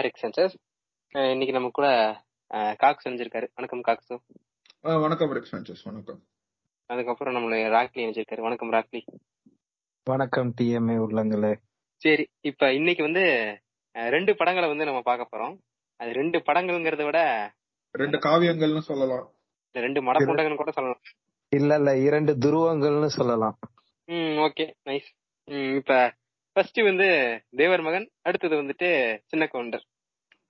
[0.00, 0.52] வணக்கம் நான் rig
[1.12, 1.88] census இன்னைக்கு நம்ம கூட
[2.76, 4.16] காக்ஸ் செஞ்சிருக்காரு வணக்கம் காக்ஸு
[5.00, 6.20] வணக்கம் ரிக் சாnchez வணக்கம்.
[6.86, 8.40] அதுக்கப்புறம் நம்மளுடைய ராக்லி இணைஞ்சிருக்காரு.
[8.40, 9.00] வணக்கம் ராக்லி
[10.04, 11.52] வணக்கம் டிஎம்ஏ உள்ளங்களே.
[11.96, 13.24] சரி இப்ப இன்னைக்கு வந்து
[13.92, 15.56] ரெண்டு படங்களை வந்து நம்ம பார்க்க போறோம்.
[15.96, 17.20] அது ரெண்டு படங்கள்ங்கிறத விட
[17.90, 19.26] ரெண்டு காவியங்கள்னு சொல்லலாம்.
[19.66, 21.02] இந்த ரெண்டு மடப்புண்டகன்னு கூட சொல்லலாம்.
[21.56, 23.58] இல்ல இல்ல இரண்டு துருவங்கள்னு சொல்லலாம்.
[24.04, 25.10] ம் ஓகே நைஸ்.
[25.44, 26.18] ம் இப்ப
[26.52, 27.08] ஃபர்ஸ்ட் வந்து
[27.56, 28.88] தேவர் மகன் அடுத்தது வந்துட்டு
[29.26, 29.84] சின்ன கவுண்டர்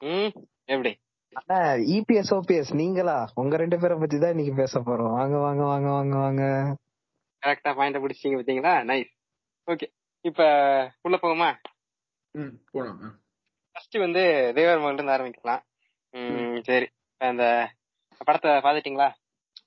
[0.00, 0.92] எப்படி?
[1.96, 3.16] இபிஎஸ் ஓபிஎஸ் நீங்களா?
[3.34, 5.12] உங்க ரெண்டு பேரை பத்தி தான் இன்னைக்கு பேச போறோம்.
[5.18, 6.42] வாங்க வாங்க வாங்க வாங்க வாங்க.
[7.42, 9.12] கரெக்டா பாயிண்ட பிடிச்சிங்க பாத்தீங்களா நைஸ்
[9.68, 9.86] ஓகே
[10.24, 10.40] இப்ப
[11.02, 11.48] உள்ள போகுமா
[12.34, 12.98] ம் போலாம்
[13.72, 14.22] ஃபர்ஸ்ட் வந்து
[14.54, 15.62] தேவர் மகன்ல இருந்து ஆரம்பிக்கலாம்.
[16.14, 16.88] ம் சரி.
[17.20, 17.44] அந்த
[18.26, 19.08] படத்தை பாத்துட்டீங்களா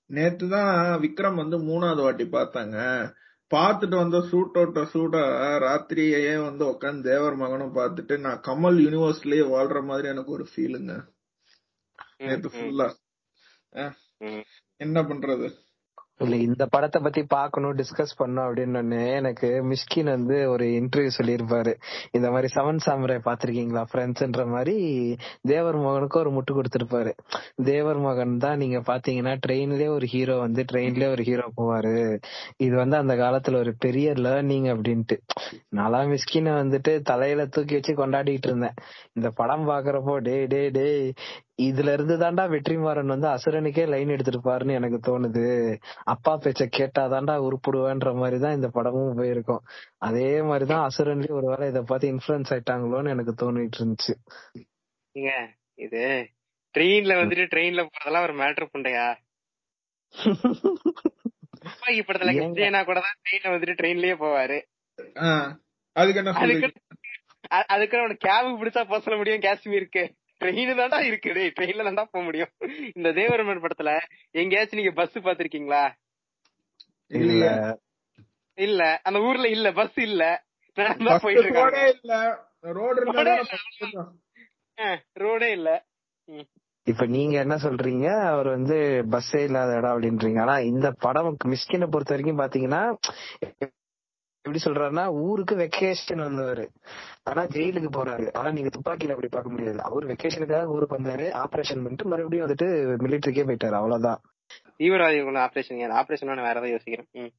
[0.08, 2.78] நேத்து தான் விக்ரம் வந்து மூணாவது வாட்டி பார்த்தாங்க.
[3.56, 5.16] பார்த்துட்டு வந்த சூட் அவுட்ட சூட
[5.66, 10.94] ராத்திரியே வந்து உட்காந்து தேவர் மகனும் பார்த்துட்டு நான் கமல் யூனிவர்ஸ்லயே வாழ்ற மாதிரி எனக்கு ஒரு ஃபீலுங்க
[12.28, 12.88] நேத்து ஃபுல்லா.
[14.82, 15.48] என்ன பண்றது?
[16.20, 21.74] இல்ல இந்த படத்தை பத்தி பாக்கணும் டிஸ்கஸ் பண்ணும் அப்படின்னு எனக்கு மிஷ்கின் வந்து ஒரு இன்டர்வியூ சொல்லியிருப்பாரு.
[22.12, 24.76] இந்த மாதிரி செவன் சாமுரை பாத்திருக்கீங்களா ஃப்ரெண்ட்ஸ்ன்ற மாதிரி
[25.42, 27.14] தேவர் மகனுக்கு ஒரு முட்டு கொடுத்திருப்பாரு.
[27.64, 32.20] தேவர் மகன் தான் நீங்க பாத்தீங்கன்னா ட்ரெயின்லயே ஒரு ஹீரோ வந்து ட்ரெயின்லயே ஒரு ஹீரோ போவாரு.
[32.58, 35.18] இது வந்து அந்த காலத்துல ஒரு பெரிய லேர்னிங் அப்படின்ட்டு.
[35.70, 38.78] நல்லா மிஸ்கினை வந்துட்டு தலையில தூக்கி வச்சு கொண்டாடிட்டு இருந்தேன்.
[39.14, 41.14] இந்த படம் பாக்குறப்போ டே டே டே
[41.62, 45.76] இதுல இருந்து தாண்டா வெற்றிமாறன் வந்து அசுரனுக்கே லைன் எடுத்துட்டு பாருன்னு எனக்கு தோணுது.
[46.04, 49.62] அப்பா பேச்ச கேட்டாதான்டா உருப்படுவேன்ற மாதிரிதான் இந்த படமும் போயிருக்கும்.
[49.98, 54.14] அதே மாதிரிதான் அசுரன்லயும் ஒருவேளை இத பார்த்து இன்ஃபுளுன்ஸ் ஆயிட்டாங்களோன்னு எனக்கு தோணிட்டு இருந்துச்சு.
[55.76, 56.30] இது
[56.78, 59.16] ட்ரெயின்ல வந்துட்டு ட்ரெயின்ல போறதெல்லாம் ஒரு மேட்ரு புண்டையா?
[61.86, 62.32] படத்துல?
[62.36, 64.62] விஜயனா கூட தான் ட்ரெயின்ல வந்துட்டு ட்ரெயின்லயே போவாரு.
[65.24, 65.60] ஆ,
[65.92, 66.76] அதுக்கு என்ன அதுக்கு சொல்றீங்க?
[67.52, 70.22] அ- அதுக்கு அவன கேப் பிடிச்சா போக சொல்ல முடியும் காஷ்மீருக்கு.
[70.42, 71.34] ட்ரெயின் தான்டா இருக்கு.
[71.34, 72.52] டேய் ட்ரெயின்ல தான்டா போக முடியும்.
[72.96, 73.92] இந்த தேவரமன் படத்துல
[74.32, 75.84] எங்கேயாச்சும் நீங்க பஸ் பாத்திருக்கீங்களா
[77.12, 77.46] இல்ல?
[78.58, 78.82] இல்ல.
[79.04, 79.72] அந்த ஊர்ல இல்ல.
[79.72, 80.24] பஸ் இல்ல.
[80.78, 81.80] நடந்தா போயிட்டு இருக்காங்க.
[81.96, 82.14] இல்ல.
[82.72, 84.04] ரோடு ரோடே இருந்தா
[85.16, 85.70] ரோடே இல்ல.
[86.88, 88.08] இப்ப நீங்க என்ன சொல்றீங்க?
[88.26, 88.78] அவர் வந்து
[89.12, 90.40] பஸ்ஸே இல்லாத இடம் அப்படின்றீங்க.
[90.42, 92.82] ஆனா இந்த படம் மிஸ்கினை பொறுத்த வரைக்கும் பாத்தீங்கன்னா
[94.46, 96.68] எப்படி சொல்றாருன்னா ஊருக்கு வெக்கேஷன் வந்தவரு.
[97.24, 98.34] ஆனா ஜெயிலுக்கு போறாரு.
[98.34, 99.82] ஆனா நீங்க துப்பாக்கியில அப்படி பார்க்க முடியாது.
[99.84, 101.28] அவர் வெக்கேஷனுக்காக ஊருக்கு வந்தாரு.
[101.34, 102.68] ஆபரேஷன் பண்ணிட்டு மறுபடியும் வந்துட்டு
[103.04, 103.72] மிலிட்டரிக்கே போயிட்டாரு.
[103.72, 104.22] அவ்வளவுதான்.
[104.78, 107.10] தீவிரவாதிகள் ஆபரேஷன் ஆபரேஷன் வேற ஏதாவது யோசிக்கிறேன்.
[107.12, 107.34] ம்.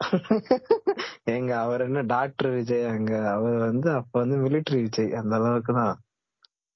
[1.30, 2.84] ஏங்க அவர் என்ன டாக்டர் விஜய்?
[2.84, 5.12] அங்க அவர் வந்து அப்ப வந்து மிலிட்டரி விஜய்.
[5.12, 5.98] அந்த அளவுக்கு தான்.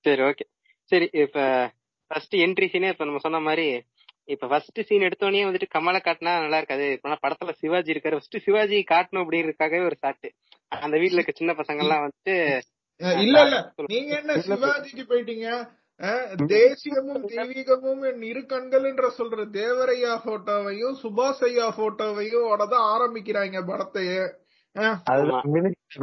[0.00, 0.44] சரி ஓகே
[0.82, 1.70] சரி இப்ப
[2.06, 3.82] ஃபர்ஸ்ட் என்ட்ரி சீனே இப்ப நம்ம சொன்ன மாதிரி
[4.28, 6.86] இப்ப ஃபர்ஸ்ட் சீன் எடுத்தோடனே வந்துட்டு கமலை காட்டினா நல்லா இருக்காது.
[6.92, 8.18] இப்ப படத்துல சிவாஜி இருக்காரு.
[8.18, 10.28] ஃபர்ஸ்ட் சிவாஜி காட்டணும் அப்படின்றதுக்காகவே ஒரு சாட்டு
[10.68, 12.34] அந்த வீட்ல இருக்க சின்ன பசங்க எல்லாம் வந்துட்டு
[13.20, 13.56] இல்ல இல்ல.
[13.86, 15.46] நீங்க என்ன சிவாஜிக்கு போயிட்டீங்க?
[16.46, 24.22] தேசியமும் தெய்வீகமும் என் இரு கண்கள் என்ற சொல்ற தேவரையா போட்டோவையும் சுபாஷ் ஐயா போட்டோவையும் தான் ஆரம்பிக்கிறாங்க படத்தையே.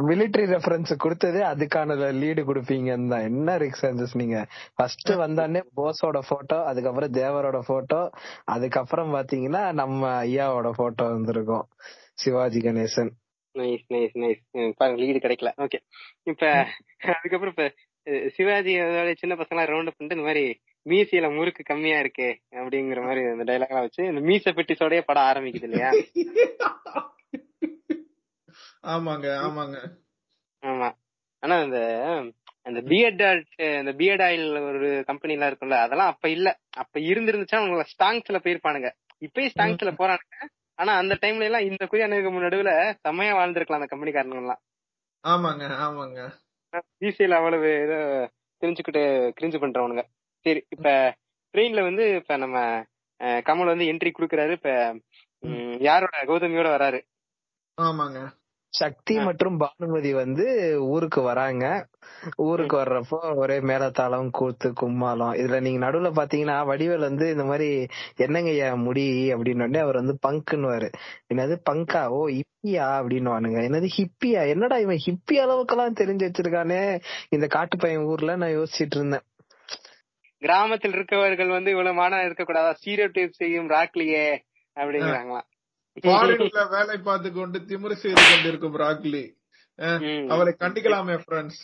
[0.08, 3.20] மிலிட்டரி ரெஃபரன்ஸ் கொடுத்ததே அதுக்கான லீடு கொடுப்பீங்கன்னு தான்.
[3.20, 4.36] என்ன ரிக் சான்சஸ் நீங்க?
[4.74, 8.00] ஃபர்ஸ்ட் வந்தானே போஸோட போட்டோ அதுக்கப்புறம் தேவரோட போட்டோ
[8.44, 11.66] அதுக்கப்புறம் பாத்தீங்கன்னா நம்ம ஐயாவோட போட்டோ வந்திருக்கும்.
[12.14, 13.10] Sivaji Ganesan.
[13.54, 14.42] Nice nice nice
[14.76, 15.52] பாருங்க லீடு கிடைக்கல.
[15.58, 15.78] ஓகே
[16.22, 16.44] இப்ப
[17.14, 17.66] அதுக்கப்புறம் இப்ப
[18.28, 18.74] சிவாஜி
[19.18, 20.44] சின்ன பசங்க ரவுண்ட் பண்ணிட்டு இந்த மாதிரி
[20.86, 22.28] மீசியில முறுக்கு கம்மியா இருக்கு
[22.60, 25.90] அப்படிங்கிற மாதிரி அந்த டைலாக் எல்லாம் வச்சு இந்த மீச பெட்டிஸோடய படம் ஆரம்பிக்குது இல்லையா?
[28.84, 29.78] ஆமாங்க ஆமாங்க.
[30.62, 30.88] ஆமா.
[31.42, 31.78] ஆனா அந்த
[32.66, 33.22] அந்த பிஎட்
[33.78, 36.48] அந்த பிஎட் ஆயில் ஒரு கம்பெனி எல்லாம் இருக்கும்ல அதெல்லாம் அப்ப இல்ல.
[36.76, 38.88] அப்ப இருந்திருந்துச்சா அவங்க ஸ்டாங்ஸ்ல போயிருப்பானுங்க.
[39.22, 40.36] இப்பயும் ஸ்டாங்ஸ்ல போறானுங்க.
[40.78, 42.72] ஆனா அந்த டைம்ல எல்லாம் இந்த குறி அணுகு நடுவுல
[43.04, 44.62] செம்மையா வாழ்ந்திருக்கலாம் அந்த கம்பெனிக்காரங்க எல்லாம்
[45.24, 46.20] ஆமாங்க ஆமாங்க.
[47.00, 47.98] பிசிஎல் அவ்வளவு ஏதோ
[48.62, 49.02] தெரிஞ்சுக்கிட்டு
[49.38, 50.02] கிரிஞ்சு பண்றவனுங்க.
[50.46, 50.88] சரி இப்ப
[51.54, 52.58] ட்ரெயின்ல வந்து இப்ப நம்ம
[53.46, 54.52] கமல் வந்து என்ட்ரி குடுக்கறாரு.
[54.58, 54.70] இப்ப
[55.82, 56.14] யாரோட?
[56.30, 57.00] கௌதமியோட வராரு.
[57.78, 58.20] ஆமாங்க.
[58.70, 60.44] சக்தி மற்றும் பானுமதி வந்து
[60.84, 61.86] ஊருக்கு வராங்க.
[62.36, 65.32] ஊருக்கு வர்றப்போ ஒரே மேலத்தாளம் கூத்து கும்மாளம்.
[65.40, 67.86] இதுல நீங்க நடுவுல பாத்தீங்கன்னா வடிவேல் வந்து இந்த மாதிரி
[68.16, 69.34] என்னங்க என் முடி?
[69.34, 70.88] அப்படின்னு அவர் வந்து பங்குன்னுவாரு.
[71.34, 72.86] என்னது பங்கா ஓ ஹிப்பியா?
[73.00, 73.30] அப்படின்னு
[73.68, 74.48] என்னது ஹிப்பியா?
[74.48, 77.00] என்னடா இவன் ஹிப்பி அளவுக்கெல்லாம் தெரிஞ்சு வச்சிருக்கானே?
[77.28, 79.26] இந்த காட்டு பையன் ஊர்ல நான் யோசிச்சிட்டு இருந்தேன்.
[80.38, 82.74] கிராமத்தில் இருக்கவர்கள் வந்து இவ்வளவு மானம் இருக்கக்கூடாதா?
[82.84, 84.38] ஸ்டீரியோடைப் செய்யும் ராக்லியே
[84.76, 85.48] அப்படிங்கிறாங்களாம்
[86.04, 89.24] ஃபாரின்ல வேலை பார்த்து கொண்டு திமிரு செய்து கொண்டிருக்கும் ராக்லி.
[90.34, 91.62] அவரை கண்டிக்கலாமே ஃப்ரெண்ட்ஸ்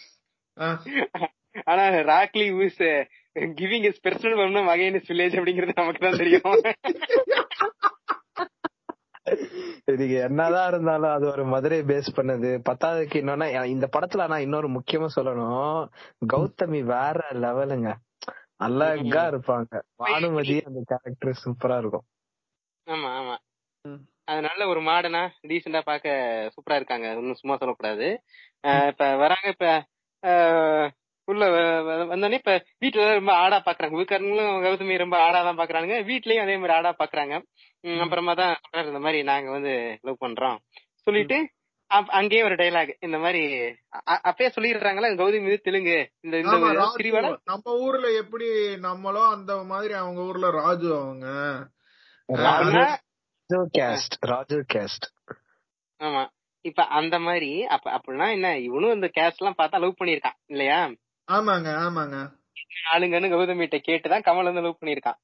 [1.71, 2.83] ஆனா ராக்லி ஊஸ்
[3.61, 6.57] கிவிங் இஸ் பெர்சனல் பண்ண வகையின் வில்லேஜ் அப்படிங்கிறது நமக்கு தான் தெரியும்.
[9.93, 12.51] இதுக்கு என்னதான் இருந்தாலும் அது ஒரு மதுரை பேஸ் பண்ணது.
[12.69, 15.81] பத்தாவதுக்கு இன்னொன்னா இந்த படத்துல நான் இன்னொரு முக்கியமா சொல்லணும்.
[16.33, 17.91] கௌதமி வேற லெவலுங்க
[18.67, 19.81] அழகா இருப்பாங்க.
[20.03, 22.07] பானுமதி அந்த கேரக்டர் சூப்பரா இருக்கும்.
[22.87, 23.37] ஆமா ஆமா.
[24.29, 25.21] நல்ல ஒரு மாடனா
[25.51, 26.07] டீசெண்டா பாக்க
[26.55, 27.09] சூப்பரா இருக்காங்க.
[27.19, 28.07] ஒன்னும் சும்மா சொல்லக்கூடாது.
[28.93, 29.67] இப்ப வராங்க இப்ப
[31.29, 31.45] உள்ள
[32.11, 32.53] வந்தோடனே இப்ப
[32.83, 33.97] வீட்டுல ரொம்ப ஆடா பாக்குறாங்க.
[33.99, 37.35] வீட்டுக்காரங்களும் கௌதமி ரொம்ப ஆடா தான் பாக்குறாங்க வீட்லயும் அதே மாதிரி ஆடா பாக்குறாங்க.
[38.05, 39.75] அப்புறமா தான் சொல்றாரு இந்த மாதிரி நாங்க வந்து
[40.09, 40.59] லவ் பண்றோம்.
[41.07, 41.39] சொல்லிட்டு
[42.19, 43.43] அங்கேயே ஒரு டைலாக் இந்த மாதிரி
[44.29, 45.11] அப்பயே சொல்லிடுறாங்களா?
[45.21, 45.99] கௌதமி மீது தெலுங்கு.
[46.25, 46.57] இந்த இந்த
[47.53, 48.49] நம்ம ஊர்ல எப்படி
[48.87, 51.27] நம்மளும் அந்த மாதிரி அவங்க ஊர்ல ராஜு அவங்க.
[53.47, 55.07] ராஜு கேஸ்ட் ராஜு கேஸ்ட்
[56.01, 56.23] ஆமா.
[56.65, 60.79] இப்ப அந்த மாதிரி அப்ப அப்படின்னா என்ன இவனும் இந்த கேஸ்ட் எல்லாம் பார்த்தா லவ் பண்ணிருக்கான் இல்லையா?
[61.29, 62.17] ஆமாங்க ஆமாங்க.
[62.93, 65.19] ஆளுங்கன்னு கௌதமிட்ட கேட்டுதான் கமல் வந்து லவ் பண்ணிருக்கான்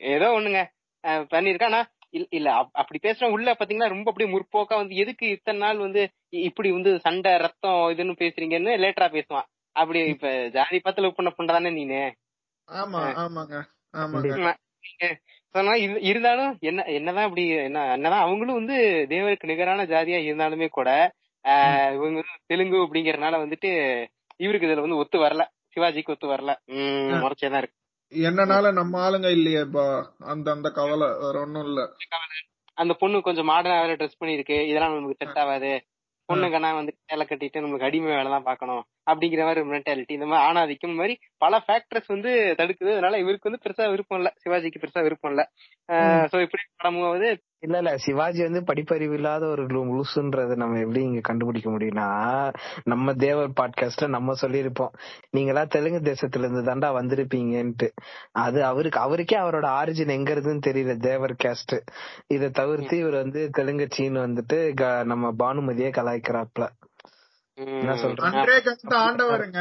[0.00, 0.60] ஏதோ ஒண்ணுங்க.
[1.04, 5.78] பண்ணிருக்கான் இல்ல- இல்ல அப்- அப்படி பேசுற உள்ள பாத்தீங்கன்னா ரொம்ப அப்படியே முற்போக்கா வந்து எதுக்கு இத்தனை நாள்
[5.78, 9.48] வந்து இப்படி வந்து சண்டை ரத்தம் இதுன்னு பேசுறீங்கன்னு லேட்டரா பேசுவான்.
[9.76, 12.02] அப்படி இப்ப ஜாதி பார்த்து லவ் பண்ண பொண்ணு தானே நீனு?
[12.68, 13.56] ஆமா ஆமாங்க.
[16.02, 18.76] இருந்தாலும் என்ன என்னதான் இப்படி என்ன என்னதான் அவங்களும் வந்து
[19.08, 20.90] தேவருக்கு நிகரான ஜாதியா இருந்தாலுமே கூட
[21.94, 23.70] இவங்க தெலுங்கு அப்படிங்கறதுனால வந்துட்டு
[24.36, 25.42] இவருக்கு இதுல வந்து ஒத்து வரல.
[25.76, 26.50] சிவாஜிக்கு ஒத்து வரல.
[26.72, 27.76] உம் முறைச்சேதான் இருக்கு.
[28.12, 29.86] என்னனால நம்ம ஆளுங்க இல்லையேப்பா
[30.24, 31.80] அந்த அந்த கவலை வேற ஒண்ணும் இல்ல.
[32.78, 35.72] அந்த பொண்ணு கொஞ்சம் மாடர்னா வேற ட்ரெஸ் பண்ணிருக்கு இதெல்லாம் நமக்கு செட் ஆகாது.
[36.28, 40.98] பொண்ணுங்கன்னா வந்து வேலை கட்டிட்டு நமக்கு அடிமை வேலை தான் பார்க்கணும் அப்படிங்கிற மாதிரி மென்டாலிட்டி இந்த மாதிரி ஆணாதிக்கம்
[41.00, 42.30] மாதிரி பல ஃபேக்டர்ஸ் வந்து
[42.60, 42.90] தடுக்குது.
[42.94, 44.30] அதனால இவருக்கு வந்து பெருசா விருப்பம் இல்ல.
[44.42, 45.44] சிவாஜிக்கு பெருசா விருப்பம் இல்ல.
[46.32, 47.30] சோ இப்படி படமும் வந்து
[47.62, 47.96] இல்ல இல்ல.
[47.98, 52.06] சிவாஜி வந்து படிப்பறிவு இல்லாத ஒரு லூசுன்றத நம்ம எப்படி இங்க கண்டுபிடிக்க முடியும்னா
[52.84, 54.92] நம்ம தேவர் பாட்காஸ்ட்ல நம்ம சொல்லியிருப்போம்.
[55.30, 57.88] நீங்களா தெலுங்கு தேசத்துல இருந்து தாண்டா வந்திருப்பீங்கன்ட்டு.
[58.38, 61.76] அது அவருக்கு அவருக்கே அவரோட ஆரிஜின் எங்க இருக்குன்னு தெரியல தேவர் கேஸ்ட்
[62.26, 66.66] இத தவிர்த்து இவர் வந்து தெலுங்கு சீன் வந்துட்டு க- நம்ம பானுமதியே கலாய்க்கிறாப்ல
[67.58, 68.20] என்ன சொல்ற?
[68.30, 69.60] அன்றே கஷ்ட ஆண்டவருங்க.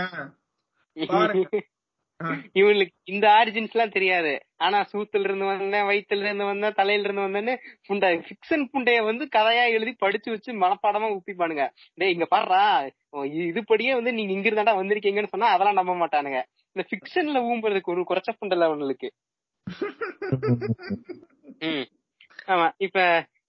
[2.56, 4.32] இவனுக்கு இந்த ஆரிஜின்ஸ் எல்லாம் தெரியாது.
[4.58, 7.54] ஆனா சூத்துல இருந்து வந்தேன் வயித்துல இருந்து வந்தேன் தலையில இருந்து வந்தேன்னு
[7.88, 11.66] புண்டை பிக்சன் புண்டைய வந்து கதையா எழுதி படிச்சு வச்சு மனப்பாடமா உப்பிப்பானுங்க
[11.98, 12.62] டேய் இங்க பாடுறா
[13.46, 16.42] இதுபடியே வந்து நீங்க இங்க இருந்தாடா வந்திருக்கீங்கன்னு சொன்னா அதெல்லாம் நம்ப மாட்டானுங்க.
[16.76, 19.10] இந்த பிக்சன்ல ஊம்புறதுக்கு ஒரு குறைச்ச புண்டல அவனுக்கு.
[21.62, 21.86] உம்
[22.48, 23.00] ஆமா இப்ப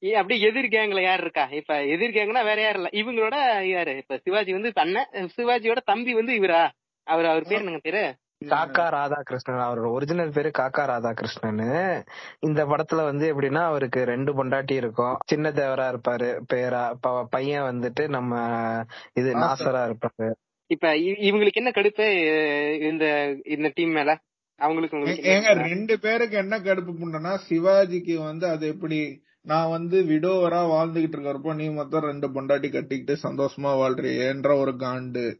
[0.03, 1.45] இ- அப்படியே எதிர் கேங்ல யார் இருக்கா?
[1.53, 2.91] இப்ப எதிர் கேங்னா வேற யாரும் இல்ல.
[3.01, 3.37] இவங்களோட
[3.69, 3.93] யாரு?
[3.97, 5.05] இப்ப சிவாஜி வந்து தன்ன
[5.37, 6.63] சிவாஜியோட தம்பி வந்து இவரா?
[7.07, 8.03] அவர் அவர் பேர் என்னங்க பேரு?
[8.45, 12.05] காக்கா ராதாகிருஷ்ணன் அவரோட ஒரிஜினல் பேரு காக்கா ராதாகிருஷ்ணன்
[12.39, 15.19] இந்த படத்துல வந்து எப்படின்னா அவருக்கு ரெண்டு பொண்டாட்டி இருக்கும்.
[15.27, 16.95] சின்ன தேவரா இருப்பாரு பேரா
[17.31, 18.35] பையன் வந்துட்டு நம்ம
[19.13, 19.93] இது நாசர்.
[19.93, 20.31] இருப்பாரு.
[20.67, 22.07] இப்ப இ- இவங்களுக்கு என்ன கடுப்பு
[22.81, 24.19] இந்த இந்த டீம் மேல?
[24.57, 31.17] அவங்களுக்கு ஏங்க ரெண்டு பேருக்கு என்ன கடுப்பு புண்டனா சிவாஜிக்கு வந்து அது எப்படி நான் வந்து விடோவரா வாழ்ந்துகிட்டு
[31.17, 35.35] இருக்கிறப்போ நீ மொத்தம் ரெண்டு பொண்டாட்டி கட்டிக்கிட்டு சந்தோஷமா வாழ்றியேன்ற ஒரு காண்டு.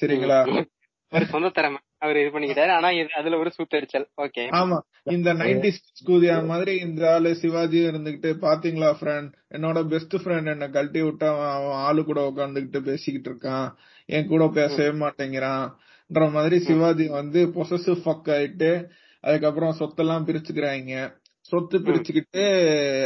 [0.00, 0.64] சரிங்களா?
[1.10, 2.70] ஒரு சொந்த திறமை அவர் இது பண்ணிக்கிட்டாரு.
[2.70, 4.06] ஆனா இது- அதுல ஒரு சூத்தரிச்சல்.
[4.16, 4.78] ஓகே ஆமா.
[5.02, 5.72] இந்த நைன்டி
[6.06, 11.46] கூதியா மாதிரி இந்த ஆளு சிவாஜி இருந்துகிட்டு பாத்தீங்களா ஃப்ரெண்ட் என்னோட பெஸ்ட் ஃப்ரெண்ட் என்ன கழட்டி விட்டு அவன்
[11.46, 13.72] அவன் ஆளு கூட உட்காந்துக்கிட்டு பேசிக்கிட்டு இருக்கான்.
[14.06, 18.88] என் கூட பேசவே மாட்டேங்கிறான்ன்ற மாதிரி சிவாஜி வந்து பொசசிவ் ஃபக் ஆயிட்டு
[19.20, 21.18] அதுக்கப்புறம் சொத்தெல்லாம் பிரிச்சுக்கிறாங்க.
[21.40, 22.44] சொத்து பிரிச்சுக்கிட்டு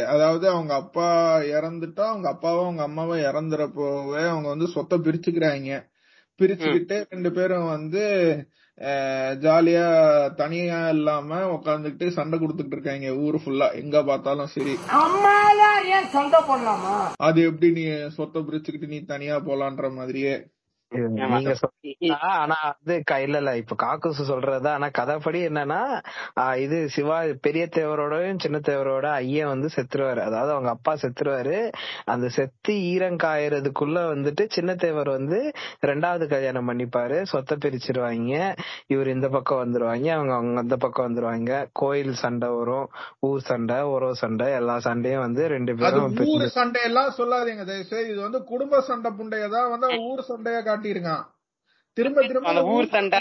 [0.03, 5.93] அதாவது அவங்க அப்பா இறந்துட்டா அவங்க அப்பாவும் அவங்க அம்மாவும் இறந்துறப்போவே அவங்க வந்து சொத்தை பிரிச்சுக்கிறாங்க.
[6.39, 8.03] பிரிச்சுக்கிட்டு ரெண்டு பேரும் வந்து
[9.43, 9.83] ஜாலியா
[10.35, 13.11] தனியா இல்லாம உட்காந்துக்கிட்டு சண்டை கொடுத்துட்டு இருக்காங்க.
[13.15, 14.73] ஊரு ஃபுல்லா எங்க பார்த்தாலும் சரி.
[17.17, 17.85] அது எப்படி நீ
[18.17, 20.35] சொத்தை பிரிச்சுக்கிட்டு நீ தனியா போலான்ற மாதிரியே.
[20.91, 21.53] நீங்க
[22.33, 25.79] ஆனா அது க- இல்ல இல்ல இப்ப காக்குசு சொல்றதா ஆனா கதைப்படி என்னன்னா
[26.57, 30.21] இது சிவா பெரிய தேவரோடயும் சின்ன தேவரோட ஐயன் வந்து செத்துருவாரு.
[30.21, 31.57] அதாவது அவங்க அப்பா செத்துருவாரு.
[32.05, 35.39] அந்த செத்து ஈரம் காயறதுக்குள்ள வந்துட்டு சின்ன தேவர் வந்து
[35.83, 37.19] ரெண்டாவது கல்யாணம் பண்ணிப்பாரு.
[37.25, 38.33] சொத்தை பிரிச்சிருவாங்க.
[38.93, 39.83] இவர் இந்த பக்கம் வந்துருவாங்க
[40.15, 41.51] அவங்க அவங்க அந்த பக்கம் வந்துருவாங்க.
[41.73, 42.87] கோயில் சண்டை வரும்
[43.27, 47.63] ஊர் சண்டை உறவு சண்டை எல்லா சண்டையும் வந்து ரெண்டு அது பேரும் ஊர் பிரிஞ்சு சண்டையெல்லாம் சொல்லாதீங்க
[48.05, 51.23] இது வந்து குடும்ப சண்டை புண்டைய தான் வந்து ஊர் சண்டைய காட்டியிருக்கான்
[51.93, 53.19] திரும்ப திரும்ப ஊர் சண்டை.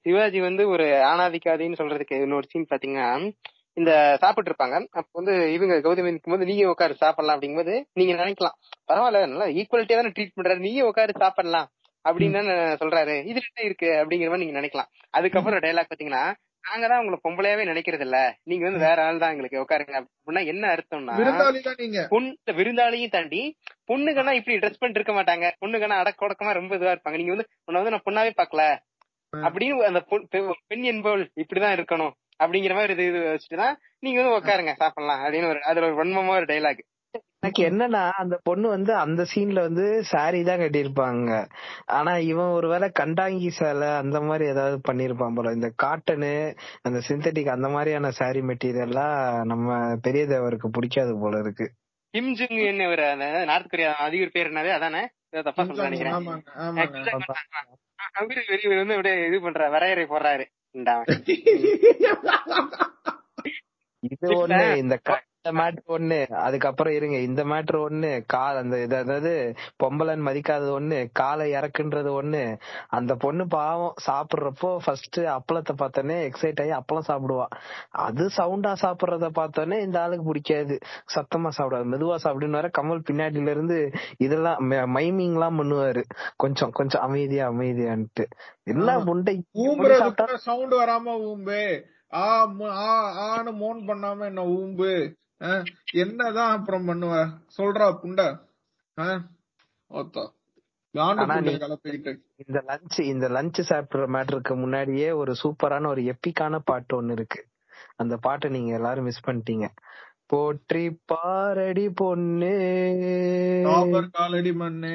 [0.00, 3.32] சிவாஜி வந்து ஒரு ஆணாதிக்காதின்னு சொல்றதுக்கு இன்னொரு சீன் பாத்தீங்கன்னா
[3.72, 7.40] இந்த சாப்பிட்டு இருப்பாங்க அப்ப வந்து இவங்க கௌதமி இருக்கும்போது நீங்க உட்காரு சாப்பிடலாம்.
[7.40, 8.56] அப்படிங்கும்போது நீங்க நினைக்கலாம்.
[8.92, 10.58] பரவாயில்ல நல்லா ஈக்குவலிட்டியா தானே ட்ரீட் பண்றாரு.
[10.58, 11.68] நீங்க உட்காரு சாப்பிடலாம்.
[12.04, 12.40] அப்படின்னு
[12.80, 13.14] சொல்றாரு.
[13.20, 13.86] இதுல என்ன இருக்கு?
[13.86, 14.90] அப்படிங்கிற மாதிரி நீங்க நினைக்கலாம்.
[15.10, 16.34] அதுக்கப்புறம் டைலாக் பாத்தீங்கன்னா
[16.70, 20.06] நாங்க தான் உங்களை பொம்பளையாவே நினைக்கிறது இல்ல நீங்க வந்து வேற ஆள் தான் எங்களுக்கு உட்காருங்க.
[20.26, 21.16] அப்படின்னா என்ன அர்த்தம்னா
[22.08, 23.56] பொண்ணு விருந்தாளியும் தாண்டி
[23.92, 25.50] பொண்ணுங்கன்னா இப்படி ட்ரெஸ் பண்ணிட்டு இருக்க மாட்டாங்க.
[25.66, 27.16] பொண்ணுங்கன்னா அடக்க உடக்கமா ரொம்ப இதுவா இருப்பாங்க.
[27.16, 28.78] நீங்க வந்து உன்னை வந்து நான் பொண்ணாவே பாக்கல
[29.36, 32.10] அப்படின்னு அந்த பொண்- என்பவள் இப்படிதான் இருக்கணும்.
[32.44, 34.72] அப்படிங்கிற மாதிரி இது இது வச்சுட்டுதான் நீங்க வந்து உட்காருங்க.
[34.72, 35.24] சாப்பிடலாம்.
[35.24, 36.78] அப்படின்னு ஒரு அதுல ஒரு வன்மமா ஒரு டைலாக்
[37.38, 41.46] எனக்கு என்னன்னா அந்த பொண்ணு வந்து அந்த சீன்ல வந்து சாரி தான் கட்டியிருப்பாங்க.
[41.90, 45.52] ஆனா இவன் ஒருவேளை கண்டாங்கி சேலை அந்த மாதிரி ஏதாவது பண்ணிருப்பான் போல.
[45.52, 46.52] இந்த காட்டனு
[46.82, 51.72] அந்த சிந்தட்டிக் அந்த மாதிரியான சாரி மெட்டீரியல்லாம் நம்ம பெரிய தேவருக்கு பிடிக்காது போல இருக்கு.
[52.14, 54.70] கிம் ஜுங் என்ன ஒரு அந்த நார்த் கொரியா அதிகர் பேர் என்னது?
[54.70, 55.08] அதானே?
[55.44, 56.12] தப்பா சொல்ல நினைக்கிறேன்.
[58.80, 60.44] வந்து அப்படியே இது பண்ற வரையறை போடுறாரு.
[60.74, 61.02] இந்தா.
[64.02, 65.00] இது ஒண்ணு இந்த
[65.46, 66.32] இந்த மேட்ரு ஒண்ணு.
[66.32, 67.16] அதுக்கப்புறம் இருங்க.
[67.16, 68.22] இந்த மேட்ரு ஒண்ணு.
[68.26, 72.58] கால் அந்த அதாவது பொம்பளைன்னு மதிக்காதது ஒண்ணு காலை இறக்குன்றது ஒண்ணு.
[72.88, 77.46] அந்த பொண்ணு பாவம் சாப்பிடுறப்போ ஃபர்ஸ்ட் அப்பளத்தை பார்த்தோன்னே எக்ஸைட் ஆகி அப்பளம் சாப்பிடுவா.
[77.90, 80.78] அது சவுண்டா சாப்பிடுறத பார்த்தோன்னே இந்த ஆளுக்கு பிடிக்காது.
[81.14, 81.84] சத்தமா சாப்பிடாது.
[81.84, 86.02] மெதுவா சாப்பிடுன்னு வர கமல் பின்னாடில இருந்து இதெல்லாம் மைமிங் எல்லாம் பண்ணுவாரு.
[86.36, 88.26] கொஞ்சம் கொஞ்சம் அமைதியா அமைதியான்ட்டு.
[88.64, 89.04] எல்லா ஆமா.
[89.04, 91.82] முண்டை சவுண்ட் வராம ஊம்பு.
[92.12, 95.14] ஆ மு- ஆ ஆன்னு மோன் பண்ணாம என்ன ஊம்பு.
[95.92, 97.28] என்னதான் அப்புறம் பண்ணுவ?
[97.58, 98.38] சொல்றா புண்டை.
[102.36, 107.46] இந்த லஞ்ச் இந்த லஞ்ச் சாப்பிடுற மேட்டருக்கு முன்னாடியே ஒரு சூப்பரான ஒரு எப்பிக்கான பாட்டு ஒண்ணு இருக்கு.
[107.96, 109.68] அந்த பாட்டை நீங்க எல்லாரும் மிஸ் பண்ணிட்டீங்க.
[110.26, 112.52] போற்றி பாரடி பொண்ணு.
[114.12, 114.92] காலடி மண்ணு.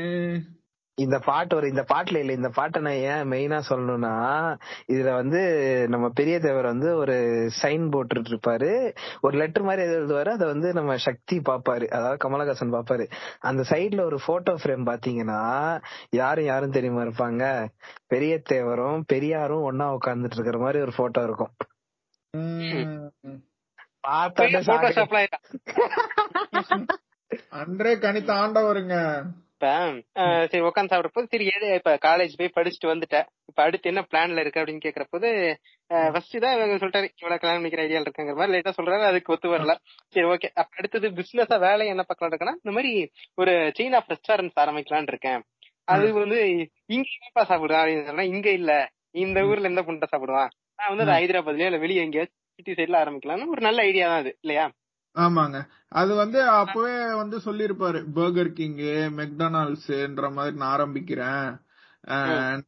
[1.00, 4.48] இந்த பாட்டு ஒரு இந்த பாட்டுல இல்ல இந்த பாட்டை நான் ஏன் மெயினா சொல்லணும்னா
[4.88, 5.38] இதுல வந்து
[5.89, 10.74] நம்ம பெரிய தேவர் வந்து ஒரு சைன் போட்டுட்டு இருப்பாரு ஒரு லெட்டர் மாதிரி எது எழுதுவாரு அதை வந்து
[10.74, 13.08] நம்ம சக்தி பாப்பாரு அதாவது கமலஹாசன் பாப்பாரு
[13.41, 15.72] அந்த சைடுல ஒரு போட்டோ ஃப்ரேம் பாத்தீங்கன்னா
[16.13, 17.68] யாரும் யாரும் தெரியுமா இருப்பாங்க?
[18.08, 21.51] பெரிய தேவரும் பெரியாரும் ஒன்னா உட்கார்ந்துட்டு இருக்கிற மாதிரி ஒரு போட்டோ இருக்கும்.
[27.53, 29.20] அன்றே கணித்த ஆண்டவருங்க.
[29.62, 29.70] இப்ப
[30.51, 33.25] சரி உட்காந்து சாப்பிடுற சரி ஏழு இப்ப காலேஜ் போய் படிச்சுட்டு வந்துட்டேன்.
[33.50, 35.30] இப்ப அடுத்து என்ன பிளான்ல இருக்கு அப்படின்னு கேக்குற போது
[36.13, 39.74] ஃபர்ஸ்ட் தான் இவங்க சொல்லிட்டாரு இவ்வளவு கல்யாணம் பண்ணிக்கிற ஐடியா இருக்குங்கிற மாதிரி லேட்டா சொல்றாரு அதுக்கு ஒத்து வரல.
[40.16, 42.94] சரி ஓகே அப்ப அடுத்தது பிசினஸா வேலை என்ன பார்க்கலாம் இருக்குன்னா இந்த மாதிரி
[43.38, 45.42] ஒரு செயின் ஆஃப் ரெஸ்டாரண்ட்ஸ் ஆரம்பிக்கலாம்னு இருக்கேன்.
[45.88, 46.39] அது வந்து
[46.96, 48.72] இங்க என்னப்பா சாப்பிடுவான் அப்படின்னு சொன்னா இங்க இல்ல.
[49.20, 50.51] இந்த ஊர்ல எந்த புண்டை சாப்பிடுவான்.
[50.80, 54.66] நான் வந்து ஹைதராபாத்லயோ இல்ல வெளியே எங்கேயாச்சும் சிட்டி சைட்ல ஆரம்பிக்கலாம்னு ஒரு நல்ல ஐடியா தான் அது இல்லையா?
[55.16, 55.58] ஆமாங்க.
[55.92, 58.78] அது வந்து அப்பவே வந்து சொல்லிருப்பாரு பர்கர் கிங்
[59.18, 61.50] மெக்டொனால்ட்ஸ்ன்ற மாதிரி நான் ஆரம்பிக்கிறேன்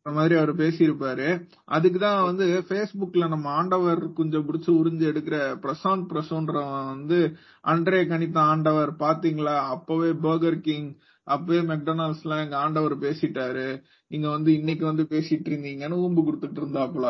[0.03, 1.27] மாதிரி அவர் பேசியிருப்பாரு.
[1.71, 7.19] அதுக்குதான் வந்து Facebookல நம்ம ஆண்டவர் கொஞ்சம் பிடிச்சு உறிஞ்சு எடுக்கிற பிரசாந்த் பிரசோன்றவன் வந்து
[7.63, 9.55] அன்றே கணித்த ஆண்டவர் பாத்தீங்களா?
[9.69, 10.89] அப்பவே பர்கர் கிங்
[11.27, 13.67] அப்பவே மெக்டொனால்ட்ஸ் எல்லாம் எங்க ஆண்டவர் பேசிட்டாரு.
[14.07, 17.07] நீங்க வந்து இன்னைக்கு வந்து பேசிட்டு இருந்தீங்கன்னு ஊம்பு கொடுத்துட்டு இருந்தாப்புல.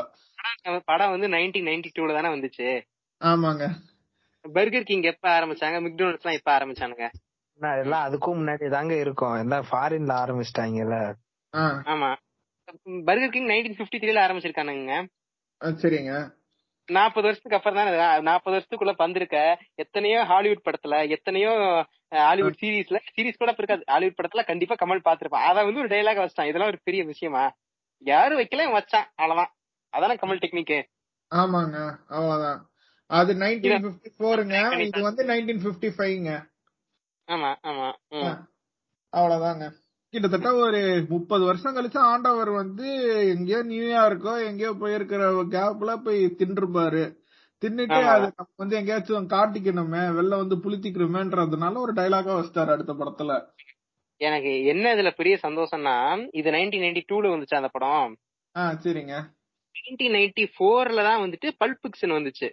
[0.85, 2.67] படம் வந்து நைன்டீன் நைன்டி டூல தானே வந்துச்சு?
[3.21, 3.65] ஆமாங்க.
[4.45, 5.77] பர்கர் கிங் எப்ப ஆரம்பிச்சாங்க?
[5.85, 7.07] மெக்டோனல்ட்ஸ் எல்லாம் எப்ப ஆரம்பிச்சானுங்க?
[7.81, 9.35] எல்லாம் அதுக்கும் முன்னாடி தாங்க இருக்கும்.
[9.35, 10.97] எல்லாம் ஃபாரின்ல ஆரம்பிச்சிட்டாங்கல்ல.
[11.93, 12.15] ஆமா.
[13.05, 14.93] பர்கர் கிங் நைன்டீன் பிப்டி த்ரீல ஆரம்பிச்சிருக்கானுங்க.
[15.61, 16.39] சரிங்க.
[16.87, 19.37] நாற்பது வருஷத்துக்கு அப்புறம் தான் நாற்பது வருஷத்துக்குள்ள வந்திருக்க.
[19.75, 21.51] எத்தனையோ ஹாலிவுட் படத்துல எத்தனையோ
[22.09, 23.83] ஹாலிவுட் சீரீஸ்ல சீரீஸ் கூட இப்ப இருக்காது.
[23.85, 27.43] ஹாலிவுட் படத்துல கண்டிப்பா கமல் பாத்திருப்பான் அத வந்து ஒரு டைலாக் வச்சான் இதெல்லாம் ஒரு பெரிய விஷயமா?
[28.01, 29.07] யாரும் வைக்கல வச்சான்.
[29.15, 29.53] அவ்வளவுதான்.
[29.93, 30.75] அதான கமல் டெக்னிக்
[31.31, 31.77] ஆமாங்க.
[32.07, 32.59] அவ்வளவுதான்.
[33.11, 36.33] அது நைன்டீன் பிப்டி ஃபோருங்க இது வந்து நைன்டீன் பிப்டி ஃபைவ்ங்க
[37.27, 37.87] ஆமா ஆமா.
[39.13, 39.65] அவ்வளவுதாங்க.
[40.13, 42.87] கிட்டத்தட்ட ஒரு முப்பது வருஷம் கழிச்சு ஆண்டவர் வந்து
[43.33, 45.21] எங்கேயோ நியூயார்க்கோ எங்கேயோ போயிருக்கிற
[45.53, 47.03] கேப்ல போய் தின்றுப்பாரு.
[47.61, 47.99] தின்னுட்டு.
[48.13, 53.33] அது நம்ம வந்து எங்கேயாச்சும் காட்டிக்கணுமே வெளில வந்து புளித்திக்கணுமேன்றதுனால ஒரு டைலாகா வச்சிட்டாரு அடுத்த படத்துல.
[54.21, 55.95] எனக்கு என்ன இதுல பெரிய சந்தோஷம்னா
[56.31, 58.11] இது நைன்டீன் நைன்டி டூல வந்துச்சு அந்த படம்?
[58.55, 59.15] ஆ சரிங்க.
[59.75, 62.49] நைன்டீன் நைன்டி போர்ல தான் வந்துட்டு பல்ப் ஃபிக்ஷன் வந்துச்சு.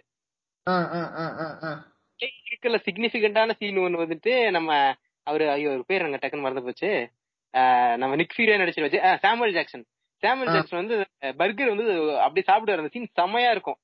[2.49, 7.09] இருக்கல சிக்னிபிகண்டான சீன் ஒண்ணு வந்துட்டு நம்ம அவரு ஐயோ ஒரு பேர் அங்க டக்குன்னு மறந்து போச்சு.
[7.97, 9.85] நம்ம நிக் ஃபியூரியா நடிச்சு வச்சு சாமுவல் ஜாக்சன்
[10.23, 10.53] சாமுவல்.
[10.53, 12.77] ஜாக்சன் வந்து பர்கர் வந்து அப்படி சாப்பிடுவார்.
[12.77, 13.77] அந்த சீன் செம்மையா இருக்கும்.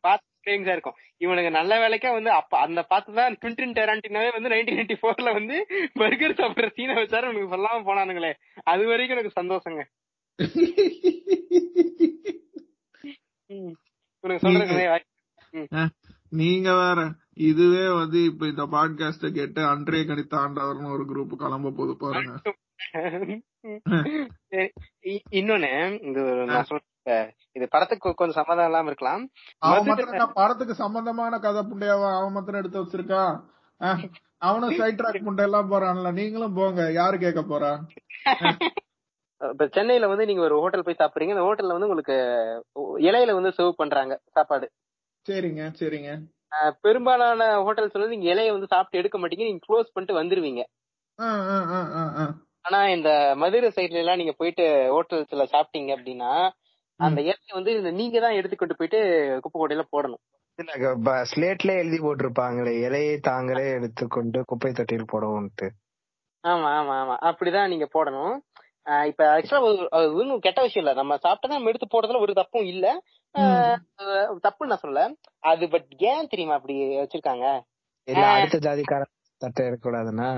[0.00, 0.94] பார்த்து இருக்கும்.
[1.16, 5.66] இவனுக்கு நல்ல வேலைக்கா வந்து அப்ப அந்த பார்த்து தான் குவிண்டின் டெராண்டினாவே வந்து நைன்டீன் நைன்டி ஃபோர்ல வந்து
[5.94, 7.26] பர்கர் சாப்பிடுற சீனை வச்சாரு.
[7.26, 8.34] உனக்கு சொல்லாம போனானுங்களே.
[8.64, 9.84] அது வரைக்கும் எனக்கு சந்தோஷங்க.
[14.20, 15.04] உனக்கு வாய்-
[16.38, 17.00] நீங்க வேற
[17.48, 22.32] இதுவே வந்து இப்ப இந்த பாட்காஸ்ட கேட்டு அன்றைய கணித்த ஆண்டவர்னு ஒரு குரூப் கிளம்ப போது பாருங்க.
[25.38, 25.70] இன்னொன்னு
[26.06, 26.84] இந்த ஒரு நான் சொல்ற
[27.56, 29.22] இது படத்துக்கு கொஞ்சம் சம்மதம் இல்லாம இருக்கலாம்.
[29.62, 33.34] அவன் மாத்திரம் படத்துக்கு சம்பந்தமான கதை புண்டையாவ அவன் மாத்திரம் எடுத்து வச்சிருக்கான்
[34.46, 36.10] அவனும் சைட் ட்ராக் புண்டை எல்லாம் போறான்ல.
[36.12, 37.72] நீங்களும் போங்க யாரு கேட்க போறா?
[39.40, 41.34] இப்ப சென்னையில வந்து நீங்க ஒரு ஹோட்டல் போய் சாப்பிடுறீங்க.
[41.34, 42.16] அந்த ஹோட்டல்ல வந்து உங்களுக்கு
[43.08, 44.68] இலையில வந்து சர்வ் பண்றாங்க சாப்பாடு.
[45.26, 46.10] சரிங்க சரிங்க.
[46.82, 50.62] பெரும்பாலான ஹோட்டல்ஸ் வந்து நீங்க இலைய வந்து சாப்பிட்டு எடுக்க மாட்டீங்க நீங்க க்ளோஸ் பண்ணிட்டு வந்துருவீங்க.
[51.18, 52.24] ஆ, ஆ, ஆ, ஆ, ஆ.
[52.64, 54.64] ஆனா இந்த மதுரை சைட்ல எல்லாம் நீங்க போயிட்டு
[54.94, 56.30] ஹோட்டல்ஸ்ல சாப்பிட்டீங்க அப்படின்னா
[57.00, 59.00] அந்த இலைய வந்து இந்த நீங்க தான் எடுத்துக்கிட்டு போயிட்டு
[59.42, 60.22] குப்பை கொட்டையில போடணும்.
[60.58, 60.72] இல்ல
[61.30, 65.66] ஸ்லேட்ல எழுதி போட்டிருப்பாங்களே இலையை தாங்களே எடுத்துக்கொண்டு குப்பை தொட்டியில் போடவும்ட்டு
[66.44, 67.16] ஆமா ஆமா ஆமா.
[67.28, 68.34] அப்படிதான் நீங்க போடணும்.
[68.86, 69.60] ஆஹ் இப்ப ஆக்சுவலா
[70.14, 70.92] ஒன்றும் கெட்ட விஷயம் இல்ல.
[70.94, 72.86] நம்ம சாப்பிட்டா நம்ம எடுத்து போடுறதுல ஒரு தப்பும் இல்ல.
[73.36, 75.02] தப்புன்னு நான் சொல்லல.
[75.38, 77.46] அது பட் ஏன் தெரியுமா அப்படி வச்சிருக்காங்க?
[78.36, 79.02] அடுத்த ஜாதிக்கார
[79.38, 80.28] தட்டை எடுக்கக்கூடாதுன்னா?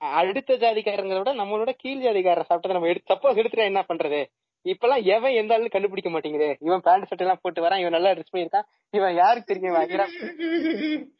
[0.00, 4.20] அடுத்த ஜாதிக்காரங்களை விட நம்மளோட கீழ் ஜாதிக்காரரை சாப்பிட்டதை நம்ம எடுத்து சப்போஸ் எடுத்துட்டா என்ன பண்றது?
[4.64, 6.56] இப்பெல்லாம் எவன் எந்த ஆளும் கண்டுபிடிக்க மாட்டேங்குது?
[6.60, 11.12] இவன் பேண்ட் ஷர்ட் எல்லாம் போட்டு வரான் இவன் நல்லா ட்ரெஸ் பண்ணிருக்கான் இவன் யாருக்கு தெரியும்?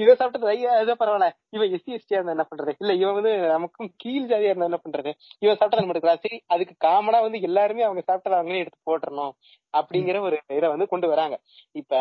[0.00, 1.26] இவன் சாப்பிட்டது ஐயா ஏதோ பரவாயில்ல.
[1.50, 2.72] இவன் எஸ்சி எஸ்டியா இருந்தா என்ன பண்றது?
[2.82, 5.10] இல்ல இவன் வந்து நமக்கும் கீழ் ஜாதியா இருந்தா என்ன பண்றது?
[5.42, 9.32] இவன் சாப்பிட்டதை நம்ம எடுக்கலாம் சரி அதுக்கு காமனா வந்து எல்லாருமே அவங்க சாப்பிட்டதை அவங்களே எடுத்து போட்டுறணும்
[9.74, 11.36] அப்படிங்கிற ஒரு இதை வந்து கொண்டு வராங்க.
[11.74, 11.94] இப்ப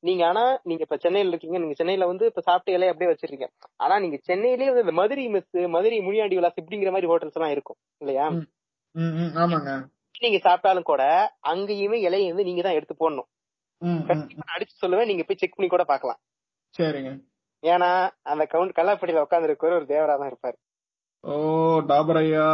[0.00, 1.58] நீங்க ஆனா நீங்க இப்ப சென்னையில இருக்கீங்க.
[1.62, 3.48] நீங்க சென்னையில வந்து இப்ப சாப்பிட்ட இலையை அப்படியே வச்சிருக்கீங்க.
[3.80, 7.78] ஆனா நீங்க சென்னையிலேயே வந்து இந்த மதுரை மெஸ் மதுரை முனியாண்டி விலாஸ் இப்படிங்கிற மாதிரி ஹோட்டல்ஸ் எல்லாம் இருக்கும்
[8.00, 8.26] இல்லையா?
[9.42, 9.70] ஆமாங்க.
[10.16, 11.02] நீங்க சாப்பிட்டாலும் கூட
[11.52, 13.28] அங்கேயுமே இலையை வந்து நீங்க தான் எடுத்து போடணும்.
[14.54, 16.20] அடிச்சு சொல்லுவேன் நீங்க போய் செக் பண்ணி கூட பாக்கலாம்
[16.78, 17.10] சரிங்க.
[17.62, 17.90] ஏன்னா
[18.22, 20.56] அந்த கவுண்ட் கல்லாப்பட்டியில உட்கார்ந்து இருக்கிற ஒரு தேவரா தான் இருப்பாரு.
[21.24, 21.34] ஓ
[21.80, 22.46] டாபரையா.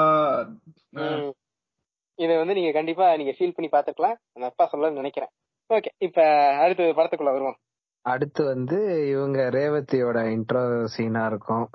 [2.19, 5.31] இத வந்து நீங்க கண்டிப்பா நீங்க ஃபீல் பண்ணி பாத்துக்கலாம் அந்த அப்பா சொல்லணும்னு நினைக்கிறேன்.
[5.71, 6.21] ஓகே இப்ப
[6.57, 7.59] அடுத்து படத்துக்குள்ள வருவோம்.
[8.05, 8.79] அடுத்து வந்து
[9.11, 11.67] இவங்க ரேவதியோட இன்ட்ரோ சீனா இருக்கும்.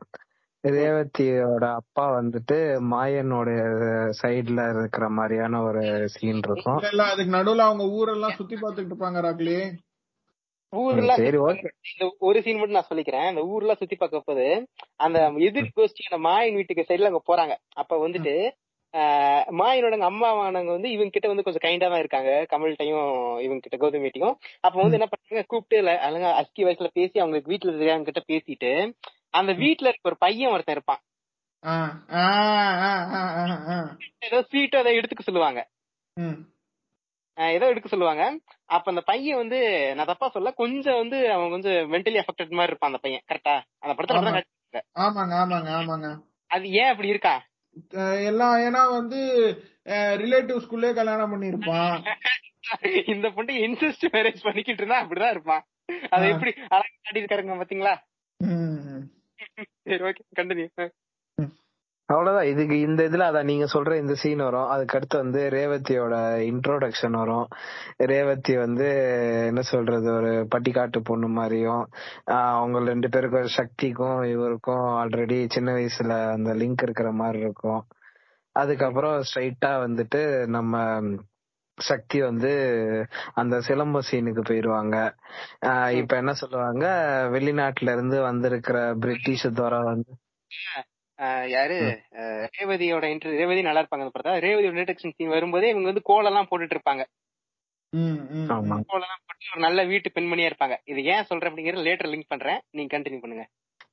[0.63, 2.58] ரேவதியோட அப்பா வந்துட்டு
[2.91, 3.49] மாயனோட
[4.21, 6.79] சைடுல இருக்கிற மாதிரியான ஒரு சீன் இருக்கும்.
[7.08, 9.58] அதுக்கு நடுவுல அவங்க ஊரெல்லாம் சுத்தி பாத்துக்கிட்டு இருப்பாங்க ராக்லி
[10.81, 11.13] ஊர்ல
[11.91, 13.27] இந்த ஒரு சீன் மட்டும் நான் சொல்லிக்கிறேன்.
[13.27, 14.45] அந்த ஊர்ல சுத்தி பார்க்க போது
[14.97, 17.53] அந்த எதிர் கோஷ்டி அந்த மாயன் வீட்டுக்கு சைடுல அங்க போறாங்க.
[17.73, 18.33] அப்ப வந்துட்டு
[19.57, 22.31] மாயனோட அம்மாவானவங்க வந்து இவங்க கிட்ட வந்து கொஞ்சம் கைண்டா தான் இருக்காங்க.
[22.51, 23.05] கமல்கிட்டயும்
[23.39, 27.51] இவங்க கிட்ட கௌதம் வீட்டையும் அப்ப வந்து என்ன பண்றாங்க கூப்பிட்டு ல- அழகா அஸ்கி வயசுல பேசி அவங்களுக்கு
[27.51, 28.71] வீட்டுல இருக்கிறவங்க கிட்ட பேசிட்டு
[29.31, 31.01] அந்த வீட்டுல இருக்க ஒரு பையன் ஒருத்தன் இருப்பான்.
[34.19, 35.59] ஏதோ ஸ்வீட்டோ அதை எடுத்துக்க சொல்லுவாங்க.
[37.38, 38.24] ஏதோ எடுக்க சொல்லுவாங்க.
[38.67, 39.60] அப்ப அந்த பையன் வந்து
[39.96, 43.93] நான் தப்பா சொல்ல கொஞ்சம் வந்து அவன் கொஞ்சம் மென்டலி அஃபெக்டட் மாதிரி இருப்பான் அந்த பையன் கரெக்டா அந்த
[43.93, 44.41] படத்துல.
[45.04, 46.08] ஆமாங்க ஆமாங்க ஆமாங்க.
[46.52, 47.36] அது ஏன் அப்படி இருக்கா?
[48.28, 49.19] எல்லாம் ஏன்னா வந்து
[50.22, 51.96] ரிலேட்டிவ்ஸ்குள்ளே கல்யாணம் பண்ணிருப்பான்
[53.13, 55.63] இந்த பொண்ணு இன்செஸ்ட் மேரேஜ் பண்ணிக்கிட்டு இருந்தா அப்படிதான் இருப்பான்.
[56.12, 56.26] அதை.
[56.34, 57.93] எப்படி அழகா காட்டியிருக்காருங்க பாத்தீங்களா?
[58.39, 59.02] ம்.
[59.86, 60.67] சரி ஓகே கண்டினியூ
[62.13, 62.49] அவ்வளவுதான்.
[62.52, 64.67] இதுக்கு இந்த இதுல அதான் நீங்க சொல்ற இந்த சீன் வரும்.
[64.67, 66.15] அதுக்கு அடுத்து வந்து ரேவதியோட
[66.49, 67.47] இன்ட்ரோடக்ஷன் வரும்.
[68.12, 68.88] ரேவதி வந்து
[69.47, 71.84] என்ன சொல்றது ஒரு பட்டிக்காட்டு பொண்ணு மாதிரியும்
[72.54, 77.84] அவங்க ரெண்டு பேருக்கும் சக்திக்கும் இவருக்கும் ஆல்ரெடி சின்ன வயசுல அந்த லிங்க் இருக்கிற மாதிரி இருக்கும்.
[78.56, 80.73] அதுக்கப்புறம் ஸ்ட்ரைட்டா வந்துட்டு நம்ம
[81.78, 82.52] சக்தி வந்து
[83.34, 84.95] அந்த சிலம்ப சீனுக்கு போயிருவாங்க.
[85.99, 86.86] இப்ப என்ன சொல்லுவாங்க
[87.34, 90.12] வெளிநாட்டுல இருந்து வந்திருக்கிற பிரிட்டிஷ் துறை வந்து
[91.49, 91.78] யாரு?
[92.56, 94.39] ரேவதியோட இன்டர் ரேவதி நல்லா இருப்பாங்க படத்துல.
[94.39, 97.04] ரேவதியோட இன்ட்ரடக்ஷன் சீன் வரும்போதே இவங்க வந்து கோலெல்லாம் போட்டுட்டு இருப்பாங்க.
[97.93, 98.76] ம், ம், ஆமா.
[98.76, 98.86] ம்.
[98.88, 100.78] கோலெல்லாம் போட்டு ஒரு நல்ல வீட்டு பெண்மணியா இருப்பாங்க.
[100.84, 102.62] இது ஏன் சொல்றேன் அப்படிங்கறது லேட்டர் லிங்க் பண்றேன்.
[102.71, 103.45] நீங்க கண்டினியூ பண்ணுங்க.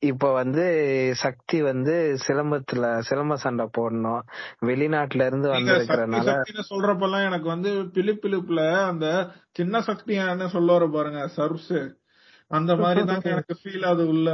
[0.03, 0.63] இப்ப வந்து
[1.13, 1.95] சக்தி வந்து
[2.27, 4.23] சிலம்பத்துல சிலம்ப சண்டை போடணும்.
[4.61, 6.35] வெளிநாட்டுல இருந்து வந்திருக்கிறனால
[6.71, 9.07] சொல்றப்பெல்லாம் எனக்கு வந்து பிலிப் பிலிப்ல அந்த
[9.51, 11.75] சின்ன சக்தி என்ன சொல்ல வர பாருங்க சர்வ்ஸ்
[12.51, 14.29] அந்த மாதிரி தாங்க எனக்கு ஃபீல் ஆகுது உள்ள.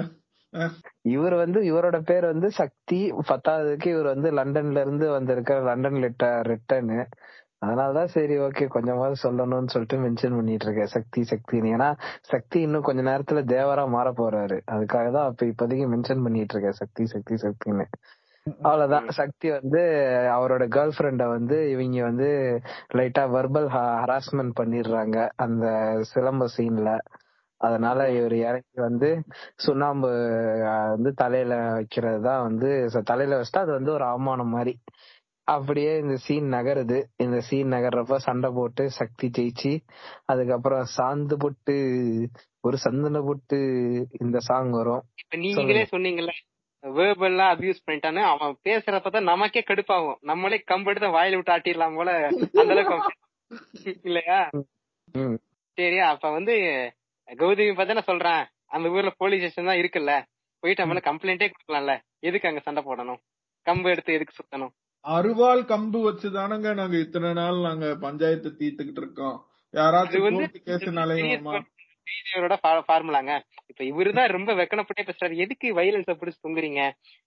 [1.14, 2.98] இவர் வந்து இவரோட பேர் வந்து சக்தி.
[3.28, 7.00] பத்தாவதுக்கு இவர் வந்து லண்டன்ல இருந்து வந்திருக்கிற லண்டன் லெட்டர் ரிட்டர்னு
[7.62, 11.72] அதனாலதான் சரி ஓகே கொஞ்சமாவது சொல்லணும்னு சொல்லிட்டு மென்ஷன் பண்ணிட்டு இருக்கேன் சக்தி சக்தின்னு.
[11.76, 11.88] ஏன்னா
[12.22, 14.58] சக்தி இன்னும் கொஞ்ச நேரத்துல தேவரா மாற போறாரு.
[14.74, 17.86] அதுக்காக தான் அப்ப இப்போதைக்கு மென்ஷன் பண்ணிட்டு இருக்கேன் சக்தி சக்தி சக்தின்னு.
[18.62, 19.06] அவ்வளவுதான்.
[19.10, 19.80] சக்தி வந்து
[20.36, 22.28] அவரோட கேர்ள் ஃப்ரெண்ட வந்து இவங்க வந்து
[22.94, 25.16] லைட்டா வெர்பல் ஹராஸ்மெண்ட் பண்ணிடுறாங்க.
[25.36, 25.66] அந்த
[26.12, 26.90] சிலம்ப சீன்ல
[27.60, 29.08] அதனால இவர் இறங்கி வந்து
[29.56, 30.10] சுண்ணாம்பு
[30.94, 32.70] வந்து தலையில வைக்கிறது தான் வந்து
[33.06, 34.74] தலையில வச்சுட்டா அது வந்து ஒரு அவமானம் மாதிரி
[35.48, 36.98] அப்படியே இந்த சீன் நகருது.
[37.16, 39.72] இந்த சீன் நகர்றப்ப சண்டை போட்டு சக்தி ஜெயிச்சு
[40.26, 41.74] அதுக்கப்புறம் சாந்து போட்டு
[42.64, 43.58] ஒரு சந்தன போட்டு
[44.20, 45.04] இந்த சாங் வரும்.
[45.22, 46.34] இப்ப நீங்களே சொன்னீங்கல்ல
[46.84, 50.18] வேர்பல்லாம் அபியூஸ் பண்ணிட்டான்னு அவன் பேசுறப்பதான் நமக்கே கடுப்பாகும்.
[50.22, 52.10] நம்மளே கம்பெடுத்து வாயில விட்டு ஆட்டிடலாம் போல
[52.54, 53.14] அந்த அளவுக்கு
[54.06, 54.38] இல்லையா.
[55.78, 56.54] சரி அப்ப வந்து
[57.28, 58.42] கௌதமி பார்த்தா நான் சொல்றேன்
[58.74, 60.12] அந்த ஊர்ல போலீஸ் ஸ்டேஷன் தான் இருக்குல்ல
[60.62, 63.20] போயிட்டு நம்மள கம்ப்ளைண்டே கொடுக்கலாம்ல எதுக்கு அங்க சண்டை போடணும்?
[63.66, 64.72] கம்பு எடுத்து எதுக்கு சுத்தணும்?
[65.04, 69.36] அருவாள் கம்பு வச்சுதானுங்க நாங்க இத்தனை நாள் நாங்க பஞ்சாயத்து தீர்த்துக்கிட்டு இருக்கோம்.
[69.74, 70.24] யாராச்சும்
[72.34, 72.56] இவரோட
[72.88, 73.32] ஃபார்முலாங்க
[73.70, 75.34] இப்ப இவருதான் ரொம்ப வெக்கனப்பட்டே பேசுறாரு.
[75.36, 76.82] எதுக்கு வைலன்ஸ பிடிச்சு தொங்குறீங்க?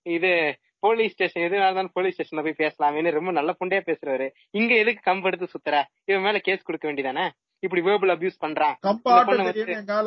[0.06, 0.32] இது
[0.80, 4.28] போலீஸ் ஸ்டேஷன் எது இருந்தாலும் போலீஸ் ஸ்டேஷன்ல போய் பேசலாமேன்னு ரொம்ப நல்ல புண்டையா பேசுறாரு.
[4.52, 5.76] இங்க எதுக்கு கம்பு எடுத்து சுத்துற?
[6.06, 7.26] இவன் மேல கேஸ் கொடுக்க வேண்டியதானே?
[7.64, 8.76] இப்படி வேர்பல் அபியூஸ் பண்றான்.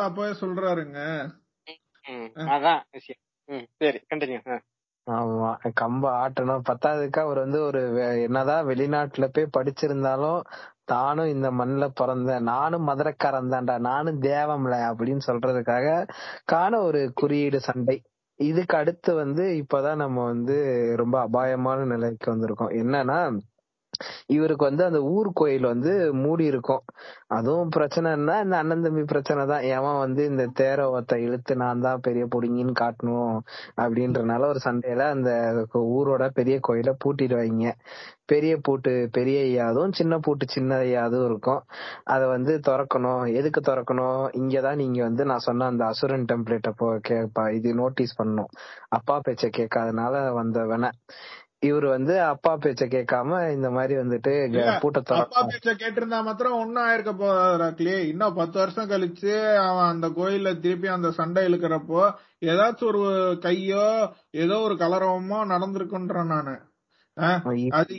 [0.09, 0.99] அப்பவே சொல்றாருங்க.
[2.55, 3.67] அதான் விஷயம்.
[3.81, 4.61] சரி கண்டினியூ
[5.07, 5.49] ஆமா
[5.81, 6.65] கம்ப ஆட்டணும்.
[6.69, 7.81] பத்தாவதுக்கு அவர் வந்து ஒரு
[8.23, 10.41] என்னதான் வெளிநாட்டுல போய் படிச்சிருந்தாலும்
[10.85, 12.47] தானும் இந்த மண்ணுல பிறந்தேன்.
[12.53, 15.89] நானும் மதுரக்காரன் தான்டா நானும் தேவம்ல அப்படின்னு சொல்றதுக்காக
[16.45, 17.97] காண ஒரு குறியீடு சண்டை.
[18.41, 20.57] இதுக்கு அடுத்து வந்து இப்பதான் நம்ம வந்து
[20.97, 22.73] ரொம்ப அபாயமான நிலைக்கு வந்திருக்கோம்.
[22.83, 23.19] என்னன்னா
[24.27, 26.83] இவருக்கு வந்து அந்த ஊர் கோயில் வந்து மூடி இருக்கும்.
[27.27, 29.63] அதுவும் பிரச்சனைன்னா இந்த அண்ணன் தம்பி பிரச்சனை தான்.
[29.63, 33.37] ஏன் வந்து இந்த தேரோவத்தை இழுத்து நான் தான் பெரிய புடிங்கின்னு காட்டணும்
[33.81, 35.31] அப்படின்றனால ஒரு சண்டையில அந்த
[35.97, 37.71] ஊரோட பெரிய கோயிலை பூட்டிடுவாங்க
[38.27, 41.63] பெரிய பூட்டு பெரிய ஐயாதும் சின்ன பூட்டு சின்ன ஐயாதும் இருக்கும்.
[42.05, 43.25] அதை வந்து திறக்கணும்.
[43.35, 44.23] எதுக்கு திறக்கணும்?
[44.33, 48.51] இங்கதான் நீங்க வந்து நான் சொன்ன அந்த அசுரன் டெம்ப்ளேட்டை போ கேப்பா இது நோட்டீஸ் பண்ணும்
[48.89, 50.91] அப்பா பேச்ச கேட்காதனால வந்தவன
[51.63, 56.59] இவர் வந்து அப்பா பேச்ச கேட்காம இந்த மாதிரி வந்துட்டு க- இல்ல, பூட்டை அப்பா பேச்ச கேட்டிருந்தா மாத்திரம்
[56.59, 62.03] ஒன்னும் ஆயிருக்க போறாக்லயே இன்னும் பத்து வருஷம் கழிச்சு அவன் அந்த கோயில்ல திருப்பி அந்த சண்டை இழுக்கிறப்போ
[62.47, 63.03] ஏதாச்சும் ஒரு
[63.41, 63.87] கையோ
[64.41, 66.57] ஏதோ ஒரு கலரவமோ நடந்திருக்குன்றேன் நானு.
[67.79, 67.95] அது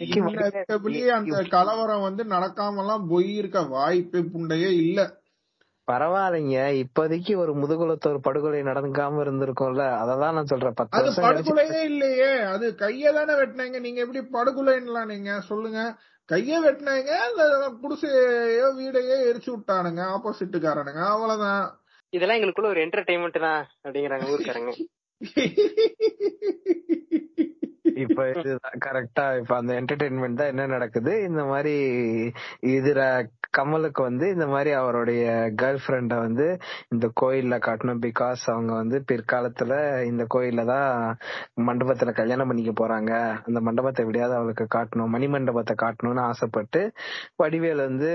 [1.17, 4.99] அந்த கலவரம் வந்து நடக்காமலாம் போயிருக்க வாய்ப்பு புண்டையே இல்ல.
[5.91, 6.73] பரவாயில்லைங்க.
[6.73, 10.01] இப்போதைக்கு ஒரு முதுகுலத்தோர் படுகொலை நடக்காம இருந்திருக்கும்ல.
[10.01, 10.73] அததான் நான் சொல்றேன்.
[10.75, 12.39] பத்து அது படுகொலையே இல்லையே.
[12.39, 13.79] அது கைய தானே வெட்டினாங்க.
[13.79, 15.97] நீங்க எப்படி படுகொலைன்னுலாம் நீங்க சொல்லுங்க.
[16.31, 17.05] கைய வெட்டினாங்க.
[17.05, 20.15] அந்த குடிசையோ வீடையோ எரிச்சு விட்டானுங்க.
[20.15, 21.05] ஆப்போசிட்டுக்காரனுங்க.
[21.05, 21.79] அவ்வளவுதான்.
[22.09, 24.71] இதெல்லாம் எங்களுக்குள்ள ஒரு என்டர்டைன்மெண்ட் தான் அப்படிங்கிறாங்க ஊருக்காரங்க.
[27.85, 31.13] இப்ப இதுதான் கரெக்டா இப்ப அந்த என்டர்டைன்மெண்ட் தான் என்ன நடக்குது?
[31.23, 31.73] இந்த மாதிரி
[32.73, 33.01] இதுல
[33.57, 35.23] கமலுக்கு வந்து இந்த மாதிரி அவருடைய
[35.61, 36.45] கேர்ள் ஃபிரெண்ட வந்து
[36.89, 38.01] இந்த கோயில்ல காட்டணும்.
[38.05, 40.87] பிகாஸ் அவங்க வந்து பிற்காலத்துல இந்த கோயில்ல தான்
[41.67, 43.11] மண்டபத்துல கல்யாணம் பண்ணிக்க போறாங்க.
[43.47, 45.13] அந்த மண்டபத்தை எப்படியாவது அவளுக்கு காட்டணும்.
[45.15, 46.81] மணி மண்டபத்தை காட்டணும்னு ஆசைப்பட்டு
[47.43, 48.11] வடிவேல் வந்து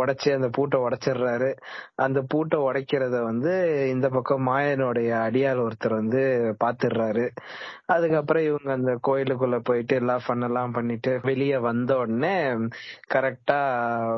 [0.00, 1.50] உடைச்சு அந்த பூட்டை உடைச்சிடுறாரு.
[1.96, 3.54] அந்த பூட்டை உடைக்கிறத வந்து
[3.94, 6.22] இந்த பக்கம் மாயனுடைய அடியால் ஒருத்தர் வந்து
[6.64, 7.26] பாத்துடுறாரு
[7.86, 12.34] அதுக்கப்புறம் இவங்க அந்த கோயிலுக்குள்ள போயிட்டு எல்லாம் ஃபன் எல்லாம் பண்ணிட்டு வெளியே வந்த உடனே
[13.14, 13.58] கரெக்டா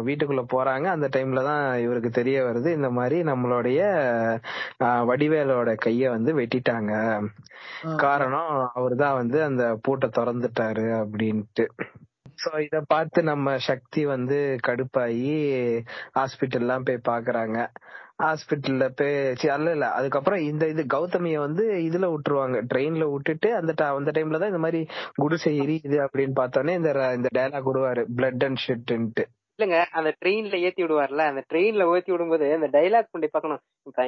[0.08, 0.86] வீட்டுக்குள்ள போறாங்க.
[0.96, 2.70] அந்த டைம்ல தான் இவருக்கு தெரிய வருது.
[2.78, 3.80] இந்த மாதிரி நம்மளுடைய
[5.10, 6.92] வடிவேலோட கைய வந்து வெட்டிட்டாங்க.
[8.04, 11.66] காரணம் அவர்தான் வந்து அந்த பூட்டை திறந்துட்டாரு அப்படின்ட்டு.
[12.42, 15.34] சோ இத பார்த்து நம்ம சக்தி வந்து கடுப்பாயி
[16.18, 17.58] ஹாஸ்பிட்டல்லாம் போய் பாக்குறாங்க
[18.22, 19.86] ஹாஸ்பிட்டல்ல போய் அல்ல இல்ல.
[19.98, 22.58] அதுக்கப்புறம் இந்த இது கௌதமிய வந்து இதுல விட்டுருவாங்க.
[22.72, 24.80] ட்ரெயின்ல விட்டுட்டு அந்த அந்த டைம்ல தான் இந்த மாதிரி
[25.22, 28.04] குடிசை எரியுது அப்படின்னு பார்த்தோன்னே இந்த இந்த டயலாக் விடுவாரு.
[28.16, 29.26] பிளட் அண்ட் ஷெட்ன்ட்டு
[29.58, 31.22] இல்லங்க அந்த ட்ரெயின்ல ஏத்தி விடுவார்ல.
[31.30, 33.62] அந்த ட்ரெயின்ல ஏத்தி விடும்போது அந்த டைலாக் பண்ணி பார்க்கணும்.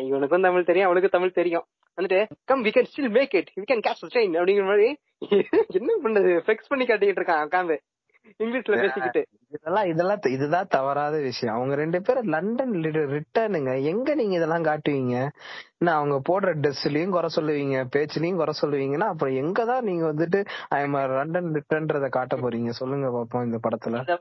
[0.08, 1.66] இவனுக்கும் தமிழ் தெரியும் அவனுக்கு தமிழ் தெரியும்.
[1.98, 2.20] வந்துட்டு
[2.50, 4.86] come we can still make it we can catch train அப்படிங்கிற மாதிரி
[5.80, 6.30] என்ன பண்ணது?
[6.46, 7.76] ஃபிக்ஸ் பண்ணி காட்டிட்டு இருக்கான் உட்காந்து
[8.38, 9.22] இங்கிலீஷ்ல பேசிக்கிட்டு.
[9.48, 11.54] இதெல்லாம் இதெல்லாம் இதுதான் தவறாத விஷயம்.
[11.54, 12.72] அவங்க ரெண்டு பேரும் லண்டன்
[13.14, 15.16] ரிட்டர்னுங்க எங்க நீங்க இதெல்லாம் காட்டுவீங்க?
[15.78, 20.40] நான் அவங்க போடுற ட்ரெஸ்லயும் குறை சொல்லுவீங்க பேச்சுலயும் குறை சொல்லுவீங்கன்னா அப்புறம் எங்கதான் நீங்க வந்துட்டு
[20.74, 22.68] ஐஎம் லண்டன் ரிட்டர்ன்றத காட்ட போறீங்க?
[22.70, 24.18] சொல்லுங்க பாப்போம் இந்த படத்துல.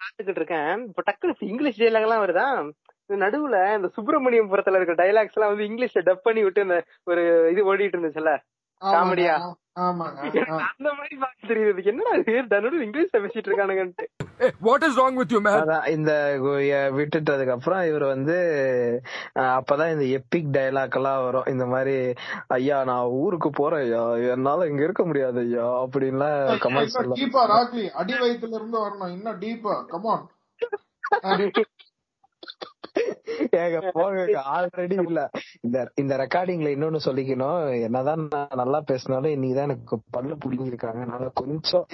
[0.00, 0.86] பாத்துக்கிட்டு இருக்கேன்.
[0.86, 2.46] இப்ப டக்குனு இங்கிலீஷ் டைலாக் எல்லாம் வருதா?
[3.24, 7.96] நடுவுல இந்த சுப்பிரமணியபுரத்துல இருக்க டைலாக்ஸ் எல்லாம் வந்து இங்கிலீஷ்ல டப் பண்ணி விட்டு இந்த ஒரு இது ஓடிட்டு
[7.96, 8.32] இருந்துச்சுல்ல?
[8.82, 9.34] காமெடியா?
[9.76, 11.80] அந்த மாதிரி பார்க்க தெரியுது.
[11.84, 12.34] என்னடா இது?
[12.52, 14.04] நடுவுல இங்கிலீஷ்ல பேசிட்டு இருக்கானுங்கன்ட்டு.
[14.62, 15.56] What is wrong with you, man?
[15.60, 16.12] அதான் இந்த
[16.96, 18.36] விட்டுட்டதுக்கு அப்புறம் இவர் வந்து
[19.50, 21.46] அப்பதான் இந்த எப்பிக் டயலாக் எல்லாம் வரும்.
[21.46, 21.96] இந்த மாதிரி
[22.58, 24.02] ஐயா நான் ஊருக்கு போறேன் ஐயா.
[24.34, 27.86] என்னால இங்க இருக்க முடியாது ஐயா அப்படின்லாம் கமல் டீப்பா ராக்லி?
[27.94, 29.14] அடி வயித்துல இருந்து வரணும்.
[29.16, 30.26] இன்னும் டீப்பா கமான்
[33.52, 35.30] ஏங்க போங்க ஆல்ரெடி இல்ல.
[35.60, 37.82] இந்த இந்த ரெக்கார்டிங்ல இன்னொன்னு சொல்லிக்கணும்.
[37.82, 41.86] என்னதான் நான் நல்லா பேசினாலும் இன்னைக்குதான் எனக்கு பல்லு புடிங்கிருக்காங்க அதனால கொஞ்சம்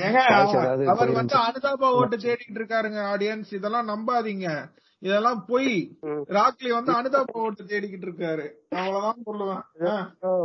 [0.86, 1.36] அவர் வந்து.
[1.38, 4.64] அனுதாபா ஓட்டு தேடிட்டு இருக்காருங்க ஆடியன்ஸ் இதெல்லாம் நம்பாதீங்க.
[4.98, 5.98] இதெல்லாம் பொய்.
[6.02, 8.46] ராக்லி வந்து அனுதாபாவோட தேடிக்கிட்டு இருக்காரு.
[8.70, 10.44] அவ்வளவுதான் சொல்லுவேன்.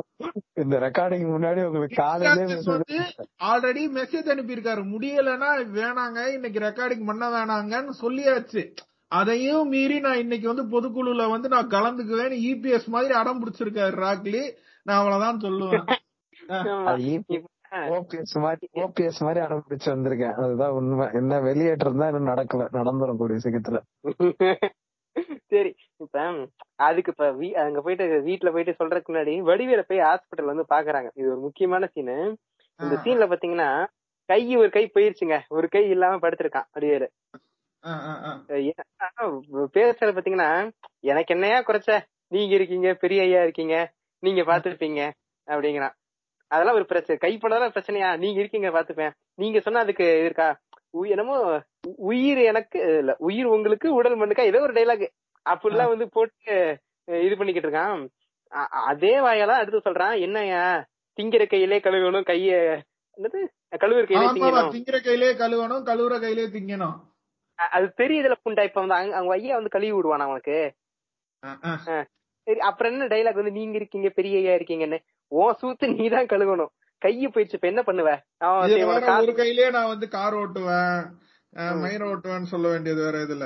[0.54, 2.54] இந்த ரெக்கார்டிங் முன்னாடி உங்களுக்கு காலையிலே
[3.44, 4.84] ஆல்ரெடி மெசேஜ் அனுப்பியிருக்காரு.
[4.94, 8.64] முடியலன்னா வேணாங்க இன்னைக்கு ரெக்கார்டிங் பண்ண வேணாங்கன்னு சொல்லியாச்சு.
[9.08, 14.52] அதையும் மீறி நான் இன்னைக்கு வந்து பொதுக்குழுல வந்து நான் கலந்துக்குவேன் இபிஎஸ் மாதிரி அடம் பிடிச்சிருக்காரு ராக்லி
[14.84, 15.96] நான் அவ்வளவுதான் சொல்லுவேன்.
[17.72, 20.34] ஓபிஎஸ் மாதிரி ஓபிஎஸ் மாதிரி அடம் பிடிச்சு வந்திருக்கேன்.
[20.34, 21.08] அதுதான் உண்மை.
[21.14, 22.68] என்ன வெளியேற்றம் தான் இன்னும் நடக்கல.
[22.74, 23.82] நடந்துரும் கூடிய சீக்கிரத்துல.
[25.48, 30.66] சரி இப்ப அதுக்கு இப்ப வீ- அங்க போயிட்டு வீட்டுல போயிட்டு சொல்றதுக்கு முன்னாடி வடிவேல போய் ஹாஸ்பிட்டல் வந்து
[30.70, 31.10] பாக்குறாங்க.
[31.14, 32.38] இது ஒரு முக்கியமான சீனு
[32.78, 32.96] இந்த.
[33.04, 33.88] சீன்ல பாத்தீங்கன்னா
[34.26, 35.40] கை ஒரு கை போயிருச்சுங்க.
[35.48, 37.12] ஒரு கை இல்லாம படுத்திருக்கான் வடிவேலு.
[39.76, 40.50] பேசுறது பாத்தீங்கன்னா
[41.12, 41.92] எனக்கு என்னையா குறைச்ச?
[42.36, 43.76] நீங்க இருக்கீங்க பெரிய ஐயா இருக்கீங்க
[44.24, 45.02] நீங்க பாத்துருப்பீங்க
[45.48, 45.96] அப்படிங்கிறான்.
[46.52, 47.18] அதெல்லாம் ஒரு பிரச்சனை.
[47.24, 48.10] கை பண்ணதான் பிரச்சனையா?
[48.24, 49.14] நீங்க இருக்கீங்க பாத்துப்பேன்.
[49.42, 50.48] நீங்க சொன்னா அதுக்கு இருக்கா?
[51.14, 51.38] என்னமோ
[52.10, 54.44] உயிர் எனக்கு இல்ல உயிர் உங்களுக்கு உடல் மண்ணுக்கா?
[54.52, 55.06] ஏதோ ஒரு டைலாக்
[55.46, 56.54] அப்படிலாம் வந்து போட்டு
[57.26, 58.06] இது பண்ணிக்கிட்டு இருக்கான்.
[58.92, 60.64] அதே வாயெல்லாம் அடுத்து சொல்றான் என்னய்யா?
[61.18, 62.56] திங்கிற கையிலே கழுவணும் கைய
[63.18, 63.40] என்னது?
[63.84, 64.72] கழுவுற கையிலே திங்கணும்.
[64.76, 66.98] திங்கிற கையிலே கழுவணும் கழுவுற கையிலே திங்கணும்.
[67.76, 70.58] அது தெரியுதுல புண்டா இப்ப வந்து அவங்க ஐயா வந்து கழுவி விடுவானா அவனுக்கு.
[72.48, 75.00] சரி அப்புறம் என்ன டைலாக் வந்து நீங்க இருக்கீங்க பெரிய ஐயா இருக்கீங்கன்னு.
[75.32, 76.72] ஓ சூத்து நீதான் கழுவணும்.
[77.02, 78.12] கைய போயிடுச்சு இப்ப என்ன பண்ணுவ?
[78.38, 81.02] அவன் இதுல சரி, வேற உனக்கு ஒரு கையிலேயே நான் வந்து கார் ஓட்டுவேன்.
[81.82, 83.46] மயிர் ஓட்டுவேன்னு சொல்ல வேண்டியது வேற இதுல.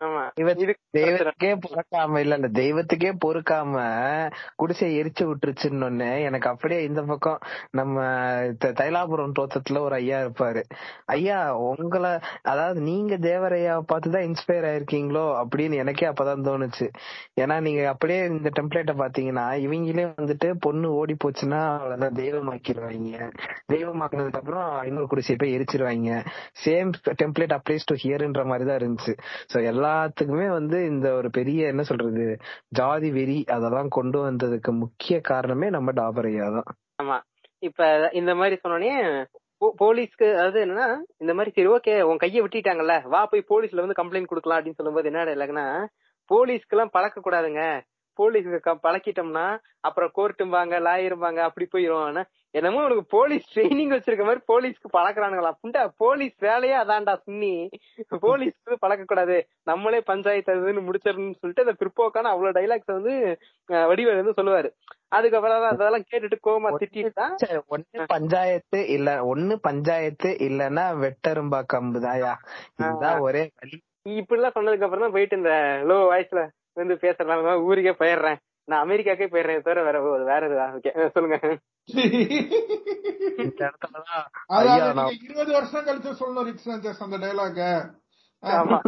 [0.00, 3.74] தெய்வத்துக்கே பொறுக்காம இல்ல இல்ல தெய்வத்துக்கே பொறுக்காம
[4.56, 7.38] குடிசை எரிச்சு விட்டுருச்சுன்னு எனக்கு அப்படியே இந்த பக்கம்
[7.70, 8.00] நம்ம
[8.64, 10.62] தைலாபுரம் தோட்டத்துல ஒரு ஐயா இருப்பாரு.
[11.06, 16.88] ஐயா உங்களை அதாவது நீங்க தேவரையாவை பார்த்துதான் இன்ஸ்பயர் ஆயிருக்கீங்களோ அப்படின்னு எனக்கே அப்பதான் தோணுச்சு.
[17.40, 23.30] ஏன்னா நீங்க அப்படியே இந்த டெம்ப்ளேட்டை பாத்தீங்கன்னா இவங்களே வந்துட்டு பொண்ணு ஓடி போச்சுன்னா அவ்வளவுதான் தெய்வமாக்கிடுவாங்க.
[23.72, 26.24] தெய்வமாக்குனதுக்கு அப்புறம் இன்னொரு குடிசையை போய் எரிச்சிருவாங்க.
[26.64, 29.12] சேம் டெம்ப்ளேட் அப்ளைஸ் டு ஹியர்ன்ற மாதிரி தான் இருந்துச்சு
[29.54, 29.58] சோ
[29.90, 32.24] எல்லாத்துக்குமே வந்து இந்த ஒரு பெரிய என்ன சொல்றது
[32.70, 36.68] ஜாதி வெறி அதெல்லாம் கொண்டு வந்ததுக்கு முக்கிய காரணமே நம்ம டாபரையா தான்.
[37.02, 37.16] ஆமா.
[37.62, 38.92] இப்ப இந்த மாதிரி சொன்னோடனே
[39.62, 40.86] போ- போலீஸ்க்கு அதாவது என்னன்னா
[41.18, 45.10] இந்த மாதிரி சரி ஓகே உன் கைய விட்டுட்டாங்கல்ல வா போய் போலீஸ்ல வந்து கம்ப்ளைண்ட் கொடுக்கலாம் அப்படின்னு சொல்லும்போது
[45.10, 45.66] என்ன இல்லைன்னா
[46.30, 47.62] போலீஸ்க்கு எல்லாம் பழக்க கூடாதுங்க
[48.18, 49.46] போலீஸ்க்கு பழக்கிட்டோம்னா
[49.88, 52.04] அப்புறம் கோர்ட்டும்பாங்க லாயரும்பாங்க அப்படி போயிரும்.
[52.08, 52.22] ஆனா
[52.54, 55.50] என்னமோ உனக்கு போலீஸ் ட்ரைனிங் வச்சிருக்க மாதிரி போலீஸ்க்கு பழக்குறானுங்களா?
[55.62, 57.52] புண்டா போலீஸ் வேலையே அதான்டா சுண்ணி
[58.24, 59.36] போலீஸ்க்கு பழக்க கூடாது
[59.70, 63.14] நம்மளே பஞ்சாயத்து அதுன்னு முடிச்சிடணும்னு சொல்லிட்டு அந்த பிற்போக்கான அவ்வளவு டைலாக்ஸ் வந்து
[63.88, 64.70] வடிவேலு வந்து சொல்லுவாரு.
[65.16, 72.34] அதுக்கப்புறம் அதெல்லாம் கேட்டுட்டு கோமா திட்டிட்டு ஒண்ணு பஞ்சாயத்து இல்ல ஒண்ணு பஞ்சாயத்து இல்லன்னா வெட்டரும்பா கம்புதாயா
[72.80, 73.42] இதுதான் ஒரே
[74.18, 75.54] இப்படி எல்லாம் சொன்னதுக்கு அப்புறம் தான் போயிட்டு இந்த
[75.88, 76.42] லோ வாய்ஸ்ல
[76.86, 78.36] வந்து பேசுறதுனால ஊருக்கே போயிடுறேன்.
[78.64, 79.62] நான் அமெரிக்காக்கே போயிடுறேன்.
[79.62, 81.38] தவிர வேற வேற இதுவா ஓகே சொல்லுங்க.
[85.24, 87.60] இருபது வருஷம் கழிச்சு சொல்லணும் அந்த டைலாக
[88.42, 88.78] ஆமா.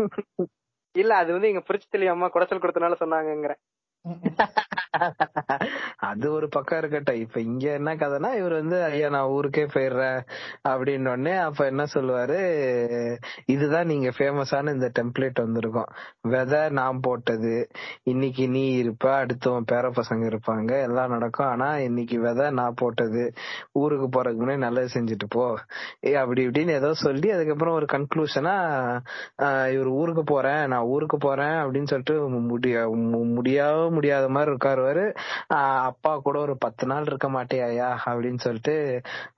[0.93, 3.55] இல்ல அது வந்து எங்க புரிச்சு அம்மா குடைச்சல் கொடுத்தனால சொன்னாங்கங்கிற.
[5.97, 7.15] அது ஒரு பக்கம் இருக்கட்டும்.
[7.15, 10.27] இப்ப இங்க என்ன கதைனா இவர் வந்து ஐயா நான் ஊருக்கே போயிடுறேன்.
[10.69, 13.17] அப்படின்னு உடனே அப்ப என்ன சொல்லுவாரு?
[13.45, 15.87] இதுதான் நீங்க ஃபேமஸான இந்த டெம்ப்ளேட் வந்திருக்கும்.
[16.23, 17.69] விதை நான் போட்டது.
[18.03, 20.83] இன்னைக்கு நீ இருப்ப அடுத்து உன் பேர பசங்க இருப்பாங்க.
[20.83, 21.47] எல்லாம் நடக்கும்.
[21.47, 23.33] ஆனா இன்னைக்கு விதை நான் போட்டது.
[23.73, 25.59] ஊருக்கு போறதுக்கு முன்னாடி நல்லது செஞ்சுட்டு போ.
[26.07, 28.57] ஏ அப்படி இப்படின்னு ஏதோ சொல்லி அதுக்கப்புறம் ஒரு கன்க்ளூஷனா
[29.73, 30.67] இவர் ஊருக்கு போறேன்.
[30.67, 31.47] நான் ஊருக்கு போறேன்.
[31.47, 35.05] அப்படின்னு சொல்லிட்டு முடிய மு- முடியாம முடியாத மாதிரி
[35.55, 38.75] ஆஹ் அப்பா கூட ஒரு பத்து நாள் இருக்க மாட்டேயா அப்படின்னு சொல்லிட்டு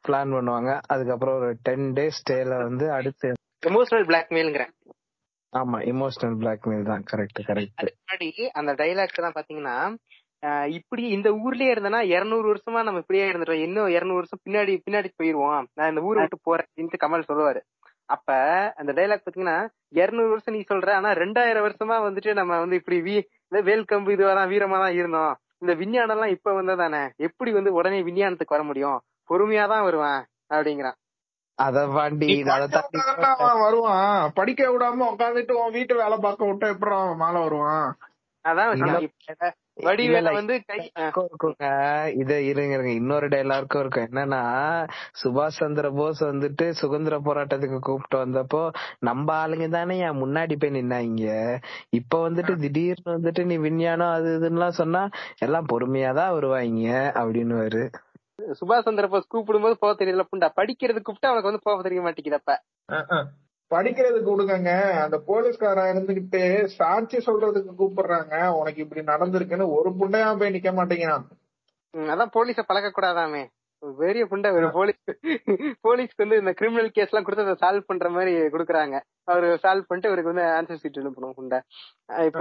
[0.08, 0.72] பிளான் பண்ணுவாங்க.
[0.86, 3.30] அதுக்கப்புறம் ஒரு டென் டேஸ் ஸ்டேல வந்து அடுத்து
[3.66, 4.64] எமோஷனல் பிளாக்மெயில்ங்கிற
[5.52, 7.04] ஆமா இமோஷனல் பிளாக்மெயில் தான்.
[7.10, 9.76] கரெக்ட் கரெக்ட் முன்னாடி அந்த டைலாக்ஸ் எல்லாம் பாத்தீங்கன்னா
[10.68, 13.62] இப்படி இந்த ஊர்லயே இருந்தனா இருநூறு வருஷமா நம்ம இப்படியே இருந்துட்டோம்.
[13.66, 15.64] இன்னும் இருநூறு வருஷம் பின்னாடி பின்னாடி போயிருவோம்.
[15.74, 17.60] நான் இந்த ஊரை விட்டு போறேன் அப்படின்ட்டு கமல் சொல்லுவாரு.
[18.08, 18.30] அப்ப
[18.76, 19.56] அந்த டைலாக் பாத்தீங்கன்னா
[20.00, 23.14] இருநூறு வருஷம் நீ சொல்ற ஆனா ரெண்டாயிரம் வருஷமா வந்துட்டு நம்ம வந்து இப்படி வீ
[23.62, 25.38] வேல்கம்பு இதுவெல்லாம் வீரமா தான் இருந்தோம்.
[25.58, 27.10] இந்த விஞ்ஞானம் எல்லாம் இப்ப வந்ததானே?
[27.16, 29.00] எப்படி வந்து உடனே விஞ்ஞானத்துக்கு வர முடியும்?
[29.30, 30.96] பொறுமையா தான் வருவான் அப்படிங்கிறான்.
[33.58, 34.30] வருவான்.
[34.34, 37.96] படிக்க விடாம உட்காந்துட்டு உன் வீட்டு வேலை பார்க்க விட்டா எப்படி மேல வருவான்?
[38.44, 40.54] அதான் வடிவேல வந்து
[42.14, 44.04] இத இருங்க இருங்க இன்னொரு டைலாக்கும் இருக்கும்.
[44.04, 44.42] என்னன்னா
[45.22, 51.58] சுபாஷ் சந்திர போஸ் வந்துட்டு சுதந்திர போராட்டத்துக்கு கூப்பிட்டு வந்தப்போ நம்ம ஆளுங்க தானே என் முன்னாடி போய் நின்னாங்க.
[51.90, 55.08] இப்ப வந்துட்டு திடீர்னு வந்துட்டு நீ விஞ்ஞானம் அது இதுன்னுலாம் சொன்னா
[55.38, 57.88] எல்லாம் பொறுமையாதான் வருவாங்க அப்படின்னு
[58.60, 60.24] சுபாஷ் சந்திர போஸ் கூப்பிடும்போது போக தெரியல.
[60.32, 62.52] புண்டா படிக்கிறது கூப்பிட்டா அவனுக்கு வந்து போக தெரிய மாட்டேங்குது அப்ப.
[62.92, 63.26] அஹ் அஹ்.
[63.74, 64.72] படிக்கிறதுக்கு கொடுங்கங்க
[65.04, 66.42] அந்த போலீஸ்காரன் இருந்துகிட்டு
[66.78, 68.34] சாட்சி சொல்றதுக்கு கூப்பிடுறாங்க.
[68.60, 71.26] உனக்கு இப்படி நடந்திருக்குன்னு ஒரு புண்டையா போய் நிக்க மாட்டேங்கிறான்.
[72.14, 73.42] அதான் போலீஸ பழக்க கூடாதாமே.
[74.00, 75.00] பெரிய புண்டை ஒரு போலீஸ்
[75.86, 78.96] போலீஸ்க்கு வந்து இந்த கிரிமினல் கேஸ் எல்லாம் கொடுத்து அதை சால்வ் பண்ற மாதிரி கொடுக்குறாங்க.
[79.30, 81.58] அவரு சால்வ் பண்ணிட்டு இவருக்கு வந்து ஆன்சர் ஷீட் அனுப்பணும் புண்டை.
[82.28, 82.40] இப்ப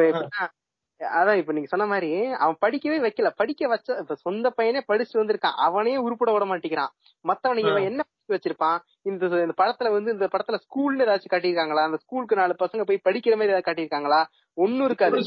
[0.99, 2.09] அதான் இப்ப நீங்க சொன்ன மாதிரி
[2.43, 3.29] அவன் படிக்கவே வைக்கல.
[3.41, 5.57] படிக்க வச்ச இப்ப சொந்த பையனே படிச்சுட்டு வந்திருக்கான்.
[5.67, 6.93] அவனே உருப்பட விட மாட்டேங்கிறான்.
[7.29, 8.77] மத்தவன் இவன் என்ன படிச்சு வச்சிருப்பான்.
[9.01, 11.83] இந்த இந்த படத்துல வந்து இந்த படத்துல ஸ்கூல்ல ஏதாச்சும் காட்டியிருக்காங்களா?
[11.87, 14.21] அந்த ஸ்கூலுக்கு நாலு பசங்க போய் படிக்கிற மாதிரி ஏதாவது காட்டியிருக்காங்களா?
[14.53, 15.17] ஒண்ணும் இருக்காது.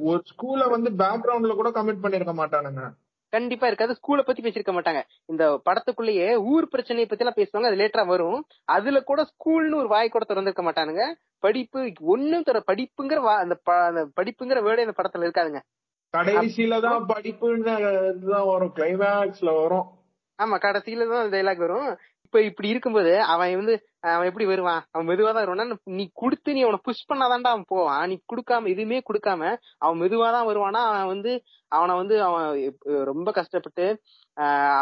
[0.00, 2.84] ஒரு ஸ்கூல்ல வந்து பேக்ரவுண்ட்ல கூட கமிட் பண்ணிருக்க மாட்டானுங்க.
[3.32, 5.00] கண்டிப்பா இருக்காது ஸ்கூலை பத்தி பேசிருக்க மாட்டாங்க.
[5.24, 7.72] இந்த படத்துக்குள்ளேயே ஊர் பிரச்சனையை பத்தி எல்லாம் பேசுவாங்க.
[7.72, 8.44] அது லேட்டரா வரும்.
[8.64, 11.04] அதுல கூட ஸ்கூல்னு ஒரு வாய் கூட திறந்திருக்க மாட்டானுங்க.
[11.38, 13.56] படிப்பு ஒண்ணும் தர படிப்புங்கிற அந்த
[14.20, 15.60] படிப்புங்கிற வேர்டே இந்த படத்துல இருக்காதுங்க.
[16.16, 17.74] கடைசியில தான் படிப்புன்னு
[18.16, 18.72] இதுதான் வரும்.
[18.76, 19.86] கிளைமேக்ஸ்ல வரும்.
[20.42, 21.88] ஆமா கடைசியில தான் டைலாக் வரும்.
[22.26, 23.74] இப்ப இப்படி இருக்கும்போது அவன் வந்து
[24.12, 24.82] அவன் எப்படி வருவான்?
[24.92, 25.64] அவன் மெதுவா தான் வருவானா.
[25.98, 28.04] நீ கொடுத்து நீ அவனை புஷ் பண்ணாதான்டா அவன் போவான்.
[28.10, 29.42] நீ கொடுக்காம எதுவுமே கொடுக்காம
[29.84, 30.82] அவன் மெதுவா தான் வருவானா?
[30.90, 31.32] அவன் வந்து
[31.72, 32.46] அவனை வந்து அவன்
[33.10, 33.86] ரொம்ப கஷ்டப்பட்டு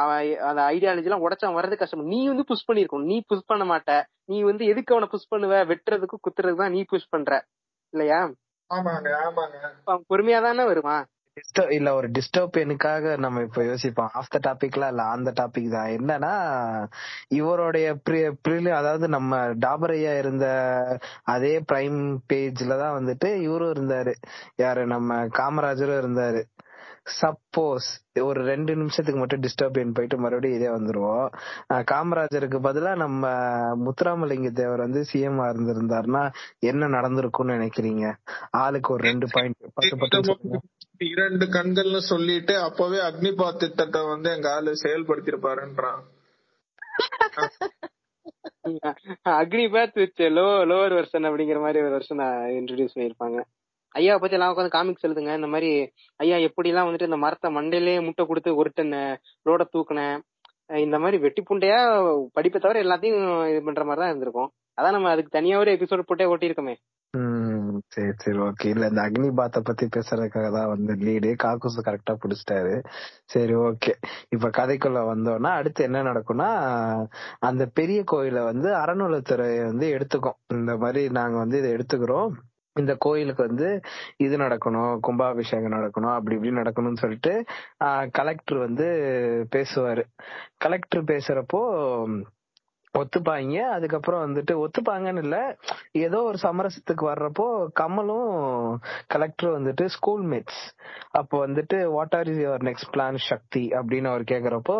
[0.00, 2.10] அவன் அந்த ஐடியாலஜி எல்லாம் உடச்சு அவன் வர்றது கஷ்டம்.
[2.14, 3.10] நீ வந்து புஷ் பண்ணிருக்கணும்.
[3.12, 3.92] நீ புஷ் பண்ண மாட்ட.
[4.32, 5.54] நீ வந்து எதுக்கு அவனை புஷ் பண்ணுவ?
[5.72, 7.32] வெட்டுறதுக்கு குத்துறதுக்கு தான் நீ புஷ் பண்ற.
[7.94, 8.20] இல்லையா?
[8.70, 9.56] ஆமாங்க ஆமாங்க.
[9.88, 11.04] அவன் பொறுமையா தானே வருவான்.
[11.70, 14.10] இல்ல ஒரு டிஸ்டோபியனுக்காக நம்ம இப்ப யோசிப்போம்.
[14.12, 15.90] ஆஃப் த டாபிக்லாம் இல்ல அந்த டாபிக் தான்.
[15.90, 16.32] என்னன்னா
[17.28, 17.86] இவருடைய
[18.74, 20.46] அதாவது நம்ம டாபரையா இருந்த
[21.24, 22.00] அதே பிரைம்
[22.32, 24.14] பேஜ்ல தான் வந்துட்டு இவரும் இருந்தாரு.
[24.56, 24.86] யாரு?
[24.86, 26.42] நம்ம காமராஜரும் இருந்தாரு.
[27.20, 27.88] சப்போஸ்
[28.22, 31.28] ஒரு ரெண்டு நிமிஷத்துக்கு மட்டும் டிஸ்டர்பியன் போயிட்டு மறுபடியும் இதே வந்துருவோம்.
[31.90, 33.24] காமராஜருக்கு பதிலா நம்ம
[33.84, 36.24] முத்துராமலிங்க தேவர் வந்து சிஎம் இருந்திருந்தாருன்னா
[36.70, 38.04] என்ன நடந்திருக்கும்னு நினைக்கிறீங்க?
[38.62, 39.96] ஆளுக்கு ஒரு ரெண்டு பாயிண்ட் பத்து
[40.26, 40.60] பத்து.
[41.10, 46.02] இரண்டு கண்கள்னு சொல்லிட்டு அப்பவே அக்னிபாத் திட்டத்தை வந்து எங்க ஆளு செயல்படுத்திருப்பாருன்றான்
[49.34, 52.20] Agnipath with low lower version அப்படிங்கிற மாதிரி ஒரு வெர்ஷன்
[52.58, 53.38] இன்ட்ரடியூஸ் பண்ணிருப்பாங்க
[53.94, 55.32] ஐயா பத்தி எல்லாம் உட்காந்து காமிக்ஸ் எழுதுங்க.
[55.40, 55.70] இந்த மாதிரி
[56.20, 58.94] ஐயா எப்படி எல்லாம் வந்துட்டு இந்த மரத்தை மண்டையிலே முட்டை கொடுத்து ஒரு டன்
[59.74, 60.18] தூக்குனேன்
[60.84, 61.78] இந்த மாதிரி வெட்டி புண்டையா
[62.36, 64.50] படிப்பை தவிர எல்லாத்தையும் இது பண்ற மாதிரி தான் இருந்திருக்கும்.
[64.78, 66.74] அதான் நம்ம அதுக்கு தனியா ஒரு எபிசோட் போட்டே ஓட்டியிருக்கோமே.
[67.14, 72.14] ம் சரி சரி ஓகே இல்ல இந்த அக்னி பாத்த பத்தி பேசுறதுக்காக தான் வந்து லீடு காக்கூஸ் கரெக்டா
[72.22, 72.74] பிடிச்சிட்டாரு.
[73.24, 73.92] சரி ஓகே
[74.28, 76.50] இப்ப கதைக்குள்ள வந்தோம்னா அடுத்து என்ன நடக்கும்னா
[77.48, 80.38] அந்த பெரிய கோயிலை வந்து அறநூலத்துறை வந்து எடுத்துக்கும்.
[80.60, 82.30] இந்த மாதிரி நாங்க வந்து இதை எடுத்துக்கிறோம்.
[82.76, 83.68] இந்த கோயிலுக்கு வந்து
[84.16, 87.32] இது நடக்கணும் கும்பாபிஷேகம் நடக்கணும் அப்படி இப்படி நடக்கணும்னு சொல்லிட்டு
[88.10, 88.86] கலெக்டர் வந்து
[89.56, 90.04] பேசுவாரு.
[90.58, 91.62] கலெக்டர் பேசுறப்போ
[92.98, 93.60] ஒத்துப்பாங்க.
[93.60, 95.56] அதுக்கப்புறம் வந்துட்டு ஒத்துப்பாங்கன்னு இல்ல.
[95.92, 98.76] ஏதோ ஒரு சமரசத்துக்கு வர்றப்போ கமலும்
[99.06, 100.78] கலெக்டர் வந்துட்டு ஸ்கூல் மேட்ஸ்
[101.10, 104.76] அப்போ வந்துட்டு what are is your next plan Sakthi அப்படின்னு அவர் கேக்குறப்போ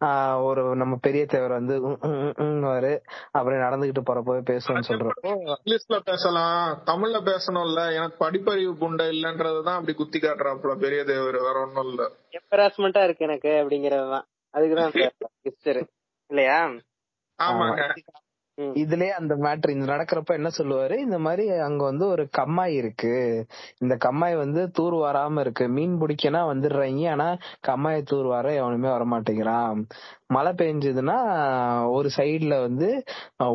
[0.00, 2.98] ஆஹ் ஒரு நம்ம பெரிய தேவர் வந்து உம் உம் உம் உம்னுவாரு.
[3.30, 6.82] அப்புறம் நடந்துகிட்டு போறப்போ பேசுவோம்னு சொல்றப்போ இங்கிலீஷ்ல பேசலாம்?
[6.86, 7.94] தமிழ்ல பேசணும்ல.
[7.94, 11.36] எனக்கு படிப்பறிவு புண்டை இல்லன்றதுதான் அப்படி குத்தி காட்டுறாப்புல பெரிய தேவர்.
[11.36, 12.10] வேற ஒண்ணும் இல்ல.
[12.30, 14.22] எம்பராஸ்மெண்டா இருக்கு எனக்கு அப்படிங்கறதுதான்.
[14.52, 15.10] அதுக்குதான்
[15.44, 15.86] ஹிஸ்டர்
[16.26, 16.70] இல்லையா?
[17.42, 17.82] ஆமாங்க.
[18.58, 20.96] இதுலயே அந்த மேட்ரு இந்த நடக்கிறப்ப என்ன சொல்லுவாரு?
[20.98, 23.46] இந்த மாதிரி அங்க வந்து ஒரு கம்மாய் இருக்கு.
[23.78, 25.68] இந்த கம்மாய் வந்து தூர் வராம இருக்கு.
[25.68, 27.10] மீன் பிடிக்கனா வந்துடுறாங்க.
[27.10, 29.82] ஆனா கம்மாயை தூர் வர எவனுமே வரமாட்டேங்கிறான்.
[30.34, 31.16] மழை பெஞ்சதுன்னா
[31.90, 32.88] ஒரு சைடுல வந்து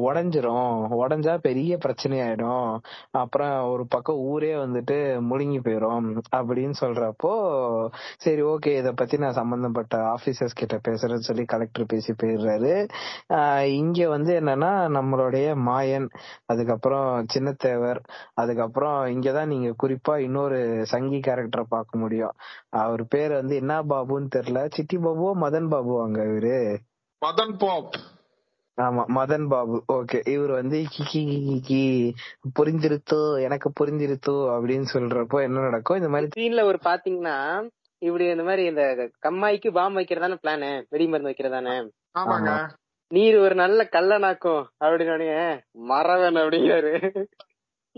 [0.08, 0.72] உடஞ்சிரும்.
[1.02, 2.72] உடஞ்சா பெரிய பிரச்சனை ஆயிடும்
[3.22, 4.98] அப்புறம் ஒரு பக்கம் ஊரே வந்துட்டு
[5.30, 7.32] முழுங்கி போயிடும் அப்படின்னு சொல்றப்போ
[8.18, 12.74] சரி ஓகே இத பத்தி நான் சம்பந்தப்பட்ட ஆபீசர்ஸ் கிட்ட பேசுறேன்னு சொல்லி கலெக்டர் பேசி போயிடுறாரு.
[13.80, 16.08] இங்க வந்து என்னன்னா நம்மளுடைய மாயன்
[16.46, 18.00] அதுக்கப்புறம் சின்னத்தேவர்
[18.34, 22.36] அதுக்கப்புறம் இங்கதான் நீங்க குறிப்பா இன்னொரு சங்கி கேரக்டரை பார்க்க முடியும்.
[22.78, 24.60] அவர் பேர் வந்து என்ன பாபுன்னு தெரியல.
[24.76, 26.56] சிட்டி பாபுவோ மதன் பாபுவாங்க இவரு?
[27.22, 27.96] மதன் பாப்.
[28.78, 29.84] ஆமா மதன் பாபு.
[29.94, 32.14] ஓகே இவர் வந்து கிக்கி கிக்கி
[32.60, 35.98] புரிஞ்சிருத்தோ எனக்கு புரிஞ்சிருத்தோ அப்படின்னு சொல்றப்போ என்ன நடக்கும்?
[35.98, 37.38] இந்த மாதிரி சீன்ல ஒரு பாத்தீங்கன்னா
[38.02, 38.84] இப்படி இந்த மாதிரி இந்த
[39.28, 41.76] கம்மாய்க்கு பாம் வைக்கிறதானே பிளானு வெடி மருந்து வைக்கிறதானே?
[42.20, 42.50] ஆமாங்க.
[42.50, 42.70] ஆமா.
[43.12, 46.94] நீர் ஒரு நல்ல கல்லனாக்கும் அப்படின்னு மறவன் அப்படிங்கிறாரு.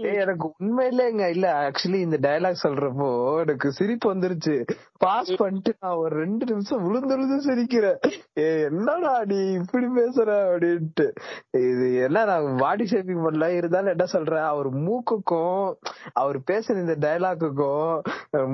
[0.01, 1.69] எனக்கு உண்மையிலேங்க இல்ல.
[1.69, 4.67] ஆக்சுவலி இந்த டயலாக் சொல்றப்போ எனக்கு சிரிப்பு வந்துருச்சு.
[4.97, 7.97] பாஸ் பண்ணிட்டு நான் ஒரு ரெண்டு நிமிஷம் விழுந்து விழுந்து சிரிக்கிறேன்.
[8.37, 11.07] ஏ என்னடா நீ இப்படி பேசுற அப்படின்ட்டு.
[11.51, 13.47] இது என்ன நான் பாடி ஷேப்பிங் பண்ணல.
[13.55, 15.73] இருந்தாலும் என்ன சொல்றேன் அவர் மூக்குக்கும்
[16.13, 18.01] அவர் பேசுற இந்த டயலாக்குக்கும்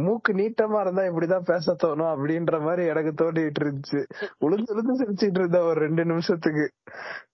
[0.04, 4.06] மூக்கு நீட்டமா இருந்தா இப்படிதான் பேச தோணும் அப்படின்ற மாதிரி எனக்கு தோண்டிட்டு இருந்துச்சு.
[4.46, 6.72] உளுந்து சிரிச்சிட்டு இருந்தேன் ஒரு ரெண்டு நிமிஷத்துக்கு.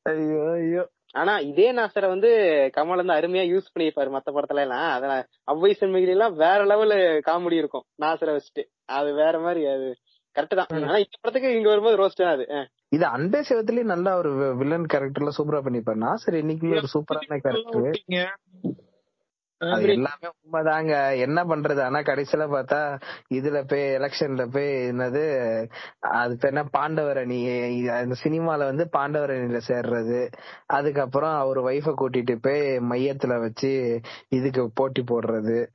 [0.03, 0.87] ஐயோ ஐயோ.
[1.15, 2.29] ஆனா இதே நாசரை வந்து
[2.75, 7.57] கமல் வந்து அருமையா யூஸ் பண்ணிருப்பாரு மத்த படத்துல எல்லாம் அதெல்லாம் அவ்வை சென்மிகிரி எல்லாம் வேற லெவலு காமெடி
[7.57, 7.85] இருக்கும்.
[7.97, 8.63] நாசரை வச்சுட்டு.
[8.97, 9.89] அது வேற மாதிரி அது
[10.35, 10.69] கரெக்ட் தான்.
[10.77, 12.45] ஆனா இந்த படத்துக்கு இங்க வரும்போது ரோஸ்ட் தான் அது.
[12.91, 14.29] இது அன்பே சிவத்திலயும் நல்ல ஒரு
[14.61, 17.99] வில்லன் கேரக்டர்ல சூப்பரா பண்ணிப்பாரு நாசர் என்னைக்குமே ஒரு சூப்பரான கேரக்டர்.
[19.69, 21.17] அது எல்லாமே உண்மைதாங்க.
[21.19, 21.81] என்ன பண்றது?
[21.81, 22.79] ஆனா கடைசியில பார்த்தா
[23.33, 25.25] இதுல போய் எலெக்ஷன்ல போய் என்னது
[25.99, 30.31] அது என்ன பாண்டவர் அணி இது- அந்த சினிமால வந்து பாண்டவர் அணியில சேர்றது.
[30.65, 33.99] அதுக்கப்புறம் அவர் ஒய்ஃப கூட்டிட்டு போய் மையத்துல வச்சு
[34.29, 35.65] இதுக்கு போட்டி போடுறது.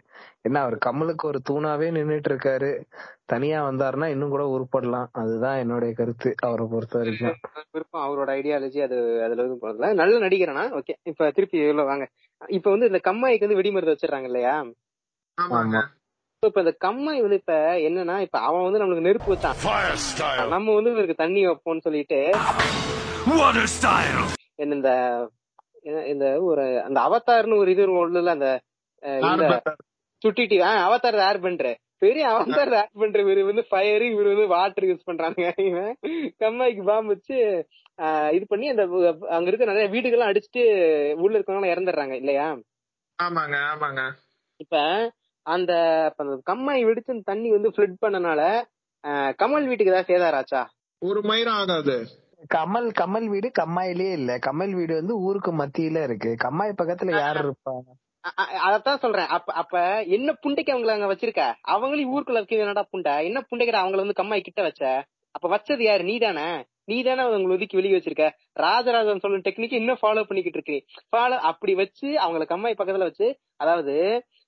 [0.42, 2.84] என்ன அவர் கமலுக்கு ஒரு தூணாவே நின்னுட்டு இருக்காரு
[3.24, 5.06] தனியா வந்தாருன்னா இன்னும் கூட உருப்படலாம்.
[5.12, 7.34] அதுதான் என்னுடைய கருத்து அவரை பொறுத்த வரைக்கும்.
[7.72, 12.08] விருப்பம் அவரோட ஐடியாலஜி அது அதுல எதுவும் நல்ல நடிகரனா ஓகே இப்ப திருப்பி இவ்வளவு வாங்க.
[12.40, 14.54] இப்ப வந்து இந்த கம்மாய்க்கு வந்து வெடிமருந்து வச்சிடறாங்க இல்லையா
[16.42, 17.54] இப்ப இந்த கம்மாய் வந்து இப்ப
[17.86, 19.56] என்னன்னா இப்ப அவன் வந்து நம்மளுக்கு நெருப்பு வச்சான்.
[19.62, 20.48] Fire style.
[20.54, 22.18] நம்ம வந்து இவருக்கு தண்ணி வைப்போம்னு சொல்லிட்டு
[23.38, 24.20] Water style.
[24.62, 24.90] என்ன இந்த
[26.12, 28.48] இந்த ஒரு அந்த அவதார்னு ஒரு இது ஒண்ணுல அந்த
[30.22, 30.56] சுட்டிட்டி
[30.86, 31.64] அவதார் ஏர் பண்ற
[32.04, 35.92] பெரிய அவதார் ஏர் பண்ற இவரு வந்து ஃபயர் இவரு வந்து வாட்டர் யூஸ் பண்றாங்க இவன்
[36.42, 37.38] கம்மாய்க்கு பாம்பு வச்சு
[38.32, 38.82] இது பண்ணி அந்த
[39.30, 40.62] அங்க இருக்க நிறைய வீடுகள்லாம் அடிச்சுட்டு
[41.16, 42.46] உள்ள இருக்கவங்க இறந்துடுறாங்க இல்லையா?
[43.18, 44.02] ஆமாங்க ஆமாங்க.
[44.60, 44.76] இப்ப
[45.46, 45.72] அந்த
[46.44, 48.40] கம்மாய் வெடிச்சு அந்த தண்ணி வந்து ஃபிளட் பண்ணனால
[49.04, 50.62] ஆஹ், கமல் வீட்டுக்கு ஏதாவது சேதாராச்சா?
[51.02, 51.96] ஒரு மயிரம் ஆகாது.
[52.54, 54.38] கமல் கமல் வீடு கம்மாயிலே இல்ல.
[54.38, 56.36] கமல் வீடு வந்து ஊருக்கு மத்தியில இருக்கு.
[56.36, 57.74] கம்மாய் பக்கத்துல யார் இருப்பா?
[58.24, 59.26] அ- அ- அதத்தான் சொல்றேன்.
[59.28, 59.74] அப்ப அப்ப
[60.08, 61.44] என்ன புண்டைக்கு அவங்கள அங்க வச்சிருக்க?
[61.68, 63.24] அவங்களையும் ஊருக்குள்ள இருக்க என்னடா புண்டை?
[63.24, 64.82] என்ன புண்டைக்கிற அவங்கள வந்து கம்மாய் கிட்ட வச்ச?
[65.30, 66.04] அப்ப வச்சது யாரு?
[66.88, 68.26] நீ தானே அவங்களை ஒதுக்கி வெளியே வச்சிருக்க?
[68.56, 70.78] ராஜராஜன் சொல்லும் டெக்னிக் இன்னும் ஃபாலோ பண்ணிக்கிட்டு இருக்கு
[71.12, 73.28] ஃபாலோ அப்படி வச்சு அவங்கள கம்மாய் பக்கத்துல வச்சு
[73.60, 73.94] அதாவது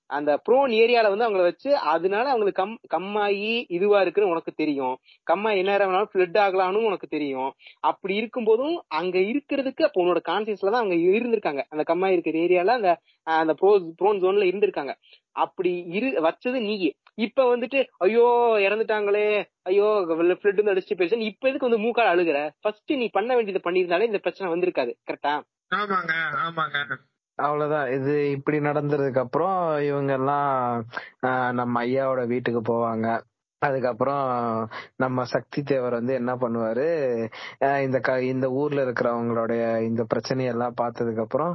[0.09, 4.95] அந்த ப்ரோன் ஏரியால வந்து அவங்கள வச்சு அதனால அவங்களுக்கு கம் கம்மாயி இதுவா இருக்குன்னு உனக்கு தெரியும்.
[5.27, 7.51] கம்மாய் என்ன நேரம் வேணாலும் ஃபிளட் ஆகலாம்னு உனக்கு தெரியும்.
[7.81, 11.63] அப்படி இருக்கும்போதும் அங்க இருக்கிறதுக்கு அப்ப உன்னோட கான்சியஸ்ல தான் அவங்க இருந்திருக்காங்க.
[11.69, 12.91] அந்த கம்மாய் இருக்கிற ஏரியால அந்த
[13.27, 14.93] அந்த ப்ரோ ப்ரோன் ஜோன்ல இருந்திருக்காங்க.
[15.35, 16.73] அப்படி இரு வச்சது நீ
[17.19, 18.25] இப்ப வந்துட்டு ஐயோ
[18.65, 19.27] இறந்துட்டாங்களே
[19.61, 22.39] ஐயோ ஃபிளட் அடிச்சுட்டு போயிருச்சு இப்ப எதுக்கு வந்து மூக்கால அழுகுற?
[22.61, 25.33] ஃபர்ஸ்ட் நீ பண்ண வேண்டியதை பண்ணியிருந்தாலே இந்த பிரச்சனை வந்திருக்காது கரெக்டா
[25.71, 26.13] ஆமாங்க
[26.43, 26.77] ஆமாங்க.
[27.39, 27.91] அவ்வளவுதான்.
[27.91, 30.53] இது இப்படி நடந்ததுக்கு அப்புறம் இவங்க எல்லாம்
[31.51, 33.07] நம்ம ஐயாவோட வீட்டுக்கு போவாங்க.
[33.61, 34.25] அதுக்கப்புறம்
[34.95, 36.85] நம்ம சக்தி தேவர் வந்து என்ன பண்ணுவாரு?
[37.61, 41.53] ஆஹ் இந்த க இந்த ஊர்ல இருக்கிறவங்களுடைய இந்த பிரச்சனையெல்லாம் பார்த்ததுக்கு அப்புறம்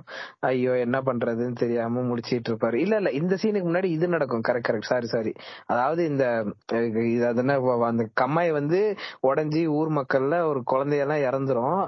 [0.49, 2.77] ஐயோ என்ன பண்றதுன்னு தெரியாம முடிச்சிட்டு இருப்பாரு.
[2.77, 4.45] இல்ல இல்ல இந்த சீனுக்கு முன்னாடி இது நடக்கும்.
[4.49, 5.33] கரெக்ட் கரெக்ட் சாரி சாரி
[5.67, 6.25] அதாவது இந்த
[7.09, 7.57] இது அது என்ன
[7.89, 8.81] அந்த கம்மாய் வந்து
[9.29, 11.81] உடஞ்சி ஊர் மக்கள்ல ஒரு குழந்தையெல்லாம் இறந்துரும்.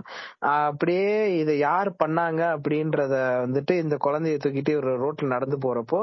[0.61, 1.11] அப்படியே
[1.41, 3.15] இதை யார் பண்ணாங்க அப்படின்றத
[3.45, 6.01] வந்துட்டு இந்த குழந்தைய தூக்கிட்டு ஒரு ரோட்ல நடந்து போறப்போ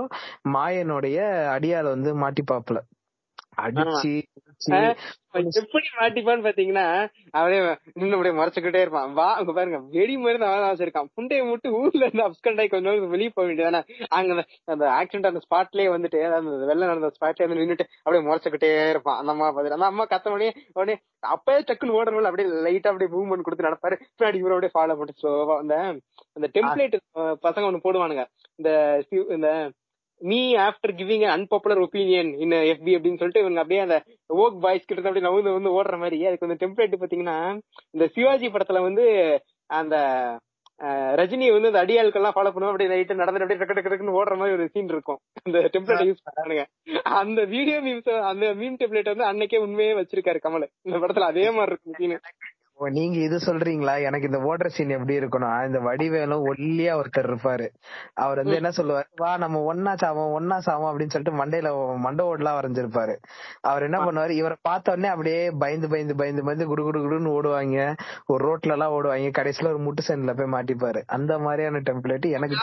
[0.54, 1.18] மாயனுடைய
[1.56, 2.80] அடியால வந்து மாட்டி பாப்பல
[3.58, 4.24] அடிச்சு,
[5.28, 9.14] அவன் எப்படி மாட்டிப்பான்னு பாத்தீங்கன்னா அப்படியே இன்னும் அப்படியே மறைச்சுக்கிட்டே இருப்பான்.
[9.14, 9.80] வா அங்க பாருங்க.
[9.90, 11.10] வெடி அவன் தான் வச்சிருக்கான்.
[11.16, 15.88] புண்டையை மட்டும் ஊர்ல இருந்து அப்ஸ்கண்டாய் கொஞ்ச நேரம் வெளியே போக வேண்டியதானே அங்க அந்த- ஆக்சிடென்ட் அந்த ஸ்பாட்லயே
[15.96, 19.18] வந்துட்டு அதாவது அந்த வெள்ளம் நடந்த ஸ்பாட்லயே வந்து நின்னுட்டு அப்படியே முறைச்சுக்கிட்டே இருப்பான்.
[19.18, 23.42] அந்த அம்மா பாத்துட்டு அந்த அம்மா கத்த உடனே உடனே அப்பயே டக்குன்னு ஓடணும் அப்படியே லைட்டா அப்படியே மூவ்மெண்ட்
[23.42, 23.96] கொடுத்து நடப்பாரு.
[24.18, 25.76] பின்னாடி இவரை அப்படியே ஃபாலோ பண்ணிட்டு ஸ்லோவா அந்த
[26.34, 28.26] அந்த டெம்ப்ளேட் பசங்க ஒண்ணு போடுவானுங்க.
[28.56, 29.72] இந்த
[30.22, 33.98] me after giving unpopular opinion in எஃபி அப்படின்னு சொல்லிட்டு இவங்க அப்படியே அந்த
[34.44, 36.20] ஓக் பாய்ஸ் கிட்ட அப்படியே நவுந்து வந்து ஓடுற மாதிரி.
[36.30, 37.38] அதுக்கு வந்து டெம்ப்ளேட் பாத்தீங்கன்னா
[37.96, 39.06] இந்த சிவாஜி படத்துல வந்து
[39.80, 39.96] அந்த
[41.20, 42.72] ரஜினி வந்து அந்த அடியாளுக்கெல்லாம் ஃபாலோ பண்ணுவோம்.
[42.72, 45.20] அப்படியே லைட்டு நடந்துட்டு அப்படியே டக்கு டக்கு டக்குன்னு ஓடுற மாதிரி ஒரு சீன் இருக்கும்.
[45.46, 46.64] அந்த டெம்ப்ளேட் யூஸ் பண்ணானுங்க
[47.22, 50.68] அந்த வீடியோ மீம்ஸ் அந்த மீம் டெம்ப்ளேட் வந்து அன்னைக்கே உண்மையே வச்சிருக்காரு கமல்.
[50.88, 52.18] இந்த படத்துல அதே மாதிரி இருக்கும் சீன்
[52.78, 54.04] நீங்க இது சொல்றீங்களா?
[54.04, 57.68] எனக்கு இந்த ஓடுற சீன் எப்படி இருக்கும்னா இந்த வடிவேலும் ஒல்லியா ஒருத்தர் இருப்பாரு.
[58.14, 59.04] அவர் வந்து என்ன சொல்லுவாரு?
[59.16, 63.16] வா நம்ம ஒன்னா சாவோம் ஒன்னா சாவோம் அப்படின்னு சொல்லிட்டு மண்டையில மண்டை ஓடலாம் வரைஞ்சிருப்பாரு.
[63.62, 64.30] அவர் என்ன பண்ணுவாரு?
[64.30, 67.96] இவரை பார்த்த உடனே அப்படியே பயந்து பயந்து பயந்து பயந்து குடு குடு குடுன்னு ஓடுவாங்க.
[68.26, 69.32] ஒரு ரோட்ல எல்லாம் ஓடுவாங்க.
[69.40, 71.02] கடைசியில ஒரு முட்டு சைன்ல போய் மாட்டிப்பாரு.
[71.06, 72.56] அந்த மாதிரியான டெம்ப்ளேட் எனக்கு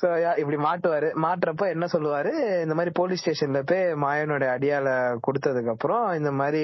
[0.00, 0.08] சோ
[0.40, 1.08] இப்படி மாட்டுவாரு.
[1.24, 2.32] மாட்டுறப்ப என்ன சொல்லுவாரு?
[2.64, 4.88] இந்த மாதிரி போலீஸ் ஸ்டேஷன்ல போய் மாயனோட அடியால
[5.26, 6.62] கொடுத்ததுக்கு அப்புறம் இந்த மாதிரி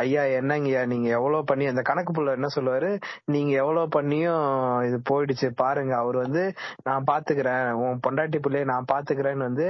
[0.00, 2.90] ஐயா என்னங்கய்யா நீங்க எவ்வளவு பண்ணி அந்த கணக்கு புள்ள என்ன சொல்லுவாரு?
[3.34, 4.48] நீங்க எவ்வளவு பண்ணியும்
[4.88, 5.50] இது போயிடுச்சு.
[5.62, 6.42] பாருங்க அவர் வந்து
[6.88, 7.68] நான் பாத்துக்கிறேன்.
[7.84, 9.68] உன் பொண்டாட்டி பிள்ளைய நான் பாத்துக்கிறேன்னு வந்து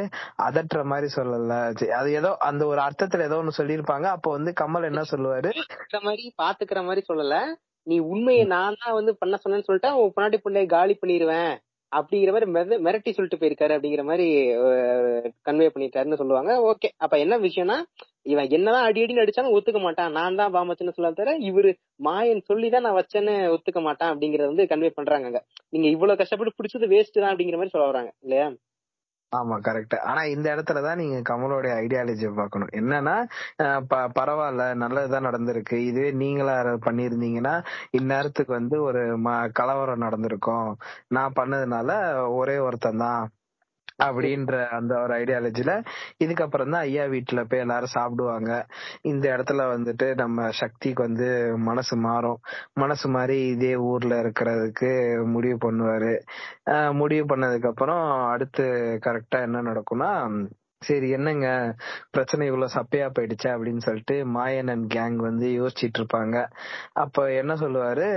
[0.48, 1.60] அதட்டுற மாதிரி சொல்லல.
[2.00, 4.08] அது ஏதோ அந்த ஒரு அர்த்தத்துல ஏதோ ஒண்ணு சொல்லியிருப்பாங்க.
[4.16, 5.52] அப்போ வந்து கமல் என்ன சொல்லுவாரு?
[5.60, 7.36] பாத்துக்கிற மாதிரி பாத்துக்கிற மாதிரி சொல்லல.
[7.86, 11.52] நீ உண்மையை நான் தான் வந்து பண்ண சொன்னேன்னு சொல்லிட்டா உன் பொண்டாட்டி பிள்ளைய காலி பண்ணிடுவேன்
[11.92, 12.46] அப்படிங்கிற மாதிரி
[12.86, 14.26] மிரட்டி சொல்லிட்டு போயிருக்காரு அப்படிங்கிற மாதிரி
[15.48, 16.52] கன்வே பண்ணிட்டாருன்னு சொல்லுவாங்க.
[16.70, 17.76] ஓகே அப்ப என்ன விஷயம்னா
[18.24, 20.12] இவன் என்னதான் அடி அடின்னு அடிச்சாலும் ஒத்துக்க மாட்டான்.
[20.12, 21.72] நான் தான் பாம்பச்சுன்னு சொல்ல தவிர இவரு
[22.04, 27.22] மாயன் சொல்லிதான் நான் வச்சேன்னு ஒத்துக்க மாட்டான் அப்படிங்கறத வந்து கன்வே பண்றாங்க நீங்க இவ்வளவு கஷ்டப்பட்டு பிடிச்சது வேஸ்ட்
[27.22, 28.48] தான் அப்படிங்கிற மாதிரி சொல்ல வராங்க இல்லையா?
[29.34, 32.68] ஆமா கரெக்ட் ஆனா இந்த இடத்துலதான் நீங்க கமலோட ஐடியாலஜியை பார்க்கணும்.
[32.72, 33.24] என்னன்னா
[33.88, 35.72] ப- பரவாயில்ல நல்லதுதான் நடந்திருக்கு.
[35.72, 37.64] இதுவே நீங்களா பண்ணிருந்தீங்கன்னா
[37.98, 40.76] இந்நேரத்துக்கு வந்து ஒரு ம- கலவரம் நடந்திருக்கும்.
[41.08, 41.90] நான் பண்ணதுனால
[42.34, 43.30] ஒரே ஒருத்தன் தான்.
[44.02, 45.70] அப்படின்ற அந்த ஒரு ஐடியாலஜில
[46.24, 48.66] இதுக்கப்புறம் தான் ஐயா வீட்டுல போய் எல்லாரும் சாப்பிடுவாங்க.
[49.02, 51.28] இந்த இடத்துல வந்துட்டு நம்ம சக்திக்கு வந்து
[51.58, 52.38] மனசு மாறும்.
[52.74, 54.90] மனசு மாறி இதே ஊர்ல இருக்கிறதுக்கு
[55.26, 56.14] முடிவு பண்ணுவாரு.
[56.66, 58.64] ஆஹ் முடிவு பண்ணதுக்கு அப்புறம் அடுத்து
[59.04, 60.10] கரெக்டா என்ன நடக்கும்னா
[60.78, 61.74] சரி என்னங்க?
[62.10, 63.46] பிரச்சனை இவ்வளவு சப்பையா போயிடுச்சா?
[63.46, 66.50] அப்படின்னு சொல்லிட்டு மாயன் அண்ட் கேங் வந்து யோசிச்சிட்டு இருப்பாங்க.
[66.92, 68.08] அப்ப என்ன சொல்லுவாரு?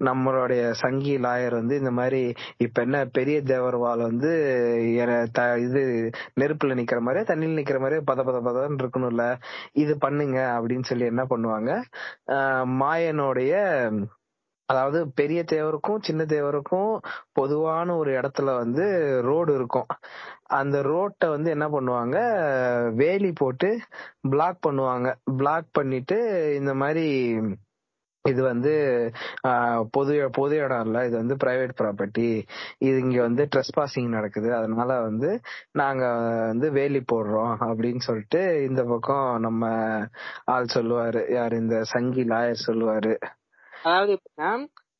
[0.00, 4.32] நம்மளுடைய சங்கி லாயர் வந்து இந்த மாதிரி இப்ப என்ன பெரிய தேவர்வால் வந்து
[5.32, 6.10] த- இது
[6.40, 9.24] நெருப்புல நிக்கிற மாதிரியே தண்ணியில் நிக்கிற மாதிரியே பத பத பதன்னு இருக்கணும்ல.
[9.72, 11.70] இது பண்ணுங்க அப்படின்னு சொல்லி என்ன பண்ணுவாங்க?
[12.80, 13.54] மாயனுடைய
[14.68, 16.90] அதாவது பெரிய தேவருக்கும் சின்ன தேவருக்கும்
[17.32, 18.84] பொதுவான ஒரு இடத்துல வந்து
[19.22, 19.88] ரோடு இருக்கும்.
[20.58, 22.16] அந்த ரோட்டை வந்து என்ன பண்ணுவாங்க?
[23.02, 23.70] வேலி போட்டு
[24.30, 25.08] பிளாக் பண்ணுவாங்க.
[25.38, 26.18] பிளாக் பண்ணிட்டு
[26.60, 27.06] இந்த மாதிரி
[28.24, 28.72] இது வந்து
[29.90, 31.04] பொது பொது இடம் இல்ல.
[31.06, 32.26] இது வந்து பிரைவேட் ப்ராப்பர்ட்டி
[32.78, 34.48] இது இங்க வந்து ட்ரெஸ் பாசிங் நடக்குது.
[34.54, 35.30] அதனால வந்து
[35.72, 36.04] நாங்க
[36.50, 39.62] வந்து வேலி போடுறோம் அப்படின்னு சொல்லிட்டு இந்த பக்கம் நம்ம
[40.54, 41.22] ஆள் சொல்லுவாரு.
[41.38, 41.56] யார்?
[41.62, 43.14] இந்த சங்கி லாயர் சொல்லுவாரு.
[43.84, 44.50] அதாவது எப்படின்னா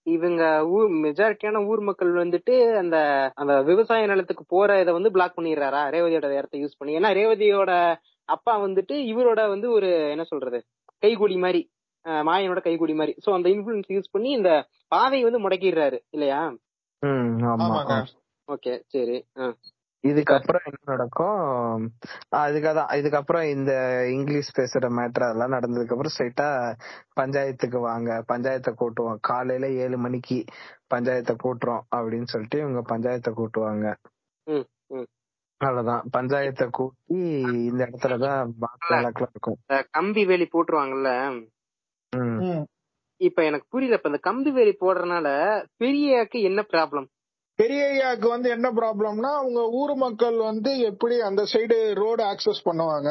[0.06, 2.96] இவங்க ஊர் மெஜாரிட்டியான ஊர் மக்கள் வந்துட்டு அந்த
[3.34, 5.82] அந்த விவசாய நிலத்துக்கு போற இதை வந்து பிளாக் பண்ணிடுறாரா?
[5.90, 6.92] ரேவதியோட இடத்த யூஸ் பண்ணி.
[6.98, 7.72] ஏன்னா ரேவதியோட
[8.28, 10.58] அப்பா வந்துட்டு இவரோட வந்து ஒரு என்ன சொல்றது
[11.02, 11.60] கைகூலி மாதிரி
[12.24, 13.14] மாயனோட கைகூலி மாதிரி.
[13.24, 14.50] சோ அந்த இன்ஃபுளுன்ஸ் யூஸ் பண்ணி இந்த
[14.92, 16.40] பாதையை வந்து முடக்கிடுறாரு இல்லையா?
[17.02, 17.66] ம் ஆமா.
[17.66, 17.96] ஆமாங்க.
[18.48, 19.16] ஓகே சரி.
[19.38, 19.46] ஆ.
[20.02, 21.92] இதுக்கப்புறம் என்ன நடக்கும்?
[22.36, 23.72] அதுக்காதான் இதுக்கப்புறம் இந்த
[24.10, 26.48] இங்கிலீஷ் பேசுற மேட்டர் அதெல்லாம் நடந்ததுக்கு அப்புறம் ஸ்ட்ரைட்டா
[27.20, 28.24] பஞ்சாயத்துக்கு வாங்க.
[28.28, 29.18] பஞ்சாயத்தை கூட்டுவோம்.
[29.20, 30.44] காலையில ஏழு மணிக்கு
[30.94, 33.94] பஞ்சாயத்தை கூட்டுறோம் அப்படின்னு சொல்லிட்டு இவங்க பஞ்சாயத்தை கூட்டுவாங்க.
[34.46, 35.06] ம், ம்.
[35.56, 36.08] அவ்வளவுதான்.
[36.16, 37.18] பஞ்சாயத்தை கூட்டி
[37.64, 39.58] இந்த இடத்துலதான் இருக்கும்.
[39.90, 41.10] கம்பி வேலி போட்டுருவாங்கல்ல?
[42.16, 42.40] ம்.
[42.40, 42.64] ம்.
[43.20, 45.28] இப்ப எனக்கு புரியல இப்ப இந்த கம்பி வேலி போடுறதுனால
[45.78, 47.06] பெரியாக்கு என்ன ப்ராப்ளம்
[47.58, 47.82] பெரிய
[48.28, 53.10] வந்து என்ன ப்ராப்ளம்னா அவங்க ஊர் மக்கள் வந்து எப்படி அந்த சைடு ரோடு ஆக்சஸ் பண்ணுவாங்க?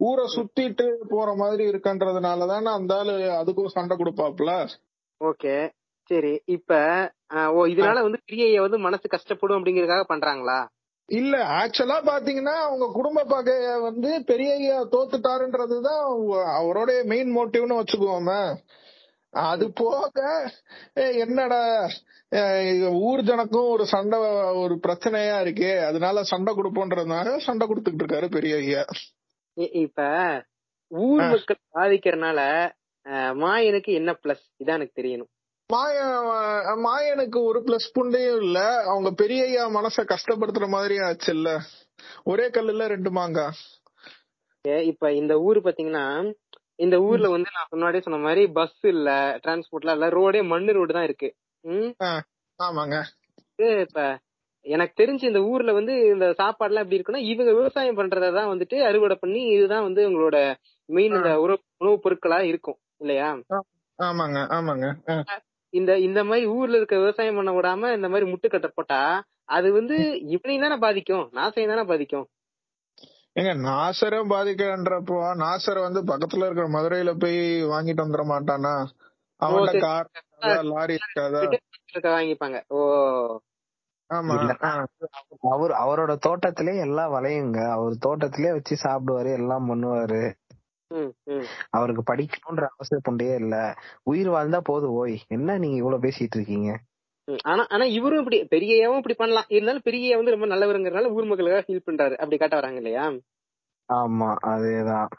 [0.00, 4.52] ஊரை சுத்திட்டு போற மாதிரி இருக்குன்றதுனால தானே அந்த ஆளு அதுக்கும் சண்டை கொடுப்பாப்ல
[5.20, 5.54] ஓகே.
[6.10, 6.32] சரி.
[6.46, 6.70] இப்ப
[7.52, 10.58] ஓ இதனால வந்து பெரிய வந்து மனசு கஷ்டப்படும் அப்படிங்கறதுக்காக பண்றாங்களா?
[11.08, 18.40] இல்ல ஆக்சுவலா பாத்தீங்கன்னா அவங்க குடும்ப பகைய வந்து பெரிய ஐயா தோத்துட்டாருன்றதுதான் அவ- அவருடைய மெயின் மோட்டிவ்னு வச்சுக்குவோமே
[19.34, 20.20] அது போக
[21.20, 21.60] என்னடா
[23.02, 24.18] ஊர் ஜனக்கும் ஒரு சண்டை
[24.60, 28.82] ஒரு பிரச்சனையா இருக்கே அதனால சண்டை கொடுப்போன்றதுனால சண்டை கொடுத்துக்கிட்டு இருக்காரு பெரிய ஐயா.
[29.80, 30.00] இப்ப
[30.90, 31.24] ஊர்.
[31.32, 32.40] மக்கள் பாதிக்கிறதுனால
[33.06, 35.30] அஹ், மாயனுக்கு என்ன பிளஸ் இதான் எனக்கு தெரியணும்.
[35.70, 35.98] மாய
[36.84, 38.58] மாயனுக்கு ஒரு பிளஸ் புண்டையும் இல்ல.
[38.88, 41.50] அவங்க பெரிய ஐயா மனச கஷ்டப்படுத்துற மாதிரி ஆச்சு இல்ல
[42.24, 43.58] ஒரே கல்லுல ரெண்டு மாங்காய்
[44.64, 46.04] ஏ, இப்ப இந்த ஊர் பாத்தீங்கன்னா
[46.80, 49.10] இந்த ஊர்ல வந்து நான் முன்னாடியே சொன்ன மாதிரி பஸ் இல்ல
[49.42, 51.28] டிரான்ஸ்போர்ட்லாம் இல்ல ரோடே மண்ணு ரோடு தான் இருக்கு.
[52.58, 52.96] ஆமாங்க.
[53.84, 54.02] இப்ப
[54.66, 59.16] எனக்கு தெரிஞ்சு இந்த ஊர்ல வந்து இந்த சாப்பாடு எல்லாம் எப்படி இருக்குன்னா இவங்க விவசாயம் பண்றதான் வந்துட்டு அறுவடை
[59.16, 60.38] பண்ணி இதுதான் வந்து உங்களோட
[60.88, 63.28] மெயின் இந்த உணவு பொருட்களா இருக்கும் இல்லையா?
[63.98, 64.86] ஆமாங்க ஆமாங்க.
[65.72, 69.00] இந்த இந்த மாதிரி ஊர்ல இருக்க விவசாயம் பண்ண விடாம இந்த மாதிரி முட்டுக்கட்டை போட்டா
[69.50, 69.96] அது வந்து
[70.34, 72.26] இவனையும் தானே பாதிக்கும் நாசையும் தானே பாதிக்கும்.
[73.36, 78.72] ஏங்க நாசரும் பாதிக்கன்றப்போ நாசர் வந்து பக்கத்துல இருக்கிற மதுரையில போய் வாங்கிட்டு வந்துட மாட்டானா?
[79.40, 79.80] அவன்கிட்ட சரி.
[79.80, 80.08] கார்
[80.64, 81.40] லாரி இருக்காதா?
[81.88, 82.58] இருக்க வாங்கிப்பாங்க.
[82.68, 82.80] ஓ.
[84.10, 84.36] ஆமா.
[85.50, 90.22] அவர் அவரோட தோட்டத்திலே எல்லாம் வளையுங்க அவர் தோட்டத்திலே வச்சு சாப்பிடுவாரு எல்லாம் பண்ணுவாரு.
[90.90, 91.44] ம் ம்.
[91.70, 93.56] அவருக்கு படிக்கணும்ன்ற அவசியம் கொண்டே இல்ல.
[94.02, 95.20] உயிர் வாழ்ந்தா போதும் ஓய்.
[95.28, 96.70] என்ன நீங்க இவ்வளவு பேசிட்டு இருக்கீங்க.
[97.44, 99.48] ஆனா ஆனா இவரும் இப்படி பெரியவும் இப்படி பண்ணலாம்.
[99.48, 102.14] இருந்தாலும் பெரிய வந்து ரொம்ப நல்லவருங்கிறனால ஊர் மக்களுக்காக ஃபீல் பண்றாரு.
[102.14, 103.04] அப்படி காட்ட வராங்க இல்லையா?
[103.88, 105.10] ஆமா அதேதான்.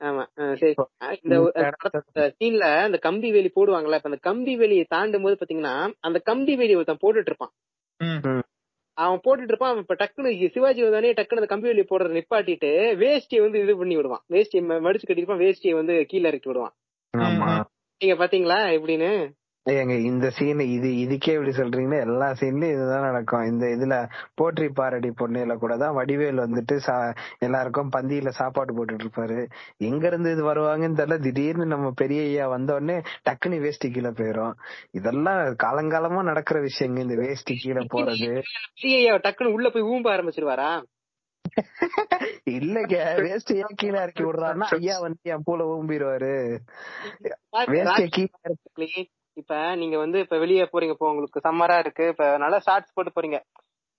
[0.00, 0.22] ஆமா
[0.54, 0.74] சரி.
[1.22, 1.36] இந்த
[2.38, 6.74] சீன்ல இந்த கம்பி வேலி போடுவாங்கல்ல இப்ப அந்த கம்பி வேலியை தாண்டும் போது பாத்தீங்கன்னா அந்த கம்பி வேலி
[6.74, 7.52] ஒருத்தன் போட்டுட்டு இருப்பான்
[8.00, 8.42] ம்.
[8.96, 13.60] அவன் போட்டுட்டு இருப்பான் இப்ப டக்குனு சிவாஜி வந்தானே டக்குனு அந்த கம்பி வேலி போடுறத நிப்பாட்டிட்டு வேஷ்டியை வந்து
[13.60, 14.24] இது பண்ணி விடுவான்.
[14.30, 16.74] வேஷ்டியை மடிச்சு கட்டிருப்பான் வேஷ்டியை வந்து கீழே இறக்கி விடுவான்.
[17.14, 17.50] ஆமா.
[18.00, 19.10] நீங்க பாத்தீங்களா எப்படின்னு?
[19.66, 23.44] ஏங்க இந்த சீன் இது இதுக்கே இப்படி சொல்றீங்கன்னா எல்லா சீன்லயும் இதுதான் நடக்கும்.
[23.50, 23.94] இந்த இதுல
[24.38, 26.76] போற்றி பாரடி பொண்ணுல கூட தான் வடிவேல் வந்துட்டு
[27.46, 29.38] எல்லாருக்கும் பந்தியில சாப்பாடு போட்டுட்டு இருப்பாரு.
[29.88, 31.18] எங்க இருந்து இது வருவாங்கன்னு தெரியல.
[31.26, 32.96] திடீர்னு நம்ம பெரிய ஐயா வந்த உடனே
[33.28, 34.54] டக்குனு வேஷ்டி கீழே போயிரும்.
[35.00, 38.30] இதெல்லாம் காலங்காலமா நடக்கிற விஷயங்க இந்த வேஷ்டி கீழே போறது.
[38.82, 40.70] பெரிய டக்குனு உள்ள போய் ஊம்ப ஆரம்பிச்சிருவாரா?
[42.56, 46.34] இல்லங்க வேஷ்டி ஏன் கீழே இறக்கி விடுறாருன்னா ஐயா வந்து என் பூல ஊம்பிடுவாரு
[47.72, 48.90] ராஜ் கீழே
[49.36, 53.38] இப்ப நீங்க வந்து இப்ப வெளியே போறீங்க இப்போ உங்களுக்கு சம்மரா இருக்கு இப்ப நல்லா ஷார்ட்ஸ் போட்டு போறீங்க.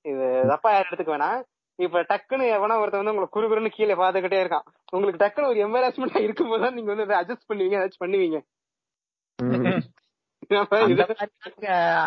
[0.05, 1.39] இது தப்பா யாரும் எடுத்துக்க வேணாம்.
[1.79, 4.65] இப்ப டக்குன்னு எவனா ஒருத்த வந்து உங்களுக்கு குறுகுறுன்னு கீழே பாத்துக்கிட்டே இருக்கான்.
[4.91, 8.39] உங்களுக்கு டக்குன்னு ஒரு எம்பாரஸ்மெண்ட் இருக்கும்போது நீங்க வந்து அதை அட்ஜஸ்ட் பண்ணுவீங்க ஏதாச்சும் பண்ணுவீங்க.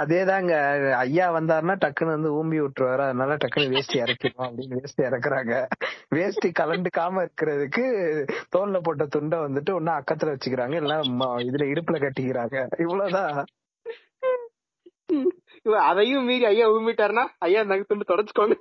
[0.04, 0.52] அதேதாங்க.
[0.92, 3.00] ஐயா வந்தாருன்னா டக்குன்னு வந்து ஊம்பி விட்டுருவாரு.
[3.00, 5.66] அதனால டக்குன்னு வேஷ்டி இறக்கிடுவோம் அப்படின்னு வேஷ்டி இறக்குறாங்க
[6.08, 8.26] வேஷ்டி கலண்டுக்காம இருக்கிறதுக்கு
[8.56, 10.74] தோல்ல போட்ட துண்டை வந்துட்டு ஒண்ணு அக்கத்துல வச்சுக்கிறாங்க.
[10.74, 11.00] இல்ல
[11.38, 12.66] இதுல இடுப்புல கட்டிக்கிறாங்க.
[12.78, 13.44] இவ்வளவுதான்.
[15.62, 18.56] இவ அதையும் மீறி ஐயா ஊம்பிட்டாருன்னா ஐயா நகை துண்டு தொடச்சுக்கோங்க.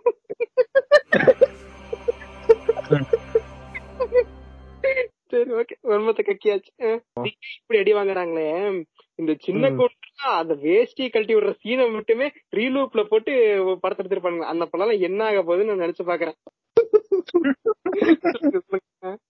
[5.27, 5.75] சரி ஓகே.
[5.83, 6.67] கக்கியாச்சு.
[6.77, 6.99] அஹ்.
[7.13, 8.83] நீங்க இப்படி அடி வாங்குறாங்களே.
[9.15, 9.69] இந்த சின்ன.
[9.69, 13.33] கோட்டா அந்த வேஷ்டி கழட்டி விடுற சீனை மட்டுமே ரீலூப்ல போட்டு
[13.81, 16.37] படத்தை எடுத்துருப்பாங்க அந்த படம் என்ன ஆக போகுதுன்னு நான் நினைச்சு பாக்குறேன்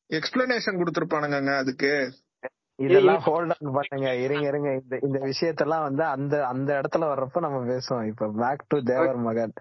[0.09, 2.11] எக்ஸ்பிளனேஷன் கொடுத்திருப்பானுங்க அதுக்கு.
[2.75, 4.15] இதெல்லாம் ஹோல்ட் ஆன் பண்ணுங்க.
[4.15, 4.69] இருங்க இருங்க.
[4.73, 8.07] இந்த இந்த விஷயத்தெல்லாம் வந்து அந்த அந்த இடத்துல வர்றப்ப நம்ம பேசுவோம்.
[8.07, 9.53] இப்ப பேக் டு தேவர் மகன்.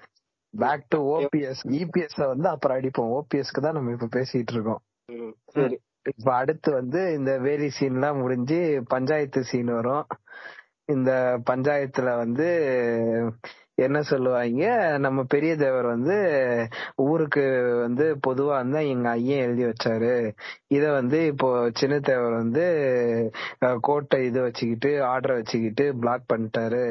[0.55, 3.13] பேக் டு ஓபிஎஸ் இபிஎஸ் வந்து அப்புறம் அடிப்போம்.
[3.19, 4.81] ஓபிஎஸ்க்கு தான் நம்ம இப்ப பேசிட்டு இருக்கோம்.
[5.47, 5.79] சரி.
[6.05, 10.07] இப்ப அடுத்து வந்து இந்த வேலி சீன்லாம் முடிஞ்சு பஞ்சாயத்து சீன் வரும்.
[10.85, 11.11] இந்த
[11.51, 12.49] பஞ்சாயத்துல வந்து
[13.83, 14.65] என்ன சொல்லுவாங்க
[14.99, 16.17] நம்ம பெரிய தேவர் வந்து
[16.97, 17.45] ஊருக்கு
[17.81, 20.15] வந்து பொதுவா இருந்தா எங்க ஐயன் எழுதி வச்சாரு.
[20.69, 22.65] இத வந்து இப்போ சின்ன தேவர் வந்து
[23.81, 26.85] கோட்டை இது வச்சுக்கிட்டு ஆர்டர் வச்சுக்கிட்டு பிளாக் பண்ணிட்டாரு.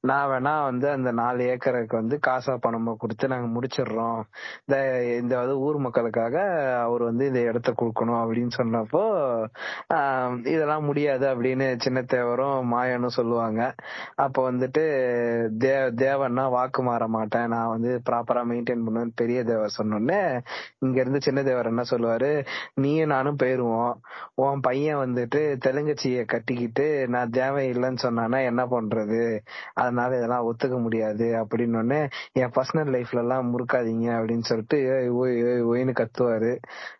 [0.00, 4.20] நான் வேணா வந்து அந்த நாலு ஏக்கருக்கு வந்து காசா பணமா கொடுத்து நாங்க முடிச்சிடுறோம்.
[4.66, 4.76] இந்த
[5.22, 6.36] இந்த வந்து ஊர் மக்களுக்காக
[6.82, 9.04] அவர் வந்து இந்த இடத்த கொடுக்கணும் அப்படின்னு சொன்னப்போ
[9.94, 13.60] ஆஹ் இதெல்லாம் முடியாது அப்படின்னு சின்ன தேவரும் மாயனும் சொல்லுவாங்க.
[14.14, 14.84] அப்ப வந்துட்டு
[15.94, 17.48] தேவன் நான் வாக்கு மாற மாட்டேன்.
[17.48, 20.20] நான் வந்து ப்ராப்பரா மெயின்டைன் பண்ணுவேன் பெரிய தேவர் சொன்னோடனே
[20.78, 22.30] இங்க இருந்து சின்ன தேவர் என்ன சொல்லுவாரு?
[22.74, 23.94] நீயும் நானும் போயிருவோம்.
[24.34, 29.22] உன் பையன் வந்துட்டு தெலுங்கச்சிய கட்டிக்கிட்டு நான் தேவை இல்லைன்னு சொன்னானா என்ன பண்றது?
[29.74, 32.00] அதனால இதெல்லாம் ஒத்துக்க முடியாது அப்படின்னு உடனே
[32.32, 35.36] என் பர்சனல் லைஃப்ல எல்லாம் முறுக்காதீங்க அப்படின்னு சொல்லிட்டு ஏய் ஓய்
[35.72, 36.52] ஓய்னு கத்துவாரு.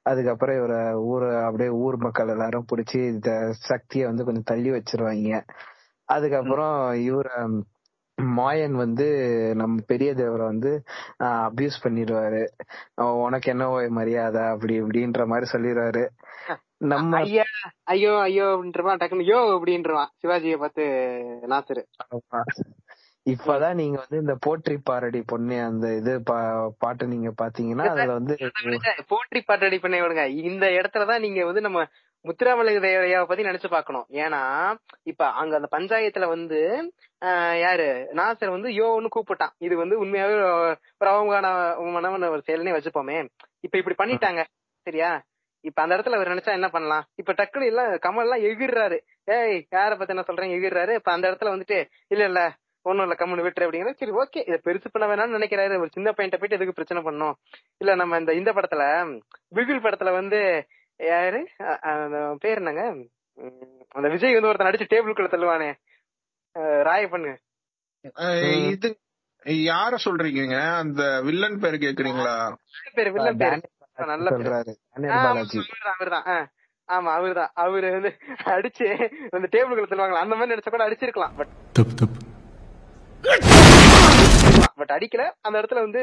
[0.03, 0.81] அதுக்கப்புறம் இவரை
[1.13, 3.31] ஊரை அப்படியே ஊர் மக்கள் எல்லாரும் பிடிச்சி இந்த
[3.63, 5.41] சக்தியை வந்து கொஞ்சம் தள்ளி வச்சிருவாங்க.
[6.09, 6.77] அதுக்கப்புறம்
[7.09, 7.29] இவர
[8.19, 9.07] மாயன் வந்து
[9.55, 10.71] நம்ம பெரிய தேவரை வந்து
[11.49, 12.43] அபியூஸ் பண்ணிடுவாரு.
[13.25, 13.65] உனக்கு என்ன
[13.99, 16.05] மரியாதை அப்படி இப்படின்ற மாதிரி சொல்லிடுவாரு.
[16.93, 17.45] நம்ம ஐயா
[17.93, 20.11] ஐயோ ஐயோ அப்படின்றவான் டக்குனு யோ அப்படின்றவான்.
[20.23, 20.85] சிவாஜியை பார்த்து
[21.53, 21.83] நாசரு.
[23.27, 26.13] இப்பதான் நீங்க வந்து இந்த போற்றி பாரடி பொண்ணு அந்த இது
[26.83, 28.35] பாட்டு நீங்க பாத்தீங்கன்னா அதுல வந்து
[29.13, 30.25] போற்றி அடி பண்ணி விடுங்க.
[30.51, 31.83] இந்த இடத்துலதான் நீங்க வந்து நம்ம
[32.25, 34.07] முத்துராமலிங்க தேவரையாவை பத்தி நினைச்சு பார்க்கணும்.
[34.11, 34.43] ஏன்னா
[35.03, 36.93] இப்ப அங்க அந்த பஞ்சாயத்துல வந்து
[37.25, 38.09] ஆஹ் யாரு?
[38.13, 39.53] நாசர் வந்து யோன்னு கூப்பிட்டான்.
[39.59, 43.29] இது வந்து உண்மையாவே ஒரு அவமான ஒரு செயல்னே வச்சுப்போமே.
[43.61, 44.45] இப்ப இப்படி பண்ணிட்டாங்க.
[44.87, 45.23] சரியா?
[45.61, 47.05] இப்ப அந்த இடத்துல அவர் நினைச்சா என்ன பண்ணலாம்?
[47.15, 48.99] இப்ப டக்குனு எல்லாம் கமல் எல்லாம் எகிர்றாரு.
[49.25, 50.95] ஏய் யார பத்தி என்ன சொல்றேன் எகிர்றாரு.
[50.95, 52.41] இப்ப அந்த இடத்துல வந்துட்டு இல்ல இல்ல
[52.83, 54.41] ஒண்ணும் இல்ல கம்முனு விட்டுரு அப்படிங்கிற சரி ஓகே.
[54.49, 55.79] இதை பெருசு பண்ண வேணாம்னு நினைக்கிறாரு.
[55.79, 57.37] ஒரு சின்ன பையன் போயிட்டு எதுக்கு பிரச்சனை பண்ணும்
[57.79, 58.83] இல்ல நம்ம இந்த இந்த படத்துல
[59.55, 60.41] பிகில் படத்துல வந்து
[61.01, 61.41] யாரு?
[61.93, 62.83] அந்த பேர் என்னங்க?
[63.39, 65.71] உம், அந்த விஜய் வந்து ஒருத்தன் அடிச்சு டேபிளுக்குள்ள தள்ளுவானே.
[66.89, 67.33] ராய பண்ணு
[68.73, 68.89] இது
[69.69, 72.35] யார சொல்றீங்க அந்த வில்லன் பேர் கேக்குறீங்களா?
[72.95, 73.61] பேர் வில்லன் பேரு.
[74.13, 74.43] நல்ல பேரு.
[74.45, 74.75] சொல்றாரு.
[75.95, 76.27] அவர்தான்.
[76.89, 78.11] ஆமா அவர்தான் அவரு வந்து
[78.55, 78.87] அடிச்சு
[79.35, 81.53] அந்த டேபிளுக்குள்ள தள்ளுவாங்க அந்த மாதிரி நினைச்சா கூட அடிச்சிருக்கலாம் பட்.
[84.81, 85.25] பட் அடிக்கல.
[85.47, 86.03] அந்த இடத்துல வந்து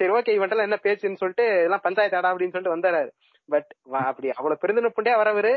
[0.00, 3.02] சரி ஓகே இவன்ட்டெல்லாம் என்ன பேச்சுன்னு சொல்லிட்டு எல்லாம் பஞ்சாயத்து ஆடா அப்படின்னு சொல்லிட்டு வந்தாரு.
[3.48, 3.70] பட்
[4.02, 5.52] அப்படி அவ்வளவு பெருந்தனப்புண்டே வரவரு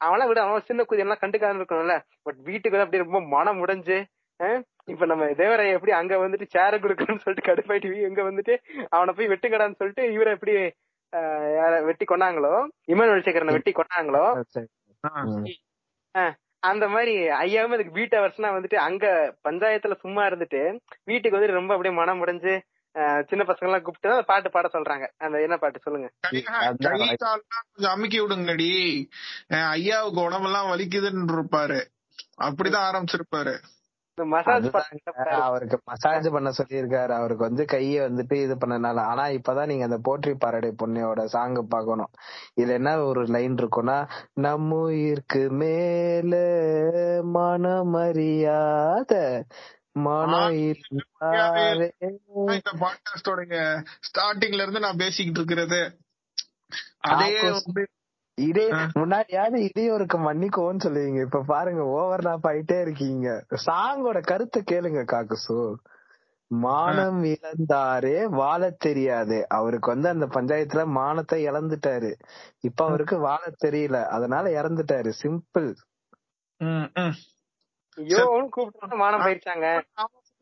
[0.00, 1.94] அவனா விட அவன் சின்ன குதி எல்லாம் கண்டுக்காம இருக்கணும்ல.
[2.24, 3.98] பட் வீட்டுக்கு வந்து அப்படியே ரொம்ப மனம் உடைஞ்சு
[4.40, 8.54] அஹ், இப்ப நம்ம தேவரைய எப்படி அங்க வந்துட்டு சேர கொடுக்கணும்னு சொல்லிட்டு கடுப்பாயிட்டு எங்க வந்துட்டு
[8.92, 10.54] அவனை போய் வெட்டுக்கடான்னு சொல்லிட்டு இவரை எப்படி
[11.86, 12.52] வெட்டி கொண்டாங்களோ
[12.88, 14.24] இமன் வெளிச்சேகரனை வெட்டி கொண்டாங்களோ
[16.62, 19.04] அந்த மாதிரி ஐயாவும் அதுக்கு பீட் ஹவர்ஸ்னா வந்துட்டு அங்க
[19.46, 20.60] பஞ்சாயத்துல சும்மா இருந்துட்டு
[21.06, 22.60] வீட்டுக்கு வந்து ரொம்ப அப்படியே மனம் உடைஞ்சு அஹ்,
[23.28, 25.04] சின்ன பசங்க எல்லாம் கூப்பிட்டு பாட்டு பாட சொல்றாங்க.
[25.16, 26.08] அந்த என்ன பாட்டு சொல்லுங்க.
[27.74, 28.72] கொஞ்சம் அமுக்கி விடுங்கடி.
[29.70, 31.80] ஐயாவுக்கு உடம்பெல்லாம் வலிக்குதுன்னு இருப்பாரு
[32.42, 33.54] அப்படிதான் ஆரம்பிச்சிருப்பாரு.
[35.40, 37.12] அவருக்கு மசாஜ் பண்ண சொல்லியிருக்காரு.
[37.18, 38.98] அவருக்கு வந்து கைய வந்துட்டு இது பண்ணனால.
[39.00, 42.12] ஆனா இப்பதான் நீங்க அந்த போற்றி பாரடை பொண்ணையோட சாங் பார்க்கணும்.
[42.60, 43.98] இதுல என்ன ஒரு லைன் இருக்கும்னா
[44.46, 46.34] நம்ம உயிருக்கு மேல
[47.36, 49.12] மனமறியாத
[52.34, 55.98] இந்த பாட்காஸ்டோட ஸ்டார்டிங்ல இருந்து நான் பேசிக்கிட்டு இருக்கிறது.
[56.98, 57.62] அதே
[58.34, 58.70] இதே.
[58.70, 61.20] முன்னாடியாவது இதையோருக்கு மன்னிக்கோன்னு சொல்லுவீங்க.
[61.20, 63.44] இப்ப பாருங்க ஓவர் லாப் ஆயிட்டே இருக்கீங்க.
[63.66, 65.74] சாங்கோட கருத்தை கேளுங்க காக்குசு.
[66.46, 69.46] மானம் இழந்தாரே வாழ தெரியாது.
[69.48, 72.18] அவருக்கு வந்து அந்த பஞ்சாயத்துல மானத்தை இழந்துட்டாரு.
[72.60, 74.04] இப்ப அவருக்கு வாழ தெரியல.
[74.04, 75.12] அதனால இறந்துட்டாரு.
[75.22, 75.74] சிம்பிள்.
[78.88, 79.82] மானம் போயிருச்சாங்க.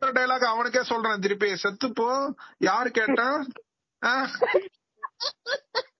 [0.06, 1.54] டைலாக் அவனுக்கே சொல்றேன் திருப்பி.
[1.62, 3.42] செத்துப்போ யாரு கேட்டா?
[4.04, 4.26] ஆ?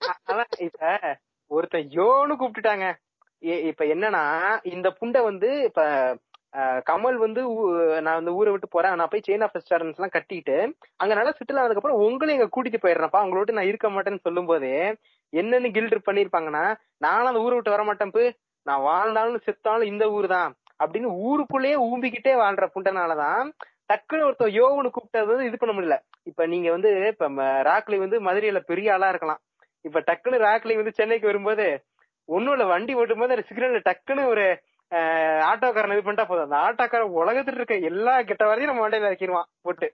[0.09, 1.01] அ- அதான் இப்ப
[1.47, 2.95] ஒருத்தன் யோன்னு கூப்பிட்டுட்டாங்க.
[3.39, 6.17] இப்ப என்னன்னா இந்த புண்டை வந்து இப்ப
[6.57, 7.43] கமல் வந்து
[8.03, 8.95] நான் வந்து ஊரை விட்டு போறேன்.
[8.95, 12.77] நான் போய் செயின் ஆஃப் ரெஸ்டாரண்ட்ஸ் எல்லாம் கட்டிட்டு அங்க நல்லா செட்டில் ஆனதுக்கு அப்புறம் உங்களையும் எங்க கூட்டிட்டு
[12.83, 13.29] போயிடுறேன்ப்பா.
[13.29, 14.97] விட்டு நான் இருக்க மாட்டேன்னு சொல்லும் போதே
[15.33, 18.37] என்னன்னு கில்டர் பண்ணிருப்பாங்கன்னா நானும் அந்த ஊரை விட்டு வர மாட்டேன்.
[18.63, 20.55] நான் வாழ்ந்தாலும் செத்தாலும் இந்த ஊர் தான்.
[20.81, 23.49] அப்படின்னு ஊருக்குள்ளேயே ஊம்பிக்கிட்டே வாழ்ற புண்டனாலதான்
[23.91, 25.97] டக்குன்னு ஒருத்தர் யோகன்னு கூப்பிட்டது வந்து இது பண்ண முடியல.
[26.31, 27.29] இப்ப நீங்க வந்து இப்ப
[27.71, 29.41] ராக்லி வந்து மதுரையில பெரிய ஆளா இருக்கலாம்.
[29.85, 31.67] இப்ப டக்குன்னு ராக்லி வந்து சென்னைக்கு வரும்போது
[32.29, 34.45] ஒன்னும் இல்ல வண்டி ஓட்டும் போது சிக்னல்ல டக்குன்னு ஒரு
[35.51, 36.47] ஆட்டோக்காரன் இது பண்ணிட்டா போதும்.
[36.47, 39.89] அந்த ஆட்டோக்காரன் உலகத்துல இருக்க எல்லா கெட்ட வரையும் நம்ம மண்டையில இறக்கிடுவான் போட்டு.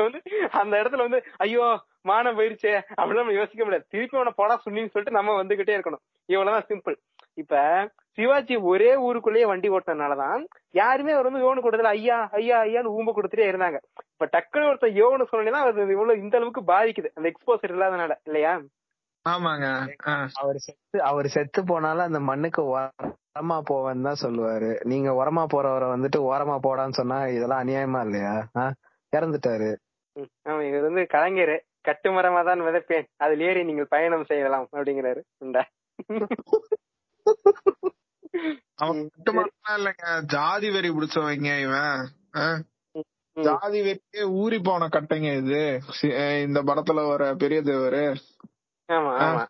[0.00, 0.18] வந்து
[0.60, 1.64] அந்த இடத்துல வந்து ஐயோ
[2.10, 3.86] மானம் போயிருச்சே அப்படின்னு நம்ம யோசிக்க முடியாது.
[3.92, 6.02] திருப்பி அவனை போடா சொன்னின்னு சொல்லிட்டு நம்ம வந்துகிட்டே இருக்கணும்.
[6.28, 6.96] இவ்வளவுதான் சிம்பிள்
[7.40, 7.60] இப்ப
[8.18, 10.42] சிவாஜி ஒரே ஊருக்குள்ளேயே வண்டி ஓட்டினதுனாலதான்
[10.80, 13.78] யாருமே அவர் வந்து யோனு கொடுத்தல ஐயா ஐயா ஐயான்னு ஊம்ப கொடுத்துட்டே இருந்தாங்க.
[14.12, 17.10] இப்ப டக்குன்னு ஒருத்தர் யோனு சொன்னீங்கன்னா அது இவ்வளவு இந்த அளவுக்கு பாதிக்குது.
[17.16, 18.52] அந்த எக்ஸ்போசர் இல்லாதனால இல்லையா?
[19.26, 19.66] ஆமாங்க.
[20.42, 24.70] அவர் செத்து அவர் செத்து போனாலும் அந்த மண்ணுக்கு உரமா போவேன்னு தான் சொல்லுவாரு.
[24.92, 28.34] நீங்க உரமா போறவரை வந்துட்டு ஓரமா போடான்னு சொன்னா இதெல்லாம் அநியாயமா இல்லையா?
[29.12, 29.70] இறந்துட்டாரு.
[30.48, 31.56] ஆமா இவர் வந்து கலைஞர்.
[31.88, 33.06] கட்டுமரமா தான் விதைப்பேன்.
[33.24, 35.22] அதில் ஏறி நீங்கள் பயணம் செய்யலாம் அப்படிங்கிறாரு.
[35.44, 35.62] உண்டா?
[38.74, 40.22] அவன் மட்டும் இல்லைங்க.
[40.22, 42.14] ஜாதி வெறி பிடிச்சவங்க இவன்.
[43.34, 45.80] ஜாதி வெறியே ஊறி போன கட்டைங்க இது.
[46.42, 48.16] இந்த படத்துல வர பெரிய தேவரு.
[48.92, 49.34] ஆமா ஆ.
[49.34, 49.46] ஆமா.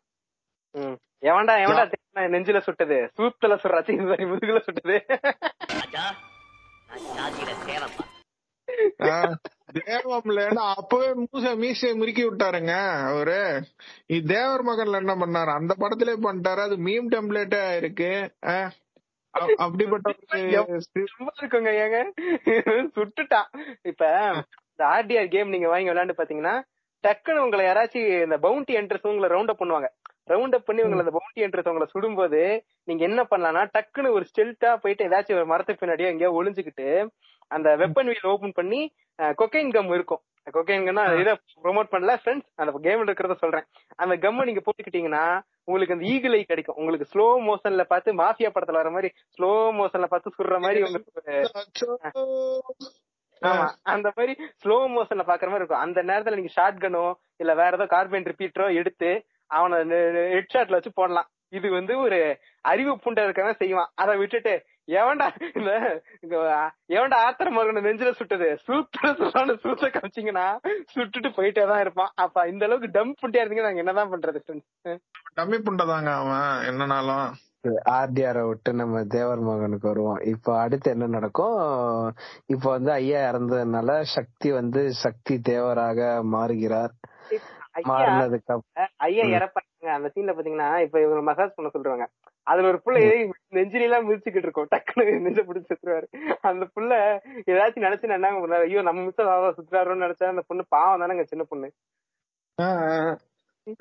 [0.71, 0.97] ம்.
[1.21, 3.11] எவன்டா எவன்டா நெஞ்சில சுட்டது?
[3.17, 5.05] சூத்துல சுடுறாச்சு இந்த மாதிரி முதுகுல சுட்டது.
[9.03, 9.37] ஆ,
[9.79, 12.75] தேவம்லன்னு அப்பவே மூச மீசையை முறுக்கி விட்டாருங்க
[13.11, 13.39] அவரு.
[14.29, 15.53] தேவர் மகன்ல என்ன பண்ணாரு?
[15.59, 16.63] அந்த படத்திலே பண்ணிட்டாரு.
[16.67, 18.11] அது மீம் டெம்ப்ளேட்டா இருக்கு
[19.65, 20.09] அப்படிப்பட்ட
[21.41, 21.99] இருக்குங்க ஏங்க.
[22.97, 23.49] சுட்டுட்டான்
[23.83, 24.03] இப்ப
[24.71, 26.55] இந்த ஆர்டிஆர் கேம் நீங்க வாங்கி விளையாண்டு பாத்தீங்கன்னா
[27.05, 29.89] டக்குன்னு உங்களை யாராச்சும் இந்த பவுண்டி என்ட்ரஸ் உங்களை ரவுண்ட் அப் பண்ணுவாங்க.
[30.31, 32.41] ரவுண்ட் அப் பண்ணி உங்களை அந்த பவுண்டி என்ட்ரஸ் உங்களை சுடும்போது
[32.85, 36.87] நீங்க என்ன பண்ணலாம்னா டக்குன்னு ஒரு ஸ்டெல்ட்டா போயிட்டு ஏதாச்சும் ஒரு மரத்துக்கு பின்னாடியோ எங்கேயோ ஒளிஞ்சுக்கிட்டு
[37.57, 38.81] அந்த வெப்பன் வீல் ஓபன் பண்ணி
[39.41, 40.23] கொக்கைன் கம் இருக்கும்.
[40.55, 41.33] கொக்கைன் கம்னா இதை
[41.65, 43.67] ப்ரோமோட் பண்ணல ஃப்ரெண்ட்ஸ் அந்த கேம்ல இருக்கிறத சொல்றேன்.
[44.03, 45.25] அந்த கம்மை நீங்க போட்டுக்கிட்டீங்கன்னா
[45.69, 46.79] உங்களுக்கு அந்த ஈகிள் ஐ கிடைக்கும்.
[46.81, 51.13] உங்களுக்கு ஸ்லோ மோஷன்ல பார்த்து மாஃபியா படத்துல வர மாதிரி ஸ்லோ மோஷன்ல பார்த்து சுடுற மாதிரி உங்களுக்கு.
[53.43, 54.33] ஆமா அந்த மாதிரி
[54.63, 55.85] ஸ்லோ மோஷன்ல பாக்குற மாதிரி இருக்கும்.
[55.87, 57.07] அந்த நேரத்துல நீங்க ஷார்ட் கனோ
[57.43, 59.11] இல்ல வேற ஏதோ கார்பன் ரிப்பீட்டரோ எடுத்து
[59.57, 59.79] அவனை
[60.35, 61.29] ஹெட் ஷாட்ல வச்சு போடலாம்.
[61.59, 62.19] இது வந்து ஒரு
[62.71, 63.91] அறிவு புண்டை இருக்கவன் செய்வான்.
[64.03, 64.53] அதை விட்டுட்டு
[64.89, 65.27] எவன்டா
[65.59, 65.71] இந்த
[66.25, 66.37] இந்த
[66.97, 68.49] எவன்டா ஆத்திர மகன நெஞ்சில சுட்டது.
[68.67, 70.47] சூத்துல சுடான்னு சூத்த காமிச்சீங்கன்னா
[70.95, 72.13] சுட்டுட்டு போயிட்டே தான் இருப்பான்.
[72.25, 74.43] அப்ப இந்த அளவுக்கு டம் புண்டியா இருந்தீங்க நாங்க என்னதான் பண்றது?
[75.39, 77.27] டம்மி புண்டதாங்க அவன் என்னனாலும்.
[77.97, 81.59] ஆர்டிஆர விட்டு நம்ம தேவர் மகனுக்கு வருவோம் இப்போ அடுத்து என்ன நடக்கும்?
[82.47, 86.95] இப்போ வந்து ஐயா இறந்ததுனால சக்தி வந்து சக்தி தேவராக மாறுகிறார்.
[87.75, 88.07] ஐயா.
[89.35, 92.05] இறப்பாங்க அந்த சீன்ல பாத்தீங்கன்னா இப்ப இவங்க மசாஜ் பண்ண சொல்றாங்க.
[92.47, 92.99] அதுல ஒரு புள்ள
[93.53, 94.71] நெஞ்சில எல்லாம் மிதிச்சுக்கிட்டு இருக்கும்.
[94.73, 96.07] டக்குனு நெஞ்ச பிடிச்சி சுத்துறாரு
[96.51, 96.91] அந்த புள்ள
[97.53, 99.21] ஏதாச்சும் நினைச்சு நான் என்னங்க பண்ணாரு ஐயோ நம்ம மிஸ்
[99.59, 101.71] சுத்துறாருன்னு நினைச்சா அந்த பொண்ணு பாவம் தானங்க சின்ன பொண்ணு.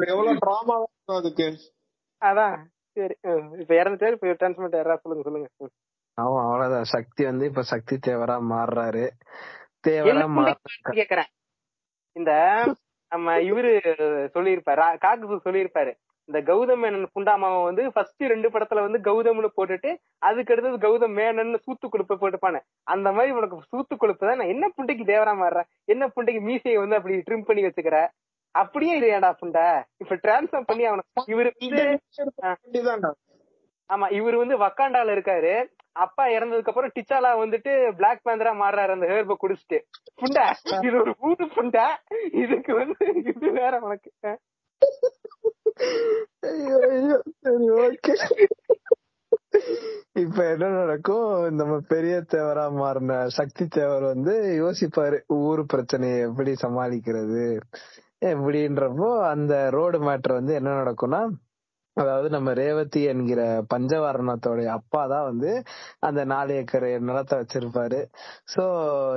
[0.08, 0.76] எவ்வளவு டிராமா
[1.16, 1.48] அதுக்கு?
[2.22, 2.56] அதான்.
[2.98, 3.16] சரி.
[3.62, 5.50] இப்ப இறந்துட்டாரு இப்ப டிரான்ஸ்மெண்ட் யாரா சொல்லுங்க சொல்லுங்க.
[6.18, 6.88] ஆமா அவ்வளவுதான்.
[6.94, 9.04] சக்தி வந்து இப்ப சக்தி தேவரா மாறுறாரு.
[9.88, 10.50] தேவரா மாற
[10.94, 11.30] கேக்குறேன்?
[12.16, 12.32] இந்த
[13.12, 13.72] நம்ம இவரு
[14.36, 14.86] சொல்லியிருப்பாரு.
[15.06, 15.92] காக்கு சொல்லியிருப்பாரு.
[16.30, 19.90] இந்த கௌதம் மேனன் புண்டாமாவை வந்து ஃபர்ஸ்ட் ரெண்டு படத்துல வந்து கௌதம்னு போட்டுட்டு
[20.28, 22.60] அதுக்கு அடுத்தது கௌதம் மேனன் சூத்து கொழுப்பு போட்டுப்பானு.
[22.94, 24.40] அந்த மாதிரி உனக்கு சூத்து கொழுப்பு தான்.
[24.42, 25.62] நான் என்ன புண்டைக்கு தேவரா மாறுற
[25.94, 28.00] என்ன புண்டைக்கு மீசையை வந்து அப்படி ட்ரிம் பண்ணி வச்சுக்கிற?
[28.56, 29.68] அப்படியே இல்லையாடா புண்டை?
[29.98, 31.04] இப்ப டிரான்ஸ்ஃபார் பண்ணி அவன
[31.34, 31.52] இவரு.
[33.90, 35.54] ஆமா இவர் வந்து வக்காண்டால இருக்காரு.
[35.94, 39.80] அப்பா இறந்ததுக்கு அப்புறம் டிச்சாலா வந்துட்டு பிளாக் பேந்தரா மாறுறாரு அந்த ஹேர்ப குடிச்சிட்டு.
[40.22, 40.54] புண்டா.
[40.86, 41.88] இது ஒரு ஊரு புண்டா.
[42.32, 44.12] இதுக்கு வந்து இது வேற உனக்கு.
[46.40, 46.82] ஐயோ,
[47.88, 48.14] ஓகே.
[50.14, 51.56] இப்ப என்ன நடக்கும்?
[51.56, 54.34] நம்ம பெரிய தேவரா மாறின சக்தி தேவர் வந்து
[54.64, 57.60] யோசிப்பாரு ஊர் பிரச்சனையை எப்படி சமாளிக்கிறது?
[58.26, 61.30] எப்படின்றப்போ அந்த ரோடு மேட்டர் வந்து என்ன நடக்கும்னா
[61.98, 63.42] அதாவது நம்ம ரேவதி என்கிற
[63.74, 65.50] பஞ்சவர்ணத்தோட அப்பா தான் வந்து
[66.00, 68.00] அந்த நாலு ஏக்கர் நிலத்தை வச்சிருப்பாரு.
[68.54, 68.64] சோ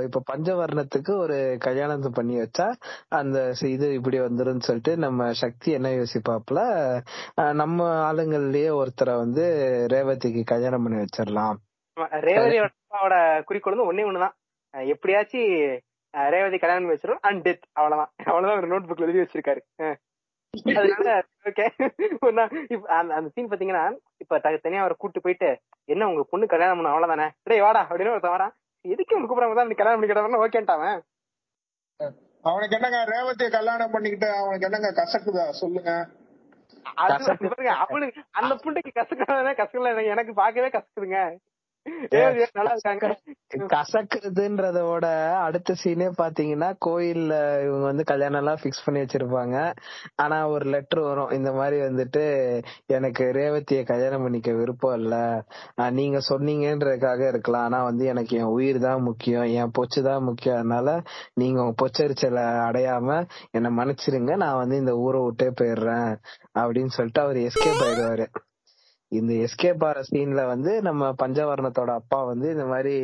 [0.03, 2.67] இப்ப பஞ்சவர்ணத்துக்கு ஒரு கல்யாணத்தை பண்ணி வச்சா
[3.09, 6.61] அந்த இது இப்படி வந்துரும்னு சொல்லிட்டு நம்ம சக்தி என்ன யோசிப்பாப்புல
[7.53, 9.45] நம்ம ஆளுங்கள்லயே ஒருத்தரை வந்து
[9.91, 11.59] ரேவதிக்கு கல்யாணம் பண்ணி வச்சிடலாம்.
[12.29, 14.35] ரேவதியோட அப்பாவோட குறிக்கோள் வந்து ஒன்னே ஒண்ணுதான்
[14.75, 15.53] எப்படியாச்சும்
[16.35, 18.13] ரேவதி கல்யாணம் பண்ணி வச்சிடும் அண்ட் டெத் அவ்வளவுதான்.
[18.25, 19.63] அவ்வளவுதான் ஒரு நோட் புக்ல எழுதி வச்சிருக்காரு.
[20.73, 21.13] அதனால
[21.49, 21.65] ஓகே
[22.97, 23.85] அந்த சீன் பாத்தீங்கன்னா
[24.23, 25.49] இப்ப தனியா அவரை கூட்டு போயிட்டு
[25.89, 27.27] என்ன உங்க பொண்ணு கல்யாணம் பண்ண அவ்வளவுதானே?
[27.47, 31.01] டேய் வாடா அப்படின்னு ஒருத்தன் வரான் எதுக்கு உனக்கு கூப்பிடாம தான் கல்யாணம் பண்ணிக்கிட்டவன ஓகேன்ட்டாவன்
[32.45, 35.45] அவனுக்கு என்னங்க ரேவதியை கல்யாணம் பண்ணிக்கிட்டு அவனுக்கு என்னங்க கசக்குதா?
[35.61, 35.93] சொல்லுங்க.
[37.85, 41.21] அவனுக்கு அந்த புண்டைக்கு கசக்காத கசக்கல எனக்கு பார்க்கவே கசக்குதுங்க.
[42.11, 43.07] ரேவதி நல்லா இருக்காங்க.
[43.73, 45.07] கசக்குறதுன்றத விட
[45.39, 49.57] அடுத்த சீனே பாத்தீங்கன்னா கோயில்ல இவங்க வந்து கல்யாணம் எல்லாம் பிக்ஸ் பண்ணி வச்சிருப்பாங்க.
[50.15, 51.31] ஆனா ஒரு லெட்டர் வரும்.
[51.31, 52.23] இந்த மாதிரி வந்துட்டு
[52.87, 55.43] எனக்கு ரேவதிய கல்யாணம் பண்ணிக்க விருப்பம் இல்ல.
[55.91, 57.63] நீங்க சொன்னீங்கன்றதுக்காக இருக்கலாம்.
[57.63, 59.43] ஆனா வந்து எனக்கு என் உயிர் தான் முக்கியம்.
[59.43, 60.57] என் பொச்சு தான் முக்கியம்.
[60.57, 61.03] அதனால
[61.35, 64.37] நீங்க உங்க பொச்சரிச்சலை அடையாம என்ன மன்னிச்சிருங்க.
[64.37, 66.11] நான் வந்து இந்த ஊரை விட்டே போயிடுறேன்.
[66.59, 68.27] அப்படின்னு சொல்லிட்டு அவர் எஸ்கேப் ஆயிடுவாரு.
[69.15, 72.95] இந்த எஸ்கேப் ஆற சீன்ல வந்து நம்ம பஞ்சவர்ணத்தோட அப்பா வந்து இந்த மாதிரி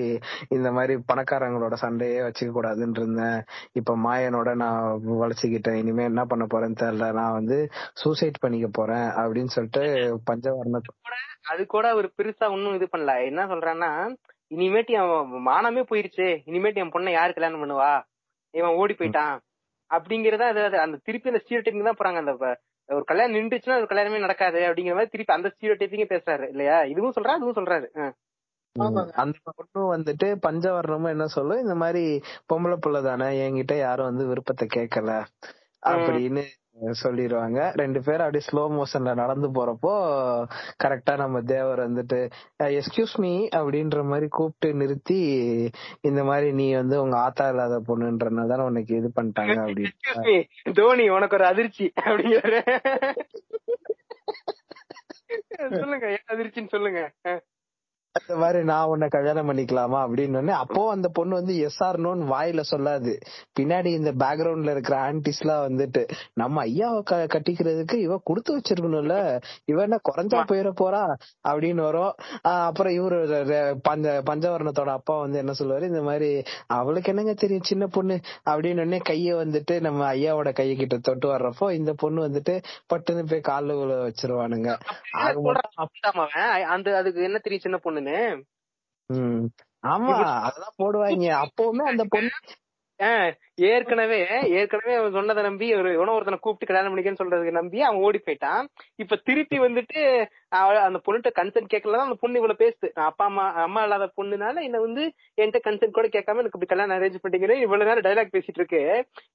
[0.48, 3.40] இந்த மாதிரி பணக்காரங்களோட சண்டையே வச்சுக்க கூடாதுன்னு இருந்தேன்.
[3.72, 7.08] இப்ப மாயனோட நான் வளைச்சுக்கிட்டேன் இனிமே என்ன பண்ண போறேன்னு தெரியல.
[7.12, 7.58] நான் வந்து
[7.94, 9.84] சூசைட் பண்ணிக்க போறேன் அப்படின்னு சொல்லிட்டு
[10.30, 10.80] பஞ்சவர்ண
[11.48, 13.12] அது கூட அவர் பெருசா ஒன்னும் இது பண்ணல.
[13.24, 13.90] என்ன சொல்றான்னா
[14.50, 16.28] இனிமேட்டு அவன் மானமே போயிருச்சு.
[16.50, 17.92] இனிமேட்டு என் பொண்ணை யாரு கல்யாணம் பண்ணுவா?
[18.54, 19.36] இவன் ஓடி போயிட்டான்.
[19.90, 20.44] அப்படிங்கறத
[20.84, 22.34] அந்த திருப்பி அந்த ஸ்டீரியோ தான் போறாங்க அந்த
[22.90, 26.76] ஒரு கல்யாணம் நின்றுச்சுன்னா ஒரு கல்யாணமே நடக்காது அப்படிங்கிற மாதிரி திருப்பி அந்த ஸ்டீரியோ பேசுறாரு இல்லையா?
[26.92, 27.88] இதுவும் சொல்றாரு அதுவும் சொல்றாரு.
[29.22, 31.62] அந்த பொண்ணு வந்துட்டு பஞ்சவர்ணமும் என்ன சொல்லும்?
[31.62, 32.02] இந்த மாதிரி
[32.52, 35.12] பொம்பளை புள்ள தானே என்கிட்ட யாரும் வந்து விருப்பத்தை கேட்கல
[35.82, 36.44] அப்படின்னு
[37.00, 39.92] சொல்லிடுவாங்க ரெண்டு பேரும் அப்படியே ஸ்லோ மோஷன்ல நடந்து போறப்போ
[40.84, 42.20] கரெக்டா நம்ம தேவர் வந்துட்டு
[42.76, 45.20] எஸ்கியூஸ் மீ அப்படின்ற மாதிரி கூப்பிட்டு நிறுத்தி
[46.00, 50.36] இந்த மாதிரி நீ வந்து உங்க ஆத்தா இல்லாத பொண்ணுன்றனால உனக்கு இது பண்ணிட்டாங்க அப்படின்னு
[50.80, 52.60] தோனி உனக்கு ஒரு அதிர்ச்சி அப்படிங்கிறாரு.
[55.80, 57.00] சொல்லுங்க ஏன் அதிர்ச்சின்னு சொல்லுங்க.
[58.18, 62.62] அந்த மாதிரி நான் உன்னை கல்யாணம் பண்ணிக்கலாமா அப்படின்னு அப்போ அந்த பொண்ணு வந்து எஸ் ஆர் நோன்னு வாயில
[62.70, 63.12] சொல்லாது.
[63.58, 66.02] பின்னாடி இந்த பேக்ரவுண்ட்ல இருக்கிற ஆன்டிஸ் எல்லாம் வந்துட்டு
[66.34, 67.02] நம்ம ஐயாவை
[67.34, 69.16] கட்டிக்கிறதுக்கு இவ கொடுத்து வச்சிருக்கணும்ல.
[69.64, 71.02] இவ என்ன குறைஞ்சா போயிட போறா
[71.48, 72.14] அப்படின்னு வரும்.
[72.42, 73.18] அப்புறம் இவரு
[73.82, 75.88] பஞ்ச பஞ்சவர்ணத்தோட அப்பா வந்து என்ன சொல்லுவாரு?
[75.92, 76.30] இந்த மாதிரி
[76.78, 78.18] அவளுக்கு என்னங்க தெரியும் சின்ன பொண்ணு?
[78.50, 82.56] அப்படின்னு உடனே கைய வந்துட்டு நம்ம ஐயாவோட கைய கிட்ட தொட்டு வர்றப்போ இந்த பொண்ணு வந்துட்டு
[82.92, 84.68] பட்டுன்னு போய் கால்ல வச்சிருவானுங்க.
[86.74, 87.99] அந்த அதுக்கு என்ன தெரியும் சின்ன பொண்ணுன்னு
[89.10, 89.44] ம்.
[89.84, 92.34] ஆமா அதெல்லாம் போடுவாங்க அப்பவுமே அந்த பொண்ணு
[93.66, 94.18] ஏற்கனவே
[94.58, 98.64] ஏற்கனவே அவன் சொன்னதை நம்பி ஒரு எவனோ ஒருத்தனை கூப்பிட்டு கல்யாணம் பண்ணிக்கன்னு சொல்றதுக்கு நம்பி அவன் ஓடி போயிட்டான்.
[98.98, 100.00] இப்ப திருப்பி வந்துட்டு
[100.80, 102.88] அந்த பொண்ணுகிட்ட கன்சென்ட் கேட்கல அந்த பொண்ணு இவ்வளவு பேசுது.
[102.96, 105.04] நான் அப்பா அம்மா அம்மா இல்லாத பொண்ணுனால என்ன வந்து
[105.38, 108.82] என்கிட்ட கன்சென்ட் கூட கேட்காம எனக்கு இப்படி கல்யாணம் அரேஞ்ச் பண்ணிக்கிறேன் இவ்வளவு நேரம் டைலாக் பேசிட்டு இருக்கு.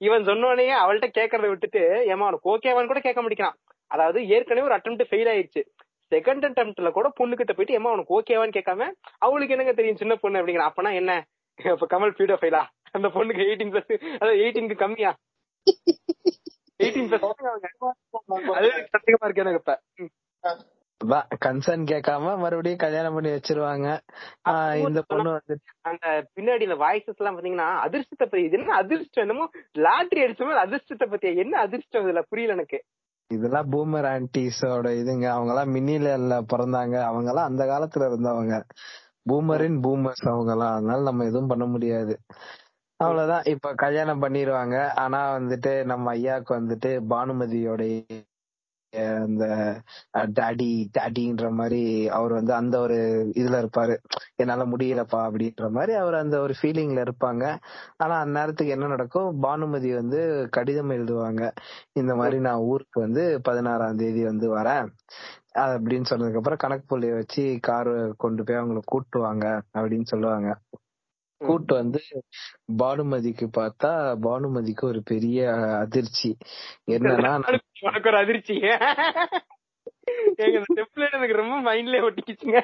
[0.01, 3.57] இவன் சொன்னோடனே அவள்கிட்ட கேட்கறத விட்டுட்டு ஏமா அவனுக்கு ஓகேவான்னு கூட கேட்க முடிக்கிறான்
[3.91, 5.63] அதாவது ஏற்கனவே ஒரு அட்டம் ஃபெயில் ஆயிடுச்சு
[6.12, 8.89] செகண்ட் அட்டம்ப்ட்ல கூட பொண்ணு கிட்ட போயிட்டு ஏமா உனக்கு ஓகேவான்னு கேட்காம
[9.26, 10.39] அவளுக்கு என்னங்க தெரியும் சின்ன பொண்ணு?
[10.41, 11.14] அப்படிங்கிற அப்பனா என்ன?
[11.60, 15.12] இப்ப கமல் பீடோ ஃபைலா அந்த பொண்ணுக்கு எயிட்டீன் பிளஸ் அதாவது எயிட்டீனுக்கு கம்மியா?
[16.80, 17.28] எயிட்டீன் பிளஸ்
[18.58, 18.70] அது
[19.28, 19.76] இருக்கு எனக்கு இப்ப.
[21.45, 23.88] கன்சர்ன் கேட்காம மறுபடியும் கல்யாணம் பண்ணி வச்சிருவாங்க.
[24.86, 25.56] இந்த பொண்ணு வந்து
[25.89, 29.47] அந்த பின்னாடி இந்த வாய்ஸஸ் எல்லாம் பாத்தீங்கன்னா அதிர்ஷ்டத்தை பத்தி இது என்ன அதிர்ஷ்டம் என்னமோ
[29.86, 32.24] லாட்டரி அடிச்ச மாதிரி அதிர்ஷ்டத்தை பத்தி என்ன அதிர்ஷ்டம் இதுல?
[32.32, 32.80] புரியல எனக்கு.
[33.32, 35.26] இதெல்லாம் பூமர் ஆன்டிஸோட இதுங்க.
[35.28, 36.09] அவங்க எல்லாம் மின்னில
[36.53, 36.95] பிறந்தாங்க.
[37.03, 38.55] அவங்க எல்லாம் அந்த காலத்துல இருந்தவங்க.
[39.30, 42.13] பூமரின் பூமர்ஸ் அவங்க எல்லாம் அதனால நம்ம எதுவும் பண்ண முடியாது.
[42.99, 43.43] அவ்வளவுதான்.
[43.45, 47.82] இப்ப கல்யாணம் பண்ணிடுவாங்க ஆனா வந்துட்டு நம்ம ஐயாவுக்கு வந்துட்டு பானுமதியோட
[48.97, 49.45] அந்த
[50.17, 53.95] டாடி டாடின்ற மாதிரி அவர் வந்து அந்த ஒரு இதுல இருப்பாரு.
[54.35, 57.59] என்னால முடியலப்பா அப்படின்ற மாதிரி அவர் அந்த ஒரு ஃபீலிங்ல இருப்பாங்க.
[57.97, 59.39] ஆனா அந்த நேரத்துக்கு என்ன நடக்கும்?
[59.39, 61.51] பானுமதி வந்து கடிதம் எழுதுவாங்க.
[61.93, 64.87] இந்த மாதிரி நான் ஊருக்கு வந்து பதினாறாம் தேதி வந்து வரேன்.
[65.55, 70.57] அப்படின்னு சொன்னதுக்கு அப்புறம் கணக்கு புள்ளிய வச்சு கார் கொண்டு போய் அவங்கள கூட்டுவாங்க அப்படின்னு சொல்லுவாங்க.
[71.38, 72.01] கூட்டு வந்து
[72.77, 76.38] பானுமதிக்கு பார்த்தா பானுமதிக்கு ஒரு பெரிய அதிர்ச்சி.
[76.91, 77.31] என்னன்னா
[77.81, 78.53] உனக்கு ஒரு அதிர்ச்சி.
[81.11, 82.59] எனக்கு ரொம்ப மைண்ட்லயே ஒட்டிக்கிச்சுங்க.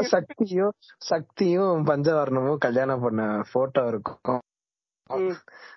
[0.00, 4.40] சக்தியும் சக்தியும் பஞ்சவர்ணமும் கல்யாணம் பண்ண போட்டோ இருக்கும்.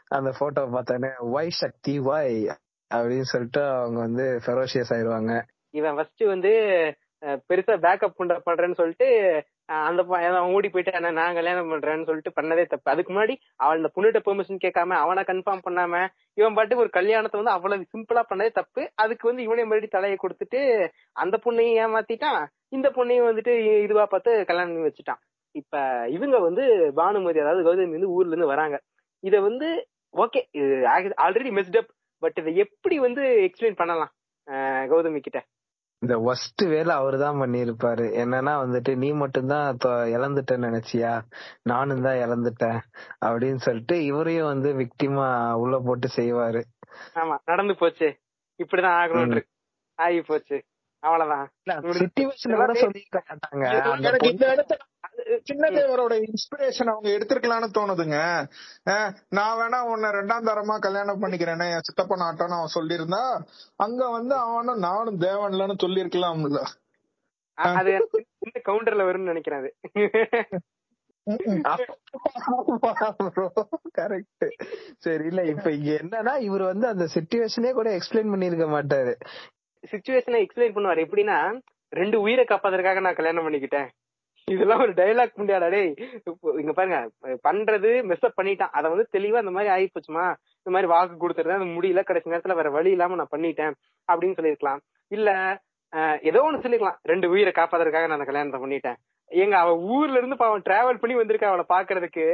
[0.07, 2.55] அந்த போட்டோ பார்த்தோன்னே ஒய் சக்தி ஒய்
[2.93, 5.33] அப்படின்னு சொல்லிட்டு அவங்க வந்து ஃபெரோஷியஸ் ஆயிடுவாங்க
[5.69, 6.51] இவன் ஃபர்ஸ்ட் வந்து
[7.47, 9.07] பெருசா பேக்கப் கொண்ட பண்றேன்னு சொல்லிட்டு
[9.81, 12.91] அந்த ப- அவன் ஓடி போயிட்டு நான் கல்யாணம் பண்றேன்னு சொல்லிட்டு பண்ணதே தப்பு.
[12.91, 15.93] அதுக்கு முன்னாடி அவள் அந்த பொண்ணுகிட்ட பெர்மிஷன் கேட்காம அவனை கன்ஃபார்ம் பண்ணாம
[16.37, 18.83] இவன் பாட்டுக்கு ஒரு கல்யாணத்தை வந்து அவ்வளவு சிம்பிளா பண்ணதே தப்பு.
[18.95, 20.61] அதுக்கு வந்து இவனே மறுபடியும் தலையை கொடுத்துட்டு
[21.15, 22.41] அந்த பொண்ணையும் ஏமாத்திட்டான்.
[22.71, 23.53] இந்த பொண்ணையும் வந்துட்டு
[23.83, 25.21] இதுவா பார்த்து கல்யாணம் பண்ணி வச்சுட்டான்.
[25.55, 25.77] இப்ப
[26.09, 26.65] இவங்க வந்து
[26.95, 28.75] பானுமதி அதாவது கௌதமி வந்து ஊர்ல இருந்து வராங்க.
[29.23, 29.69] இத வந்து
[30.13, 30.41] ஓகே
[31.23, 31.89] ஆல்ரெடி மெஸ்டப்
[32.23, 34.11] பட் இதை எப்படி வந்து எக்ஸ்பிளைன் பண்ணலாம்
[34.47, 35.39] அஹ், கௌதமி கிட்ட?
[36.01, 39.77] இந்த ஒஸ்ட் வேலை அவரு தான் பண்ணிருப்பாரு என்னன்னா வந்துட்டு நீ மட்டும்தான்
[40.15, 41.11] இழந்துட்டேன்னு நினைச்சியா?
[41.61, 42.79] நானும் தான் இழந்துட்டேன்.
[43.25, 46.61] அப்படின்னு சொல்லிட்டு இவரையும் வந்து விக்டிமா உள்ள போட்டு செய்வாரு.
[47.15, 48.09] ஆமா நடந்து போச்சு.
[48.63, 49.45] இப்படிதான் ஆகணும்
[49.99, 50.63] ஆகி போச்சு.
[50.99, 51.47] அவ்வளவுதான்.
[55.31, 57.79] சுச்சுவேஷன் கூட சொல்லிருக்க மாட்டாங்க அந்த எனக்கு இந்த பொண்ணு- இடத்துல அது சின்ன தேவரோட இன்ஸ்பிரேஷன் அவங்க எடுத்திருக்கலாம்னு
[57.79, 58.45] தோணுதுங்க.
[59.29, 63.41] நான் வேணா உன்னை ரெண்டாம் தரமா கல்யாணம் பண்ணிக்கிறேன்னு என் சித்தப்ப நாட்டம்னு அவன் சொல்லியிருந்தா
[63.75, 66.65] அங்க வந்து அவனும் நானும் தேவன்லன்னு சொல்லியிருக்கலாம்ல.
[67.53, 68.09] அது
[68.69, 69.73] கவுண்டர்ல வரும்னு நினைக்கிறேன்
[73.97, 74.51] கரெக்ட்
[74.97, 79.13] சரி இல்ல இப்ப இங்க என்னன்னா இவர் வந்து அந்த சிச்சுவேஷனே கூட எக்ஸ்பிளைன் பண்ணிருக்க மாட்டாரு.
[79.91, 81.05] சுச்சுவேஷனை எக்ஸ்பிளைன் பண்ணுவார்.
[81.05, 83.89] எப்படின்னா ரெண்டு உயிரை காப்பாத்துறதுக்காக நான் கல்யாணம் பண்ணிக்கிட்டேன்.
[84.53, 85.91] இதெல்லாம் ஒரு டைலாக் முடியாடா டேய்
[86.61, 86.99] இங்க பாருங்க
[87.47, 88.73] பண்றது மெஸ்அப் பண்ணிட்டான்.
[88.77, 90.25] அத வந்து தெளிவா இந்த மாதிரி ஆயிப்போச்சுமா
[90.61, 93.73] இந்த மாதிரி வாக்கு கொடுத்துருந்தேன் அது முடியல கடைசி நேரத்துல வேற வழி இல்லாம நான் பண்ணிட்டேன்
[94.07, 94.81] அப்படின்னு சொல்லியிருக்கலாம்.
[95.11, 95.29] இல்ல
[96.29, 98.97] ஏதோ ஒண்ணு சொல்லிக்கலாம் ரெண்டு உயிரை காப்பாதற்காக நான் அந்த கல்யாணத்தை பண்ணிட்டேன்.
[99.31, 102.25] எங்க அவ ஊர்ல இருந்து பாவன் டிராவல் பண்ணி வந்திருக்கா அவளை பாக்குறதுக்கு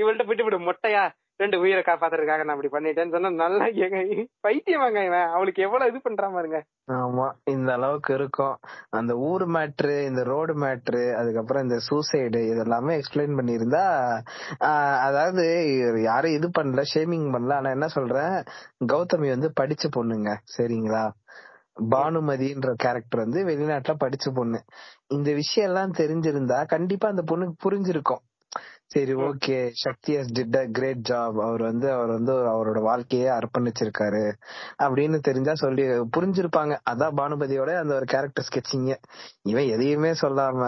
[0.00, 1.02] இவள்கிட்ட போயிட்டு விடு மொட்டையா
[1.42, 3.98] ரெண்டு உயிரை காப்பாத்துறதுக்காக நான் அப்படி பண்ணிட்டேன்னு சொன்னா நல்லா ஏங்க
[4.46, 5.28] பைத்தியமாங்க இவன்.
[5.36, 6.58] அவளுக்கு எவ்வளவு இது பண்றா பாருங்க.
[6.98, 8.56] ஆமா இந்த அளவுக்கு இருக்கும்.
[8.98, 13.84] அந்த ஊர் மேட்ரு இந்த ரோடு மேட்ரு அதுக்கப்புறம் இந்த சூசைடு இதெல்லாமே எக்ஸ்பிளைன் பண்ணியிருந்தா
[15.08, 15.44] அதாவது
[16.10, 17.56] யாரும் இது பண்ணல ஷேமிங் பண்ணல.
[17.60, 18.36] ஆனா என்ன சொல்றேன்?
[18.92, 20.30] கௌதமி வந்து படிச்ச பொண்ணுங்க.
[20.56, 21.04] சரிங்களா?
[21.92, 24.58] பானுமதின்ற கேரக்டர் வந்து வெளிநாட்டுல படிச்ச பொண்ணு.
[25.16, 28.22] இந்த விஷயம் எல்லாம் தெரிஞ்சிருந்தா கண்டிப்பா அந்த பொண்ணுக்கு புரிஞ்சிருக்கும்.
[28.90, 29.56] சரி okay.
[29.80, 34.22] Sakthi has did a great job அவர் வந்து அவர் வந்து அவரோட வாழ்க்கையே அர்ப்பணிச்சிருக்காரு
[34.78, 35.84] அப்படின்னு தெரிஞ்சா சொல்லி
[36.16, 36.74] புரிஞ்சிருப்பாங்க.
[36.90, 38.94] அதான் பானுபதியோட அந்த ஒரு கேரக்டர் ஸ்கெட்சிங்க
[39.42, 40.62] இவன் எதையுமே சொல்லாம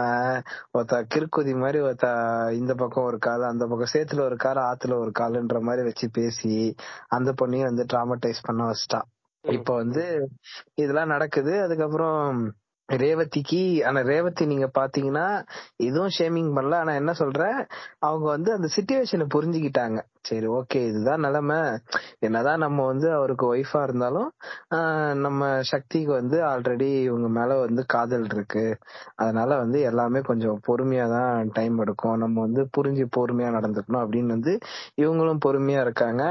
[0.72, 2.06] ஒருத்த கிறுக்குதி மாதிரி ஒருத்த
[2.52, 6.54] இந்த பக்கம் ஒரு கால் அந்த பக்கம் சேத்துல ஒரு கால் ஆத்துல ஒரு காலுன்ற மாதிரி வச்சு பேசி
[7.08, 9.08] அந்த பொண்ணையும் வந்து டிராமடைஸ் பண்ண வச்சிட்டான்
[9.44, 10.02] இப்ப வந்து
[10.74, 11.62] இதெல்லாம் நடக்குது.
[11.62, 12.26] அதுக்கப்புறம்
[12.96, 16.74] ரேவதிக்கு ஆனா ரேவதி நீங்க பாத்தீங்கன்னா இதுவும் ஷேமிங் பண்ணல.
[16.74, 17.66] ஆனா என்ன சொல்ற
[17.98, 19.98] அவங்க வந்து அந்த சிச்சுவேஷனை புரிஞ்சுக்கிட்டாங்க.
[20.24, 21.56] சரி ஓகே இதுதான் நிலைமை.
[22.18, 24.28] என்னதான் நம்ம வந்து அவருக்கு ஒய்ஃபா இருந்தாலும்
[25.24, 28.64] நம்ம சக்திக்கு வந்து ஆல்ரெடி இவங்க மேல வந்து காதல் இருக்கு.
[29.16, 32.16] அதனால வந்து எல்லாமே கொஞ்சம் பொறுமையா தான் டைம் எடுக்கும்.
[32.16, 34.54] நம்ம வந்து புரிஞ்சு பொறுமையா நடந்துக்கணும் அப்படின்னு வந்து
[35.02, 36.22] இவங்களும் பொறுமையா இருக்காங்க.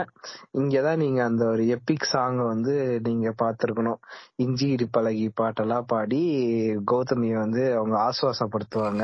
[0.61, 3.99] இங்கதான் நீங்க அந்த ஒரு எப்பிக் சாங் வந்து நீங்க பார்த்திருக்கணும்.
[4.37, 6.21] இஞ்சி இடி பழகி பாட்டெல்லாம் பாடி
[6.91, 9.03] கௌதமிய வந்து அவங்க ஆசுவாசப்படுத்துவாங்க.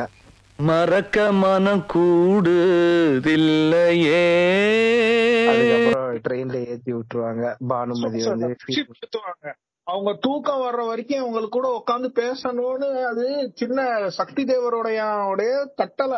[0.60, 2.54] மறக்க மனம் கூடுதில்லையே.
[6.28, 7.56] ட்ரெயின்ல ஏத்தி விட்டுருவாங்க.
[7.68, 8.56] பானுமதி வந்து.
[9.84, 16.18] அவங்க தூக்கம் வர்ற வரைக்கும் அவங்களுக்கு கூட உட்காந்து பேசணும்னு அது சின்ன சக்தி தேவருடைய உடைய கட்டளை.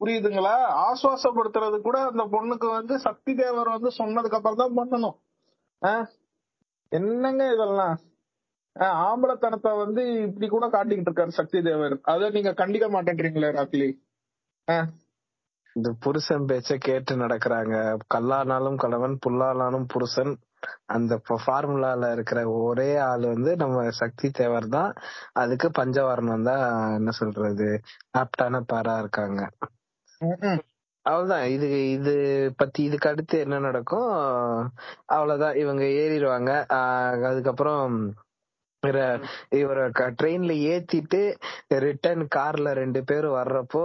[0.00, 0.56] புரியுதுங்களா?
[0.86, 5.16] ஆசுவாசப்படுத்துறது கூட அந்த பொண்ணுக்கு வந்து சக்தி தேவர் வந்து சொன்னதுக்கு அப்புறம் தான் பண்ணணும்?
[6.88, 7.98] என்னங்க இதெல்லாம்?
[8.80, 13.88] ஆம்பளத்தனத்தை வந்து இப்படி கூட காட்டிக்கிட்டு இருக்காரு சக்தி தேவர் அதை நீங்க கண்டிக்க மாட்டேன்றீங்களே ராக்லி
[15.76, 17.98] இந்த புருஷன் பேச்ச கேட்டு நடக்கிறாங்க.
[18.14, 20.38] கல்லானாலும் கணவன் புல்லானாலும் புருஷன்.
[20.86, 24.92] அந்த ஃபார்முலால இருக்கிற ஒரே ஆள் வந்து நம்ம சக்தி தேவர் தான்.
[25.32, 27.80] அதுக்கு பஞ்சவர்ணம் தான் என்ன சொல்றது
[28.18, 29.50] ஆப்டான பேரா இருக்காங்க.
[31.04, 31.44] அவ்வளவுதான்.
[31.44, 32.14] இது இது
[32.56, 34.12] பத்தி இதுக்கு அடுத்து என்ன நடக்கும்?
[35.04, 35.56] அவ்வளவுதான்.
[35.56, 36.66] இவங்க ஏறிடுவாங்க.
[37.22, 38.16] அதுக்கப்புறம்
[38.86, 39.90] இவர- இவர
[40.22, 41.34] ட்ரெயின்ல ஏத்திட்டு
[41.68, 43.82] ரிட்டர்ன் கார்ல ரெண்டு பேரும் வர்றப்போ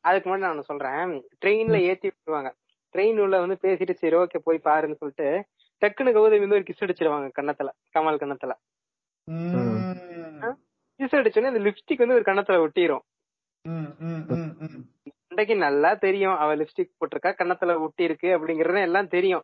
[0.00, 1.24] அதுக்கு முன்னாடி நான் ஒண்ணு சொல்றேன்.
[1.44, 2.50] ட்ரெயின்ல ஏத்தி விட்டுருவாங்க.
[2.92, 5.44] ட்ரெயின் உள்ள வந்து பேசிட்டு சரி ஓகே போய் பாருன்னு சொல்லிட்டு
[5.80, 7.68] டக்குனு கௌதமி வந்து ஒரு கிஸ் அடிச்சிருவாங்க கன்னத்துல
[7.98, 8.52] கமல் கன்னத்துல.
[10.98, 13.04] கிஸ் அடிச்சோடனே அந்த லிப்ஸ்டிக் வந்து ஒரு கன்னத்துல ஒட்டிரும்.
[15.28, 19.42] இன்றைக்கு நல்லா தெரியும் அவ லிப்ஸ்டிக் போட்டிருக்கா கன்னத்துல ஒட்டி இருக்கு அப்படிங்கறது எல்லாம் தெரியும்.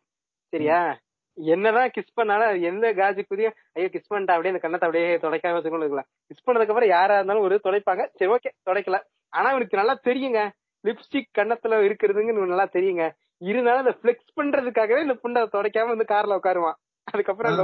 [0.49, 0.99] சரியா?
[1.37, 5.87] என்னதான் கிஸ் பண்ணாலும் எந்த காஜி குதியும் ஐயோ கிஸ் பண்ணிட்டா அப்படியே அந்த கன்னத்தை அப்படியே துடைக்காம வச்சுக்கொண்டு
[5.87, 6.09] இருக்கலாம்.
[6.29, 8.05] கிஸ் பண்ணதுக்கு அப்புறம் யாரா இருந்தாலும் ஒரு துடைப்பாங்க.
[8.19, 8.99] சரி ஓகே துடைக்கல
[9.33, 10.43] ஆனா இவனுக்கு நல்லா தெரியுங்க.
[10.85, 13.05] லிப்ஸ்டிக் கன்னத்துல இருக்கிறதுங்க நல்லா தெரியுங்க.
[13.43, 16.79] இருந்தாலும் அதை பிளெக்ஸ் பண்றதுக்காகவே இந்த புண்டை துடைக்காம வந்து கார்ல உட்காருவான்.
[17.05, 17.59] அதுக்கப்புறம்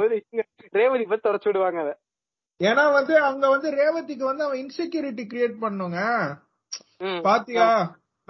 [0.79, 1.95] ரேவதி பத்தி தொடச்சு விடுவாங்க அதை.
[2.61, 5.99] ஏன்னா வந்து அங்க வந்து ரேவதிக்கு வந்து அவன் இன்செக்யூரிட்டி கிரியேட் பண்ணுங்க.
[7.27, 7.69] பாத்தியா?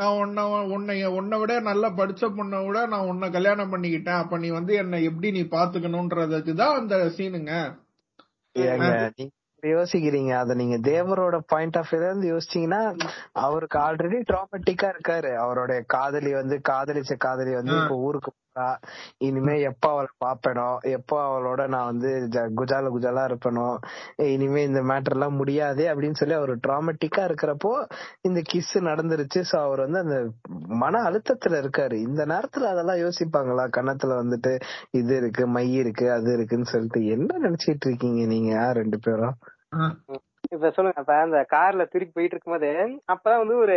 [0.03, 0.44] நான் உன்னை
[0.76, 4.20] உன்னை உன்னை விட நல்லா படிச்ச பொண்ணை விட நான் உன்னை கல்யாணம் பண்ணிக்கிட்டேன்.
[4.22, 7.55] அப்ப நீ வந்து என்ன எப்படி நீ பாத்துக்கணும்ன்றதுக்கு தான் அந்த சீனுங்க
[9.62, 10.30] யோசிக்கிறீங்க.
[10.42, 12.80] அத நீங்க தேவரோட பாயிண்ட் ஆஃப் வியூல இருந்து யோசிச்சீங்கன்னா
[13.44, 15.30] அவருக்கு ஆல்ரெடி டிராமட்டிக்கா இருக்காரு.
[15.42, 18.30] அவருடைய காதலி வந்து காதலிச்ச காதலி வந்து இப்ப ஊருக்கு
[19.26, 22.11] இனிமே எப்ப அவளை பாப்பேனோ எப்போ அவளோட நான் வந்து
[22.59, 23.66] குஜால குஜாலா இருப்பேனோ
[24.32, 27.72] இனிமே இந்த மேட்டர் எல்லாம் முடியாது அப்படின்னு சொல்லி அவர் டிராமட்டிக்கா இருக்கிறப்போ
[28.20, 29.42] இந்த கிஸ் நடந்துருச்சு.
[29.50, 30.18] சோ அவர் வந்து அந்த
[30.82, 31.96] மன அழுத்தத்துல இருக்காரு.
[32.09, 33.66] இந்த நேரத்துல அதெல்லாம் யோசிப்பாங்களா?
[33.78, 34.53] கன்னத்துல வந்துட்டு
[35.00, 39.36] இது இருக்கு மை இருக்கு அது இருக்குன்னு சொல்லிட்டு என்ன நினைச்சிட்டு இருக்கீங்க நீங்க ரெண்டு பேரும்?
[40.55, 42.70] இப்ப சொல்லுங்க இப்ப அந்த கார்ல திருப்பி போயிட்டு இருக்கும்போது
[43.12, 43.76] அப்பதான் வந்து ஒரு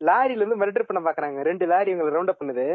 [0.00, 1.38] லாரில இருந்து மர்டர் பண்ண பாக்குறாங்க.
[1.48, 2.66] ரெண்டு லாரி இவங்க ரவுண்ட் அப் பண்ணுது.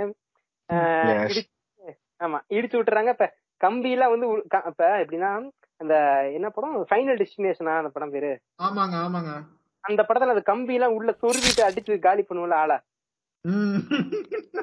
[2.26, 3.12] ஆமா இடிச்சு விட்டுறாங்க.
[3.16, 3.28] இப்ப
[3.62, 4.28] கம்பி எல்லாம் வந்து
[4.72, 5.30] இப்ப எப்படின்னா
[5.82, 5.96] அந்த
[6.38, 6.76] என்ன படம்?
[6.90, 8.32] ஃபைனல் டெஸ்டினேஷனா அந்த படம் பேரு?
[8.66, 9.34] ஆமாங்க ஆமாங்க.
[9.84, 12.78] அந்த படத்துல அந்த கம்பி எல்லாம் உள்ள சொருவிட்டு அடிச்சு காலி பண்ணுவோம்ல ஆளா.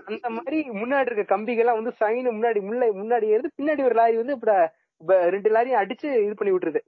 [0.08, 4.36] அந்த மாதிரி முன்னாடி இருக்க கம்பிகள்லாம் வந்து சைன் முன்னாடி முள்ள முன்னாடி ஏறுது பின்னாடி ஒரு லாரி வந்து
[4.38, 6.80] இப்ப ரெண்டு லாரியும் அடிச்சு இது பண்ணி விட்டுருது.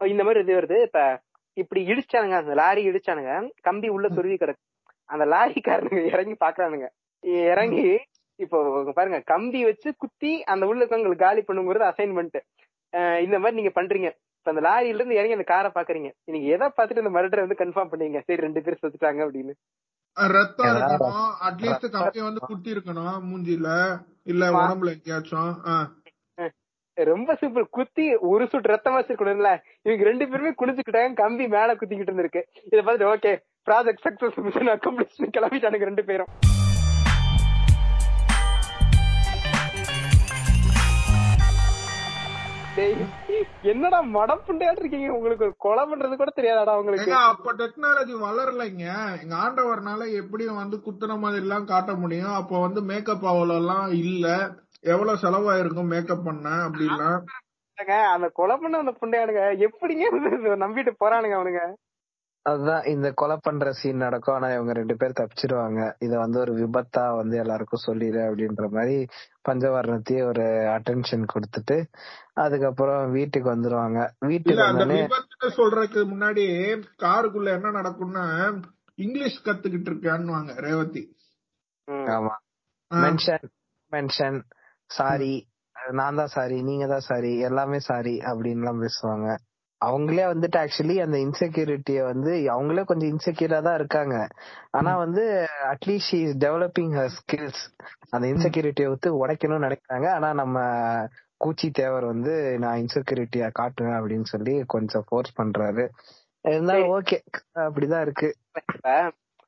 [0.00, 0.78] இந்த மாதிரி இது வருது.
[0.88, 1.00] இப்ப
[1.56, 3.32] இப்படி இடிச்சானுங்க அந்த லாரி இடிச்சானுங்க
[3.68, 4.62] கம்பி உள்ள சொருவி கிடக்கு.
[5.08, 6.88] அந்த லாரிக்காரனுங்க இறங்கி பாக்குறானுங்க.
[7.50, 7.86] இறங்கி
[8.44, 8.58] இப்போ
[8.96, 12.38] பாருங்க கம்பி வச்சு குத்தி அந்த உள்ள இருக்கவங்களுக்கு காலி பண்ணுங்கிறது அசைன்மெண்ட்
[13.26, 14.08] இந்த மாதிரி நீங்க பண்றீங்க.
[14.38, 16.08] இப்ப அந்த லாரியில இருந்து இறங்கி அந்த காரை பாக்குறீங்க.
[16.32, 18.20] நீங்க எதை பார்த்துட்டு இந்த மர்டரை வந்து கன்ஃபார்ம் பண்ணீங்க?
[18.26, 19.54] சரி ரெண்டு பேர் செத்துட்டாங்க அப்படின்னு.
[20.34, 21.26] ரத்தம் இருக்கணும்.
[21.46, 23.70] அட்லீஸ்ட் கம்பிய வந்து குத்தி இருக்கணும் மூஞ்சில
[24.32, 24.44] இல்ல.
[24.60, 25.52] உடம்புல எங்கேயாச்சும்.
[26.96, 29.50] ரொம்ப சிம்பிள் குத்தி ஒரு சுட்டு ரத்தமா இருக்கணும்ல
[29.86, 32.42] இவங்க ரெண்டு பேருமே குடிச்சுக்கிட்டாங்க கம்பி மேல குத்திக்கிட்டு இருந்திருக்கு.
[32.70, 33.32] இத பார்த்துட்டு okay
[33.68, 36.30] project success mission accomplish கிளம்பிட்டானுங்க ரெண்டு பேரும்.
[43.62, 45.08] என்னடா மடப்புண்டையாட்டு இருக்கீங்க?
[45.10, 47.12] உங்களுக்கு கொலை பண்றது கூட தெரியாதாடா உங்களுக்கு?
[47.26, 48.86] அப்ப டெக்னாலஜி வளரலைங்க.
[49.22, 52.34] எங்க ஆண்டவர்னால எப்படியும் வந்து குத்துன மாதிரி எல்லாம் காட்ட முடியும்.
[52.34, 54.26] அப்ப வந்து மேக்கப் அவ்வளவு எல்லாம் இல்ல.
[54.84, 56.48] எவ்வளவு செலவாயிருக்கும் மேக்கப் பண்ண
[57.78, 60.04] ஏங்க, அந்த கொலை பண்ண அந்த புண்டையானுங்க எப்படிங்க
[60.64, 61.62] நம்பிட்டு போறானுங்க அவனுங்க?
[62.46, 64.34] அதுதான் இந்த கொலை பண்ற சீன் நடக்கும்.
[64.34, 65.80] ஆனா இவங்க ரெண்டு பேர் தப்பிச்சிருவாங்க.
[65.98, 68.96] இத வந்து ஒரு விபத்தா வந்து எல்லாருக்கும் சொல்லிடு அப்படின்ற மாதிரி
[69.48, 70.44] பஞ்சவர்ணத்தையே ஒரு
[70.76, 71.76] அட்டென்ஷன் கொடுத்துட்டு
[72.34, 73.98] அதுக்கப்புறம் வீட்டுக்கு வந்துருவாங்க.
[74.26, 76.44] வீட்டுக்கு சொல்றதுக்கு முன்னாடி
[76.98, 78.24] காருக்குள்ள என்ன நடக்கும்னா
[78.98, 81.04] இங்கிலீஷ் கத்துக்கிட்டு இருக்கான்னுவாங்க ரேவதி.
[82.14, 82.34] ஆமா.
[82.90, 83.46] மென்ஷன்
[83.92, 84.38] மென்ஷன்
[84.90, 85.34] சாரி
[85.92, 89.26] நான் தான் சாரி நீங்க தான் சாரி எல்லாமே சாரி அப்படின்லாம் பேசுவாங்க.
[89.84, 94.26] அவங்களே வந்துட்டு ஆக்சுவலி அந்த இன்செக்யூரிட்டிய வந்து அவங்களே கொஞ்சம் இன்செக்யூரா தான் இருக்காங்க.
[94.70, 97.62] ஆனா வந்து at least is developing her skills
[98.10, 100.08] அந்த இன்செக்யூரிட்டியை வந்து உடைக்கணும்னு நினைக்கிறாங்க.
[100.12, 100.58] ஆனா நம்ம
[101.44, 105.88] கூச்சி தேவர் வந்து நான் இன்செக்யூரிட்டியா காட்டுவேன் அப்படின்னு சொல்லி கொஞ்சம் ஃபோர்ஸ் பண்றாரு.
[106.44, 107.18] இருந்தாலும் ஓகே
[107.54, 108.28] அப்படிதான் இருக்கு.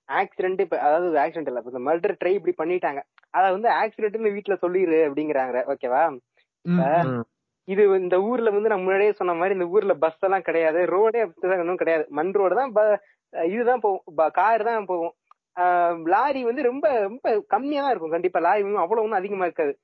[0.08, 1.62] ஆக்சிடென்ட் இப்ப அதாவது ஆக்சிடென்ட் இல்ல.
[1.64, 3.00] இந்த மர்டர் ட்ரை இப்படி பண்ணிட்டாங்க.
[3.30, 5.74] அத வந்து ஆக்சிடென்ட்னு வீட்ல சொல்லிரு அப்படிங்கிறாங்க.
[5.74, 6.04] ஓகேவா.
[7.72, 10.80] இது இந்த ஊர்ல வந்து நான் முன்னாடியே சொன்ன மாதிரி இந்த ஊர்ல பஸ் எல்லாம் கிடையாது.
[10.94, 12.04] ரோடே அப்படிதான் ஒன்றும் கிடையாது.
[12.18, 12.70] மண் ரோடு தான்
[13.54, 14.04] இதுதான் போகும்.
[14.38, 15.14] கார் தான் போகும்.
[16.12, 18.14] லாரி வந்து ரொம்ப ரொம்ப கம்மியா தான் இருக்கும்.
[18.16, 19.74] கண்டிப்பா லாரி அவ்வளவு ஒன்றும் அதிகமா இருக்காது.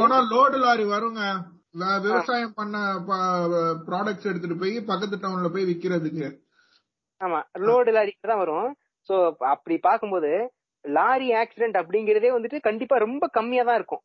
[0.00, 1.22] போனா லோடு லாரி வருங்க.
[2.04, 2.76] விவசாயம் பண்ண
[3.88, 6.26] ப்ராடக்ட்ஸ் எடுத்துட்டு போய் பக்கத்து டவுன்ல போய் விக்கிறதுக்கு.
[7.20, 8.68] ஆமா லோடு லாரி தான் வரும்.
[9.08, 9.14] சோ
[9.52, 10.32] அப்படி பார்க்கும்போது
[10.84, 14.02] லாரி ஆக்சிடென்ட் அப்படிங்கறதே வந்துட்டு கண்டிப்பா ரொம்ப கம்மியா தான் இருக்கும்.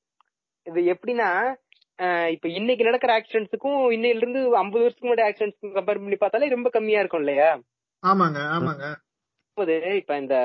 [0.70, 1.30] இது எப்படின்னா
[2.34, 7.02] இப்ப இன்னைக்கு நடக்கிற ஆக்சிடென்ட்ஸுக்கும் இன்னையில இருந்து ஐம்பது வருஷத்துக்கு முன்னாடி ஆக்சிடென்ட்ஸ் கம்பேர் பண்ணி பார்த்தாலே ரொம்ப கம்மியா
[7.02, 7.50] இருக்கும் இல்லையா?
[8.04, 8.86] ஆமாங்க ஆமாங்க.
[9.58, 10.36] போது இப்ப இந்த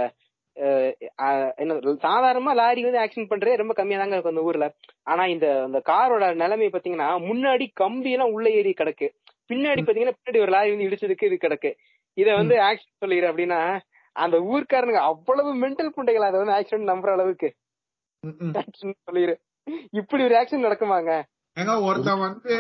[1.63, 1.73] என்ன
[2.05, 4.67] சாதாரணமா லாரி வந்து ஆக்சிடென்ட் பண்றதே ரொம்ப கம்மியா தாங்க இருக்கும் அந்த ஊர்ல.
[5.07, 9.09] ஆனா இந்த இந்த காரோட நிலைமை பாத்தீங்கன்னா முன்னாடி கம்பி எல்லாம் உள்ள ஏறி கிடக்கு.
[9.51, 11.71] பின்னாடி பாத்தீங்கன்னா பின்னாடி ஒரு லாரி வந்து இடிச்சதுக்கு இது கிடக்கு.
[12.17, 13.61] இத வந்து ஆக்சிடென்ட் சொல்லிடுற அப்படின்னா
[14.17, 17.49] அந்த ஊர்க்காரனுங்க அவ்வளவு மென்டல் புண்டைகள் அதை வந்து ஆக்சிடென்ட் நம்புற அளவுக்கு.
[18.61, 19.35] ஆக்சிடென்ட் சொல்லிடு
[20.01, 21.13] இப்படி ஒரு ஆக்சிடென்ட் நடக்குமாங்க?
[21.59, 22.57] ஏங்க ஒருத்தன் வந்து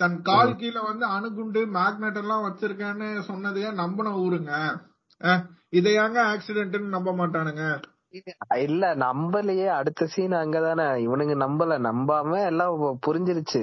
[0.00, 4.52] தன் கால் கீழ வந்து அணுகுண்டு மேக்னெட் எல்லாம் வச்சிருக்கேன்னு சொன்னதையே நம்பின ஊருங்க.
[5.70, 7.64] இதையாங்க ஆக்சிடென்ட்னு நம்ப மாட்டானுங்க?
[8.56, 9.66] இல்ல நம்பலையே.
[9.70, 10.86] அடுத்த சீன் அங்கதானே.
[11.06, 11.74] இவனுங்க நம்பல.
[11.86, 12.74] நம்பாம எல்லாம்
[13.06, 13.62] புரிஞ்சிருச்சு.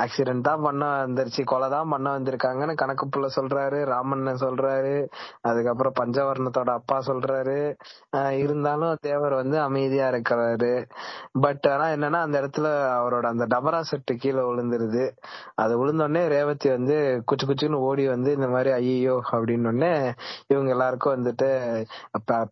[0.00, 1.44] ஆக்சிடென்ட் தான் பண்ண வந்துருச்சு.
[1.44, 3.84] கொலை தான் பண்ண வந்திருக்காங்கன்னு கணக்கு புள்ள சொல்றாரு.
[3.84, 4.94] ராமண்ணன் சொல்றாரு.
[5.40, 7.58] அதுக்கப்புறம் பஞ்சவர்ணத்தோட அப்பா சொல்றாரு.
[8.16, 10.72] ஆஹ் இருந்தாலும் தேவர் வந்து அமைதியா இருக்கிறாரு.
[11.40, 12.66] பட் ஆனா என்னன்னா அந்த இடத்துல
[12.98, 15.04] அவரோட அந்த டபரா செட்டு கீழே விழுந்துருது.
[15.54, 19.92] அது விழுந்தோடனே ரேவதி வந்து குச்சு குச்சுன்னு ஓடி வந்து இந்த மாதிரி ஐயோ அப்படின்னு உடனே
[20.48, 21.48] இவங்க எல்லாருக்கும் வந்துட்டு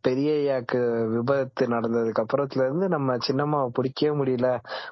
[0.02, 0.80] பெரிய ஐயாக்கு
[1.28, 4.48] விபத்து நடந்ததுக்கு அப்புறத்துல இருந்து நம்ம சின்னம்மாவை பிடிக்கவே முடியல.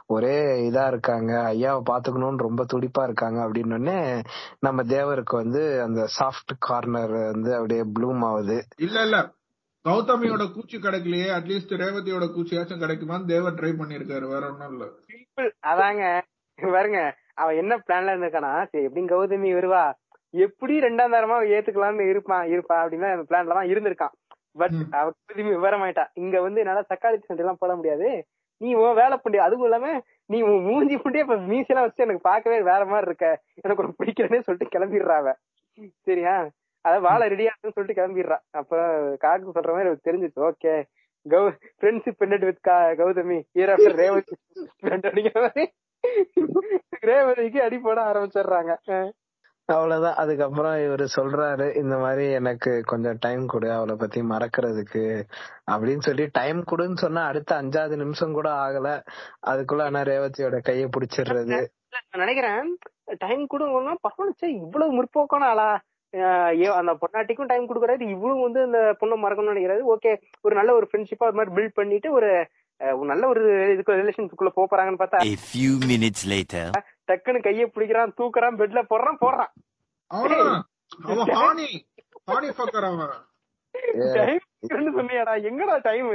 [0.07, 0.37] ஒரே
[0.70, 1.32] இதா இருக்காங்க.
[1.53, 4.22] ஐயாவை பாத்துக்கணும்னு ரொம்ப துடிப்பா இருக்காங்க அப்படின்னு உடனே
[4.61, 8.59] நம்ம தேவருக்கு வந்து அந்த சாஃப்ட் கார்னர் வந்து அப்படியே ப்ளூம் ஆகுது.
[8.76, 9.18] இல்ல இல்ல.
[9.84, 11.26] கௌதமியோட கூச்சி கிடைக்கலையே.
[11.39, 14.84] அட்லீஸ்ட் ரேவதியோட கூச்சியாச்சும் கிடைக்குமான்னு தேவர் ட்ரை பண்ணிருக்காரு வேற ஒண்ணும் இல்ல.
[15.09, 16.05] சிம்பிள் அதாங்க.
[16.72, 17.01] பாருங்க.
[17.34, 18.66] அவன் என்ன பிளான்ல இருந்திருக்கானா?
[18.70, 19.84] சரி எப்படியும் கௌதமி வருவா.
[20.34, 24.14] எப்படி ரெண்டாம் தரமா ஏத்துக்கலாம்னு இருப்பான் இருப்பா அப்படின்னு அந்த பிளான்ல தான் இருந்திருக்கான்.
[24.57, 24.76] பட்.
[24.90, 26.04] அவ கௌதமி விவரமாயிட்டா.
[26.14, 28.11] இங்க வந்து என்னால தக்காளி சண்டை எல்லாம் போட முடியாது.
[28.61, 29.88] நீ உன் வேலை பண்ணி அதுவும் இல்லாம
[30.26, 33.42] நீ உன் மூஞ்சி புண்டியே இப்ப மீசெல்லாம் வச்சு எனக்கு பார்க்கவே வேற மாதிரி இருக்க.
[33.62, 35.34] எனக்கு ஒரு பிடிக்கிறேனே சொல்லிட்டு கிளம்பிடுறா அவ.
[36.00, 36.37] சரியா?
[36.80, 38.38] அதாவது வாழை ரெடியா இருக்குன்னு சொல்லிட்டு கிளம்பிடுறா.
[38.50, 38.76] அப்ப
[39.24, 40.41] காக்கு சொல்ற மாதிரி அவருக்கு தெரிஞ்சிச்சு.
[40.49, 40.74] Okay
[41.28, 41.42] cow
[41.80, 43.38] friendship bonded with Gautami.
[43.54, 44.37] Year after Revathi
[44.83, 45.64] அப்படிங்கிற மாதிரி.
[47.07, 48.72] ரேவதிக்கு அடி போட ஆரம்பிச்சிடுறாங்க.
[49.68, 50.18] அவ்வளவுதான்.
[50.22, 55.05] அதுக்கப்புறம் இவரு சொல்றாரு இந்த மாதிரி எனக்கு கொஞ்சம் டைம் கொடு அவளை பத்தி மறக்கிறதுக்கு
[55.72, 58.91] அப்படின்னு சொல்லி டைம் கொடுன்னு சொன்னா அடுத்த அஞ்சாவது நிமிஷம் கூட ஆகல.
[59.53, 61.59] அதுக்குள்ள ஆனா ரேவதியோட கைய பிடிச்சிடுறது.
[61.95, 62.71] நான் நினைக்கிறேன்
[63.25, 65.68] டைம் கொடுங்கன்னா பரவாயில்ல இவ்வளவு முற்போக்கான ஆளா
[66.80, 68.05] அந்த பொண்ணாட்டிக்கும் டைம் கொடுக்கறாரு.
[68.14, 69.83] இவளும் வந்து அந்த பொண்ணை மறக்கணும்னு நினைக்கிறாரு.
[69.95, 70.13] ஓகே
[70.45, 72.30] ஒரு நல்ல ஒரு ஃப்ரெண்ட்ஷிப்பா அது மாதிரி பில்ட் பண்ணிட்டு ஒரு
[72.80, 73.42] நல்ல ஒரு
[73.72, 76.64] இதுக்கு ரிலேஷன்ஷிப்குள்ள போறாங்கன்னு பார்த்தா A few minutes later.
[77.11, 79.53] டக்குன்னு கையை பிடிக்கிறான் தூக்குறான் பெட்ல போடுறான் போடுறான்.
[80.11, 81.68] அவன் ஹானி
[82.30, 83.14] ஹானி ஃபக்கர் அவன்.
[84.16, 86.11] டைம் சொன்னியாடா எங்கடா டைம்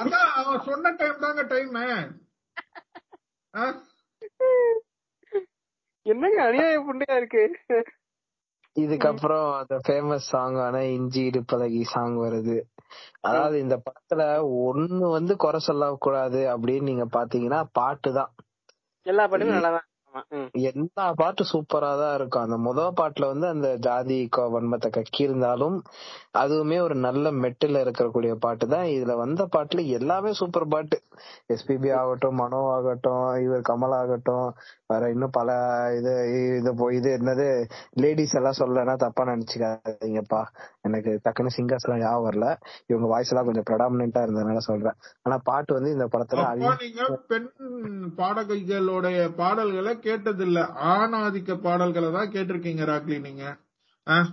[0.00, 1.72] அதான் அவன் சொன்ன டைம் தாங்க டைம்
[6.06, 7.42] என்னங்க அநியாய புண்டையா இருக்கு?
[8.76, 12.56] இதுக்கப்புறம் அந்த ஃபேமஸ் சாங் ஆன இஞ்சி இடுப்பழகி சாங் வருது.
[13.20, 14.22] அதாவது இந்த படத்துல
[14.66, 18.32] ஒண்ணு வந்து குறை சொல்லக்கூடாது அப்படின்னு நீங்க பாத்தீங்கன்னா பாட்டு தான்.
[19.06, 19.72] எல்லா பாட்டுமே நல்லா
[20.64, 22.42] எல்லா பாட்டு சூப்பரா தான் இருக்கும்.
[22.42, 25.76] அந்த முத பாட்டுல வந்து அந்த ஜாதி கொ- வன்மத்தை கக்கி இருந்தாலும்
[26.34, 28.84] அதுவுமே ஒரு நல்ல மெட்டில் இருக்கக்கூடிய பாட்டு தான்.
[28.88, 30.98] இதுல வந்த பாட்டுல எல்லாமே சூப்பர் பாட்டு.
[31.48, 34.46] எஸ்பிபி ஆகட்டும் மனோ ஆகட்டும் இவர் கமல் ஆகட்டும்
[34.86, 35.50] வேற இன்னும் பல
[35.98, 36.12] இது
[36.58, 40.44] இது போ- இது என்னது லேடிஸ் எல்லாம் சொல்லனா தப்பா நினைச்சுக்காதீங்கப்பா.
[40.80, 42.56] எனக்கு டக்குன்னு சிங்கர்ஸ் எல்லாம் ஞாபகம் வரல.
[42.86, 44.92] இவங்க வாய்ஸ் எல்லாம் கொஞ்சம் ப்ரெடாமினா இருந்ததுனால சொல்றேன்.
[45.22, 46.42] ஆனா பாட்டு வந்து இந்த படத்துல
[47.28, 47.48] பெண்
[48.16, 50.68] பாடகிகளுடைய பாடல்களை கேட்டதில்ல.
[50.84, 53.56] ஆணாதிக்க பாடல்களை தான் கேட்டிருக்கீங்க ராக்லி நீங்க?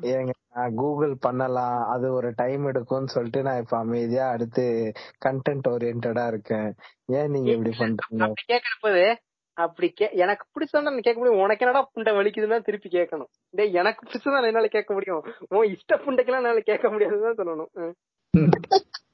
[0.01, 1.87] ஏங்க நான் கூகுள் பண்ணலாம்.
[1.87, 4.91] அது ஒரு டைம் எடுக்கும்னு சொல்லிட்டு நான் இப்ப அமைதியா அடுத்து
[5.25, 6.75] கண்டென்ட் ஓரியன்டா இருக்கேன்.
[7.05, 9.13] ஏன் நீங்க இப்படி பண்றீங்க?
[9.57, 11.41] அப்படி கே எனக்கு பிடிச்சதான் நான் கேட்க முடியும்.
[11.41, 13.29] உனக்கு என்னடா புண்டை வலிக்குதுன்னா திருப்பி கேட்கணும்.
[13.49, 15.23] டேய் எனக்கு பிடிச்சதான் என்னால கேட்க முடியும்.
[15.49, 17.95] உன் இஷ்ட புண்டைக்கெல்லாம் என்னால கேட்க முடியாதுன்னு சொல்லணும்.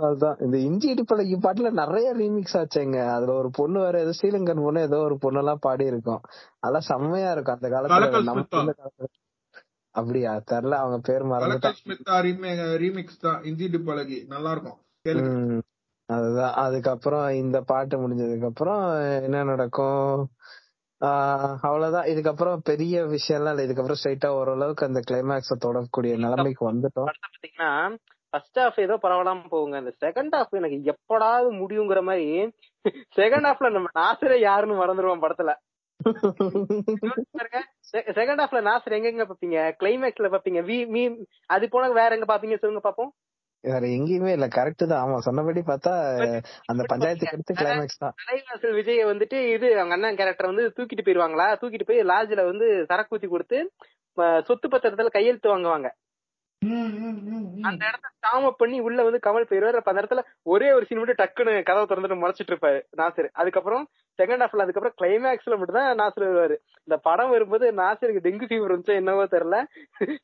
[0.00, 2.98] அதுதான் இந்த இஞ்சி இடுப்பழகி பாட்டுல நிறைய ரீமிக்ஸ் ஆச்சுங்க.
[3.08, 6.20] அதுல ஒரு பொண்ணு வேற ஏதோ ஸ்ரீலங்கன் பொண்ணு ஏதோ ஒரு பொண்ணு எல்லாம் பாடி இருக்கும்
[6.58, 8.22] அதெல்லாம் செம்மையா இருக்கும் அந்த காலத்துல.
[8.22, 8.72] நம்ம
[9.94, 10.32] அப்படியா?
[10.50, 11.24] தெரியல அவங்க பேர்
[11.80, 12.18] ஸ்மிதா
[12.76, 13.42] ரீமிக்ஸ் தான்.
[13.42, 14.78] இஞ்சிட்டு பழகி நல்லா இருக்கும்.
[16.10, 16.54] அதுதான்.
[16.64, 18.84] அதுக்கப்புறம் இந்த பாட்டு முடிஞ்சதுக்கு அப்புறம்
[19.26, 20.14] என்ன நடக்கும்?
[21.66, 22.08] அவ்வளவுதான்.
[22.12, 23.66] இதுக்கப்புறம் பெரிய விஷயம் எல்லாம் இல்ல.
[23.66, 27.10] இதுக்கப்புறம் ஸ்ட்ரைட்டா ஓரளவுக்கு அந்த கிளைமேக்ஸ தொடரக்கூடிய நிலைமைக்கு வந்துட்டோம்.
[27.26, 27.70] பாத்தீங்கன்னா
[28.32, 29.78] ஃபர்ஸ்ட் ஹாஃப் ஏதோ பரவாயில்லாம போகுங்க.
[29.78, 32.28] இந்த செகண்ட் ஹாஃப் எனக்கு எப்படாவது முடியுங்கிற மாதிரி
[33.16, 35.52] செகண்ட் ஹாஃப்ல நம்ம நாசரே யாருன்னு மறந்துடுவோம் படத்துல.
[38.18, 41.02] செகண்ட் ஹாஃப்ல நாசர் எங்கெங்க பாப்பீங்க கிளைமேக்ஸ்ல பாப்பீங்க வி மீ
[41.46, 43.10] அது போனா வேற எங்க பாப்பீங்க சொல்லுங்க பாப்போம்
[43.64, 44.46] வேற எங்கேயுமே இல்ல.
[44.56, 45.00] கரெக்ட் தான்.
[45.04, 45.92] ஆமா சொன்னபடி பார்த்தா
[46.70, 48.14] அந்த பஞ்சாயத்துக்கு அடுத்து கிளைமேக்ஸ் தான்.
[48.20, 51.48] தலைவாசல் விஜய வந்துட்டு இது அவங்க அண்ணன் கேரக்டர் வந்து தூக்கிட்டு போயிருவாங்களா?
[51.60, 53.58] தூக்கிட்டு போய் லாட்ஜ்ல வந்து சரக்கு ஊத்தி கொடுத்து
[54.48, 55.88] சொத்து பத்திரத்துல கையெழுத்து வாங்குவாங்க.
[57.68, 59.78] அந்த இடத்த ஸ்டாம் அப் பண்ணி உள்ள வந்து கமல் போயிருவாரு.
[59.80, 60.22] அப்ப அந்த இடத்துல
[60.52, 62.80] ஒரே ஒரு சீன் மட்டும் டக்குன்னு கதவை திறந்துட்டு முறைச்சிட்டு இருப்பாரு.
[63.00, 63.28] நாசர்.
[63.40, 63.84] அதுக்கப்புறம்
[64.18, 66.56] செகண்ட் ஹாஃப்ல அதுக்கப்புறம் கிளைமேக்ஸ்ல மட்டும் தான் நாசர் வருவாரு.
[66.84, 69.64] இந்த படம் வரும்போது நாசருக்கு டெங்கு ஃபீவர் இருந்துச்சோ என்னவோ தெரியல.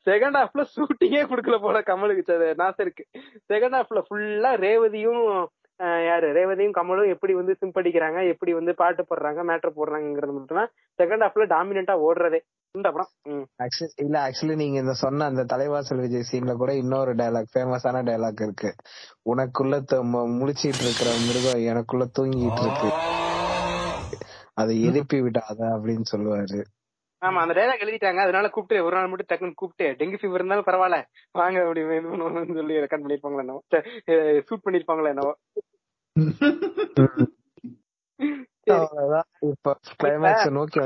[0.09, 3.03] செகண்ட் ஹாஃப்ல ஷூட்டிங்கே கொடுக்கல போல கமலுக்கு நாசருக்கு.
[3.53, 5.47] செகண்ட் ஹாஃப்ல ஃபுல்லா ரேவதியும்
[5.79, 6.33] யாரு?
[6.33, 11.45] ரேவதியும் கமலும் எப்படி வந்து சிம்படிக்கிறாங்க எப்படி வந்து பாட்டு போடுறாங்க மேட்டர் போடுறாங்கிறது மட்டும் தான் செகண்ட் ஹாஃப்ல
[11.45, 12.39] டாமினண்டா ஓடுறதே.
[12.71, 13.47] இந்த படம்.
[13.95, 18.75] இல்ல ஆக்சுவலி நீங்க இந்த சொன்ன அந்த தலைவாசல் விஜய் சீன்ல கூட இன்னொரு டயலாக் ஃபேமஸான டயலாக் இருக்கு.
[19.29, 23.25] உனக்குள்ள த- மு- முழிச்சிட்டு இருக்கிற மிருகம் எனக்குள்ள தூங்கிட்டு இருக்கு.
[24.61, 26.59] அதை எழுப்பி விடாத அப்படின்னு சொல்லுவாரு.
[27.21, 28.21] ஆமா அந்த டைலாக் எழுதிட்டாங்க.
[28.25, 30.97] அதனால கூப்பிட்டு ஒரு நாள் மட்டும் டக்குன்னு கூப்பிட்டு டெங்கு ஃபீவர் இருந்தாலும் பரவாயில்ல.
[31.39, 33.61] வாங்க அப்படி பண்ணுவோம்னு சொல்லி ரெக்கார்ட் பண்ணிருப்பாங்களா என்னவோ.
[34.47, 35.33] ஷூட் பண்ணிருப்பாங்களா என்னவோ.
[39.51, 40.79] இப்ப கிளைமேக்ஸ் நோக்கி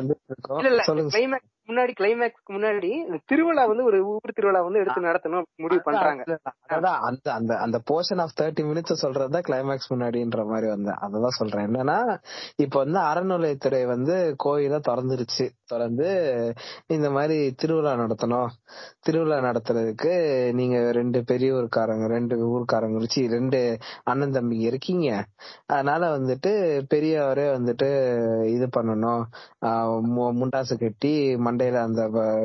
[0.69, 1.39] இல்ல சொல்லுங்க
[1.71, 6.23] முன்னாடி கிளைமேக்ஸ்க்கு முன்னாடி திருவிழா வந்து ஒரு ஊர் திருவிழா வந்து எடுத்து நடத்தணும் முடிவு பண்றாங்க.
[6.69, 10.99] அதான் அந்த அந்த அந்த போர்ஷன் ஆஃப் தேர்ட்டி மினிட்ஸ் சொல்றதுதான் கிளைமேக்ஸ் முன்னாடின்ற மாதிரி வந்தேன்.
[11.01, 11.67] அததான் சொல்றேன்.
[11.67, 12.21] என்னன்னா
[12.55, 15.45] இப்ப வந்து அறநிலையத்துறை வந்து கோயில திறந்துருச்சு.
[15.71, 16.07] தொடர்ந்து
[16.87, 18.49] இந்த மாதிரி திருவிழா நடத்தணும்.
[18.99, 20.13] திருவிழா நடத்துறதுக்கு
[20.53, 23.59] நீங்க ரெண்டு பெரிய ஊர்க்காரங்க ரெண்டு ஊர்க்காரங்க வச்சு ரெண்டு
[24.03, 25.07] அண்ணன் தம்பிங்க இருக்கீங்க.
[25.67, 26.51] அதனால வந்துட்டு
[26.93, 27.89] பெரியவரே வந்துட்டு
[28.49, 29.23] இது பண்ணணும்.
[29.65, 29.89] ஆஹ்
[30.41, 31.13] முண்டாசு கட்டி
[31.45, 32.01] மண்டையில அந்த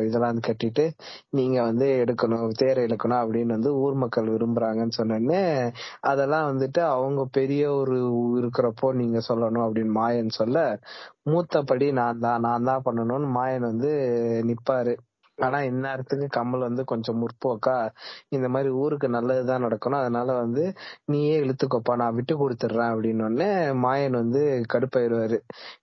[0.07, 0.85] இதெல்லாம் கட்டிட்டு
[1.31, 2.25] நீங்க வந்து எடுக்கணும்
[2.57, 5.43] தேர் இழுக்கணும் அப்படின்னு வந்து ஊர் மக்கள் விரும்புறாங்கன்னு சொன்னோடனே
[6.11, 7.97] அதெல்லாம் வந்துட்டு அவங்க பெரிய ஒரு
[8.37, 10.59] இருக்கிறப்போ நீங்க சொல்லணும் அப்படின்னு மாயன் சொல்ல
[11.27, 13.91] மூத்தபடி நான் தான் நான் தான் பண்ணணும்னு மாயன் வந்து
[14.49, 14.95] நிப்பாரு.
[15.39, 17.75] ஆனா இந்நேரத்துக்கு கமல் வந்து கொஞ்சம் முற்போக்கா
[18.31, 20.03] இந்த மாதிரி ஊருக்கு நல்லதுதான் நடக்கணும்.
[20.03, 20.63] அதனால வந்து
[21.13, 23.51] நீயே இழுத்துக்கோப்பா நான் விட்டு கொடுத்துடுறேன் அப்படின்னு உடனே
[23.85, 24.43] மாயன் வந்து
[24.75, 25.39] கடுப்பாயிருவாரு.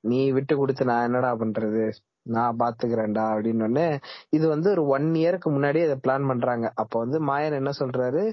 [0.09, 1.85] நீ விட்டு கொடுத்து நான் என்னடா பண்றது?
[2.29, 3.87] நான் பாத்துக்கிறேன்டா அப்படின்னு உடனே
[4.33, 6.65] இது வந்து ஒரு ஒன் இயருக்கு முன்னாடியே இதை பிளான் பண்றாங்க.
[6.81, 8.23] அப்ப வந்து மாயன் என்ன சொல்றாரு?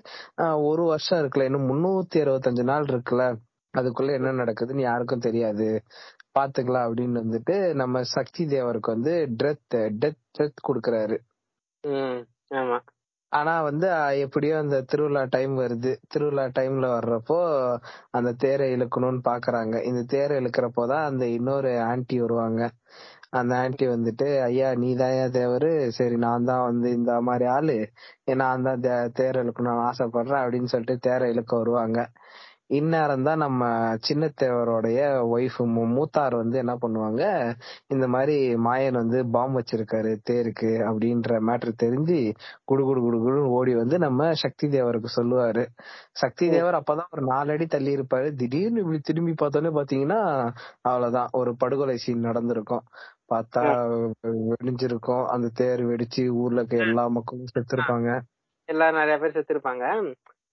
[0.42, 3.24] "ஆஹ், ஒரு வருஷம் இருக்குல்ல இன்னும் முன்னூத்தி அறுபத்தஞ்சு நாள் இருக்குல்ல
[3.74, 5.66] அதுக்குள்ள என்ன நடக்குதுன்னு யாருக்கும் தெரியாது.
[6.38, 11.16] பாத்துக்கலாம் அப்படின்னு வந்துட்டு நம்ம சக்தி தேவருக்கு வந்து டெத் டெத் டெத் கொடுக்கறாரு.
[13.32, 13.88] ஆனா வந்து
[14.18, 15.90] எப்படியோ அந்த திருவிழா டைம் வருது.
[16.08, 17.38] திருவிழா டைம்ல வர்றப்போ
[18.10, 19.84] அந்த தேரை இழுக்கணும்னு பாக்குறாங்க.
[19.84, 22.62] இந்த தேரை இழுக்கிறப்போதான் அந்த இன்னொரு ஆன்ட்டி வருவாங்க.
[23.30, 25.70] அந்த ஆன்ட்டி வந்துட்டு ஐயா நீ தான் தேவரு?
[25.98, 27.76] சரி நான் தான் வந்து இந்த மாதிரி ஆளு.
[28.34, 28.80] நான் தான்
[29.12, 31.98] தேர் இழுக்கணும்னு ஆசைப்படுறேன் அப்படின்னு சொல்லிட்டு தேரை இழுக்க வருவாங்க.
[32.70, 33.62] இந்நேரம் தான் நம்ம
[34.00, 34.98] சின்ன தேவரோடைய
[35.34, 35.58] ஒய்ஃப்
[35.94, 37.22] மூத்தார் வந்து என்ன பண்ணுவாங்க?
[37.86, 38.36] இந்த மாதிரி
[38.66, 42.18] மாயன் வந்து பாம்பு வச்சிருக்காரு தேருக்கு அப்படின்ற மேட்ரு தெரிஞ்சு
[42.64, 45.64] குடு குடு குடு குடுன்னு ஓடி வந்து நம்ம சக்தி தேவருக்கு சொல்லுவாரு.
[46.22, 48.30] சக்தி தேவர் அப்பதான் ஒரு நாலு அடி தள்ளி இருப்பாரு.
[48.32, 50.20] திடீர்னு இப்படி திரும்பி பார்த்தோன்னே பாத்தீங்கன்னா
[50.80, 51.28] அவ்வளவுதான்.
[51.32, 52.84] ஒரு படுகொலை சீன் நடந்திருக்கும்.
[53.32, 53.64] பார்த்தா
[54.52, 55.24] வெடிஞ்சிருக்கும்.
[55.26, 58.10] அந்த தேர் வெடிச்சு ஊர்ல இருக்க எல்லா மக்களும் செத்துருப்பாங்க.
[58.68, 59.84] எல்லாரும் நிறைய பேர் செத்துருப்பாங்க.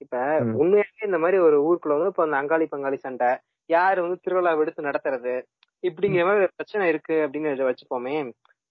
[0.01, 0.15] இப்ப.
[0.61, 3.29] உண்மையாவே இந்த மாதிரி ஒரு ஊருக்குள்ள வந்து இப்ப அந்த அங்காளி பங்காளி சண்டை
[3.69, 5.33] யாரு வந்து திருவிழா எடுத்து நடத்துறது
[5.83, 8.15] இப்படிங்கிற மாதிரி ஒரு பிரச்சனை இருக்கு அப்படின்னு வச்சுப்போமே.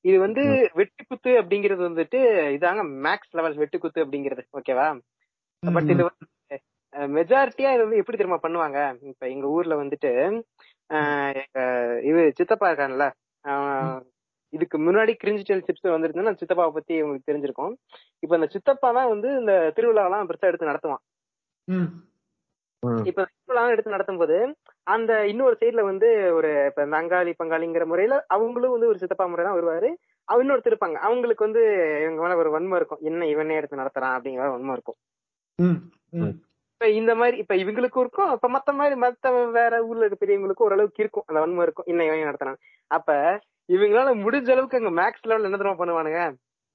[0.05, 0.43] இது வந்து
[0.78, 2.19] வெட்டு குத்து அப்படிங்கிறது வந்துட்டு
[2.57, 4.86] இதாங்க மேக்ஸ் லெவல் வெட்டு குத்து அப்படிங்கிறது ஓகேவா
[5.62, 6.27] பட் இது வந்து
[7.16, 8.78] மெஜாரிட்டியா இது வந்து எப்படி தெரியுமா பண்ணுவாங்க?
[9.12, 10.11] இப்ப எங்க ஊர்ல வந்துட்டு
[11.40, 11.59] எங்க
[12.09, 13.07] இது சித்தப்பா இருக்கான்ல
[14.53, 17.73] இதுக்கு முன்னாடி கிரிஞ்சி டெல் சிப்ஸ் வந்துருந்தா சித்தப்பாவை பத்தி உங்களுக்கு தெரிஞ்சிருக்கும்.
[18.23, 21.03] இப்ப இந்த சித்தப்பா தான் வந்து இந்த திருவிழாவெல்லாம் பெருசா எடுத்து நடத்துவான்.
[23.06, 24.36] இப்ப திருவிழா எடுத்து நடத்தும் போது
[24.86, 29.44] அந்த இன்னொரு சைடுல வந்து ஒரு இப்ப இந்த அங்காளி பங்காளிங்கிற முறையில அவங்களும் வந்து ஒரு சித்தப்பா முறை
[29.44, 29.88] தான் வருவாரு.
[30.28, 31.62] அவ இன்னொருத்தர் இருப்பாங்க அவங்களுக்கு வந்து
[32.02, 33.02] இவங்க மேல ஒரு வன்மை இருக்கும்.
[33.02, 34.98] என்ன இவனே எடுத்து நடத்துறான் அப்படிங்கிற வன்மை இருக்கும்.
[35.59, 35.78] ம்.
[36.18, 36.34] ம்.
[36.80, 38.30] இப்ப இந்த மாதிரி இப்ப இவங்களுக்கும் இருக்கும்.
[38.32, 41.26] அப்ப மத்த மாதிரி மத்த வேற ஊர்ல இருக்க பெரியவங்களுக்கும் ஓரளவுக்கு இருக்கும்.
[41.28, 41.88] அந்த வன்மை இருக்கும்.
[41.88, 42.60] இன்னும் இவன் நடத்துறான்?
[42.90, 43.10] அப்ப
[43.68, 46.20] இவங்களால முடிஞ்ச அளவுக்கு அங்க மேக்ஸ் லெவல் என்ன தெரியுமா பண்ணுவானுங்க?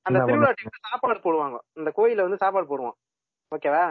[0.05, 1.57] அந்த திருவிழா டைம்ல சாப்பாடு போடுவாங்க.
[1.77, 2.97] இந்த கோயில வந்து சாப்பாடு போடுவோம்
[3.51, 3.85] ஓகேவா?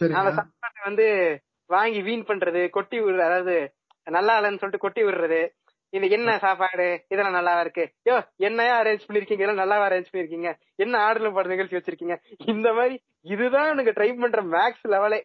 [0.00, 1.06] அந்த சாப்பாட்டை வந்து
[1.70, 3.54] வாங்கி வீண் பண்றது கொட்டி விடுறது அதாவது
[4.06, 5.38] நல்லா இல்லைன்னு சொல்லிட்டு கொட்டி விடுறது.
[5.92, 6.86] இது என்ன சாப்பாடு?
[7.08, 7.84] இதெல்லாம் நல்லாவா இருக்கு?
[8.06, 10.48] யோ என்னையா அரேஞ்ச் பண்ணிருக்கீங்க இதெல்லாம் நல்லாவா அரேஞ்ச் பண்ணிருக்கீங்க
[10.78, 12.16] என்ன ஆர்டர்ல பட நிகழ்ச்சி வச்சிருக்கீங்க?
[12.44, 12.96] இந்த மாதிரி
[13.26, 15.20] இதுதான் எனக்கு ட்ரை பண்ற மேக்ஸ் லெவலே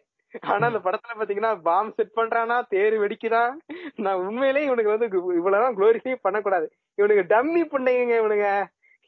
[0.48, 3.54] ஆனா அந்த படத்துல பாத்தீங்கன்னா பாம் செட் பண்றானா தேர் வெடிக்குதான்
[3.96, 5.08] நான் உண்மையிலேயே இவனுக்கு வந்து
[5.40, 6.66] இவ்வளவுதான் குளோரிஃபை பண்ணக்கூடாது.
[6.98, 8.48] இவனுக்கு டம்மி பண்ணீங்க இவனுங்க.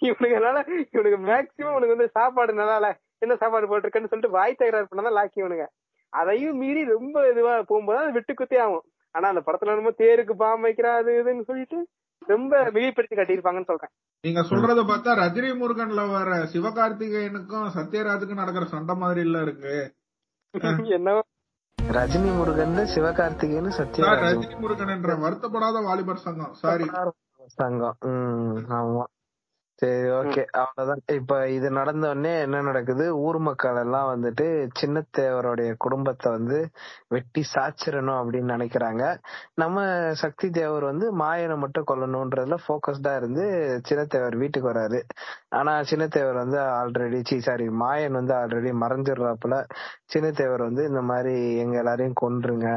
[0.02, 0.58] இவனுங்கனால
[0.94, 2.90] இவனுக்கு மேக்சிமம் இவனுக்கு வந்து சாப்பாடு நல்லா இல்ல
[3.26, 5.66] என்ன சாப்பாடு போட்டிருக்கேன்னு சொல்லிட்டு வாய் தகராறு பண்ணதான் லாக்கி இவனுங்க.
[6.12, 8.84] அதையும் மீறி ரொம்ப இதுவா போகும்போது அது விட்டு குத்தே ஆகும்.
[9.14, 11.78] ஆனா அந்த படத்துல என்னமோ தேருக்கு பாம் வைக்கிறா அது இதுன்னு சொல்லிட்டு
[12.32, 13.92] ரொம்ப மிகைப்படுத்தி காட்டியிருப்பாங்கன்னு சொல்றேன்.
[14.24, 19.74] நீங்க சொல்றத பார்த்தா ரஜினி முருகன்ல வர சிவகார்த்திகேயனுக்கும் சத்யராஜுக்கும் நடக்கிற சண்டை மாதிரி இல்ல இருக்கு
[20.98, 21.22] என்னவோ.
[21.78, 24.22] ரஜினி முருகன் சிவகார்த்திகேயன் சத்யராஜ்.
[24.26, 26.54] ரஜினி முருகன் என்ற வருத்தப்படாத வாலிபர் சங்கம்.
[26.62, 26.86] சாரி
[27.60, 27.96] சங்கம்.
[28.10, 29.04] உம் ஆமா.
[29.78, 31.00] சரி ஓகே அவ்வளவுதான்.
[31.16, 33.04] இப்ப இது நடந்த உடனே என்ன நடக்குது?
[33.26, 34.46] ஊர் மக்கள் எல்லாம் வந்துட்டு
[34.80, 36.58] சின்னத்தேவருடைய குடும்பத்தை வந்து
[37.08, 39.02] வெட்டி சாச்சிடணும் அப்படின்னு நினைக்கிறாங்க.
[39.54, 39.78] நம்ம
[40.22, 43.46] சக்தி தேவர் வந்து மாயனை மட்டும் கொல்லணும்ன்றதுல போக்கஸ்டா இருந்து
[43.88, 45.00] சின்னத்தேவர் வீட்டுக்கு வராரு
[45.58, 49.58] ஆனா சின்னத்தேவர் வந்து ஆல்ரெடி சி சாரி மாயன் வந்து ஆல்ரெடி மறைஞ்சிடுறாப்புல.
[50.14, 51.34] சின்னத்தேவர் வந்து இந்த மாதிரி
[51.64, 52.68] எங்க எல்லாரையும் கொன்றுங்க.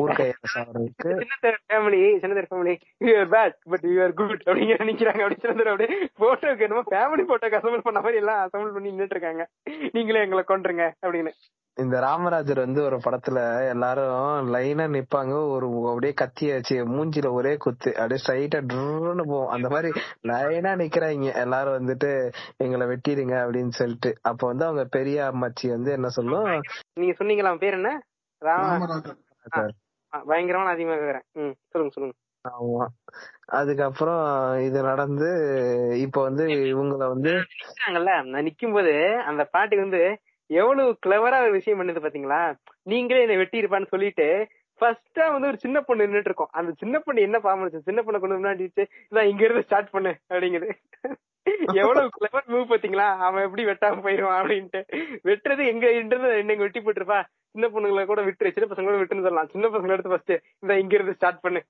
[0.00, 2.76] ஊர் கையில சாவறதுக்கு சின்ன ஃபேமிலி சின்ன family
[3.08, 5.22] you are bad but you are good அப்படிங்கிற நினைக்கிறாங்க.
[5.24, 9.48] அப்படி அப்படியே போட்டோக்கு என்னமோ ஃபேமிலி போட்டோக்கு அசம்பிள் பண்ண மாதிரி எல்லாம் அசம்பிள் பண்ணி நின்னுட்டு இருக்காங்க.
[9.92, 11.30] நீங்களே எங்களை கொன்றுங்க அப்படின்னு.
[11.74, 17.96] இந்த ராமராஜர் வந்து ஒரு படத்துல எல்லாரும் லைனா நிப்பாங்க ஒரு அப்படியே கத்திய வச்சு மூஞ்சில ஒரே குத்து
[17.96, 19.48] அப்படியே ஸ்ட்ரைட்டா ட்ருன்னு போவோம்.
[19.48, 21.34] அந்த மாதிரி லைனா நிக்கிறாங்க.
[21.34, 24.14] எல்லாரும் வந்துட்டு எங்களை வெட்டிடுங்க அப்படின்னு சொல்லிட்டு.
[24.22, 26.62] அப்ப வந்து அவங்க பெரிய அம்மாச்சி வந்து என்ன சொல்லும்?
[26.94, 27.58] நீங்க சொன்னீங்களா?
[27.58, 28.02] பேர் என்ன?
[28.38, 29.16] ராம ராமராஜன்.
[30.14, 31.20] ஆ, பயங்கரமான அதிகமா
[31.68, 32.16] சொல்லுங்க சொல்லுங்க.
[32.48, 32.86] ஆமா.
[33.48, 34.24] அதுக்கப்புறம்
[34.60, 35.28] இது நடந்து
[36.00, 37.32] இப்ப வந்து இவங்கள வந்து
[38.42, 40.02] நிக்கும் போது அந்த பாட்டுக்கு வந்து
[40.50, 42.54] எவ்வளவு கிளவரா ஒரு விஷயம் பண்ணுது பாத்தீங்களா?
[42.82, 44.48] நீங்களே என்ன வெட்டி இருப்பான்னு சொல்லிட்டு
[44.80, 46.52] ஃபர்ஸ்டா வந்து ஒரு சின்ன பொண்ணு நின்னுட்டு இருக்கோம்.
[46.52, 48.68] அந்த சின்ன பொண்ணு என்ன பாம்பு சின்ன பொண்ணை கொண்டு முன்னாடி
[49.10, 50.68] இதான் இங்க இருந்து ஸ்டார்ட் பண்ணு அப்படிங்குது.
[51.72, 54.80] எவ்வளவு கிளவர் மூவ் பாத்தீங்களா அவன் எப்படி வெட்டாம போயிருவான் அப்படின்ட்டு.
[55.24, 57.24] வெட்டுறது எங்க இருந்து என்னங்க வெட்டி போட்டுருப்பா.
[57.50, 58.52] சின்ன பொண்ணுங்களை கூட விட்டுரு.
[58.52, 59.48] சின்ன பசங்க கூட விட்டுன்னு சொல்லலாம்.
[59.52, 61.64] சின்ன பசங்களை எடுத்து ஃபர்ஸ்ட் இந்த இங்க இருந்து ஸ்டார்ட் பண்ணு.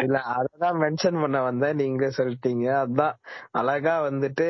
[0.00, 1.74] இல்ல அததான் மென்ஷன் பண்ண வந்தேன்.
[1.74, 2.66] நீங்க சொல்லிட்டீங்க.
[2.82, 3.12] அதான்.
[3.50, 4.46] அழகா வந்துட்டு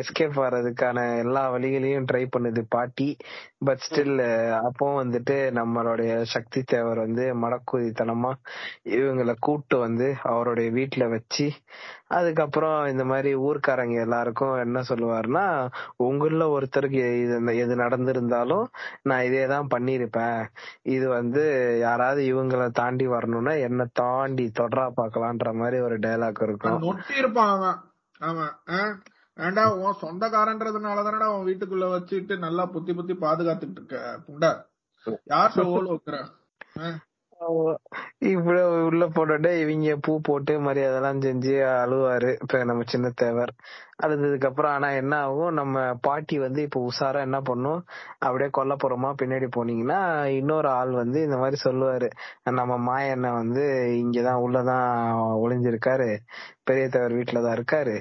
[0.00, 3.16] எஸ்கேப் வர்றதுக்கான எல்லா வழிகளையும் ட்ரை பண்ணுது பாட்டி.
[3.58, 8.32] பட் ஸ்டில் அப்போ வந்துட்டு நம்மளுடைய சக்தி தேவர் வந்து மடக்குதித்தனமா
[8.84, 11.50] இவங்களை கூட்டு வந்து அவருடைய வீட்டுல வச்சு
[12.10, 15.44] அதுக்கப்புறம் இந்த மாதிரி ஊர்க்காரங்க எல்லாருக்கும் என்ன சொல்லுவாருன்னா
[16.06, 18.64] உங்கள ஒருத்தருக்கு இது எது நடந்திருந்தாலும்
[19.02, 20.40] நான் இதே தான் பண்ணிருப்பேன்
[20.90, 21.44] இது வந்து
[21.82, 26.80] யாராவது இவங்கள தாண்டி வரணும்னா என்ன தாண்டி தொடரா பாக்கலான்ற மாதிரி ஒரு டைலாக் இருக்கும்.
[26.84, 27.78] நொட்டி இருப்பான் அவன்.
[28.20, 28.80] அவன் ஆ?
[29.36, 34.50] ஏன்டா உன் சொந்தக்காரன்றதுனால தானடா உன் வீட்டுக்குள்ள வச்சுட்டு நல்லா புத்தி புத்தி பாதுகாத்துட்டு இருக்க புண்டா?
[35.30, 36.16] யார் ஓல வைக்கிற?
[38.30, 42.30] இவ்வளவு உள்ள போட்டுட்டு இவங்க பூ போட்டு மரியாதை எல்லாம் செஞ்சு அழுவாரு.
[42.42, 43.52] இப்ப நம்ம சின்ன தேவர்.
[44.02, 45.52] அழுததுக்கு அப்புறம் ஆனா என்ன ஆகும்?
[45.52, 47.80] நம்ம பாட்டி வந்து இப்ப உஷாரா என்ன பண்ணும்?
[48.18, 50.00] அப்படியே கொல்லப்புறமா பின்னாடி போனீங்கன்னா
[50.36, 52.08] இன்னொரு ஆள் வந்து இந்த மாதிரி சொல்லுவாரு.
[52.50, 53.64] நம்ம மாயண்ணன் வந்து
[54.02, 54.88] இங்கதான் உள்ளதான்
[55.44, 56.10] ஒளிஞ்சிருக்காரு.
[56.64, 57.94] பெரிய தவர் வீட்டுலதான் இருக்காரு.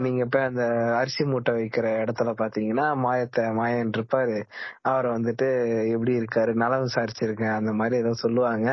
[0.00, 0.64] நீங்க போய் அந்த
[1.00, 4.36] அரிசி மூட்டை வைக்கிற இடத்துல பாத்தீங்கன்னா மாயத்தை மாயன் இருப்பாரு.
[4.82, 5.48] அவர் வந்துட்டு
[5.94, 6.52] எப்படி இருக்காரு?
[6.54, 7.56] நலம் விசாரிச்சிருக்கேன்.
[7.56, 8.68] அந்த மாதிரி ஏதோ சொல்லுவாங்க.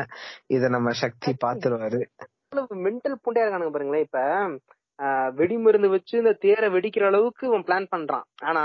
[0.46, 2.00] இத நம்ம சக்தி பாத்துருவாரு.
[2.86, 4.18] மென்டல் புண்டையா இருக்கானுங்க பாருங்களேன் இப்ப.
[5.38, 8.26] வெடிமருந்து வச்சு இந்த தேரை வெடிக்கிற அளவுக்கு இவன் பிளான் பண்றான்.
[8.42, 8.64] ஆனா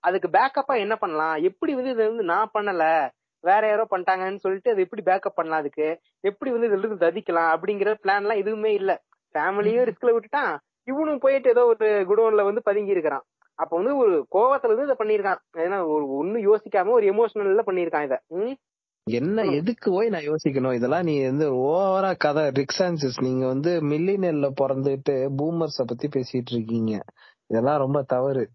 [0.00, 1.36] அதுக்கு பேக்கப்பா என்ன பண்ணலாம்?
[1.42, 2.84] எப்படி வந்து இதை வந்து நான் பண்ணல?
[3.44, 5.88] வேற யாரோ பண்ணிட்டாங்கன்னு சொல்லிட்டு அது எப்படி பேக்கப் பண்ணலாம் அதுக்கு?
[6.24, 8.92] எப்படி வந்து இதுல இருந்து ததிக்கலாம் அப்படிங்கிற பிளான் எல்லாம் எதுவுமே இல்ல.
[9.34, 10.52] ஃபேமிலியும் ரிஸ்க்ல விட்டுட்டான்.
[10.88, 13.24] இவனும் போயிட்டு ஏதோ ஒரு குடோன்ல வந்து பதுங்கி இருக்கிறான்.
[13.58, 18.16] அப்ப வந்து ஒரு கோவத்துல இருந்து இதை பண்ணிருக்கான் ஏன்னா ஒரு ஒண்ணு யோசிக்காம ஒரு எமோஷனல்ல பண்ணிருக்கான் இத?
[19.10, 20.72] என்ன எதுக்கு போய் நான் யோசிக்கணும்?
[20.72, 27.00] இதெல்லாம் நீ வந்து ஓவரா கதை ரிக்ஸான்சிஸ் நீங்க வந்து மில்லினியல்ல பிறந்துட்டு பூமர்ஸ பத்தி பேசிட்டு இருக்கீங்க.
[27.46, 28.50] இதெல்லாம் ரொம்ப தவறு.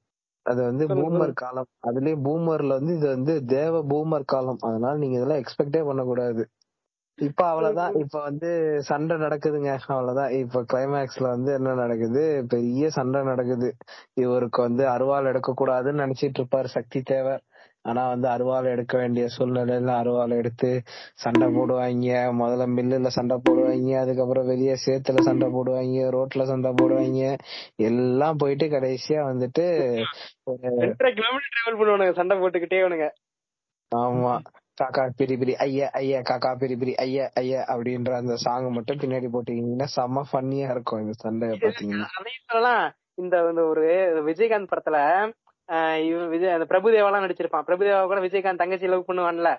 [0.45, 1.67] அது வந்து பூமர் காலம்.
[1.87, 4.57] அதுலயும் பூமர்ல வந்து இது வந்து தேவ பூமர் காலம்.
[4.61, 6.49] அதனால நீங்க இதெல்லாம் எக்ஸ்பெக்டே பண்ணக்கூடாது.
[7.15, 7.93] இப்ப அவ்வளவுதான்.
[7.93, 8.49] இப்ப வந்து
[8.81, 9.77] சண்டை நடக்குதுங்க.
[9.87, 10.31] அவ்வளவுதான்.
[10.31, 12.45] இப்ப கிளைமேக்ஸ்ல வந்து என்ன நடக்குது?
[12.49, 13.75] பெரிய சண்டை நடக்குது.
[14.13, 17.43] இவருக்கு வந்து அருவாள் எடுக்க கூடாதுன்னு நினைச்சிட்டு இருப்பாரு சக்தி தேவர்.
[17.85, 20.69] ஆனா வந்து அருவாள் எடுக்க வேண்டிய சூழ்நிலையில அருவாள் எடுத்து
[21.13, 22.11] சண்டை போடுவாங்க.
[22.41, 23.91] முதல்ல மில்லுல சண்டை போடுவாங்க.
[23.97, 25.99] அதுக்கப்புறம் வெளியே சேத்துல சண்டை போடுவாங்க.
[26.15, 27.23] ரோட்ல சண்டை போடுவாங்க.
[27.89, 29.65] எல்லாம் போயிட்டு கடைசியா வந்துட்டு
[31.17, 32.13] கிலோமீட்டர் டிராவல் பண்ணுவானுங்க.
[32.13, 33.09] சண்டை போட்டுக்கிட்டே அவனுங்க
[33.91, 34.33] ஆமா.
[34.81, 39.27] காக்கா பிரி பிரி ஐயா ஐயா காக்கா பிரி பிரி ஐயா ஐயா அப்படின்ற அந்த சாங் மட்டும் பின்னாடி
[39.33, 42.73] போட்டீங்கன்னா செம்ம ஃபன்னியா இருக்கும் இந்த சண்டை பாத்தீங்கன்னா
[43.13, 43.35] இந்த
[43.65, 43.83] ஒரு
[44.23, 44.99] விஜயகாந்த் படத்துல
[46.07, 47.67] இவன் விஜய் அந்த பிரபுதேவாலாம் நடிச்சிருப்பான்.
[47.67, 49.51] பிரபுதேவா கூட விஜயகாந்த் தங்கச்சி லவ் பண்ணுவான்ல.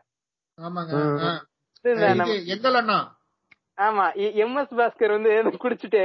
[3.79, 4.05] ஆமா
[4.43, 5.31] எம் எஸ் பாஸ்கர் வந்து
[5.63, 6.03] குடிச்சிட்டு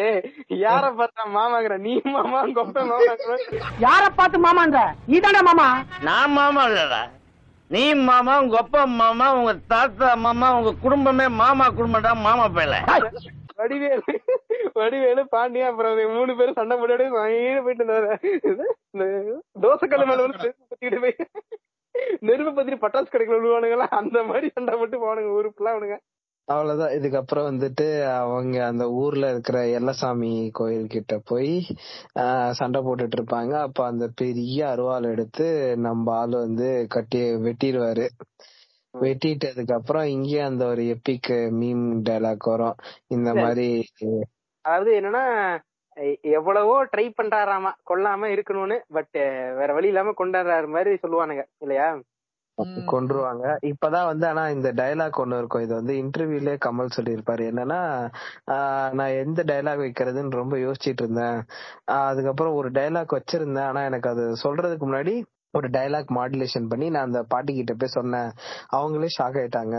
[0.59, 1.77] யார பார்த்தா மாமாங்கிற?
[1.77, 3.35] நீ மாமா கொப்ப மாமாங்கிற?
[3.79, 5.67] யார பார்த்து மாமான்ற நீதானே மாமா?
[6.01, 7.01] நான் மாமா இல்லடா.
[7.71, 12.75] நீ மாமா உங்க அப்பா மாமா உங்க தாத்தா மாமா உங்க குடும்பமே மாமா குடும்பம்டா மாமா பேல
[13.59, 14.13] வடிவேலு
[14.75, 18.11] வடிவேலு பாண்டியா அப்புறம் மூணு பேரும் சண்டை போட்டு வாங்கிட்டு போயிட்டு இருந்தாரு.
[18.93, 19.05] இந்த
[19.63, 21.17] தோசைக்கல்லு மேல வந்து பத்திக்கிட்டு போய்
[22.21, 23.87] நெருப்பு பத்திரி பட்டாசு கடைக்குள்ள விழுவானுங்களா?
[23.99, 25.97] அந்த மாதிரி சண்டை போட்டு போவானுங்க ஊருக்குள்ள அவனுங்க.
[26.47, 26.93] அவ்வளவுதான்.
[26.93, 31.51] இதுக்கப்புறம் வந்துட்டு அவங்க அந்த ஊர்ல இருக்கிற எல்லசாமி கோயில் கிட்ட போய்
[32.19, 33.53] ஆஹ், சண்டை போட்டுட்டு இருப்பாங்க.
[33.59, 38.07] அப்ப அந்த பெரிய அருவாள் எடுத்து நம்ம ஆளு வந்து கட்டி வெட்டிடுவாரு.
[38.93, 42.77] வெட்டிட்டதுக்கு அப்புறம் இங்கே அந்த ஒரு எப்பிக் மீம் டைலாக் வரும்.
[43.07, 43.67] இந்த மாதிரி
[44.65, 45.25] அதாவது என்னன்னா
[46.37, 49.17] எவ்வளவோ ட்ரை பண்றாராமா கொல்லாம இருக்கணும்னு பட்
[49.59, 51.87] வேற வழி இல்லாம கொண்டாடுறாரு மாதிரி சொல்லுவானுங்க இல்லையா?
[52.91, 53.43] கொன்றுவாங்க.
[53.69, 55.63] இப்பதான் வந்து ஆனா இந்த டைலாக் ஒண்ணு இருக்கும்.
[55.65, 57.43] இது வந்து இன்டர்வியூலயே கமல் சொல்லியிருப்பாரு.
[57.51, 57.79] என்னன்னா
[58.99, 61.39] நான் எந்த டைலாக் வைக்கிறதுன்னு ரொம்ப யோசிச்சிட்டு இருந்தேன்.
[62.07, 63.69] அதுக்கப்புறம் ஒரு டைலாக் வச்சிருந்தேன்.
[63.71, 65.13] ஆனா எனக்கு அது சொல்றதுக்கு முன்னாடி
[65.51, 68.31] ஒரு டைலாக் மாடுலேஷன் பண்ணி நான் அந்த பாட்டி கிட்ட போய் சொன்னேன்.
[68.75, 69.77] அவங்களே ஷாக் ஆயிட்டாங்க.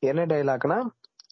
[0.00, 0.78] என்ன டைலாக்னா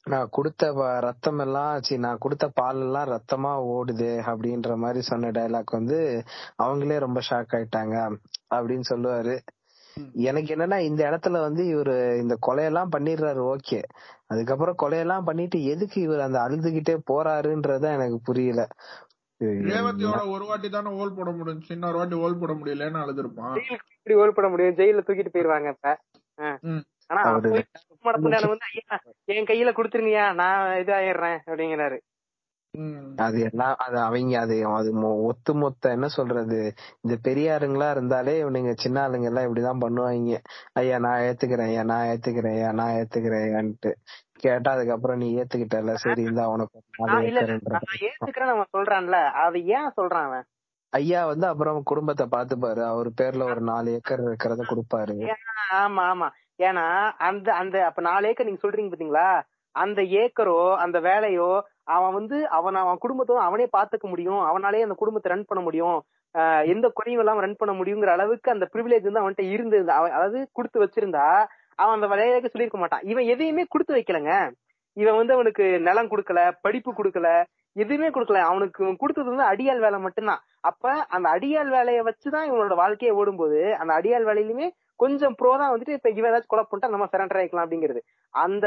[0.04, 5.76] நான் கொடுத்த ரத்தம் எல்லாம் சி நான் கொடுத்த பால் எல்லாம் ரத்தமா ஓடுது அப்படின்ற மாதிரி சொன்ன டைலாக்
[5.78, 5.98] வந்து
[6.62, 7.96] அவங்களே ரொம்ப ஷாக் ஆயிட்டாங்க
[8.54, 9.36] அப்படின்னு சொல்லுவாரு.
[10.28, 13.80] எனக்கு என்னன்னா இந்த இடத்துல வந்து இவரு இந்த கொலையெல்லாம் பண்ணிடுறாரு ஓகே.
[14.26, 18.62] அதுக்கப்புறம் கொலையெல்லாம் பண்ணிட்டு எதுக்கு இவர் அந்த அழுதுகிட்டே போறாருன்றத எனக்கு புரியல.
[19.44, 21.62] ரேவதியோட ஒரு வாட்டி தானே ஓல் போட முடியும்.
[21.68, 23.54] இன்னொரு வாட்டி ஓல் போட முடியலன்னு அழுதுருப்பான்.
[23.54, 24.74] ஜெயிலுக்கு இப்படி ஓல் பண்ண முடியும்?
[24.74, 25.98] ஜெயில தூக்கிட்டு போயிருவாங்க இப்ப.
[27.06, 27.64] ஆனா வந்து
[29.24, 31.98] என் கையில குடுத்துருங்கயா நான் இதாயிடுறேன் அப்படிங்கிறாரு.
[33.16, 36.72] அது எல்லாம் அது அவங்க அது அது மொ- ஒத்து மொத்த என்ன சொல்றது?
[37.00, 40.38] இந்த பெரியாருங்களா இருந்தாலே இவனுங்க சின்ன ஆளுங்க எல்லாம் இப்படிதான் பண்ணுவாங்க.
[40.72, 43.92] ஐயா நான் ஏத்துக்கிறேன் ஐயா நான் ஏத்துக்கிறேன் ஐயா நான் ஏத்துக்கிறேன்ட்டு
[44.38, 46.78] கேட்டா அதுக்கப்புறம் நீ ஏத்துக்கிட்டல சரி இந்த அவனுக்கு
[48.08, 49.18] ஏத்துக்கிறேன் அவன் சொல்றான்ல.
[49.44, 50.46] அது ஏன் சொல்றான் அவன்?
[50.92, 52.82] ஐயா வந்து அப்புறம் குடும்பத்தை பாத்துப்பாரு.
[52.92, 55.16] அவர் பேர்ல ஒரு நாலு ஏக்கர் இருக்கிறத கொடுப்பாரு.
[55.80, 56.28] ஆமா ஆமா.
[56.60, 56.86] ஏன்னா
[57.28, 59.28] அந்த அந்த அப்ப நாலு ஏக்கர் நீங்க சொல்றீங்க பாத்தீங்களா?
[59.74, 61.50] அந்த ஏக்கரோ அந்த வேலையோ
[61.96, 64.40] அவன் வந்து அவன் அவன் குடும்பத்தோ அவனே பாத்துக்க முடியும்.
[64.48, 65.98] அவனாலே அந்த குடும்பத்தை ரன் பண்ண முடியும்.
[66.72, 69.90] எந்த குறையும் இல்லாம ரன் பண்ண முடியுங்கிற அளவுக்கு அந்த ப்ரிவிலேஜ் வந்து அவன்கிட்ட இருந்தது.
[69.98, 71.26] அவன் அதாவது கொடுத்து வச்சிருந்தா
[71.78, 73.04] அவன் அந்த விளையாட்டு சொல்லியிருக்க மாட்டான்.
[73.12, 74.32] இவன் எதையுமே கொடுத்து வைக்கலங்க.
[74.96, 77.28] இவன் வந்து அவனுக்கு நிலம் கொடுக்கல படிப்பு கொடுக்கல
[77.76, 78.38] எதுவுமே கொடுக்கல.
[78.50, 80.40] அவனுக்கு கொடுத்தது வந்து அடியால் வேலை மட்டும்தான்.
[80.68, 80.84] அப்ப
[81.16, 84.68] அந்த அடியாள் வேலையை வச்சுதான் இவனோட வாழ்க்கையை ஓடும்போது அந்த அடியாள் வேலையிலுமே
[85.02, 88.00] கொஞ்சம் ப்ரோ தான் வந்துட்டு இப்ப இவன் ஏதாச்சும் கொலை பண்ணிட்டா நம்ம சரண்டர் ஆயிக்கலாம் அப்படிங்கிறது.
[88.34, 88.66] அந்த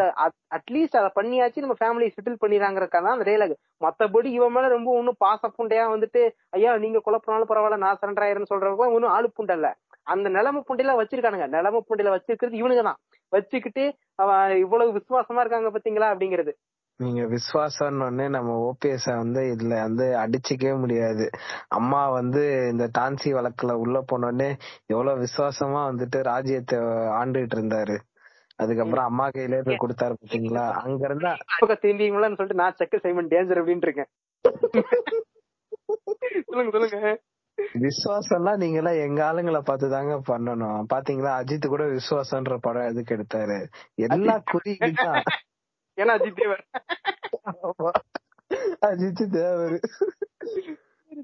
[0.58, 3.56] அட்லீஸ்ட் அதை பண்ணியாச்சு நம்ம ஃபேமிலி செட்டில் பண்ணிடுறாங்கிறக்கா தான் அந்த டேலாக்
[3.86, 6.22] மத்தபடி இவன் மேல ரொம்ப ஒன்னும் பாச புண்டையா வந்துட்டு
[6.58, 9.72] ஐயா நீங்க கொலை பண்ணாலும் பரவாயில்ல நான் சரண்டர் ஆயிரேன்னு சொல்றவங்க ஒன்னும் ஆளு புண்டை
[10.08, 11.48] அந்த நிலைமை புண்டையில வச்சிருக்கானுங்க.
[11.48, 13.00] நிலைமை புண்டையில வச்சிருக்கிறது இவனுங்க தான்
[13.34, 13.84] வச்சுக்கிட்டு
[14.16, 16.54] அவன் இவ்வளவு விசுவாசமா இருக்காங்க பாத்தீங்களா அப்படிங்கிறது.
[17.00, 21.26] நீங்க விசுவாசம்னு உடனே நம்ம ஓபிஎஸ் வந்து இதுல வந்து அடிச்சுக்கவே முடியாது.
[21.70, 24.50] அம்மா வந்து இந்த டான்சி வழக்குல உள்ள போன உடனே
[24.88, 26.78] எவ்வளவு விசுவாசமா வந்துட்டு ராஜ்யத்தை
[27.22, 27.96] ஆண்டுட்டு இருந்தாரு.
[28.56, 30.66] அதுக்கப்புறம் அம்மா கையிலே போய் கொடுத்தாரு பாத்தீங்களா?
[30.82, 34.12] அங்க இருந்தா பக்கம் திரும்பிங்களான்னு சொல்லிட்டு நான் செக் சைமன் டேஞ்சர் அப்படின்னு இருக்கேன்.
[36.48, 37.00] சொல்லுங்க சொல்லுங்க.
[37.74, 40.84] விசுவாசம்லாம் நீங்க எல்லாம் எங்க ஆளுங்களை பார்த்து தாங்க பண்ணணும்.
[40.94, 41.34] பாத்தீங்களா?
[41.42, 43.66] அஜித் கூட விசுவாசம்ன்ற படம் எதுக்கு எடுத்தாரு?
[43.96, 45.22] எல்லா குறிதான்
[46.02, 46.66] ஏன்னா அஜித் தேவர்.
[48.86, 49.80] அஜித் தேவர்.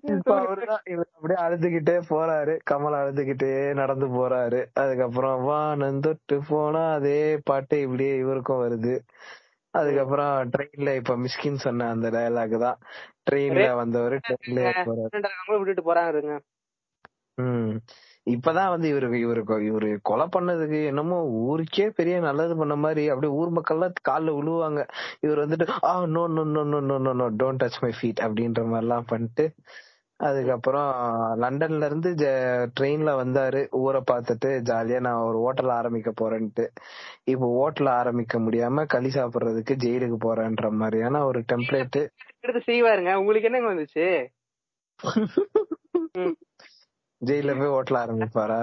[0.01, 2.59] இப்ப அவருதான் இவர் அப்படியே அழுதுகிட்டே போறாரு.
[2.71, 4.65] கமல் அழுதுகிட்டே நடந்து போறாரு.
[4.73, 8.99] அதுக்கப்புறம் வானம் தொட்டு போனா அதே பாட்டு இப்படியே இவருக்கும் வருது.
[9.77, 12.79] அதுக்கப்புறம் ட்ரெயின்ல இப்ப மிஸ்கின் சொன்ன அந்த டயலாக் தான்.
[13.27, 16.37] ட்ரெயின்ல வந்தவர் அவங்களும் விட்டுட்டு போறாங்க
[17.37, 17.73] ம்.
[18.27, 23.51] இப்பதான் வந்து இவருக்கு இவருக்கு இவரு கொலை பண்ணதுக்கு என்னமோ ஊருக்கே பெரிய நல்லது பண்ண மாதிரி அப்படியே ஊர்
[23.57, 24.81] மக்கள்லாம் கால்ல விழுவாங்க
[25.21, 28.85] இவர் வந்துட்டு ஆ no no no no no no don't touch my feet அப்படின்ற மாதிரி
[28.85, 29.45] எல்லாம் பண்ணிட்டு
[30.19, 30.91] அதுக்கப்புறம்
[31.41, 32.09] லண்டன்ல இருந்து
[32.77, 33.59] ட்ரெயின்ல வந்தாரு.
[33.81, 36.65] ஊரை பார்த்துட்டு ஜாலியா நான் ஒரு ஹோட்டல் ஆரம்பிக்க போறேன்ட்டு.
[37.31, 41.99] இப்போ ஹோட்டல் ஆரம்பிக்க முடியாம களி சாப்பிடுறதுக்கு ஜெயிலுக்கு போறேன்ற மாதிரியான ஒரு டெம்ப்ளேட்
[42.39, 43.13] எடுத்து செய்வாருங்க.
[43.21, 44.07] உங்களுக்கு என்னங்க வந்துச்சு?
[47.21, 48.59] ஜெயில போய் ஹோட்டல் ஆரம்பிப்பாரா?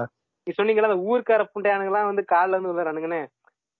[0.47, 3.23] நீ சொன்னீங்களா அந்த ஊர்க்கார புண்டையானுங்கலாம் வந்து கால்ல வந்து விழுறானுங்கன்னு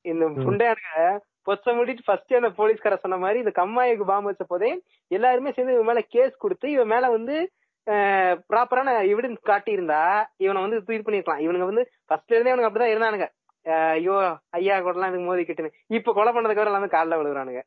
[0.05, 1.03] இந்த புண்டையானுங்க
[1.49, 4.71] பொச்ச முடிட்டு ஃபர்ஸ்ட் அந்த போலீஸ்கார சொன்ன மாதிரி இந்த கம்மாய்க்கு பாம்பு வச்ச போதே
[5.11, 7.37] எல்லாருமே சேர்ந்து இவன் மேல கேஸ் கொடுத்து இவன் மேல வந்து
[7.87, 10.03] ப்ராப்பரான எவிடன்ஸ் காட்டியிருந்தா
[10.37, 13.27] இவனை வந்து இது பண்ணிருக்கலாம் இவனுங்க வந்து ஃபர்ஸ்ட்ல இருந்தே அவனுக்கு அப்படிதான் இருந்தானுங்க.
[13.65, 17.63] அஹ் ஐயோ ஐயா கூட எல்லாம் இதுக்கு மோதிக்கிட்டுன்னு இப்ப கொலை பண்ணதுக்கு அப்புறம் எல்லாமே காலில் விழுகுறானுங்க.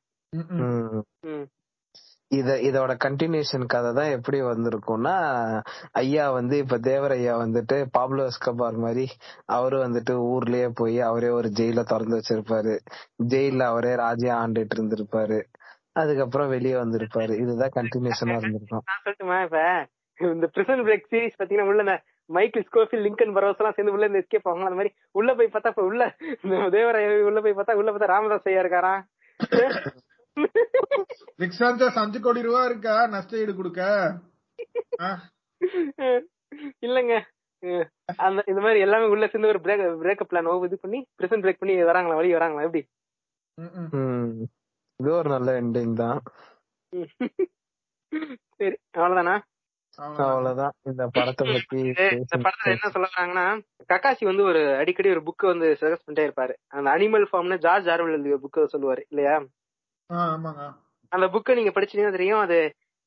[1.21, 1.45] ம்.
[2.27, 5.13] இத இதோட கண்டினியூஷன் கதை தான் எப்படி வந்திருக்கும்னா
[5.91, 9.07] ஐயா வந்து இப்ப தேவர் ஐயா வந்துட்டு பாப்லோ எஸ்கபார் மாதிரி
[9.45, 12.77] அவரு வந்துட்டு ஊர்லயே போய் அவரே ஒரு ஜெயில திறந்து வச்சிருப்பாரு.
[13.23, 15.39] ஜெயில அவரே ராஜ்யா ஆண்டுட்டு இருந்திருப்பாரு.
[15.93, 17.39] அதுக்கப்புறம் வெளியே வந்திருப்பாரு.
[17.39, 18.83] இதுதான் கண்டினியூஷனா இருந்திருக்கும்.
[18.85, 19.87] நான் சொல்லட்டுமா இப்ப?
[20.19, 21.95] இந்த பிரிசன் பிரேக் சீரிஸ் பாத்தீங்கன்னா உள்ள இந்த
[22.29, 24.67] மைக்கேல் ஸ்கோஃபில் லிங்கன் பரோஸ் எல்லாம் சேர்ந்து உள்ள இந்த எஸ்கேப் ஆகும்.
[24.69, 26.03] அந்த மாதிரி உள்ள போய் பார்த்தா இப்ப உள்ள
[26.43, 28.93] இந்த தேவராய உள்ள போய் பார்த்தா உள்ள பார்த்தா ராமதாஸ் ஐயா இருக்காரா?
[31.41, 32.95] விக்ஸான்சாஸ் அஞ்சு கோடி ரூபா இருக்கா?
[33.13, 33.81] நஷ்ட ஈடு கொடுக்க?
[36.85, 37.13] இல்லங்க.
[38.25, 41.75] அந்த இந்த மாதிரி எல்லாமே உள்ள சேர்ந்து ஒரு பிரேக் பிரேக்கப் பிளான் இது பண்ணி பிரிசன் பிரேக் பண்ணி
[41.83, 42.19] வராங்களா?
[42.21, 42.65] வழி வராங்களா?
[42.67, 42.83] எப்படி?
[43.57, 43.89] ம், ம்.
[43.99, 44.47] ம்.
[44.99, 46.19] இது ஒரு நல்ல எண்டிங் தான்.
[48.59, 49.35] சரி அவ்வளவுதானா?
[49.99, 50.73] அவ்வளவுதான்.
[50.89, 51.77] இந்த படத்தை பத்தி
[52.15, 53.45] இந்த படத்துல என்ன சொல்ல வராங்கன்னா
[53.89, 56.53] கக்காசி வந்து ஒரு அடிக்கடி ஒரு புக் வந்து சஜஸ்ட் பண்ணிட்டே இருப்பாரு.
[56.69, 59.35] அந்த அனிமல் ஃபார்ம்னு ஜார்ஜ் ஆர்வல் எழுதிய புக் சொல்லுவாரு இல்லையா?
[61.11, 62.59] அந்த புக்கை நீங்க படிச்சீங்கன்னா தெரியும் அது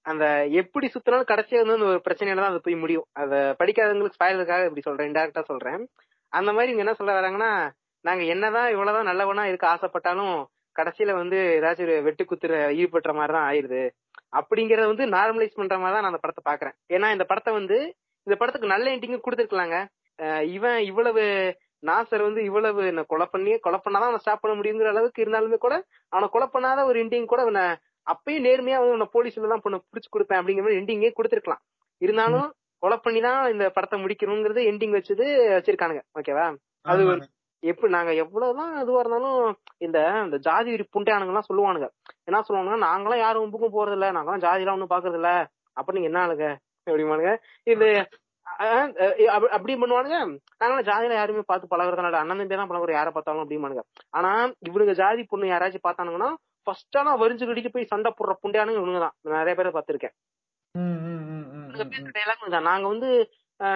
[0.06, 0.24] அந்த
[0.60, 3.06] எப்படி சுத்தினாலும் கடைசியா வந்து ஒரு பிரச்சனையில தான் அது போய் முடியும்.
[3.14, 5.82] அத படிக்காதவங்களுக்கு ஸ்பாயிலுக்காக இப்படி சொல்றேன் இன்டெரக்டா சொல்றேன்.
[6.32, 7.52] அந்த மாதிரி இவங்க என்ன சொல்ல வராங்கன்னா
[8.04, 10.36] நாங்க என்னதான் இவ்வளவுதான் நல்லவனா இருக்க ஆசைப்பட்டாலும்
[10.76, 13.82] கடைசியில வந்து ஏதாச்சும் ஒரு வெட்டு குத்துற ஈடுபடுற மாதிரி தான் ஆயிருது
[14.32, 17.78] அப்படிங்கறத வந்து நார்மலைஸ் பண்ற மாதிரி தான் நான் அந்த படத்தை பாக்குறேன் ஏன்னா இந்த படத்தை வந்து
[18.27, 19.77] இந்த படத்துக்கு நல்ல எண்டிங் கொடுத்துருக்கலாங்க.
[20.57, 21.23] இவன் இவ்வளவு
[21.89, 25.74] நாசர் வந்து இவ்வளவு என்ன கொலை பண்ணி கொலை பண்ணாதான் அவனை ஸ்டாப் பண்ண முடியுங்கிற அளவுக்கு இருந்தாலுமே கூட
[26.12, 27.65] அவனை கொலை பண்ணாத ஒரு எண்டிங் கூட அவனை
[28.07, 31.62] அப்பயும் நேர்மையா வந்து உன்னை போலீஸ்ல தான் பொண்ணு புடிச்சு கொடுப்பேன் அப்படிங்கிற மாதிரி எண்டிங்கே கொடுத்துருக்கலாம்.
[32.01, 32.48] இருந்தாலும்
[32.82, 35.27] கொலை பண்ணி தான் இந்த படத்தை முடிக்கணுங்கிறது எண்டிங் வச்சது
[35.57, 36.02] வச்சிருக்கானுங்க.
[36.19, 36.47] ஓகேவா?
[36.93, 37.02] அது.
[37.62, 39.40] எப்படி நாங்க எவ்வளவுதான் இதுவா இருந்தாலும்
[39.86, 41.88] இந்த இந்த ஜாதி புண்டையானுங்க எல்லாம் சொல்லுவானுங்க.
[42.28, 45.30] என்ன சொல்லுவாங்கன்னா நாங்களாம் யாரும் உம்புக்கும் போறது இல்ல நாங்களாம் ஜாதி எல்லாம் ஒண்ணும் பாக்குறது இல்ல
[45.76, 46.46] அப்ப நீங்க என்ன ஆளுங்க?
[46.86, 47.32] அப்படிமானுங்க
[47.72, 47.88] இது
[49.56, 50.18] அப்படி பண்ணுவானுங்க.
[50.60, 53.82] நாங்களாம் ஜாதியில யாருமே பார்த்து பழகுறதுனால அண்ணன் தம்பி தான் பழகுற யாரை பார்த்தாலும் அப்படிமானுங்க
[54.18, 54.30] ஆனா
[54.68, 56.30] இவனுங்க ஜாதி பொண்ணு யாராச்சும் பார்த்தானுங்கன்னா
[56.66, 59.14] ஃபர்ஸ்ட் ஆனா வரிஞ்சு கடிக்கு போய் சண்டை போடுற புண்டையானுங்க இவனுங்க தான்.
[59.36, 60.14] நிறைய பேரை பார்த்திருக்கேன்.
[62.68, 63.10] நாங்க வந்து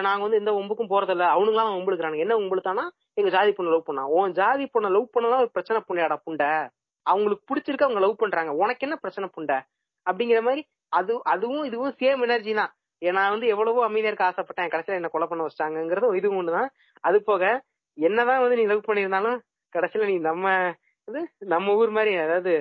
[0.05, 1.25] நாங்க வந்து எந்த ஒம்புக்கும் போறதில்ல.
[1.35, 2.83] அவனுங்களாம் ஒம்புழுக்கிறாங்க என்ன ஒம்புடுத்தானா
[3.13, 4.03] எங்க ஜாதி பொண்ணு லவ் பண்ணா.
[4.17, 6.49] உன் ஜாதி பொண்ணை லவ் பண்ணலாம் ஒரு பிரச்சனை புண்டையாடா புண்டை.
[7.05, 8.51] அவங்களுக்கு பிடிச்சிருக்கு அவங்க லவ் பண்றாங்க.
[8.53, 9.57] உனக்கு என்ன பிரச்சனை புண்டை?
[10.05, 12.71] அப்படிங்கிற மாதிரி அது அதுவும் இதுவும் சேம் எனர்ஜி தான்.
[13.01, 14.69] நான் வந்து எவ்வளவோ அமைதியா இருக்க ஆசைப்பட்டேன்.
[14.73, 16.69] கடைசியில என்ன கொலை பண்ண வச்சிட்டாங்கிறது இதுவும் ஒண்ணுதான்
[17.03, 17.43] அது போக
[17.97, 19.37] என்னதான் வந்து நீ லவ் பண்ணியிருந்தாலும்
[19.75, 20.45] கடைசியில நீ நம்ம
[21.07, 21.19] இது
[21.53, 22.53] நம்ம ஊர் மாதிரி அதாவது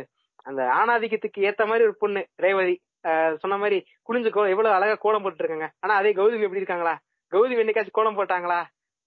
[0.46, 2.74] அந்த ஆணாதிக்கத்துக்கு ஏத்த மாதிரி ஒரு பொண்ணு ரேவதி.
[3.08, 3.78] ஆஹ் சொன்ன மாதிரி
[4.08, 6.94] குளிஞ்சு கோ எவ்வளவு அழகா கோலம் போட்டு இருக்காங்க ஆனா அதே கௌதமி எப்படி இருக்காங்களா?
[7.34, 8.60] கௌதமி என்னைக்காச்சும் கோலம் போட்டாங்களா?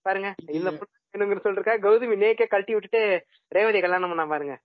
[0.05, 0.29] பாருங்க.
[0.49, 1.75] இந்த பொண்ணு சொல்லிருக்கா.
[1.79, 3.01] கௌதமி நேக்கே கழட்டி விட்டுட்டு
[3.51, 4.55] ரேவதியை கல்யாணம் பண்ணா பாருங்க.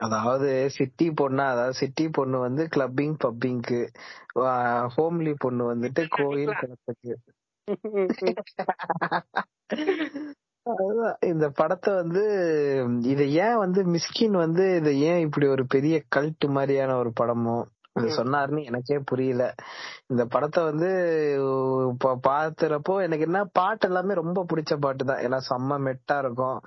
[0.00, 1.42] அதாவது சிட்டி பொண்ணு?
[1.44, 3.80] அதாவது சிட்டி பொண்ணு வந்து கிளப்பிங் பப்பிங்க்கு
[4.96, 6.54] ஹோம்லி பொண்ணு வந்துட்டு கோயில்
[10.66, 12.22] அதுதான் இந்த படத்தை வந்து
[13.02, 17.56] இத ஏன் வந்து மிஸ்கின் வந்து இத ஏன் இப்படி ஒரு பெரிய கல்ட் மாதிரியான ஒரு படமோ
[17.96, 19.44] அது சொன்னாருன்னு எனக்கே புரியல.
[20.06, 20.88] இந்த படத்தை வந்து
[22.26, 25.22] பாத்துறப்போ எனக்கு என்ன பாட்டு எல்லாமே ரொம்ப பிடிச்ச பாட்டு தான்.
[25.26, 26.58] ஏன்னா செம்ம மெட்டா இருக்கும்.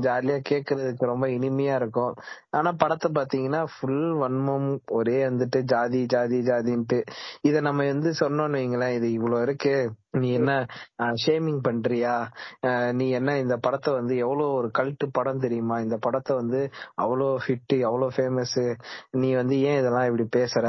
[0.00, 2.14] ஜாலியா கேக்குறதுக்கு ரொம்ப இனிமையா இருக்கும்.
[2.50, 7.00] ஆனா படத்தை பாத்தீங்கன்னா ஃபுல் வன்மம் ஒரே வந்துட்டு ஜாதி ஜாதி ஜாதின்ட்டு.
[7.42, 9.76] இத நம்ம வந்து சொன்னோம்னு வைங்களேன் இது இவ்வளவு இருக்கு.
[10.14, 10.52] நீ என்ன
[11.24, 12.12] ஷேமிங் பண்றியா?
[12.92, 15.76] நீ என்ன இந்த படத்தை வந்து எவ்வளவு ஒரு கல்ட்டு படம் தெரியுமா?
[15.80, 16.60] இந்த படத்தை வந்து
[17.02, 18.56] அவ்வளோ ஹிட் அவ்வளோ ஃபேமஸ்
[19.22, 20.66] நீ வந்து ஏன் இதெல்லாம் இப்படி பேசுற?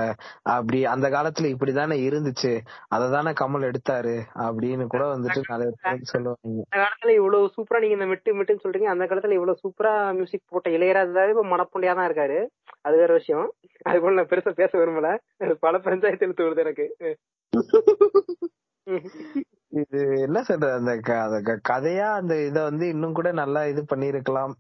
[0.56, 2.53] அப்படி அந்த காலத்துல இப்படிதானே இருந்துச்சு.
[2.95, 4.16] அததானே கமல் எடுத்தாரு.
[4.48, 6.60] அப்படின்னு கூட வந்துட்டு நிறைய பேர் சொல்லுவாங்க.
[6.66, 8.90] அந்த காலத்துல இவ்வளவு சூப்பரா நீங்க இந்த மெட்டு மெட்டுன்னு சொல்றீங்க.
[8.95, 12.40] அந்த காலத்துல இவ்வளவு சூப்பரா மியூசிக் போட்ட இளையராஜாவே இப்ப மனப்புண்டியா தான் இருக்காரு.
[12.88, 13.48] அது வேற விஷயம்.
[13.90, 15.10] அது போல நான் பெருசா பேச விரும்பல.
[15.44, 16.88] அது பல பஞ்சாயத்து எழுத்து வருது எனக்கு.
[19.73, 20.93] இது என்ன சொல்றது அந்த
[21.69, 24.53] கதையா அந்த இத வந்து இன்னும் கூட நல்லா இது பண்ணிருக்கலாம்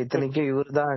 [0.00, 0.92] இத்தனைக்கும் இவர் தான்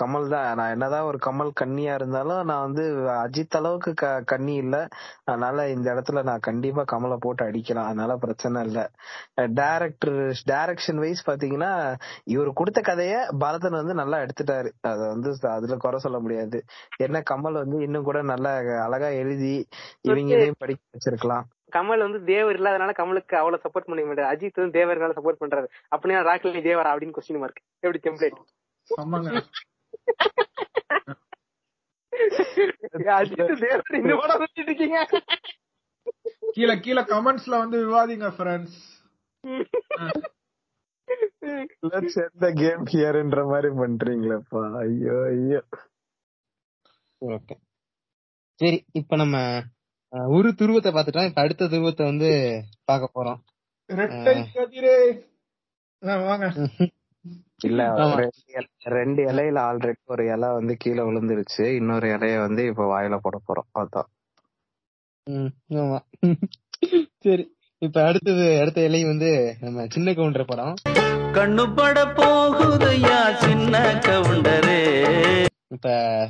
[0.00, 0.56] கமல் தான்.
[0.56, 2.84] நான் என்னதான் ஒரு கமல் கன்னியா இருந்தாலும் நான் வந்து
[3.16, 4.76] அஜித் அளவுக்கு க- கன்னி இல்ல.
[5.24, 7.84] அதனால இந்த இடத்துல நான் கண்டிப்பா கமலை போட்டு அடிக்கலாம்.
[7.84, 8.80] அதனால பிரச்சனை இல்ல.
[9.54, 10.18] டைரக்டர்
[10.52, 11.72] டைரக்ஷன் வைஸ் பாத்தீங்கன்னா
[12.26, 14.70] இவர் கொடுத்த கதைய பரதன் வந்து நல்லா எடுத்துட்டாரு.
[14.90, 16.60] அத வந்து அதுல குறை சொல்ல முடியாது.
[16.98, 18.54] என்ன கமல் வந்து இன்னும் கூட நல்லா
[18.86, 19.54] அழகா எழுதி
[20.08, 21.46] இவங்களையும் படிக்க வச்சிருக்கலாம்.
[21.76, 25.66] கமல் வந்து தேவர் இல்லாதனால கமலுக்கு அவ்வளவு சப்போர்ட் பண்ண மாட்டாரு அஜித் வந்து தேவர்னால சப்போர்ட் பண்றாரு.
[25.94, 28.40] அப்படின்னா ராக்லி தேவரா அப்படின்னு கொஸ்டின் மார்க் எப்படி டெம்ப்ளேட்
[28.88, 29.30] ஆமாங்க.
[33.20, 34.98] அஜித் தேவர் இந்த படம் வச்சுட்டு இருக்கீங்க.
[36.56, 38.78] கீழே கீழே கமெண்ட்ஸ்ல வந்து விவாதிங்க ஃப்ரெண்ட்ஸ்
[41.92, 44.62] லெட்ஸ் த கேம் ஹியர்ன்ற மாதிரி பண்றீங்களேப்பா.
[44.82, 45.60] ஐயோ ஐயோ.
[47.22, 47.54] ஓகே
[48.60, 49.36] சரி இப்ப நம்ம
[50.12, 53.38] ஒரு துருவத்தை பார்த்துட்டோம் இப்ப அடுத்த துருவத்தை வந்து பார்க்க போறோம்.
[57.64, 57.86] இல்ல.
[57.94, 61.74] ரெண்டு இலை- ரெண்டு இலையில ஆல்ரெடி ஒரு இலை வந்து கீழே விழுந்துருச்சு.
[61.74, 63.76] இன்னொரு இலைய வந்து இப்ப வாயில போட போறோம்.
[63.78, 64.30] அதான்.
[65.24, 65.98] ம், ஆமா.
[67.18, 70.74] சரி இப்ப அடுத்தது அடுத்த இலை வந்து நம்ம சின்ன கவுண்டர் படம்
[71.32, 75.46] கண்ணு பட போகுதையா சின்ன கவுண்டரே.
[75.68, 76.28] இப்ப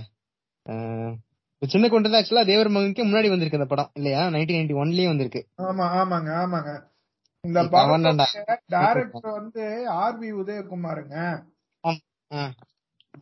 [1.63, 5.41] சின்ன கவுண்டர் தான் ஆக்சுவலா தேவர் மகனுக்கு முன்னாடி வந்திருக்கு அந்த படம் இல்லையா நைன்டீன் நைன்டி ஒன்லயே வந்திருக்கு
[5.65, 6.73] ஆமா ஆமாங்க ஆமாங்க
[7.45, 7.59] இந்த.
[8.17, 8.27] படத்தோட
[8.75, 9.63] டைரக்டர் வந்து
[10.01, 11.17] ஆர்பி உதயகுமாருங்க
[12.31, 12.43] ஆ,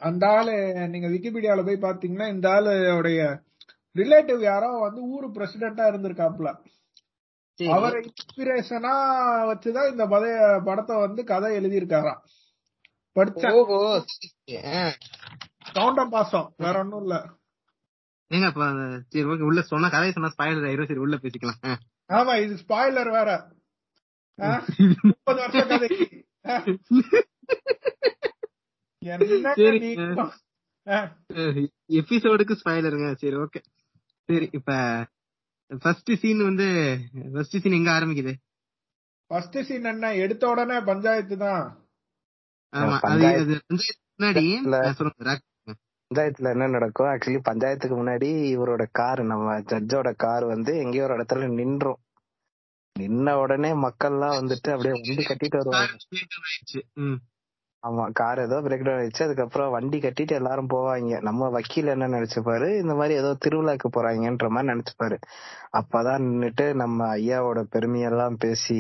[0.03, 0.53] அந்த ஆளு
[0.91, 3.23] நீங்க விக்கிபீடியால போய் பாத்தீங்கன்னா இந்த ஆளுடைய
[3.97, 6.51] ரிலேட்டிவ் யாரோ வந்து ஊரு பிரசிடென்டா இருந்திருக்காப்ல.
[7.59, 8.93] அவரை இன்ஸ்பிரேஷனா
[9.49, 10.37] வச்சுதான் இந்த பதைய
[10.67, 12.21] படத்தை வந்து கதை எழுதியிருக்காராம்.
[14.75, 14.85] ஆ.
[15.75, 17.17] கவுண்டம் பாசம் வேற ஒண்ணும் இல்ல
[18.31, 18.65] ஏங்க அப்ப
[19.13, 20.89] சரி ஓகே உள்ள சொன்னா கதையை சொன்னா ஸ்பாயிலர் ஆயிரும்.
[20.91, 21.61] சரி உள்ள பேசிக்கலாம்.
[22.11, 23.31] ஆமா இது ஸ்பாய்லர் வேற?
[25.11, 25.71] முப்பது வருஷம்?
[30.87, 30.99] ஆ,
[31.99, 33.61] எபிசோடுக்கு ஸ்பாயிலருங்க சரி ஓகே
[34.29, 34.71] சரி இப்ப
[35.81, 36.67] ஃபர்ஸ்ட் சீன் வந்து
[37.33, 38.33] ஃபர்ஸ்ட் சீன் எங்க ஆரம்பிக்குது?
[39.31, 40.07] ஃபர்ஸ்ட் சீன் என்ன?
[40.17, 41.65] எடுத்த உடனே பஞ்சாயத்து தான்.
[42.73, 43.43] ஆமா அது பஞ்சாயத்து.
[43.47, 44.03] அது பஞ்சாயத்து.
[44.15, 44.79] முன்னாடி இல்ல.
[44.87, 45.45] ஆ, சொல்லுங்க ராக்.
[46.11, 51.49] பஞ்சாயத்துல என்ன நடக்கும் ஆக்சுவலி பஞ்சாயத்துக்கு முன்னாடி இவரோட கார் நம்ம ஜட்ஜோட கார் வந்து எங்கேயோ ஒரு இடத்துல
[51.51, 52.01] நின்றோம்.
[52.97, 55.93] நின்ன உடனே மக்கள்லாம் வந்துட்டு அப்படியே வண்டி கட்டிட்டு வருவாங்க.
[57.83, 59.23] ஆமா கார் ஏதோ பிரேக் டவுன் ஆயிடுச்சு.
[59.23, 61.21] அதுக்கப்புறம் வண்டி கட்டிட்டு எல்லாரும் போவாங்க.
[61.21, 62.69] நம்ம வக்கீல் என்ன நினைச்சுப்பாரு?
[62.81, 65.17] இந்த மாதிரி ஏதோ திருவிழாக்கு போறாங்கன்ற மாதிரி நினைச்சுப்பாரு.
[65.73, 68.79] அப்பதான் நின்னுட்டு நம்ம ஐயாவோட பெருமையெல்லாம் பேசி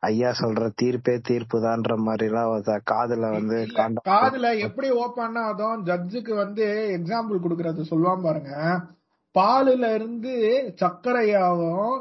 [0.00, 2.52] ஐயா சொல்ற தீர்ப்பே தீர்ப்புதான்ற மாதிரி எல்லாம்
[2.92, 3.58] காதுல வந்து
[4.10, 6.66] காதுல எப்படி ஓப்பன்னா அதுவும் ஜட்ஜுக்கு வந்து
[6.98, 8.52] எக்ஸாம்பிள் கொடுக்கறது சொல்லுவான் பாருங்க.
[9.34, 10.32] பாலுல இருந்து
[10.80, 11.92] சர்க்கரையாவும்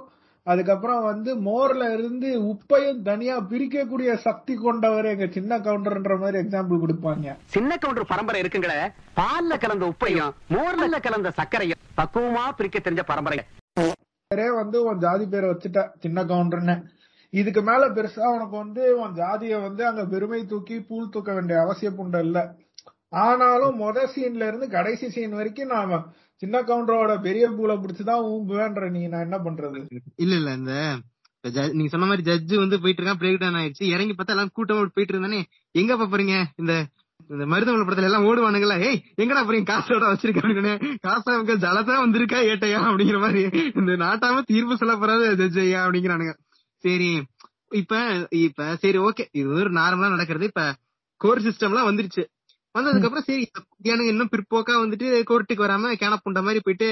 [0.48, 7.36] அதுக்கப்புறம் வந்து மோர்ல இருந்து உப்பையும் தனியா பிரிக்கக்கூடிய சக்தி கொண்டவர் எங்க சின்ன கவுண்டர்ன்ற மாதிரி எக்ஸாம்பிள் கொடுப்பாங்க.
[7.46, 8.80] சின்ன கவுண்டர் பரம்பரை இருக்குங்களே.
[9.20, 13.38] பால்ல கலந்த உப்பையும் மோர்ல கலந்த சர்க்கரையும் பக்குவமா பிரிக்க தெரிஞ்ச பரம்பரை
[14.32, 16.76] பேரே வந்து உன் ஜாதி பேரை வச்சுட்ட சின்ன கவுண்டர்னு.
[17.30, 21.98] இதுக்கு மேல பெருசா உனக்கு வந்து உன் ஜாதிய வந்து அங்க பெருமை தூக்கி பூல் தூக்க வேண்டிய அவசியம்
[22.00, 22.40] புண்ட இல்ல.
[23.10, 26.00] ஆனாலும் முத சீன்ல இருந்து கடைசி சீன் வரைக்கும் நாம
[26.42, 29.86] சின்ன கவுண்டரோட பெரிய பூலை பிடிச்சுதான் ஊம்புவேன்ற நீ நான் என்ன பண்றது?
[30.16, 30.98] இல்ல இல்ல இந்த
[31.42, 33.84] இப்ப ஜ- நீங்க சொன்ன மாதிரி ஜட்ஜ் வந்து போயிட்டு இருக்கான் பிரேக் டவுன் ஆயிடுச்சு.
[33.84, 35.44] இறங்கி பார்த்தா எல்லாம் கூட்டமா போயிட்டு இருந்தானே.
[35.72, 36.46] எங்க போறீங்க?
[36.56, 36.86] இந்த
[37.30, 39.74] இந்த மருதமலை படத்துல எல்லாம் ஓடுவானுங்களா ஏய் எங்கடா போறீங்க?
[39.74, 42.80] காசோட வச்சிருக்காங்க காசா அவங்க ஜலதா வந்திருக்கா ஏட்டையா?
[42.90, 43.42] அப்படிங்கிற மாதிரி.
[43.76, 46.34] இந்த நாட்டாம தீர்ப்பு சொல்ல போறாது ஜட்ஜ் ஐயா அப்படிங்கிறானுங்க.
[46.78, 47.24] சரி
[47.70, 50.46] இப்ப இப்ப சரி ஓகே இது ஒரு நார்மலா நடக்கிறது.
[50.46, 50.74] இப்ப
[51.18, 52.24] கோர் சிஸ்டம்லாம் வந்துருச்சு.
[52.76, 53.44] வந்ததுக்கு அப்புறம் சரி
[53.86, 56.88] எனக்கு இன்னும் பிற்போக்கா வந்துட்டு கோர்ட்டுக்கு வராம கேனப்புண்ட மாதிரி போயிட்டு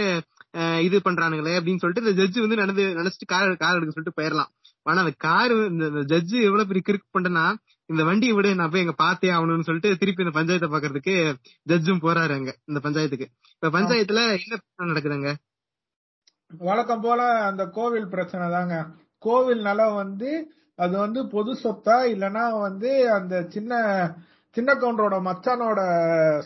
[0.86, 4.50] இது பண்றானுங்களே அப்படின்னு சொல்லிட்டு இந்த ஜட்ஜ் வந்து நடந்து நினைச்சிட்டு கார் கார் எடுக்க சொல்லிட்டு போயிடலாம்
[4.86, 7.46] ஆனா அந்த கார் இந்த ஜட்ஜ் எவ்வளவு பெரிய கிறுக்கு பண்றேன்னா
[7.90, 11.16] இந்த வண்டியை விட நான் போய் எங்க பார்த்தே ஆகணும்னு சொல்லிட்டு திருப்பி இந்த பஞ்சாயத்தை பாக்குறதுக்கு
[11.68, 13.28] ஜட்ஜும் போறாரு அங்க இந்த பஞ்சாயத்துக்கு.
[13.56, 15.32] இப்ப பஞ்சாயத்துல என்ன பிரச்சனை நடக்குதுங்க?
[16.62, 18.76] வழக்கம் போல அந்த கோவில் பிரச்சனை தாங்க.
[19.24, 20.30] கோவில் நிலம் வந்து
[20.80, 23.74] அது வந்து பொது சொத்தா இல்லனா வந்து அந்த சின்ன
[24.56, 25.80] சின்ன கவுண்டரோட மச்சானோட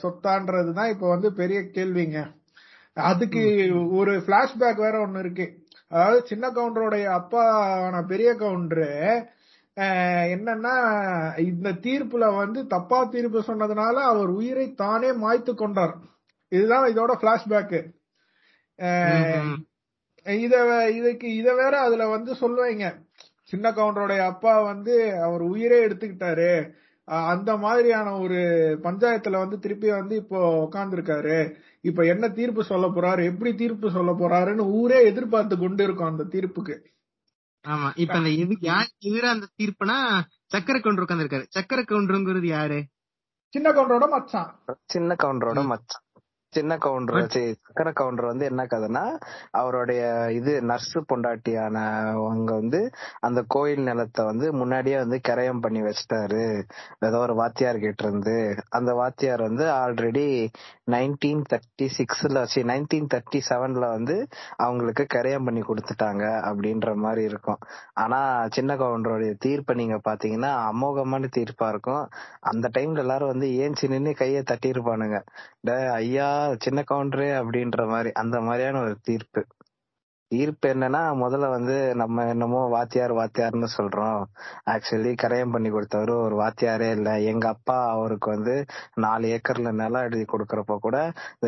[0.01, 2.19] சொத்தான்றது தான் இப்ப வந்து பெரிய கேள்விங்க.
[2.97, 3.43] அதுக்கு
[3.99, 5.45] ஒரு பிளாஷ்பேக் வேற ஒண்ணு இருக்கு.
[5.91, 8.89] அதாவது சின்ன கவுண்டருடைய அப்பாவான பெரிய கவுண்டரு
[10.33, 10.73] என்னன்னா
[11.49, 15.95] இந்த தீர்ப்புல வந்து தப்பா தீர்ப்பு சொன்னதுனால அவர் உயிரை தானே மாய்த்து கொண்டார்.
[16.51, 17.77] இதுதான் இதோட பிளாஷ்பேக்
[20.25, 20.55] இத
[20.97, 22.85] இதுக்கு இத வேற அதுல வந்து சொல்லுவாங்க.
[23.51, 24.93] சின்ன கவுண்டருடைய அப்பா வந்து
[25.25, 26.51] அவர் உயிரே எடுத்துக்கிட்டாரு.
[27.03, 28.39] அந்த மாதிரியான ஒரு
[28.83, 33.23] பஞ்சாயத்துல வந்து திருப்பி வந்து இப்போ உட்கார்ந்துருக்காரு இப்ப என்ன தீர்ப்பு சொல்ல போறாரு?
[33.23, 36.75] எப்படி தீர்ப்பு சொல்ல போறாருன்னு ஊரே எதிர்பார்த்து கொண்டு இருக்கும் அந்த தீர்ப்புக்கு.
[37.65, 37.91] ஆமா.
[37.95, 39.97] இப்ப அந்த எது யார் எதிர அந்த தீர்ப்புனா
[40.55, 42.79] சக்கரை கவுண்டர் உட்காந்துருக்காரு சக்கரை கவுண்டருங்கிறது யாரு?
[43.53, 44.59] சின்ன கவுண்டரோட மச்சான்.
[44.85, 46.02] சின்ன கவுண்டரோட மச்சான்.
[46.53, 49.03] சின்ன கவுண்டர் சக்கர கவுண்டர் வந்து என்ன கதைன்னா
[49.51, 51.77] அவருடைய இது நர்ஸ் பொண்டாட்டியான
[52.11, 56.63] அவங்க வந்து அந்த கோயில் நிலத்தை வந்து முன்னாடியே வந்து கரையம் பண்ணி வச்சிட்டாரு.
[56.99, 58.37] ஏதோ ஒரு வாத்தியார் கிட்ட இருந்து.
[58.69, 60.27] அந்த வாத்தியார் வந்து ஆல்ரெடி
[60.91, 67.59] நைன்டீன் தேர்ட்டி சிக்ஸ்ல சரி நைன்டீன் தேர்ட்டி செவன்ல வந்து அவங்களுக்கு கரையம் பண்ணி கொடுத்துட்டாங்க அப்படின்ற மாதிரி இருக்கும்.
[67.93, 72.03] ஆனா சின்ன கவுண்டருடைய தீர்ப்பை நீங்க பாத்தீங்கன்னா அமோகமான தீர்ப்பா இருக்கும்.
[72.39, 75.19] அந்த டைம்ல எல்லாரும் வந்து ஏஞ்சி நின்னு கையை தட்டியிருப்பானுங்க.
[75.93, 76.29] ஐயா
[76.65, 79.41] சின்ன கவுண்டரு அப்படின்ற மாதிரி அந்த மாதிரியான ஒரு தீர்ப்பு.
[80.31, 84.21] தீர்ப்பு என்னன்னா முதல்ல வந்து நம்ம என்னமோ வாத்தியார் வாத்தியார்னு சொல்றோம்.
[84.73, 87.09] ஆக்சுவலி கரையம் பண்ணி கொடுத்தவரு ஒரு வாத்தியாரே இல்ல.
[87.31, 88.55] எங்க அப்பா அவருக்கு வந்து
[88.95, 90.97] நாலு ஏக்கர்ல நிலம் எழுதி கொடுக்கறப்ப கூட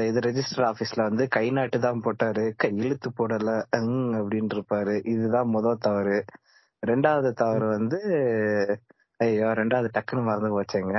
[0.09, 3.49] இது ரெஜிஸ்டர் ஆபீஸ்ல வந்து கை நாட்டு தான் போட்டாரு கை இழுத்து போடல
[3.87, 6.17] ம் அப்படின்னு இருப்பாரு இதுதான் முதல் தவறு.
[6.83, 7.99] ரெண்டாவது தவறு வந்து
[9.19, 10.97] ஐயோ ரெண்டாவது டக்குன்னு மறந்து போச்சேங்க.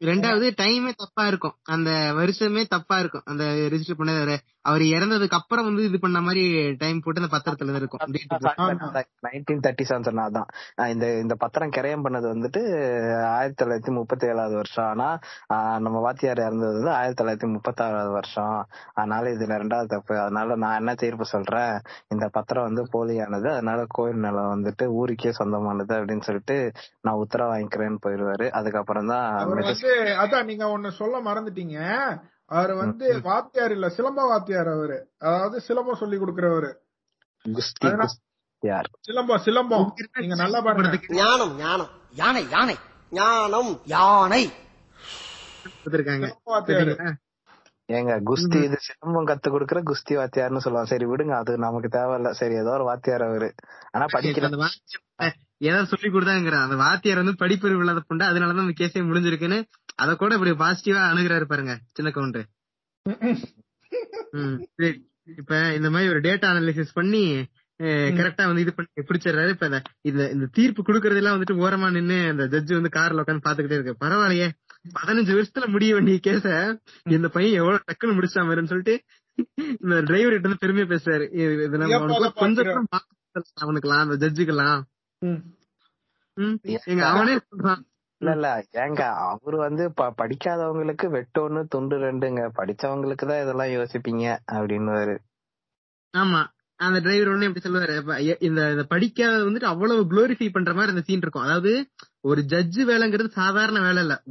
[0.00, 1.56] ரெண்டாவது டைமே தப்பா இருக்கும்.
[1.64, 3.22] அந்த வருஷமே தப்பா இருக்கும்.
[3.24, 4.12] அந்த ரெஜிஸ்டர் பண்ண
[4.64, 8.00] அவர் இறந்ததுக்கு அப்புறம் வந்து இது பண்ண மாதிரி டைம் போட்டு அந்த பத்திரத்துல இருக்கும்.
[9.22, 10.42] நைன்டீன் தேர்ட்டி செவன்
[10.76, 12.60] ஆஹ் இந்த இந்த பத்திரம் கிரயம் பண்ணது வந்துட்டு
[13.24, 14.84] ஆயிரத்தி தொள்ளாயிரத்தி முப்பத்தி ஏழாவது வருஷம்.
[14.84, 15.18] ஆனா
[15.78, 18.66] நம்ம வாத்தியார் இறந்தது வந்து ஆயிரத்தி தொள்ளாயிரத்தி முப்பத்தி ஆறாவது வருஷம்.
[18.94, 20.20] அதனால இதுல ரெண்டாவது தப்பு.
[20.20, 21.80] அதனால நான் என்ன தீர்ப்பு சொல்றேன்?
[22.08, 23.50] இந்த பத்திரம் வந்து போலியானது.
[23.50, 30.44] அதனால கோயில் நிலம் வந்துட்டு ஊருக்கே சொந்தமானது அப்படின்னு சொல்லிட்டு நான் உத்தரவு வாங்கிக்கிறேன்னு போயிருவாரு அதுக்கப்புறம் தான் அதான்
[30.44, 31.78] நீங்க ஒண்ணு சொல்ல மறந்துட்டீங்க.
[32.50, 35.10] அவர் வந்து வாத்தியார் இல்ல சிலம்ப வாத்தியார் அவரு.
[35.18, 36.70] அதாவது சிலம்பம் சொல்லி கொடுக்கறவரு.
[39.06, 39.42] சிலம்பம்.
[39.44, 41.00] சிலம்பம் நீங்க நல்லா பாருங்க.
[41.08, 41.90] ஞானம் ஞானம்.
[42.12, 42.76] யானை யானை.
[43.10, 43.80] ஞானம்.
[43.84, 44.52] யானை.
[45.74, 46.26] கொடுத்திருக்காங்க.
[46.26, 46.82] சிலம்ப வாத்தியார்.
[46.82, 47.12] சரிங்களா?
[47.88, 51.34] ஏங்க குஸ்தி இது சிலம்பம் கத்து கொடுக்கற குஸ்தி வாத்தியார்னு சொல்லுவாங்க சரி விடுங்க.
[51.34, 52.30] அது நமக்கு தேவையில்ல.
[52.30, 53.48] சரி ஏதோ ஒரு வாத்தியார் அவரு.
[53.90, 59.58] ஆனா வாத்தியார் ஏதாவது சொல்லி கொடுத்தாங்கிற அந்த வாத்தியார் வந்து படிப்பறிவு இல்லாத புண்டை அதனாலதான் அந்த கேஸே முடிஞ்சிருக்குன்னு
[59.98, 62.48] அத கூட இப்படி பாசிட்டிவா அணுகுறாரு பாருங்க சின்ன கவுண்டர்
[65.34, 67.22] இப்ப இந்த மாதிரி ஒரு டேட்டா அனாலிசிஸ் பண்ணி
[68.16, 69.48] கரெக்டா வந்து இது பண்ணி பிடிச்சிடுறாரு.
[69.48, 69.68] இப்ப
[70.02, 74.48] இந்த- இந்த தீர்ப்பு கொடுக்கறதெல்லாம் வந்துட்டு ஓரமா நின்னு அந்த ஜட்ஜ் வந்து கார்ல உட்காந்து பாத்துக்கிட்டே இருக்கு பரவாயில்லையே
[74.96, 76.46] பதினஞ்சு வருஷத்துல முடிய வேண்டிய கேஸ
[77.10, 78.94] இந்த பையன் எவ்வளவு டக்குன்னு முடிச்சான் வருன்னு சொல்லிட்டு
[79.80, 81.24] இந்த டிரைவர் கிட்ட வந்து பெருமையா பேசுறாரு.
[81.34, 82.88] இது- இது நம்ம வியப்பால அவனுக்கு கொஞ்சம்
[83.62, 84.82] அவனுக்குலாம் அந்த ஜட்ஜுக்கெல்லாம்
[86.86, 87.82] எங்க அவனே சொல்றான்.
[88.24, 92.50] இல்ல இல்ல ஏங்க அவரு வந்து ப- படிக்காதவங்களுக்கு வெட்டொன்னு துண்டு ரெண்டுங்க.
[92.56, 95.18] படிச்சவங்களுக்கு தான் இதெல்லாம் யோசிப்பீங்க அப்படின்னு
[96.16, 96.44] ஆமா.
[96.76, 98.42] அந்த டிரைவர் ஒண்ணு எப்படி சொல்லுவாரு.
[98.42, 101.42] இந்த படிக்காத வந்துட்டு அவ்வளவு குளோரிஃபை பண்ற மாதிரி அந்த சீன் இருக்கும்.
[101.42, 101.90] அதாவது
[102.20, 104.22] ஒரு ஜட்ஜு வேலைங்கிறது சாதாரண வேலை இல்ல.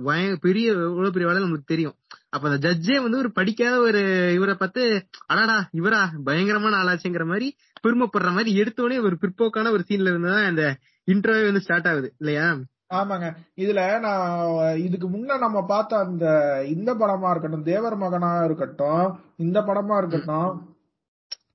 [0.41, 1.95] பெரிய எவ்வளவு பெரிய வேலை நமக்கு தெரியும்.
[2.29, 8.31] அப்ப அந்த ஜட்ஜே வந்து ஒரு படிக்காத ஒரு இவரை பார்த்து அடாடா இவரா பயங்கரமான ஆளாச்சுங்கிற மாதிரி பெருமைப்படுற
[8.31, 10.77] மாதிரி எடுத்தோடனே ஒரு பிற்போக்கான ஒரு சீன்ல இருந்துதான் அந்த
[11.11, 12.13] இன்டர்வியூ வந்து ஸ்டார்ட் ஆகுது.
[12.17, 12.57] இல்லையா?
[12.99, 13.27] ஆமாங்க.
[13.63, 14.23] இதுல நான்
[14.85, 16.25] இதுக்கு முன்ன நம்ம பார்த்த அந்த
[16.73, 19.05] இந்த படமா இருக்கட்டும் தேவர் மகனா இருக்கட்டும்
[19.37, 20.51] இந்த படமா இருக்கட்டும்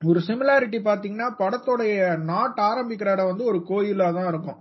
[0.07, 1.95] ஒரு சிமிலாரிட்டி பாத்தீங்கன்னா படத்தோடைய
[2.31, 4.59] நாட் ஆரம்பிக்கிற இடம் வந்து ஒரு கோயிலா தான் இருக்கும்.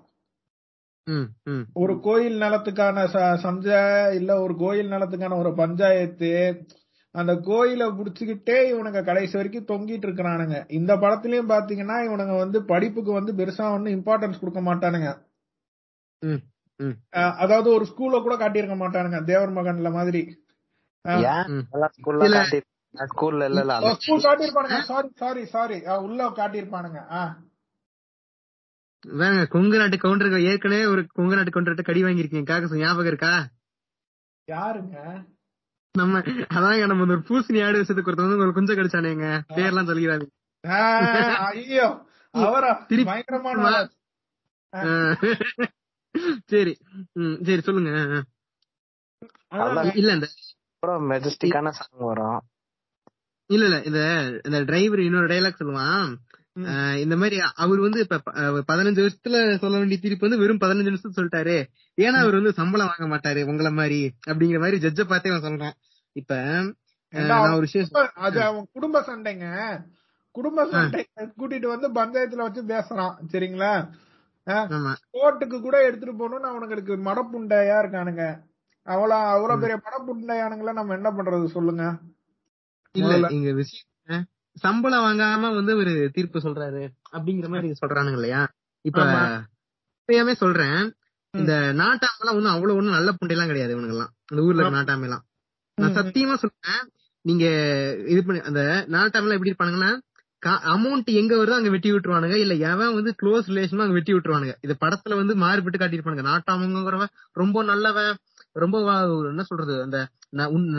[1.75, 3.03] ஒரு கோயில் நிலத்துக்கான
[3.43, 3.81] சஞ்சை
[4.19, 6.31] இல்ல ஒரு கோயில் நிலத்துக்கான ஒரு பஞ்சாயத்து
[7.15, 10.57] அந்த கோயிலை புடிச்சுக்கிட்டே இவனுங்க கடைசி வரைக்கும் தொங்கிட்டு இருக்கிறானுங்க.
[10.79, 15.11] இந்த படத்துலயும் பாத்தீங்கன்னா இவனுங்க வந்து படிப்புக்கு வந்து பெருசா ஒன்னும் இம்பார்ட்டன்ஸ் கொடுக்க மாட்டானுங்க.
[17.41, 20.45] அதாவது ஒரு ஸ்கூல்ல கூட காட்டியிருக்க மாட்டானுங்க தேவர் மகன்ல மாதிரி.
[21.05, 23.61] ஸ்கூல்ல இல்ல.
[23.61, 24.81] இல்ல ஸ்கூல் காட்டியிருப்பானுங்க.
[24.81, 27.05] சாரி சாரி சாரி உள்ள காட்டியிருப்பானுங்க.
[27.11, 27.45] ஆஹ்
[29.07, 32.77] வேங்க கொங்கு நாட்டு கவுண்டருக்கு ஏற்கனவே ஒரு கொங்கு நாட்டு கவுண்டர்கிட்ட கடி வாங்கியிருக்கீங்க.
[32.77, 33.47] ஞாபகம் இருக்கா?
[34.47, 35.25] யாருங்க?
[35.95, 36.19] நம்ம
[36.55, 39.27] அதாங்க நம்ம ஒரு பூசணி ஆடு விஷயத்துக்கு ஒருத்தர் வந்து உங்களுக்கு கொஞ்சம் கடிச்சானேங்க.
[39.55, 40.27] பேர்லாம் சொல்லிக்கிறாங்க
[41.51, 42.05] ஐயோ.
[42.33, 42.85] அவரா?
[43.05, 43.89] பயங்கரமான.
[46.45, 46.73] சரி.
[47.13, 47.91] ம், சரி சொல்லுங்க.
[49.93, 50.27] இல்ல இந்த
[50.75, 52.39] அப்புறம் மெஜஸ்டிக்கான சாங் வரும்.
[53.49, 54.01] இல்ல இல்ல இந்த
[54.45, 56.09] இந்த டிரைவர் இன்னொரு டைலாக் சொல்லுவான்.
[56.97, 58.17] இந்த மாதிரி அவர் வந்து இப்ப
[58.69, 61.57] பதினஞ்சு வருஷத்துல சொல்ல வேண்டிய தீர்ப்பு வந்து வெறும் பதினஞ்சு நிமிஷம் சொல்லிட்டாரு.
[61.97, 65.77] ஏன்னா அவர் வந்து சம்பளம் வாங்க மாட்டாரு உங்கள மாதிரி அப்படிங்கிற மாதிரி ஜட்ஜ பார்த்தே அவன் சொல்றான்.
[66.15, 66.35] இப்ப
[67.13, 69.45] நான் ஒரு விஷயம் அது அவன் குடும்ப சண்டைங்க.
[70.35, 73.15] குடும்ப சண்டை கூட்டிட்டு வந்து பஞ்சாயத்துல வச்சு பேசுறான்.
[73.31, 73.71] சரிங்களா?
[75.13, 78.23] கோர்ட்டுக்கு கூட எடுத்துட்டு போகணும்னு அவனுங்களுக்கு மடப்புண்டையா இருக்கானுங்க.
[78.87, 81.85] அவ்வளவு அவ்வளவு பெரிய மடப்புண்டையானுங்கள நம்ம என்ன பண்றது சொல்லுங்க.
[82.95, 83.27] இல்ல.
[83.29, 84.25] இங்க விஷயம்
[84.57, 88.41] சம்பளம் வாங்காம வந்து ஒரு தீர்ப்பு சொல்றாரு அப்படிங்கிற மாதிரி சொல்றானுங்க இல்லையா?
[88.85, 89.01] இப்ப.
[89.99, 90.79] உண்மையாவே சொல்றேன்
[91.33, 94.13] இந்த நாட்டாமெல்லாம் ஒண்ணும் அவ்வளவு ஒண்ணும் நல்ல புண்டையெல்லாம் கிடையாது இவனுங்கெல்லாம்.
[94.31, 95.23] இந்த ஊர்ல இருக்க நாட்டாமெல்லாம்
[95.77, 95.95] நான்.
[95.97, 96.81] சத்தியமா சொல்றேன்
[97.25, 97.45] நீங்க
[98.07, 99.91] இது பண்ணி அந்த நாட்டாமெல்லாம் எப்படி இருப்பானுங்கன்னா
[100.73, 102.35] அமௌண்ட் எங்க வருதோ அங்க வெட்டி விட்டுருவானுங்க.
[102.35, 104.53] இல்ல எவன் வந்து க்ளோஸ் ரிலேஷனோ அங்க வெட்டி விட்டுருவானுங்க.
[104.61, 106.25] இது படத்துல வந்து மாறுபட்டு காட்டியிருப்பானுங்க.
[106.31, 107.11] நாட்டாமங்கிறவன்
[107.41, 108.13] ரொம்ப நல்லவன்.
[108.53, 108.77] ரொம்ப
[109.31, 109.73] என்ன சொல்றது?
[109.81, 109.97] அந்த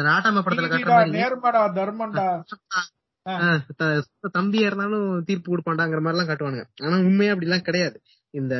[0.08, 1.24] நாட்டாம படத்துல காட்டுற மாதிரி
[4.36, 6.64] தம்பியா இருந்தாலும் தீர்ப்பு கொடுப்பாண்டாங்கிற மாதிரி எல்லாம் காட்டுவானுங்க.
[6.84, 7.96] ஆனா உண்மையா அப்படி எல்லாம் கிடையாது.
[8.34, 8.54] இந்த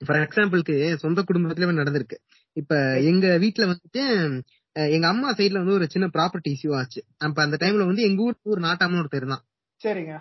[0.00, 2.16] ஃபார் எக்ஸாம்பிளுக்கு சொந்த குடும்பத்திலயே நடந்திருக்கு.
[2.56, 2.72] இப்ப
[3.10, 4.02] எங்க வீட்ல வந்துட்டு
[4.76, 7.00] எங்க அம்மா சைடுல வந்து ஒரு சின்ன ப்ராப்பர்ட்டி இஷ்யூ ஆச்சு.
[7.18, 9.44] அப்ப அந்த டைம்ல வந்து எங்க ஊருக்கு ஒரு நாட்டாம ஒருத்தர் இருந்தான்.
[9.84, 10.14] சரிங்க.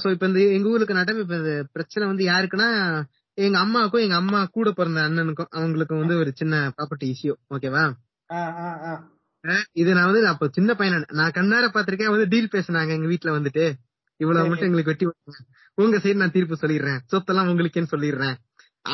[0.00, 1.38] சோ இப்ப இந்த எங்க ஊருக்கு நாட்டம் இப்ப
[1.72, 2.68] பிரச்சனை வந்து யாருக்குன்னா
[3.38, 7.84] எங்க அம்மாவுக்கும் எங்க அம்மா கூட பிறந்த அண்ணனுக்கும் அவங்களுக்கும் வந்து ஒரு சின்ன ப்ராப்பர்ட்டி இஷ்யூ ஓகேவா
[9.72, 13.64] இது நான் வந்து அப்ப சின்ன பையன் நான் கண்ணார பாத்திருக்கேன் வந்து டீல் பேசுனாங்க எங்க வீட்ல வந்துட்டு.
[14.20, 14.48] இவ்வளவு.
[14.48, 15.06] மட்டும் எங்களுக்கு வெட்டி.
[15.78, 17.00] உங்க சைடு நான் தீர்ப்பு சொல்லிடுறேன்.
[17.12, 18.36] சொத்தெல்லாம் உங்களுக்கேன்னு சொல்லிடுறேன்?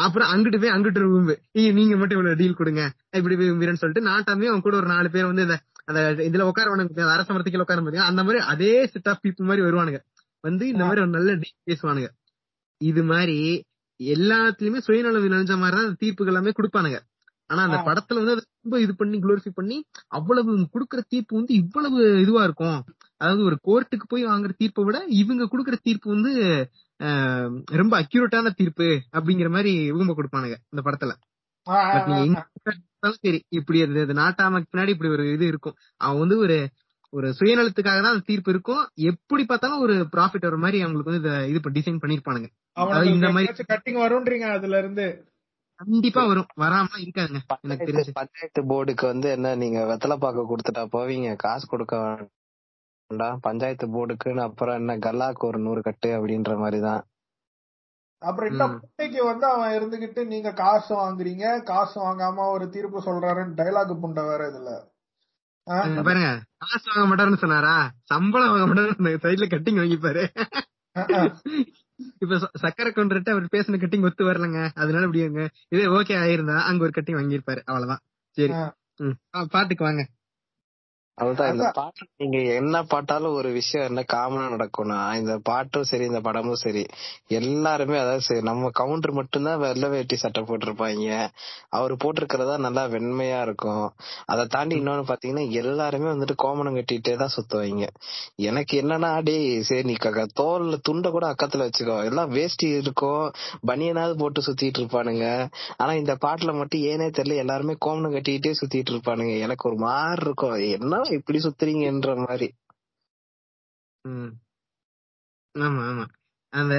[0.03, 1.35] அப்புறம் அங்கிட்டு போய் அங்கிட்டு ரூம்பு
[1.77, 2.83] நீங்க மட்டும் இவ்வளவு டீல் கொடுங்க.
[3.19, 5.57] இப்படி போய் சொல்லிட்டு நாட்டாமே அவன் கூட ஒரு நாலு பேர் வந்து இந்த
[5.91, 6.71] அந்த இதுல உட்கார
[7.15, 10.01] அரச மரத்துக்கு உட்கார முடியும் அந்த மாதிரி அதே செட் ஆஃப் பீப்புள் மாதிரி வருவானுங்க.
[10.45, 12.09] வந்து இந்த மாதிரி ஒரு நல்ல டீல் பேசுவானுங்க.
[12.81, 13.39] இது மாதிரி
[14.01, 16.99] எல்லாத்துலயுமே சுயநலம் நினைஞ்ச மாதிரி தான் தீர்ப்புகள் எல்லாமே கொடுப்பானுங்க.
[17.51, 17.79] ஆனா அந்த.
[17.89, 18.35] படத்துல வந்து
[18.65, 19.77] ரொம்ப இது பண்ணி குளோரிஃபை பண்ணி
[20.09, 22.79] அவ்வளவு கொடுக்கற தீர்ப்பு வந்து இவ்வளவு இதுவா இருக்கும்.
[23.17, 26.33] அதாவது ஒரு கோர்ட்டுக்கு போய் வாங்குற தீர்ப்பை விட இவங்க கொடுக்கற தீர்ப்பு வந்து
[27.81, 31.13] ரொம்ப அக்யூரேட்டான தீர்ப்பு அப்படிங்கிற மாதிரி இவங்க கொடுப்பானுங்க இந்த படத்துல.
[33.11, 33.45] சரி.
[33.49, 35.75] இப்படி அது நாட்டாமக்கு பின்னாடி இப்படி ஒரு இது இருக்கும்.
[35.97, 36.71] அவன் வந்து ஒரு
[37.13, 38.89] ஒரு சுயநலத்துக்காக தான் அந்த தீர்ப்பு இருக்கும்.
[38.95, 42.49] எப்படி பார்த்தாலும் ஒரு ப்ராஃபிட் வர மாதிரி அவங்களுக்கு வந்து இத இது டிசைன் பண்ணிருப்பானுங்க.
[43.05, 45.25] இந்த மாதிரி- கட்டிங் வரும்ன்றீங்க அதுல இருந்து
[45.75, 46.47] கண்டிப்பா வரும்.
[46.61, 48.11] வராம இருக்காதுங்க எனக்கு பஞ்சாயத்து தெரிஞ்சு.
[48.13, 51.37] பஞ்சாயத்து போர்டுக்கு வந்து என்ன நீங்க வெத்தலை பாக்க கொடுத்துட்டா போவீங்க.
[51.37, 52.29] காசு கொடுக்க
[53.09, 53.39] வேண்டாம்.
[53.41, 57.05] பஞ்சாயத்து போர்டுக்குன்னு அப்புறம் என்ன கல்லாக்கு ஒரு நூறு கட்டு அப்படின்ற மாதிரிதான்
[58.23, 58.81] அப்புறம் இந்த ம்.
[58.81, 64.43] புண்டைக்கு வந்து அவன் இருந்துகிட்டு நீங்க காசு வாங்குறீங்க காசு வாங்காம ஒரு தீர்ப்பு சொல்றாருன்னு டைலாக் புண்டை வேற
[64.51, 64.71] இதுல.
[66.05, 66.31] பாருங்க.
[66.59, 67.75] காசு வாங்க மாட்டாருன்னு சொன்னாரா?
[68.03, 70.25] சம்பளம் வாங்க மாட்டாரு சைட்ல கட்டிங் வாங்கிப்பாரு.
[72.19, 74.71] இப்ப சக்கரை கொண்டுட்டு அவர் பேசின கட்டிங் ஒத்து வரலங்க.
[74.75, 77.61] அதனால இப்படிங்க இதே ஓகே ஆயிருந்தா அங்க ஒரு கட்டிங் வாங்கியிருப்பாரு.
[77.65, 78.03] அவ்வளவுதான்.
[78.39, 78.53] சரி.
[79.51, 80.03] பாட்டுக்கு வாங்க.
[81.21, 81.71] அதுதான் இந்த.
[81.71, 86.85] பாட்டு நீங்க என்ன பாட்டாலும் ஒரு விஷயம் என்ன காமனா நடக்கும்னா இந்த பாட்டும் சரி இந்த படமும் சரி
[87.41, 91.09] எல்லாருமே அதாவது நம்ம கவுண்டர் மட்டும்தான் வெள்ளை வேட்டி சட்டை போட்டிருப்பாங்க.
[91.71, 93.87] அவர் போட்டிருக்கிறதா நல்லா வெண்மையா இருக்கும்.
[94.27, 97.87] அதை தாண்டி இன்னொன்னு பாத்தீங்கன்னா எல்லாருமே வந்துட்டு கோமணம் கட்டிட்டே தான் சுத்துவாங்க.
[98.37, 99.97] எனக்கு என்னன்னா டேய் சரி நீ
[100.41, 102.05] தோல்ல துண்டை கூட அக்கத்துல வச்சுக்கோ.
[102.05, 103.25] எல்லாம் வேஷ்டி இருக்கும்.
[103.67, 105.27] பனியனாவது போட்டு சுத்திட்டு இருப்பானுங்க.
[105.77, 109.39] ஆனா இந்த பாட்டுல மட்டும் ஏனே தெரியல எல்லாருமே கோமணம் கட்டிக்கிட்டே சுத்திட்டு இருப்பானுங்க.
[109.39, 110.57] எனக்கு ஒரு மாதிரி இருக்கும்.
[110.79, 112.49] என்ன இப்படி சுத்துறீங்கன்ற மாதிரி.
[114.05, 114.33] ம்.
[115.55, 116.05] ஆமா ஆமா.
[116.53, 116.75] அந்த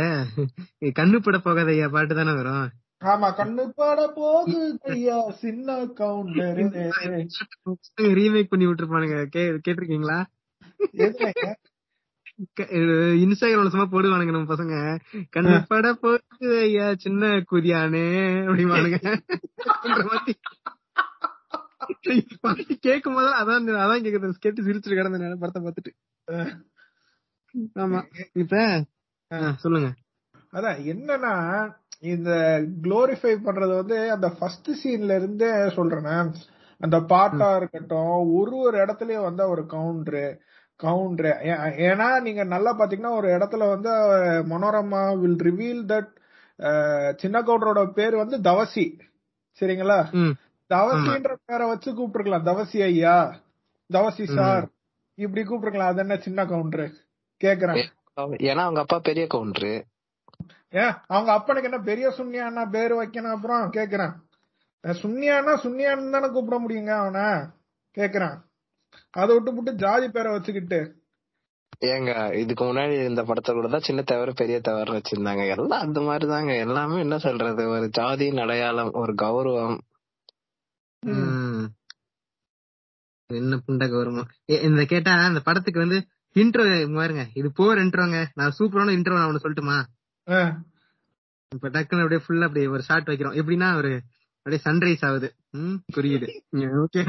[0.95, 2.69] கண்ணு பட போகாத ஐயா பாட்டு தானே வரும்?
[3.01, 5.67] ஆமா கண்ணு பட போகுது ஐயா சின்ன
[5.99, 6.59] கவுண்டர்
[8.17, 9.17] ரீமேக் பண்ணி விட்டுருப்பானுங்க.
[9.33, 10.19] கே கேட்டிருக்கீங்களா?
[13.21, 14.75] இன்ஸ்டாகிராம்ல சும்மா போடுவானுங்க நம்ம பசங்க.
[15.35, 18.05] கண்ணு பட போகுது ஐயா சின்ன குதியானே
[18.45, 18.99] அப்படிமானுங்க
[22.41, 24.31] பாட்டு கேட்கும் போது அதான் அதான் கேக்குது.
[24.39, 25.91] கேட்டு சிரிச்சுட்டு கிடந்த படத்தை பார்த்துட்டு.
[27.84, 28.01] ஆமா.
[28.34, 28.55] இப்ப
[29.57, 29.89] சொல்லுங்க.
[30.53, 31.34] அதான் என்னன்னா
[32.11, 32.31] இந்த
[32.81, 36.15] குளோரிஃபை பண்றது வந்து அந்த ஃபர்ஸ்ட் சீன்ல இருந்தே சொல்றேனே.
[36.81, 40.26] அந்த பாட்டா இருக்கட்டும் ஒரு ஒரு இடத்துலயும் வந்து ஒரு கவுண்டரு
[40.80, 41.31] கவுண்டரு
[41.88, 43.91] ஏன்னா நீங்க நல்லா பாத்தீங்கன்னா ஒரு இடத்துல வந்து
[44.51, 46.11] மனோரமா வில் ரிவீல் தட்
[47.18, 48.85] சின்ன கவுண்டரோட பேர் வந்து தவசி.
[49.59, 49.99] சரிங்களா?
[50.76, 52.45] தவசின்ற பேரை வச்சு கூப்பிட்டுருக்கலாம்.
[52.45, 53.35] தவசி ஐயா
[53.93, 54.69] தவசி சார்
[55.14, 55.89] இப்படி கூப்பிட்டுருக்கலாம்.
[55.91, 56.93] அது என்ன சின்ன கவுண்டரு
[57.43, 57.85] கேக்குறேன்.
[58.18, 59.84] ஏன்னா அவங்க அப்பா பெரிய கவுண்டரு
[60.69, 64.14] ஏன் அவங்க அப்பனுக்கு என்ன பெரிய சுன்னியானா பேர் வைக்கணும் அப்புறம் கேக்குறேன்.
[64.88, 67.43] அஹ் சுன்னியானா சுன்னியான்னு தானே கூப்பிட முடியுங்க அவனை?
[67.98, 68.38] கேக்குறேன்.
[69.10, 70.95] அதை விட்டு விட்டு ஜாதி பேரை வச்சுக்கிட்டு.
[71.80, 75.49] ஏங்க இதுக்கு முன்னாடி இந்த படத்துல கூட தான் சின்ன தவறு பெரிய தவறு வச்சிருந்தாங்க.
[75.49, 77.69] எல்லாம் அந்த மாதிரி தாங்க எல்லாமே என்ன சொல்றது?
[77.69, 79.77] ஒரு ஜாதியின் அடையாளம் ஒரு கௌரவம்.
[83.29, 84.23] என்ன புண்டக வருமோ?
[84.45, 85.99] இந்த கேட்டா அந்த படத்துக்கு வந்து
[86.35, 86.63] இன்ட்ரோ
[86.95, 87.23] பாருங்க.
[87.33, 89.77] இது போர் இன்ட்ரோங்க நான் சூப்பரான இன்ட்ரோ நான் சொல்லட்டுமா.
[91.55, 93.37] இப்ப டக்குன்னு அப்படியே ஃபுல்லா அப்படியே ஒரு ஷாட் வைக்கிறோம்.
[93.41, 93.91] எப்படின்னா ஒரு
[94.45, 95.27] அப்படியே சன்ரைஸ் ஆகுது.
[95.51, 96.27] ம் புரியுது.
[96.83, 97.01] ஓகே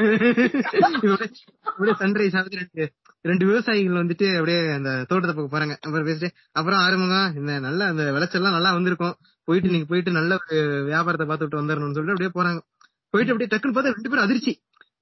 [1.63, 2.57] அப்படியே சன்ரைஸ் ஆகுது.
[2.63, 2.87] ரெண்டு
[3.21, 5.75] ரெண்டு விவசாயிகள் வந்துட்டு அப்படியே அந்த தோட்டத்தை பக்கம் போறாங்க.
[5.81, 9.17] அப்புறம் பேசிட்டு அப்புறம் ஆரம்பம் இந்த நல்ல அந்த விளைச்சல்லாம் நல்லா வந்திருக்கும்.
[9.45, 10.59] போயிட்டு நீங்க போயிட்டு நல்ல ஒரு
[10.91, 12.61] வியாபாரத்தை பார்த்துட்டு வந்துடணும்னு சொல்லிட்டு அப்படியே போறாங்க.
[13.13, 14.53] போயிட்டு அப்படியே டக்குன்னு பார்த்தா ரெண்டு பேரும் அதிர்ச்சி.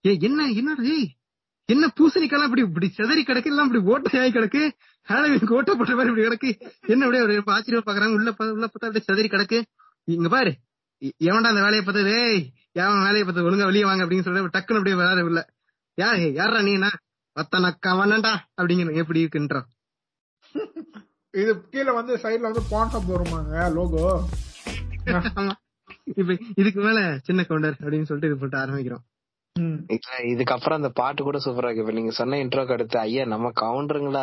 [0.07, 0.95] ஏ என்ன என்னடா
[1.69, 4.63] என்ன பூசணிக்காலாம் இப்படி இப்படி செதறி கிடக்கு எல்லாம் இப்படி ஓட்டையாகி கிடக்கு
[5.09, 6.51] ஹாலோவீனுக்கு ஓட்ட போட்ட மாதிரி இப்படி கிடக்கு.
[6.93, 9.59] என்ன அப்படியே ஒரு ஆச்சரியம் பாக்குறாங்க உள்ள உள்ள பார்த்தா அப்படியே செதறி கிடக்கு.
[10.17, 10.53] இங்க பாரு
[11.29, 12.11] எவன்டா அந்த வேலையை பார்த்தது?
[12.23, 12.43] ஏய்
[12.81, 15.41] எவன் வேலையை பார்த்து ஒழுங்கா வெளியே வாங்க அப்படின்னு சொல்லிட்டு டக்குன்னு அப்படியே வராது உள்ள.
[16.39, 16.89] யாரா நீ என்ன?
[17.37, 19.69] வத்தனக்கா வண்ணண்டா அப்படிங்கிற எப்படி இருக்குன்றோம்.
[21.35, 24.05] இது கீழே வந்து சைடுல வந்து பாண்ட் வருமாங்க லோகோ
[26.15, 29.05] இப்ப இதுக்கு மேல சின்ன கவுண்டர் அப்படின்னு சொல்லிட்டு இது போட்டு ஆரம்பிக்கிறோம்.
[29.95, 31.83] இல்ல இதுக்கப்புறம் அந்த பாட்டு கூட சூப்பரா இருக்கு.
[31.85, 34.23] இப்ப நீங்க சொன்ன இன்ட்ரோக்கு அடுத்து ஐயா நம்ம கவுண்டருங்களா?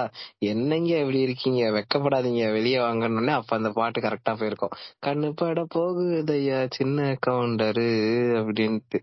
[0.52, 1.62] என்னங்க இப்படி இருக்கீங்க?
[1.78, 2.44] வெக்கப்படாதீங்க.
[2.58, 4.74] வெளியே வாங்கணும்னே அப்ப அந்த பாட்டு கரெக்டா போயிருக்கும்.
[5.06, 6.98] கண்ணு பட போகுது ஐயா சின்ன
[7.28, 7.90] கவுண்டரு?
[8.42, 9.02] அப்படின்ட்டு.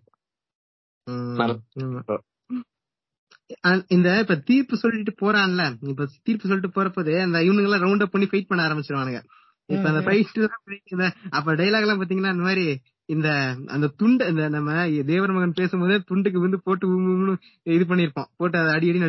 [3.95, 5.63] இந்த இப்ப தீர்ப்பு சொல்லிட்டு போறான்ல.
[5.93, 9.21] இப்ப தீர்ப்பு சொல்லிட்டு போறப்போது அந்த இவனுங்க எல்லாம் ரவுண்ட் அப் பண்ணி ஃபைட் பண்ண ஆரம்பிச்சிருவானுங்க.
[9.69, 12.65] இப்ப அந்த ஃபைட் அப்ப டைலாக் எல்லாம் பாத்தீங்கன்னா இந்த மாதிரி
[13.09, 13.29] இந்த
[13.67, 14.71] அந்த துண்டு இந்த நம்ம
[15.05, 17.35] தேவர் மகன் பேசும்போது துண்டுக்கு வந்து போட்டு உம் உம்னு
[17.71, 19.01] இது பண்ணிருப்போம் போட்டு அதை அடி அடி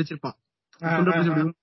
[1.43, 1.53] உம்.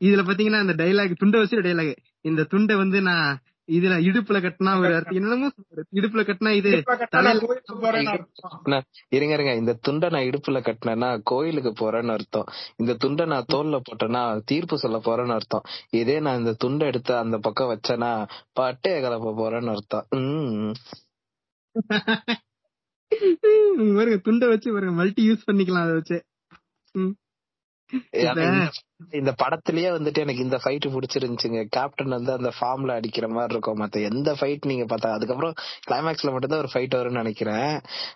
[0.00, 1.92] இதுல பாத்தீங்கன்னா இந்த டைலாக் துண்டை வச்சு டைலாக்
[2.24, 3.28] இந்த துண்டை வந்து நான்
[3.68, 5.14] இதுல இடுப்புல கட்டினா ஒரு அர்த்தம்.
[5.14, 5.48] என்னமோ.
[5.92, 6.70] இடுப்புல கட்டினா இது
[9.08, 9.54] இருங்க இருங்க.
[9.54, 12.48] இந்த துண்டை நான் இடுப்புல கட்டினேன்னா கோயிலுக்கு போறேன்னு அர்த்தம்.
[12.76, 15.66] இந்த துண்டை நான் தோல்ல போட்டேன்னா தீர்ப்பு சொல்ல போறேன்னு அர்த்தம்.
[16.00, 18.12] இதே நான் இந்த துண்டை எடுத்து அந்த பக்கம் வச்சேன்னா
[18.60, 20.06] பட்டைய கலப்ப போறேன்னு அர்த்தம்.
[20.16, 20.74] உம்
[23.96, 24.18] பாருங்க.
[24.26, 24.94] துண்டை வச்சு பாருங்க.
[25.00, 26.18] மல்டி யூஸ் பண்ணிக்கலாம் அதை வச்சு.
[28.12, 28.70] இந்த-
[29.12, 31.60] இந்த படத்திலேயே வந்துட்டு எனக்கு இந்த ஃபைட் பிடிச்சிருந்துச்சுங்க.
[31.68, 33.80] கேப்டன் வந்து அந்த ஃபார்ம்ல அடிக்கிற மாதிரி இருக்கும்.
[33.80, 35.54] மத்த எந்த ஃபைட் நீங்க பார்த்தா அதுக்கப்புறம்
[35.88, 37.68] கிளைமேக்ஸ்ல மட்டும் தான் ஒரு ஃபைட் வரும்னு நினைக்கிறேன்.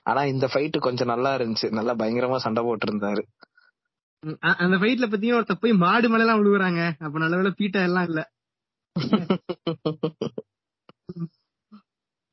[0.02, 1.70] ஆனா இந்த ஃபைட் கொஞ்சம் நல்லா இருந்துச்சு.
[1.70, 3.24] நல்லா பயங்கரமா சண்டை போட்டு இருந்தாரு
[4.62, 8.20] அந்த ஃபைட்ல பாத்தீங்கன்னா ஒருத்த போய் மாடு மேல எல்லாம் விழுகுறாங்க அப்ப நல்ல பீட்டா எல்லாம் இல்ல.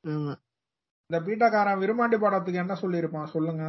[0.03, 0.33] ஆமா.
[1.09, 3.31] இந்த பீட்டாக்காரன் விரும்மாண்டி படத்துக்கு என்ன சொல்லியிருப்பான்?
[3.35, 3.63] சொல்லுங்க.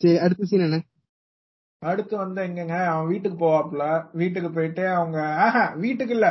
[0.00, 0.78] சரி அடுத்த சீன் என்ன?
[1.82, 2.76] அடுத்து வந்து எங்கங்க?
[2.90, 6.28] அவன் வீட்டுக்கு போவாப்ல வீட்டுக்கு போயிட்டு அவங்க ஆஹா வீட்டுக்கு இல்ல.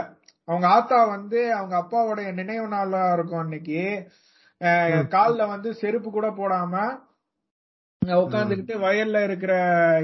[0.48, 3.82] அவங்க ஆத்தா வந்து அவங்க அப்பாவோடைய நினைவு நாளா இருக்கும் அன்னைக்கு.
[5.16, 6.74] கால்ல வந்து செருப்பு கூட போடாம
[8.20, 9.54] உட்காந்துக்கிட்டு வயல்ல இருக்கிற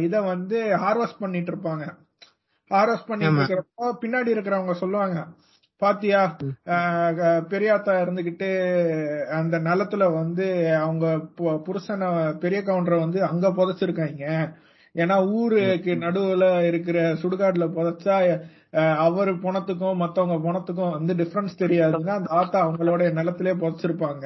[0.06, 1.86] இத வந்து ஹார்வெஸ்ட் பண்ணிட்டு இருப்பாங்க.
[2.72, 3.40] ஹார்வெஸ்ட் பண்ணிட்டு.
[3.40, 5.20] இருக்கிறப்போ பின்னாடி இருக்கிறவங்க சொல்லுவாங்க
[5.82, 6.22] பாத்தியா
[7.50, 8.48] பெரியாத்தா இருந்துகிட்டு
[9.38, 10.46] அந்த நிலத்துல வந்து
[10.78, 11.06] அவங்க
[11.66, 12.08] புருஷனை
[12.40, 14.24] பெரிய கவுண்டரை வந்து அங்க புதைச்சிருக்காங்க
[14.98, 18.16] ஏன்னா ஊருக்கு நடுவுல இருக்கிற சுடுகாட்டுல புதைச்சா
[19.06, 24.26] அவரு பணத்துக்கும் மத்தவங்க பணத்துக்கும் வந்து டிஃபரன்ஸ் தெரியாதுன்னா அந்த ஆத்தா அவங்களோட நிலத்திலே புதைச்சிருப்பாங்க.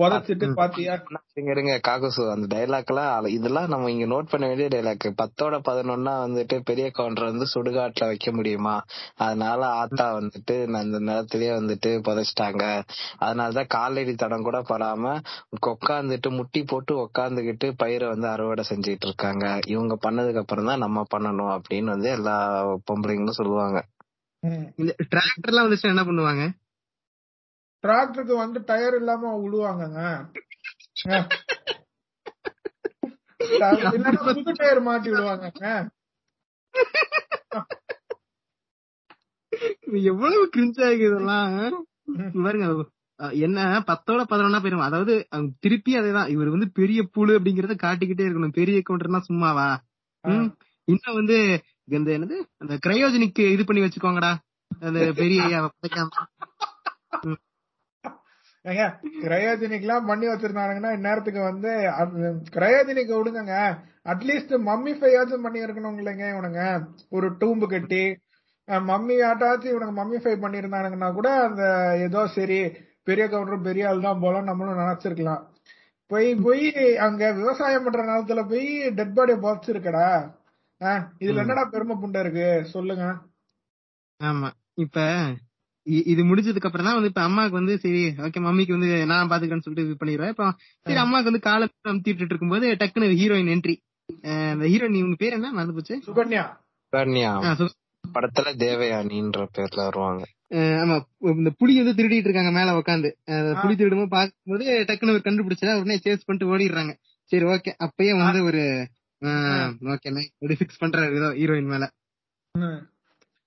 [0.00, 0.94] புதைச்சிட்டு பாத்தியா?
[1.32, 6.14] இருங்க இருங்க காகுசு அந்த டைலாக் எல்லாம் இதெல்லாம் நம்ம இங்க நோட் பண்ண வேண்டிய டைலாக் பத்தோட பதினொன்னா
[6.24, 8.84] வந்துட்டு பெரிய கவுண்டர் வந்து சுடுகாட்டுல வைக்க முடியுமா?
[9.16, 12.82] அதனால ஆத்தா வந்துட்டு இந்த நிலத்திலேயே வந்துட்டு புதைச்சிட்டாங்க.
[13.20, 15.20] அதனாலதான் காலடி தடம் கூட படாம
[15.66, 19.58] உட்காந்துட்டு முட்டி போட்டு உட்காந்துக்கிட்டு பயிரை வந்து அறுவடை செஞ்சுட்டு இருக்காங்க.
[19.66, 23.84] இவங்க பண்ணதுக்கு அப்புறம் தான் நம்ம பண்ணணும் அப்படின்னு வந்து எல்லா பொம்பளைங்களும் சொல்லுவாங்க.
[24.42, 24.66] ம்.
[24.76, 26.44] இந்த டிராக்டர் எல்லாம் வந்துச்சுன்னா என்ன பண்ணுவாங்க?
[27.84, 30.30] டிராக்டருக்கு வந்து டயர் இல்லாம விடுவாங்கங்க.
[34.26, 35.90] புது டயர் மாட்டி விடுவாங்கங்க.
[40.10, 41.84] எவ்வளவு கிரிஞ்சா இருக்கு இதெல்லாம்
[42.44, 42.86] பாருங்க
[43.44, 44.80] என்ன பத்தோட பதினொன்னா போயிரும்?
[44.80, 45.28] அதாவது
[45.60, 46.28] திருப்பி அதேதான்.
[46.28, 48.52] இவர் வந்து பெரிய புழு அப்படிங்கறத காட்டிக்கிட்டே இருக்கணும்.
[48.52, 49.78] பெரிய கவுண்டர்னா சும்மாவா.
[50.88, 51.64] இன்னும் வந்து
[51.96, 54.34] இந்த என்னது அந்த கிரையோஜனிக் இது பண்ணி வச்சுக்கோங்கடா.
[54.80, 55.70] அந்த பெரிய.
[58.64, 58.84] ஏங்க
[59.22, 61.70] கிரையோஜெனிக் எல்லாம் பண்ணி வச்சிருந்தானுங்கன்னா இந்நேரத்துக்கு வந்து
[62.56, 63.54] கிரையோஜெனிக் விடுங்க
[64.06, 66.62] அட்லீஸ்ட் மம்மி ஃபையாச்சும் பண்ணி இருக்கணும் இல்லைங்க இவனுங்க.
[67.10, 68.02] ஒரு டூம்பு கட்டி
[68.88, 71.62] மம்மி ஆட்டாச்சும் இவனுங்க மம்மி ஃபை பண்ணிருந்தானுங்கன்னா கூட அந்த
[72.06, 72.58] ஏதோ சரி
[73.08, 75.42] பெரிய கவுண்டர் பெரிய ஆள் தான் போல நம்மளும் நினைச்சிருக்கலாம்.
[76.10, 76.64] போய் போய்
[76.98, 78.68] அங்க விவசாயம் பண்ற நேரத்துல போய்
[78.98, 80.06] டெட் பாடியை புதைச்சிருக்கடா
[81.20, 82.46] இதுல என்னடா பெருமை புண்டை இருக்கு?
[82.74, 83.06] சொல்லுங்க.
[84.20, 84.48] ஆமா.
[84.76, 85.00] இப்ப
[86.06, 89.86] இது முடிஞ்சதுக்கு அப்புறம் தான் வந்து இப்ப அம்மாக்கு வந்து சரி ஓகே மம்மிக்கு வந்து நான் பாத்துக்கிறேன்னு சொல்லிட்டு
[89.86, 90.28] இது பண்ணிடுவேன்.
[90.28, 90.46] இப்ப
[90.86, 93.76] சரி அம்மாக்கு வந்து காலை அமுத்திட்டு இருக்கும்போது டக்குனு ஹீரோயின் என்ட்ரி
[94.50, 95.52] அந்த ஹீரோயின் இவங்க பேர் என்ன?
[95.52, 95.96] மறந்து போச்சு.
[96.06, 96.44] சுகன்யா.
[96.92, 97.74] கர்ணியா ஆ, சு-
[98.04, 100.22] படத்துல தேவயானின்ற பேர்ல வருவாங்க.
[100.82, 100.96] ஆமா.
[101.36, 103.10] இந்த புலி வந்து திருடிட்டு இருக்காங்க மேல உட்காந்து
[103.60, 106.94] புலி திருடும்போது பாக்கும்போது டக்குனு ஒரு கண்டுபிடிச்சா உடனே சேஸ் பண்ணிட்டு ஓடிடுறாங்க.
[107.30, 108.62] சரி ஓகே அப்பயே வந்து ஒரு
[109.92, 111.84] ஓகே எப்படி ஃபிக்ஸ் பண்றாரு ஏதோ ஹீரோயின் மேல.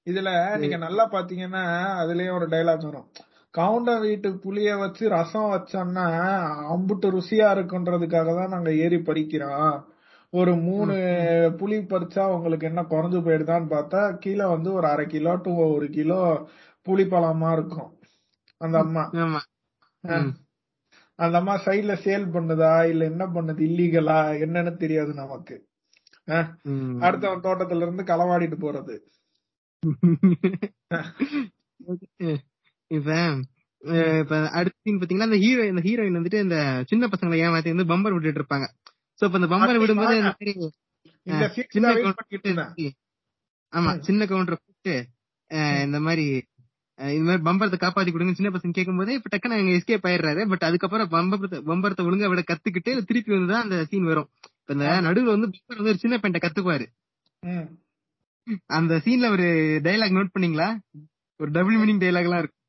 [0.07, 0.29] இதுல
[0.61, 1.63] நீங்க நல்லா பாத்தீங்கன்னா
[2.01, 3.07] அதுலயே ஒரு டைலாக் வரும்.
[3.53, 6.05] கவுண்ட வீட்டு புளிய வச்சு ரசம் வச்சோம்னா
[6.73, 9.75] அம்புட்டு ருசியா இருக்குன்றதுக்காக தான் நாங்க ஏறி பறிக்கிறோம்
[10.33, 10.93] ஒரு மூணு
[11.59, 16.19] புளி பறிச்சா உங்களுக்கு என்ன குறைஞ்சு போயிடுதான்னு பார்த்தா கீழே வந்து ஒரு அரை கிலோ டு ஒரு கிலோ
[16.87, 17.91] புளி பழமா இருக்கும்.
[18.61, 19.03] அந்த அம்மா.
[21.19, 25.55] அந்த அம்மா சைடுல சேல் பண்ணுதா இல்ல என்ன பண்ணுது இல்லீகலா என்னன்னு தெரியாது நமக்கு.
[27.05, 28.95] அடுத்தவன் தோட்டத்துல இருந்து களவாடிட்டு போறது.
[32.91, 33.09] இப்ப
[34.57, 36.57] அடுத்த சீன் பாத்தீங்கன்னா இந்த ஹீரோ இந்த ஹீரோயின் வந்துட்டு இந்த
[36.91, 38.67] சின்ன பசங்களை ஏமாத்தி வந்து பம்பர் விட்டுட்டு இருப்பாங்க.
[39.19, 40.13] சோ இப்ப இந்த பம்பர் விடும்போது.
[40.19, 40.53] இந்த மாதிரி
[41.73, 42.29] சின்ன கவுண்டர்
[43.73, 43.91] ஆமா.
[44.07, 44.95] சின்ன கவுண்டரை கூப்பிட்டு
[45.85, 46.25] இந்த மாதிரி
[46.99, 50.41] இந்த மாதிரி பம்பரத்தை காப்பாத்தி கொடுங்க சின்ன பசங்க கேட்கும் போதே இப்ப டக்குன்னு அங்க எஸ்கேப் ஆயிடுறாரு.
[50.51, 54.29] பட் அதுக்கப்புறம் பம்பரத்தை பம்பரத்தை ஒழுங்கா விட கத்துக்கிட்டு திருப்பி வந்து தான் அந்த சீன் வரும்.
[54.59, 56.85] இப்ப இந்த நடுவுல வந்து பம்பர் வந்து ஒரு சின்ன பெண்ட கத்துக்குவாரு.
[58.69, 59.47] அந்த சீன்ல ஒரு
[59.83, 60.67] டைலாக் நோட் பண்ணீங்களா?
[61.39, 62.59] ஒரு டபுள் மீனிங் டைலாக் எல்லாம் இருக்கு.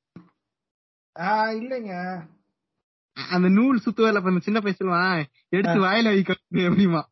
[1.17, 1.95] ஆ, இல்லைங்க.
[3.17, 5.21] அந்த நூல் சுத்துவார்ல அப்ப அந்த சின்ன பையன் சொல்லுவான்
[5.51, 6.33] எடுத்து வாயில வைக்க
[6.65, 7.03] அப்படிமா.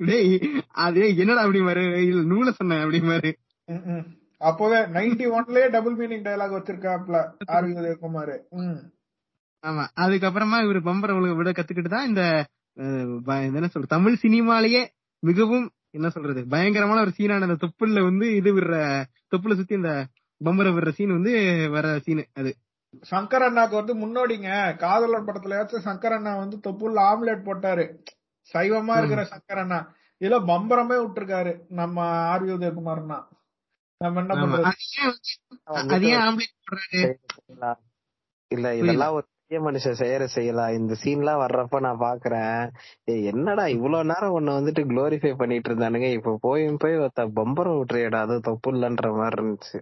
[0.00, 0.30] டேய்
[0.84, 3.30] அது என்னடா அப்படி மாரு இல்ல நூலை சொன்னேன் அப்படி மாரு.
[4.40, 7.16] அப்போவே நைன்டி ஒன்லயே டபுள் மீனிங் டயலாக் வச்சிருக்காப்ல
[7.48, 7.66] ஆர்.
[7.66, 7.74] வி.
[7.74, 8.34] உதயகுமார்.
[9.64, 12.22] ஆமா அதுக்கப்புறமா இவர் பம்பர உலக விட கத்துக்கிட்டு தான் இந்த
[13.50, 14.82] என்ன சொல்ற தமிழ் சினிமாலேயே
[15.22, 16.46] மிகவும் என்ன சொல்றது?
[16.46, 18.74] பயங்கரமான ஒரு சீனான அந்த தொப்புள்ள வந்து இது விடுற
[19.32, 19.92] தொப்புல சுத்தி இந்த
[20.40, 21.32] பம்பரை விடுற சீன் வந்து
[21.70, 22.50] வர சீன் அது.
[23.10, 24.48] சங்கர் அண்ணாக்கு வந்து முன்னோடிங்க.
[24.76, 27.84] காதலர் படத்துலயாச்சும் சங்கர் அண்ணா வந்து தொப்புள்ள ஆம்லெட் போட்டாரு.
[28.54, 29.80] சைவமா இருக்கிற சங்கர் அண்ணா.
[30.20, 31.96] இதுல பம்பரமே விட்டுருக்காரு நம்ம
[32.30, 32.44] ஆர்.
[32.44, 32.50] வி.
[32.56, 33.18] உதயகுமார்னா.
[34.00, 34.34] நம்ம என்ன.
[35.66, 37.02] பண்றது?
[38.50, 42.60] இல்ல இதெல்லாம் ஒரு பெரிய மனுஷன் செய்யற செய்யலாம் இந்த சீன்லாம் வர்றப்ப நான் பாக்குறேன்.
[43.04, 46.08] ஏய் என்னடா இவ்வளவு நேரம் உன்னை வந்துட்டு குளோரிஃபை பண்ணிட்டு இருந்தானுங்க?
[46.12, 49.78] இப்ப போய் போய் ஒருத்த பம்பரம் விட்டுறியடா அது தப்பு இல்லன்ற மாதிரி இருந்துச்சு.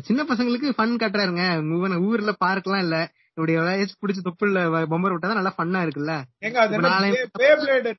[0.00, 1.44] சின்ன பசங்களுக்கு ஃபன் காட்டுறாருங்க.
[2.08, 2.96] ஊர்ல பார்க்லாம் இல்ல.
[3.36, 6.14] இப்படி ஏதாச்சும் பிடிச்ச தொப்புள்ள பம்பர் விட்டா நல்லா ஃபன்னா இருக்குல்ல.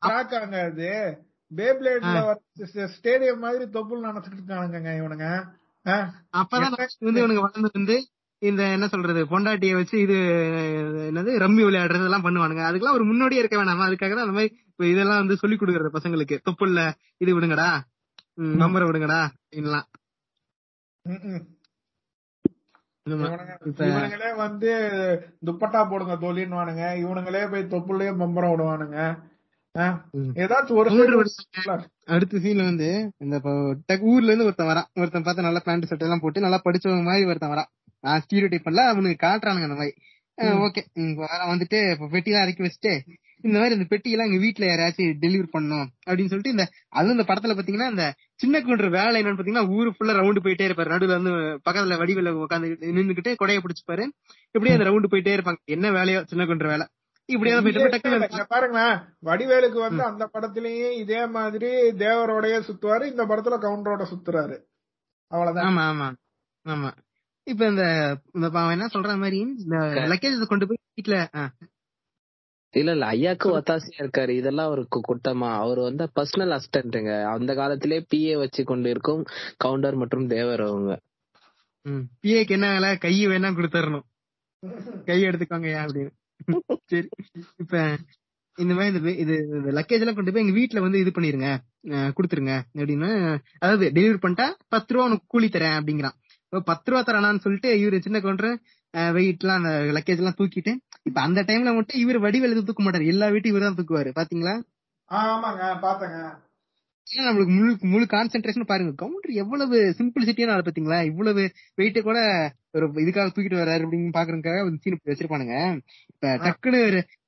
[0.04, 0.90] ட்ராக் ஆங்க அது.
[1.52, 2.18] பே பிளேட்ல
[2.96, 5.30] ஸ்டேடியம் மாதிரி தொப்புள் நினைச்சிட்டு இருக்கானுங்க இவனுங்க?
[6.42, 7.98] அப்பதான் வந்து இவனுக்கு வளர்ந்து வந்து
[8.44, 10.15] இந்த என்ன சொல்றது பொண்டாட்டிய வச்சு இது
[11.10, 14.86] என்னது ரம்மி விளையாடுறது எல்லாம் பண்ணுவானுங்க அதுக்கெல்லாம் ஒரு முன்னோடியே இருக்க வேணாமா அதுக்காக தான் அந்த மாதிரி இப்ப
[14.88, 16.80] இதெல்லாம் வந்து சொல்லி கொடுக்கறது பசங்களுக்கு தொப்புள்ள
[17.22, 17.70] இது விடுங்கடா
[18.38, 19.88] ம், பம்பரை விடுங்கடா அப்படின்லாம்
[21.06, 21.44] ம், ம்.
[23.06, 23.26] ஆமா.
[23.26, 24.70] இவனுங்க- இப்ப இவனுங்களே வந்து
[25.48, 28.99] துப்பட்டா போடுங்க தோழின்னுவானுங்க இவனுங்களே போய் தொப்புலயே பம்பரம் விடுவானுங்க.
[30.41, 30.90] ஏதாச்சும் ஒரு.
[32.10, 32.90] அடுத்த சீன்ல வந்து
[33.22, 33.36] இந்த
[34.10, 37.53] ஊர்ல இருந்து ஒருத்தன் வரான் ஒருத்தன் பார்த்தா நல்லா பேண்ட் சட்டை எல்லாம் போட்டு நல்லா படிச்சவங்க மாதிரி ஒருத்தன்
[37.53, 37.70] வரான்
[38.04, 39.94] ஸ்டீரியோ டைப் பண்ணல அவனுக்கு காட்டுறானுங்க அந்த மாதிரி.
[40.38, 40.82] ஓகே
[41.16, 42.94] வர வந்துட்டு இப்ப பெட்டி எல்லாம் இறக்கி வச்சுட்டு
[43.42, 47.34] இந்த மாதிரி இந்த பெட்டி எல்லாம் எங்க வீட்டுல யாராச்சும் டெலிவரி பண்ணணும் அப்படின்னு சொல்லிட்டு இந்த அதுவும் இந்த
[47.34, 48.06] படத்துல பாத்தீங்கன்னா இந்த
[48.36, 50.94] சின்ன குன்ற வேலை என்னன்னு பாத்தீங்கன்னா ஊரு ஃபுல்லா ரவுண்டு போயிட்டே இருப்பாரு.
[50.94, 51.32] நடுவுல வந்து
[51.68, 54.06] பக்கத்துல வடிவில உட்காந்து நின்னுகிட்டு கொடைய பிடிச்சுப்பாரு.
[54.52, 55.60] இப்படியே அந்த ரவுண்டு போயிட்டே இருப்பாங்க.
[55.66, 56.88] என்ன வேலையோ சின்ன குன்ற வேலை.
[58.48, 58.96] பாருங்களேன்.
[59.26, 64.58] வடிவேலுக்கு வந்து அந்த படத்திலயே இதே மாதிரி தேவரோடய சுத்துவாரு இந்த படத்துல கவுண்டரோட சுத்துறாரு.
[65.32, 65.70] அவ்வளவுதான்.
[65.70, 66.10] ஆமா ஆமா.
[66.66, 66.90] ஆமா.
[67.44, 71.49] இப்ப இந்த அவன் என்ன சொல்ற மாதிரி இந்த லக்கேஜ் கொண்டு போய் வீட்டுல
[72.76, 74.30] இல்ல இல்ல ஐயாக்கு ஒத்தாசையா இருக்காரு.
[74.30, 79.26] இதெல்லாம் ஒரு கு- குட்டமா அவர் வந்து பர்சனல் அசிஸ்டன்ட்டுங்க அந்த காலத்திலே பிஏ வச்சு கொண்டு இருக்கும்
[79.57, 80.99] கவுண்டர் மற்றும் தேவர் அவங்க.
[82.22, 82.98] பிஏக்கு என்ன வேலை?
[82.98, 86.10] கை வேணா கொடுத்துடணும் கை எடுத்துக்கோங்க அப்படின்னு.
[86.86, 87.07] சரி.
[87.57, 87.98] இப்ப
[88.56, 91.57] இந்த மாதிரி இது லக்கேஜ் எல்லாம் கொண்டு போய் எங்க வீட்டுல வந்து இது பண்ணிருங்க.
[91.88, 92.61] கொடுத்துருங்க.
[92.74, 93.40] அப்படின்னு.
[93.60, 96.22] அதாவது டெலிவரி பண்ணிட்டா பத்து ரூபா உனக்கு கூலி தரேன் அப்படிங்கிறான்.
[96.70, 98.54] பத்து ரூபா தரானான்னு சொல்லிட்டு இவரு சின்ன கவுண்டர்
[99.18, 100.72] வெயிட் எல்லாம் அந்த லக்கேஜ் எல்லாம் தூக்கிட்டு
[101.08, 103.06] இப்ப அந்த டைம்ல மட்டும் இவர் வடிவேல் எதுவும் தூக்க மாட்டாரு.
[103.14, 104.10] எல்லா வீட்டையும் இவர் தான் தூக்குவாரு.
[104.20, 104.56] பாத்தீங்களா?
[105.12, 106.18] ஆமாங்க பாத்தங்க
[107.08, 108.92] நம்மளுக்கு முழு முழு கான்சென்ட்ரேஷன் பாருங்க.
[109.02, 111.00] கவுண்டர் எவ்வளவு சிம்பிளிசிட்டியான ஆள் பாத்தீங்களா?
[111.10, 111.42] இவ்வளவு
[111.80, 112.20] வெயிட்ட கூட
[112.76, 115.58] ஒரு இதுக்காக தூக்கிட்டு வர்றாரு அப்படின்னு பாக்குறதுக்காக சீன் வச்சிருப்பானுங்க.
[116.14, 116.82] இப்ப டக்குன்னு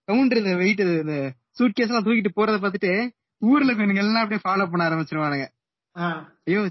[0.09, 1.17] கவுண்டர் இந்த வெயிட் இந்த
[1.57, 2.93] சூட் கேஸ் எல்லாம் தூக்கிட்டு போறத பாத்துட்டு
[3.41, 5.47] ஊர்ல இருக்கவங்க எல்லாம் அப்படியே ஃபாலோ பண்ண ஆரம்பிச்சிருவானுங்க.
[6.47, 6.61] ஐயோ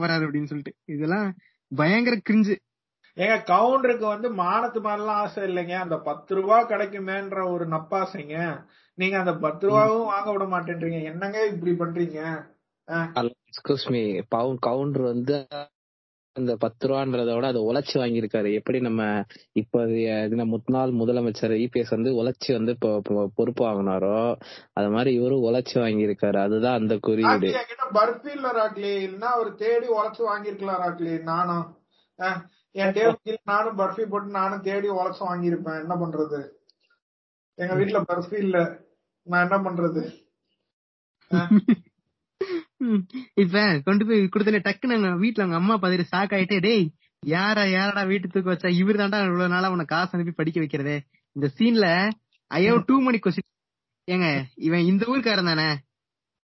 [0.00, 0.74] போறாரு அப்படின்னு சொல்லிட்டு.
[0.94, 1.26] இதெல்லாம்
[1.76, 2.56] பயங்கர கிரிஞ்சு
[3.16, 5.74] ஏங்க கவுண்டருக்கு வந்து மானத்து மாதிரிலாம் ஆசை இல்லைங்க.
[5.76, 8.66] அந்த பத்து ரூபா கிடைக்குமேன்ற ஒரு நப்பாசைங்க.
[8.94, 11.02] நீங்க அந்த பத்து ரூபாவும் வாங்க விட மாட்டேன்றீங்க.
[11.02, 12.50] என்னங்க இப்படி பண்றீங்க?
[12.88, 15.46] எக்ஸ்கூஸ் மீ பவுன் கவுண்டர் வந்து
[16.36, 18.50] அந்த பத்து ரூபான்றத விட அதை உழைச்சி வாங்கியிருக்காரு.
[18.58, 19.00] எப்படி நம்ம
[19.60, 19.84] இப்ப
[20.26, 22.90] இது முன்னாள் முதலமைச்சர் இபிஎஸ் வந்து உழைச்சி வந்து இப்போ
[23.38, 24.18] பொறுப்பு வாங்கினாரோ
[24.72, 26.38] அது மாதிரி இவரும் உழைச்சி வாங்கியிருக்காரு.
[26.46, 27.50] அதுதான் அந்த குறியீடு.
[27.98, 31.66] பர்ஃபி இல்ல ராக்லி இல்லைன்னா அவர் தேடி உழைச்சி வாங்கியிருக்கலாம் ராக்லி நானும்
[32.80, 35.80] என் டேபிள் நானும் பர்ஃபி போட்டு நானும் தேடி உழைச்சி வாங்கியிருப்பேன்.
[35.82, 36.40] என்ன பண்றது?
[37.58, 38.58] எங்க வீட்டுல பர்ஃபி இல்ல.
[39.26, 40.02] நான் என்ன பண்றது?
[43.34, 46.84] இப்ப கொண்டு போய் கொடுத்தனே டக்குன்னு வீட்டுல அவங்க அம்மா பாத்துட்டு ஷாக் ஆயிட்டே டேய்
[47.22, 48.68] யாரா யாரடா வீட்டு தூக்க வச்சா?
[48.80, 50.96] இவரு தாண்டா இவ்வளவு நாளா உன காசு அனுப்பி படிக்க வைக்கிறதே.
[51.36, 51.86] இந்த சீன்ல
[52.50, 53.48] ஐயோ டூ மணி கொஸ்டின்
[54.08, 54.28] ஏங்க
[54.66, 55.68] இவன் இந்த ஊருக்காரன் தானே?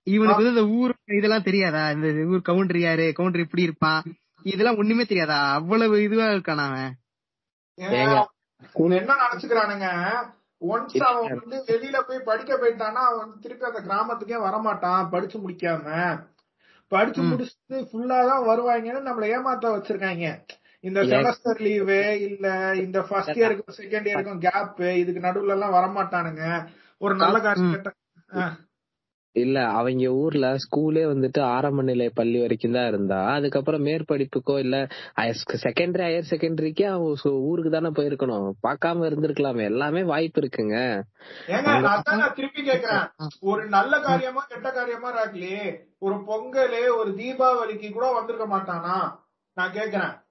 [0.08, 1.84] இவனுக்கு வந்து இந்த ஊர் இதெல்லாம் தெரியாதா?
[1.92, 3.06] இந்த ஊர் கவுண்டர் யாரு?
[3.14, 4.02] கவுண்டர் இப்படி இருப்பான்.
[4.46, 5.40] இதெல்லாம் ஒண்ணுமே தெரியாதா?
[5.52, 6.92] அவ்வளவு இதுவா இருக்கான் அவன்.
[8.98, 9.88] என்ன நினைச்சுக்கிறானுங்க?
[10.62, 15.88] ஒன்ஸ் அவன் வந்து வெளியில போய் படிக்க போயிட்டானா அவன் வந்து திருப்பி அந்த கிராமத்துக்கே வரமாட்டான் படிச்சு முடிக்காம.
[16.92, 17.22] படிச்சு.
[17.24, 20.26] முடிச்சுட்டு ஃபுல்லா தான் வருவாங்கன்னு நம்மள ஏமாத்த வச்சிருக்காங்க
[20.84, 26.44] இந்த செமஸ்டர் லீவு இல்ல இந்த ஃபர்ஸ்ட் இயருக்கும் செகண்ட் இயருக்கும் கேப் இதுக்கு நடுவுல எல்லாம் வரமாட்டானுங்க.
[27.02, 27.64] ஒரு நல்ல காசு
[29.36, 33.34] இல்ல அவங்க ஊர்ல ஸ்கூலே வந்துட்டு ஆரம்ப நிலை பள்ளி வரைக்கும் தான் இருந்தா.
[33.34, 38.52] அதுக்கப்புறம் மேற்படிப்புக்கோ இல்ல செகண்டரி ஹையர் செகண்டரிக்கே அவன் சு- ஊருக்கு தானே போயிருக்கணும்.
[38.68, 39.64] பார்க்காம இருந்திருக்கலாமே.
[39.64, 41.02] எல்லாமே வாய்ப்பு இருக்குங்க.
[42.34, 43.12] திருப்பி கேக்குறேன்.
[43.40, 49.20] ஒரு நல்ல காரியமா கெட்ட காரியமா ராக்லி ஒரு பொங்கல் ஒரு தீபாவளிக்கு கூட வந்திருக்க மாட்டானா?
[49.54, 50.24] நான் கேக்குறேன்.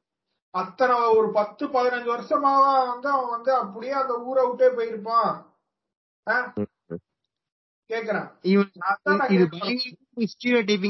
[0.51, 6.64] அத்தனை ஒரு பத்து பதினஞ்சு வருஷமாவா வந்து அவன் வந்து அப்படியே அந்த ஊரை விட்டே போயிருப்பான்.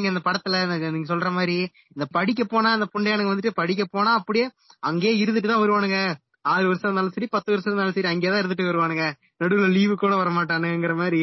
[0.09, 0.57] அந்த படத்துல
[0.93, 1.57] நீங்க சொல்ற மாதிரி
[1.95, 4.47] இந்த படிக்க போனா அந்த புண்டையானுங்க வந்துட்டு படிக்க போனா அப்படியே
[4.83, 5.99] அங்கேயே இருந்துட்டு தான் வருவானுங்க.
[6.47, 9.05] ஆறு வருஷம் இருந்தாலும் சரி பத்து வருஷம் இருந்தாலும் சரி அங்கேயே தான் இருந்துட்டு வருவானுங்க.
[9.41, 11.23] நடுவுல லீவு கூட வர மாட்டானுங்கிற மாதிரி.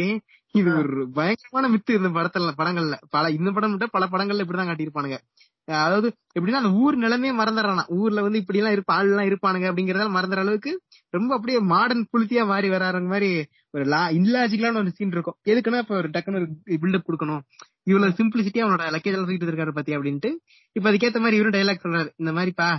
[0.56, 2.96] இது ஒரு பயங்கரமான மித்து இந்த படத்துல படங்கள்ல.
[3.10, 5.18] பல இந்த படம் மட்டும் பல படங்கள்ல இப்படிதான் காட்டியிருப்பானுங்க.
[5.68, 7.84] அதாவது எப்படின்னா அந்த ஊர் நிலைமையே மறந்துடுறானா.
[7.90, 10.72] ஊர்ல வந்து இப்படி எல்லாம் இருப்பா ஆள் எல்லாம் இருப்பானுங்க அப்படிங்கறதால மறந்துற அளவுக்கு
[11.14, 13.30] ரொம்ப அப்படியே மாடர்ன் புலித்தியா மாறி வராங்க மாதிரி
[13.72, 15.38] ஒரு லா இல்லாஜிக்கலான ஒரு சீன் இருக்கும்.
[15.50, 16.48] எதுக்குன்னா இப்ப ஒரு டக்குன்னு ஒரு
[16.84, 17.42] பில்டப் கொடுக்கணும்.
[17.84, 20.32] இவ்வளவு சிம்பிளிசிட்டியா அவனோட லக்கேஜ் எல்லாம் தூக்கிட்டு இருக்காரு பாத்தி அப்படின்ட்டு.
[20.76, 22.10] இப்ப அதுக்கேத்த மாதிரி இவரும் டைலாக் சொல்றாரு.
[22.18, 22.70] இந்த மாதிரிப்பா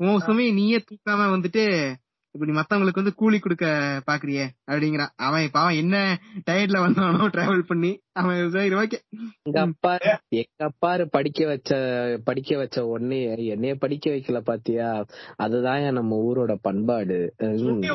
[0.00, 1.62] உன் சுமையை நீயே தூக்காம வந்துட்டு
[2.34, 3.66] இப்படி மத்தவங்களுக்கு வந்து கூலி கொடுக்க
[4.06, 5.96] பாக்குறியே அப்படிங்கிறான் அவன் இப்ப அவன் என்ன
[6.46, 8.98] டயர்ட்ல வந்தானோ டிராவல் பண்ணி அவன் சரி ஓகே
[9.42, 9.92] எங்க அப்பா
[10.40, 11.70] எங்க அப்பாரு படிக்க வச்ச
[12.24, 14.90] படிக்க வச்ச உடனே என்னைய படிக்க வைக்கல பாத்தியா?
[15.36, 17.18] அதுதான் நம்ம ஊரோட பண்பாடு.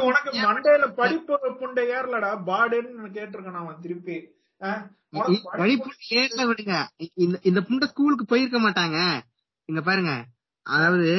[0.04, 2.32] உனக்கு மண்டையில படிப்பு புண்டை ஏறலடா.
[2.48, 4.18] பாடுன்னு கேட்டிருக்கான் அவன் திருப்பி.
[6.50, 6.76] விடுங்க.
[7.16, 9.00] இந்த இந்த புண்டை ஸ்கூலுக்கு போயிருக்க மாட்டாங்க.
[9.70, 10.14] இங்க பாருங்க.
[10.66, 11.10] அதாவது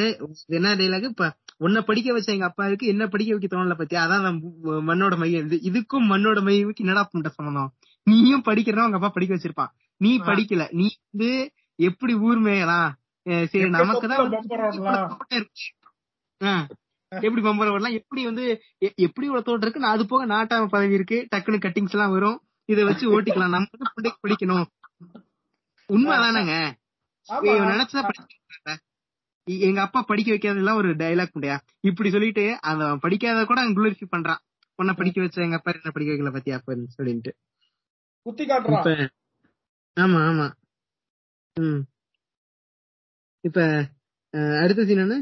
[0.47, 1.27] என்ன டைலாக் இப்ப
[1.61, 4.01] உன்னை படிக்க வச்ச எங்க அப்பாவுக்கு என்ன படிக்க வைக்க தோணல பத்தியா?
[4.05, 4.39] அதான்
[4.89, 5.45] மண்ணோட மையம்.
[5.47, 7.71] இது இதுக்கும் மண்ணோட மையமுக்கு என்னடா புண்டை சம்பந்தம்
[8.07, 9.71] நீயும் படிக்கிறதா உங்க அப்பா படிக்க வச்சிருப்பான்.
[10.01, 10.11] நீ.
[10.21, 10.63] படிக்கல.
[10.73, 11.31] நீ வந்து
[11.79, 12.89] எப்படி ஊர் மேயலாம்
[13.27, 16.65] அஹ் சரி எப்படி நமக்கு தான் பம்பரம் பம்பரம்லாம்?
[17.13, 18.45] எப்படி பம்பரம் வரலாம் எப்படி வந்து
[18.99, 19.81] எப்படி ஒரு தோட்டம் இருக்கு?
[19.81, 21.19] நான் அது போக நாட்டாம பதவி இருக்கு.
[21.33, 22.39] டக்குனு கட்டிங்ஸ் எல்லாம் வரும்.
[22.69, 23.55] இதை வச்சு ஓட்டிக்கலாம்.
[23.55, 24.67] நம்ம வந்து பிள்ளைக்கு படிக்கணும்.
[25.89, 26.55] உண்மைதானங்க.
[27.69, 28.81] நினைச்சதா படிக்க
[29.47, 34.09] எங்க அப்பா படிக்க வைக்காதெல்லாம் ஒரு டைலாக் முடியா இப்படி சொல்லிட்டு அந்த அவன் படிக்காத கூட அவன் குளோரிஃபை
[34.17, 34.41] பண்றான்.
[34.79, 37.33] உன்னை படிக்க வச்ச எங்க அப்பா என்ன படிக்க வைக்கல பத்தியா அப்படின்னு சொல்லிட்டு
[38.27, 39.11] குத்தி காட்டுறான்.
[39.97, 40.47] ஆமா ஆமா.
[41.57, 41.83] ம்.
[43.45, 43.61] இப்ப
[44.61, 45.17] அடுத்த சீன் என்ன?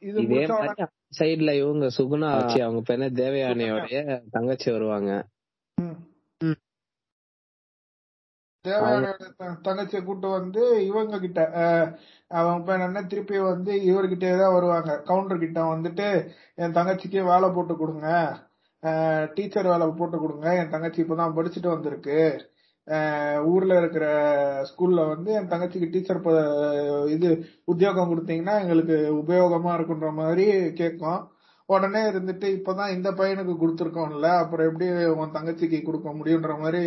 [0.00, 0.86] இது மாதிரி
[1.18, 2.30] சைடுல இவங்க சுகுணா
[2.62, 3.98] அவங்க பேன தேவயானையோடைய
[4.30, 5.10] தங்கச்சி வருவாங்க.
[5.78, 5.96] ம்.
[6.40, 6.58] ம்.
[8.66, 9.12] தேவையான
[9.66, 11.40] தங்கச்சியை கூட்டு வந்து இவங்க கிட்ட
[12.40, 14.92] அவங்க பேர் என்ன திருப்பி வந்து இவர்கிட்டயே தான் வருவாங்க.
[15.08, 16.08] கவுண்டர் கிட்ட வந்துட்டு
[16.62, 18.08] என் தங்கச்சிக்கு வேலை போட்டு கொடுங்க.
[19.36, 20.48] டீச்சர் வேலை போட்டு கொடுங்க.
[20.60, 22.18] என் தங்கச்சி இப்பதான் படிச்சுட்டு வந்திருக்கு.
[23.52, 24.06] ஊர்ல இருக்கிற
[24.70, 26.20] ஸ்கூல்ல வந்து என் தங்கச்சிக்கு டீச்சர்
[27.14, 27.30] இது
[27.72, 30.46] உத்தியோகம் கொடுத்தீங்கன்னா எங்களுக்கு உபயோகமா இருக்குன்ற மாதிரி
[30.80, 31.20] கேட்கும்.
[31.74, 34.88] உடனே இருந்துட்டு இப்பதான் இந்த பையனுக்கு கொடுத்துருக்கோம்ல அப்புறம் எப்படி
[35.20, 36.82] உன் தங்கச்சிக்கு கொடுக்க முடியுன்ற மாதிரி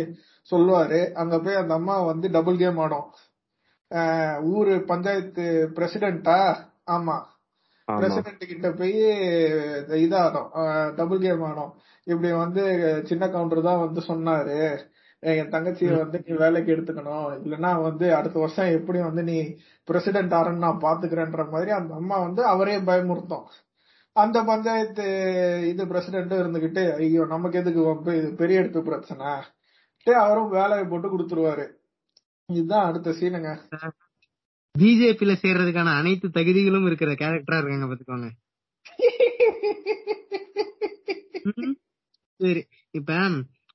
[0.50, 1.00] சொல்லுவாரு.
[1.22, 3.08] அங்க போய் அந்த அம்மா வந்து டபுள் கேம் ஆடும்.
[4.54, 5.44] ஊரு பஞ்சாயத்து
[5.76, 6.38] பிரசிடென்ட்டா
[6.96, 7.16] ஆமா.
[7.88, 8.98] பிரசிடென்ட் கிட்ட போய்
[10.04, 10.50] இதாடும்
[10.98, 11.72] டபுள் கேம் ஆடும்.
[12.10, 12.62] இப்படி வந்து
[13.10, 14.58] சின்ன கவுண்டர் தான் வந்து சொன்னாரு.
[15.22, 17.26] என் தங்கச்சியை வந்து நீ வேலைக்கு எடுத்துக்கணும்.
[17.44, 19.38] இல்லைன்னா வந்து அடுத்த வருஷம் எப்படி வந்து நீ
[19.88, 23.44] பிரசிடென்ட் ஆறன்னு நான் பாத்துக்கிறேன்ற மாதிரி அந்த அம்மா வந்து அவரே பயமுறுத்தும்.
[24.16, 25.04] அந்த பஞ்சாயத்து
[25.70, 29.28] இது பிரசிடென்ட்டும் இருந்துகிட்டு ஐயோ நமக்கு எதுக்கு வம்பு இது பெரிய எடுப்பு பிரச்சனை?
[30.06, 31.66] அவரும் வேலையை போட்டு கொடுத்துருவாரு.
[32.48, 33.50] இதுதான் அடுத்த சீனுங்க
[34.74, 38.28] பிஜேபியில சேர்றதுக்கான அனைத்து தகுதிகளும் இருக்கிற கேரக்டரா இருக்காங்க பாத்துக்கோங்க.
[42.40, 42.62] சரி
[42.94, 43.10] இப்ப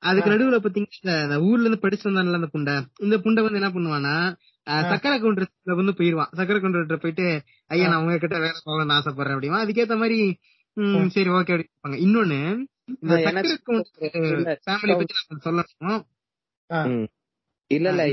[0.04, 2.76] அதுக்கு நடுவுல பாத்தீங்கன்னா இந்த ஊர்ல இருந்து படிச்சு வந்தான்ல அந்த புண்டை.
[3.06, 4.16] இந்த புண்டை வந்து என்ன பண்ணுவானா
[4.88, 6.32] சக்கரை கவுண்டர் வந்து போயிருவான்.
[6.38, 7.26] சக்கரை கவுண்டர் போயிட்டு
[7.72, 9.64] ஐயா நான் உங்ககிட்ட வேலை போகணும்னு ஆசைப்படுறேன் அப்படிமா.
[9.64, 10.20] அதுக்கேத்த மாதிரி
[11.14, 12.40] சரி ஓகே அப்படிப்பாங்க இன்னொன்னு
[12.94, 16.02] இந்த ஆ, எனக்கு சக்கரை கவுண்டர் இல்ல, ஃபேமிலி பத்தி நான் சொல்லணும்.
[17.72, 18.04] இல்ல இல்ல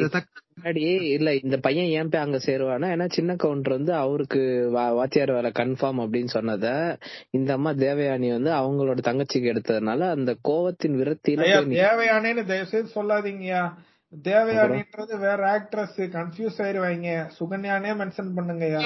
[0.50, 4.40] முன்னாடி இல்ல இந்த பையன் ஏன் போய் அங்க சேருவானா ஏன்னா சின்ன கவுண்டர் வந்து அவருக்கு
[4.72, 6.66] வா- வாத்தியார் வேலை கன்ஃபார்ம் அப்படின்னு சொன்னத
[7.30, 11.48] இந்த அம்மா தேவயானி வந்து அவங்களோட தங்கச்சிக்கு எடுத்ததுனால அந்த கோவத்தின் விரத்தியில
[11.80, 13.62] தேவயானின்னு தயவு செய்து சொல்லாதீங்கயா
[14.12, 17.08] தேவயானின்றது வேற ஆக்ட்ரஸ் கன்ஃபியூஸ் ஆயிருவாங்க
[17.38, 18.80] சுகன்யானே மென்ஷன் பண்ணுங்கய்யா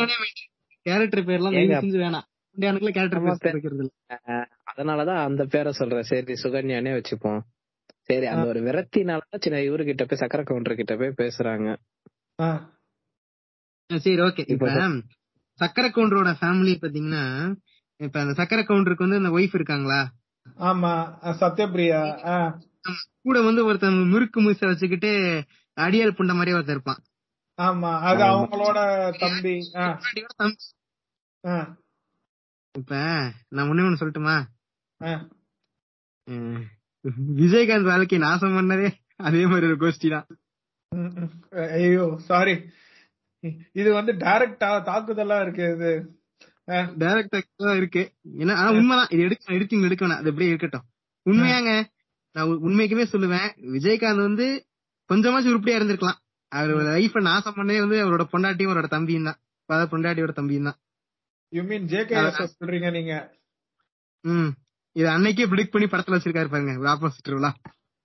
[0.87, 1.57] கேரக்டர் பேர்லாம்
[1.97, 2.27] வேணாம்.
[2.57, 3.91] கேரக்டர்
[4.73, 6.03] அதனாலதான் அந்த பேரை சொல்றேன்.
[6.03, 7.41] சரி சுகன்யானே வச்சுப்போம்.
[8.03, 11.69] சரி அந்த ஒரு விரத்தினாலதான் சின்ன இவரு கிட்ட போய் சக்கர கவுண்டர் கிட்ட போய் பேசுறாங்க.
[13.87, 14.71] சரி ஓகே இப்ப
[15.61, 17.25] சக்கர கவுண்டரோட ஃபேமிலி பாத்தீங்கன்னா
[18.01, 20.01] இப்ப அந்த சக்கர கவுண்டருக்கு வந்து அந்த ஒய்ஃப் இருக்காங்களா?
[20.59, 20.93] ஆமா
[21.41, 22.01] சத்யபிரியா.
[22.27, 22.59] ஆ,
[23.23, 25.11] கூட வந்து ஒருத்தன் முறுக்கு மூச வச்சுக்கிட்டு
[25.77, 27.01] அடியால் புண்ட மாதிரியே ஒருத்தன் இருப்பான்.
[27.59, 28.23] ஆமா அது.
[28.25, 28.79] அவங்களோட
[29.19, 29.55] தம்பி.
[32.75, 32.95] இப்ப
[33.49, 34.37] நான் ஒண்ணே ஒண்ணு சொல்லட்டுமா?
[37.41, 40.27] விஜயகாந்த் வாழ்க்கை நாசம் பண்ணதே அதே மாதிரி ஒரு கோஷ்டி தான்.
[41.77, 42.55] ஐயோ சாரி
[43.73, 45.91] இது வந்து டைரக்டா தாக்குதலா இருக்கு இது.
[47.03, 48.03] டைரக்டா இருக்கு.
[48.39, 49.11] ஏன்னா ஆனா உண்மைதான்.
[49.11, 50.21] இது எடுக்க எடிட்டிங் எடுக்க வேணாம்.
[50.23, 50.87] அது அப்படியே இருக்கட்டும்.
[51.27, 51.73] உண்மையாங்க.
[52.37, 53.75] நான் உண்மைக்குமே சொல்லுவேன்.
[53.75, 54.67] விஜயகாந்த் வந்து
[55.11, 56.19] கொஞ்சமாச்சும் உருப்படியா இருந்திருக்கலாம்.
[56.53, 59.37] அவரோட லைஃப நாசம் பண்ணே வந்து அவரோட பொண்டாட்டியும் அவரோட தம்பியும் தான்.
[59.69, 60.77] அதாவது பொண்டாட்டியோட தம்பியும் தான்.
[61.53, 63.33] யூ மீன் ஜேகேஎஸ் சொல்றீங்க நீங்க?
[64.25, 64.51] ம்.
[64.97, 66.93] இது அன்னைக்கே ப்ரிடிக்ட் பண்ணி படத்துல வச்சிருக்காரு பாருங்க.
[66.93, 67.33] ஆப்போசிட்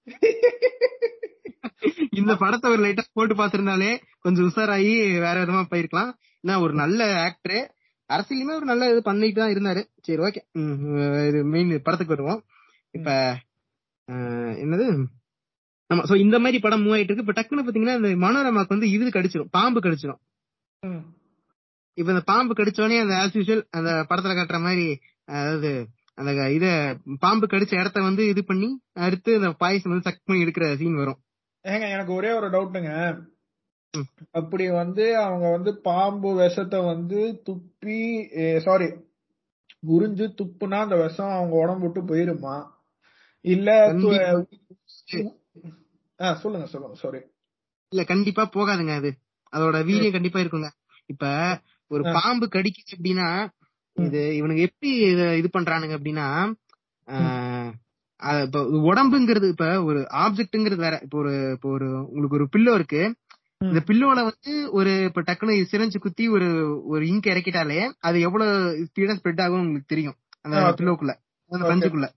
[2.20, 6.14] இந்த படத்தை ஒரு லைட்டா போட்டு பாத்திருந்தாலே கொஞ்சம் உஷாராகி வேற விதமா போயிருக்கலாம்.
[6.44, 7.72] ஏன்னா ஒரு நல்ல ஆக்டர்
[8.10, 9.86] அரசியலுமே ஒரு நல்ல இது பண்ணிட்டு தான் இருந்தாரு.
[10.02, 10.42] சரி ஓகே
[11.30, 12.44] இது மெயின் படத்துக்கு வருவோம்.
[12.94, 13.38] இப்ப
[14.64, 14.88] என்னது?
[15.90, 17.26] ஆமா சோ இந்த மாதிரி படம் மூவ் ஆயிட்டு இருக்கு.
[17.26, 20.20] இப்ப டக்குன்னு பாத்தீங்கன்னா இந்த மனோரமாக்கு வந்து இது கடிச்சிரும் பாம்பு கடிச்சிரும்.
[20.84, 21.02] ம்,
[21.98, 24.86] இப்ப இந்த பாம்பு கடிச்சோடனே அந்த ஆஸ் யூஷுவல் அந்த படத்துல காட்டுற மாதிரி
[25.28, 25.72] அதாவது
[26.18, 26.66] அந்த இத
[27.26, 28.70] பாம்பு கடிச்ச இடத்த வந்து இது பண்ணி
[29.06, 31.20] அடுத்து அந்த பாயசம் வந்து சக் பண்ணி எடுக்கிற சீன் வரும்.
[31.66, 32.92] ஏங்க எனக்கு ஒரே ஒரு டவுட்டுங்க.
[34.40, 37.98] அப்படி வந்து அவங்க வந்து பாம்பு விஷத்தை வந்து துப்பி
[38.66, 38.88] சாரி
[39.94, 42.56] உறிஞ்சு துப்புனா அந்த விஷம் அவங்க உடம்பு விட்டு போயிருமா?
[43.46, 43.70] இல்ல
[46.36, 47.20] சொல்லுங்க சொல்லுங்க சாரி
[47.92, 49.10] இல்ல கண்டிப்பா போகாதுங்க அது.
[49.54, 50.70] அதோட வீரியம் கண்டிப்பா இருக்குங்க.
[51.06, 51.26] இப்ப
[51.92, 52.04] ஒரு.
[52.14, 53.28] பாம்பு கடிக்குது அப்படின்னா
[53.98, 56.28] இது இவனுக்கு எப்படி இத- இது பண்றானுங்க அப்படின்னா
[58.44, 58.60] இப்ப
[58.90, 61.00] உடம்புங்கிறது இப்ப ஒரு ஆப்ஜெக்ட்ங்கிறது வேற.
[61.04, 63.02] இப்ப ஒரு இப்ப ஒரு உங்களுக்கு ஒரு பில்லோ இருக்கு.
[63.62, 66.48] இந்த பில்லோல வந்து ஒரு இப்ப டக்குனு சிரஞ்சு குத்தி ஒரு
[66.86, 68.54] ஒரு இங்க் இறக்கிட்டாலே அது எவ்வளவு
[68.88, 70.18] ஸ்பீடா ஸ்ப்ரெட் ஆகும் உங்களுக்கு தெரியும்.
[70.42, 70.58] அந்த.
[70.78, 71.14] பில்லோக்குள்ள
[71.52, 71.68] அந்த.
[71.68, 72.08] பஞ்சுக்குள்ள.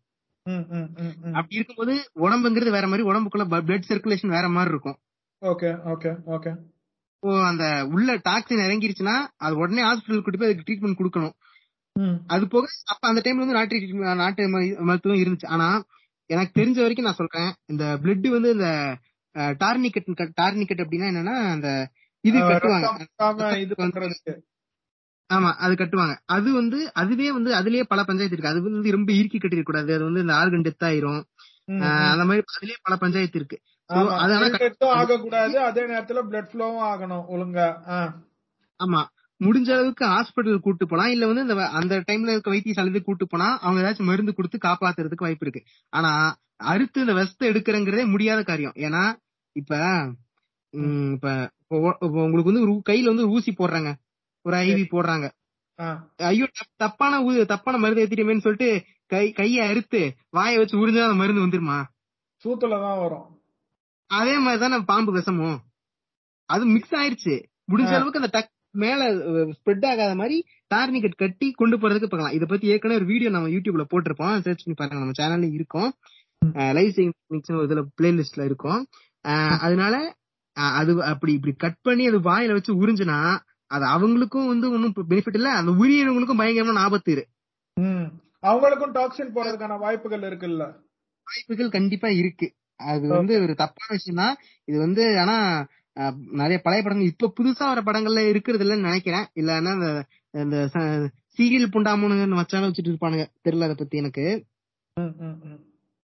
[1.33, 4.97] அப்படி இருக்கும்போது உடம்புங்கிறது வேற மாதிரி உடம்புக்குள்ள பிளட் சர்க்குலேஷன் வேற மாதிரி இருக்கும்.
[5.43, 6.53] Okay okay okay.
[7.17, 11.35] இப்போ அந்த உள்ள டாக்ஸின் இறங்கிருச்சுன்னா அது உடனே ஹாஸ்பிட்டல் கூட்டி போய் அதுக்கு ட்ரீட்மெண்ட் கொடுக்கணும்.
[12.27, 14.43] அது போக அப்ப அந்த டைம்ல வந்து நாட்டு treatment- நாட்டு
[14.81, 15.47] மருத்துவம் இருந்துச்சு.
[15.47, 15.67] ஆனா
[16.31, 18.69] எனக்கு தெரிஞ்ச வரைக்கும் நான் சொல்றேன் இந்த பிளட் வந்து இந்த
[19.61, 20.09] டார்னிகட்
[20.41, 21.69] டார்னிகட் அப்படின்னா என்னன்னா அந்த
[22.25, 24.35] இது கட்டுவாங்க ரத்தம் பத்தாம இது பண்றதுக்கு
[25.31, 26.15] ஆமா அது கட்டுவாங்க.
[26.29, 28.53] அது வந்து அதுவே வந்து அதுலயே பல பஞ்சாயத்து இருக்கு.
[28.53, 29.91] அது வந்து ரொம்ப இறுக்கி கட்டிருக்க கூடாது.
[29.97, 31.23] அது வந்து இந்த ஆர்கன் டெத் ஆயிரும்.
[32.11, 33.59] அந்த மாதிரி அதுலயே பல பஞ்சாயத்து இருக்கு.
[34.95, 35.57] ஆகக்கூடாது.
[35.69, 37.69] அதே நேரத்துல பிளட் ஃப்ளோவும் ஆகணும் ஒழுங்கா.
[38.81, 39.03] ஆமா.
[39.41, 43.81] முடிஞ்ச அளவுக்கு ஹாஸ்பிட்டல் கூட்டு போனா இல்ல வந்து இந்த அந்த டைம்ல இருக்க வைத்தியசாலை கூட்டு போனா அவங்க
[43.83, 45.63] ஏதாச்சும் மருந்து கொடுத்து காப்பாத்துறதுக்கு வாய்ப்பு இருக்கு.
[45.93, 46.11] ஆனா
[46.67, 48.77] அறுத்து இந்த வெஸ்த எடுக்கிறங்கிறதே முடியாத காரியம்.
[48.85, 49.03] ஏன்னா
[49.57, 49.73] இப்ப
[50.75, 51.29] உம், இப்ப
[52.25, 53.91] உங்களுக்கு வந்து கையில வந்து ஊசி போடுறாங்க.
[54.45, 55.27] ஒரு ஐவி போடுறாங்க.
[56.17, 61.47] ஐயோ தப்- தப்பான தப்பான மருந்து ஏத்திட்டமேன்னு சொல்லிட்டு கை கைய அறுத்து வாயை வச்சு உறிஞ்சா அந்த மருந்து
[61.47, 61.85] வந்துருமா?
[62.45, 63.27] சூத்துல தான் வரும்.
[64.07, 65.59] அதே மாதிரிதானே பாம்பு விஷமும்
[66.49, 67.35] அது மிக்ஸ் ஆயிருச்சு.
[67.73, 67.87] முடிஞ்ச.
[67.87, 69.09] அளவுக்கு அந்த டக் மேல
[69.59, 70.45] ஸ்ப்ரெட் ஆகாத மாதிரி
[70.75, 72.33] டார்னிகட் கட்டி கொண்டு போறதுக்கு பார்க்கலாம்.
[72.33, 74.41] இத பத்தி ஏற்கனவே ஒரு வீடியோ நம்ம யூடியூப்ல போட்டிருப்போம்.
[74.41, 75.05] சர்ச் பண்ணி பாருங்க.
[75.05, 75.93] நம்ம சேனல்ல இருக்கும்.
[76.53, 77.13] லைவ்
[77.49, 78.87] ஒரு இதுல பிளேலிஸ்ட்ல இருக்கும்.
[79.61, 80.17] அதனால
[80.53, 83.39] அது அப்படி இப்படி கட் பண்ணி அது வாயில வச்சு உறிஞ்சுனா
[83.75, 87.25] அது அவங்களுக்கும் வந்து ஒன்னும் பெனிஃபிட் இல்ல அந்த உரியவங்களுக்கும் பயங்கரமான ஆபத்து இரு.
[88.43, 90.65] அவங்களுக்கும் டாக்ஸின் போறதுக்கான வாய்ப்புகள் இருக்குல்ல?
[91.27, 92.47] வாய்ப்புகள் கண்டிப்பா இருக்கு.
[92.81, 94.37] அது வந்து ஒரு தப்பான விஷயம் தான்
[94.69, 95.37] இது வந்து ஆனா
[96.41, 99.27] நிறைய பழைய படங்கள் இப்ப புதுசா வர படங்கள்ல இருக்கிறது இல்லைன்னு நினைக்கிறேன்.
[99.41, 99.73] இல்லன்னா
[100.45, 100.57] இந்த
[101.37, 103.27] சீரியல் புண்டாமனு வச்சாலும் வச்சுட்டு இருப்பானுங்க.
[103.47, 104.25] தெரியல அதை பத்தி எனக்கு.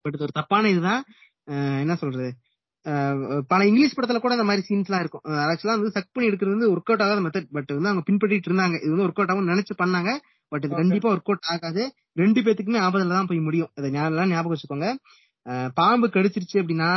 [0.04, 1.02] பட் ஒரு தப்பான இதுதான்.
[1.82, 2.28] என்ன சொல்றது?
[3.50, 5.22] பல இங்கிலீஷ் படத்துல கூட இந்த மாதிரி சீன்ஸ் எல்லாம் இருக்கும்.
[5.44, 8.76] ஆக்சுவலா வந்து சக் பண்ணி எடுக்கிறது வந்து ஒர்க் அவுட் ஆகாத மெத்தட் பட் வந்து அவங்க பின்பற்றிட்டு இருந்தாங்க.
[8.82, 10.10] இது வந்து ஒர்க் அவுட் ஆகும் நினைச்சு பண்ணாங்க.
[10.52, 10.74] பட் இது.
[10.80, 11.82] கண்டிப்பா ஒர்க் அவுட் ஆகாது.
[12.22, 13.70] ரெண்டு பேத்துக்குமே ஆபத்துல தான் போய் முடியும்.
[13.78, 14.88] இதை ஞாபகம் ஞாபகம் வச்சுக்கோங்க.
[15.80, 16.90] பாம்பு கடிச்சிருச்சு அப்படின்னா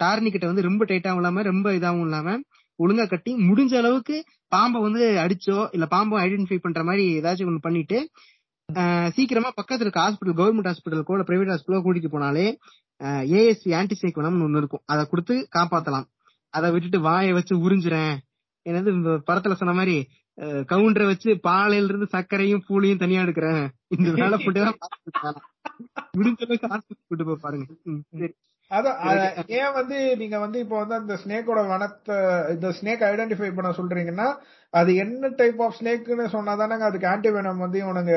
[0.00, 2.34] டார்னிக்கிட்ட வந்து ரொம்ப டைட்டாவும் இல்லாம ரொம்ப இதாவும் இல்லாம
[2.78, 4.16] ஒழுங்கா கட்டி முடிஞ்ச அளவுக்கு
[4.52, 7.98] பாம்பை வந்து அடிச்சோ இல்ல பாம்பை ஐடென்டிஃபை பண்ற மாதிரி ஏதாச்சும் ஒண்ணு பண்ணிட்டு
[9.16, 12.46] சீக்கிரமா பக்கத்துல இருக்க ஹாஸ்பிட்டல் கவர்மெண்ட் ஹாஸ்பிட்டல் கூட பிரைவேட் ஹாஸ்பிட்டலோ கூட்டிட்டு போனாலே
[13.04, 14.80] ஏஎஸ்சி ஆன்டிசைக்கோனம்னு ஒண்ணு இருக்கும்.
[14.84, 16.04] அதை கொடுத்து காப்பாத்தலாம்.
[16.50, 18.16] அதை விட்டுட்டு வாயை வச்சு உறிஞ்சுறேன்.
[18.68, 20.08] என்னது இந்த படத்துல சொன்ன மாதிரி
[20.40, 23.68] கவுண்டரை வச்சு பாலையில இருந்து சர்க்கரையும் பூளையும் தனியா எடுக்கிறேன்.
[23.88, 24.76] இந்த வேலை போட்டு தான்
[26.18, 27.64] முடிஞ்ச அளவுக்கு ஹாஸ்பிட்டல் கூட்டு போய் பாருங்க.
[28.70, 33.70] அதான் அத- ஏன் வந்து நீங்க வந்து இப்போ வந்து அந்த ஸ்னேக்கோட வனத்தை இந்த ஸ்னேக் ஐடென்டிஃபை பண்ண
[33.70, 34.36] சொல்றீங்கன்னா
[34.70, 38.12] அது என்ன டைப் ஆஃப் ஸ்னேக்னு சொன்னாதானங்க அதுக்கு ஆன்டிவெனம் வந்து இவனுங்க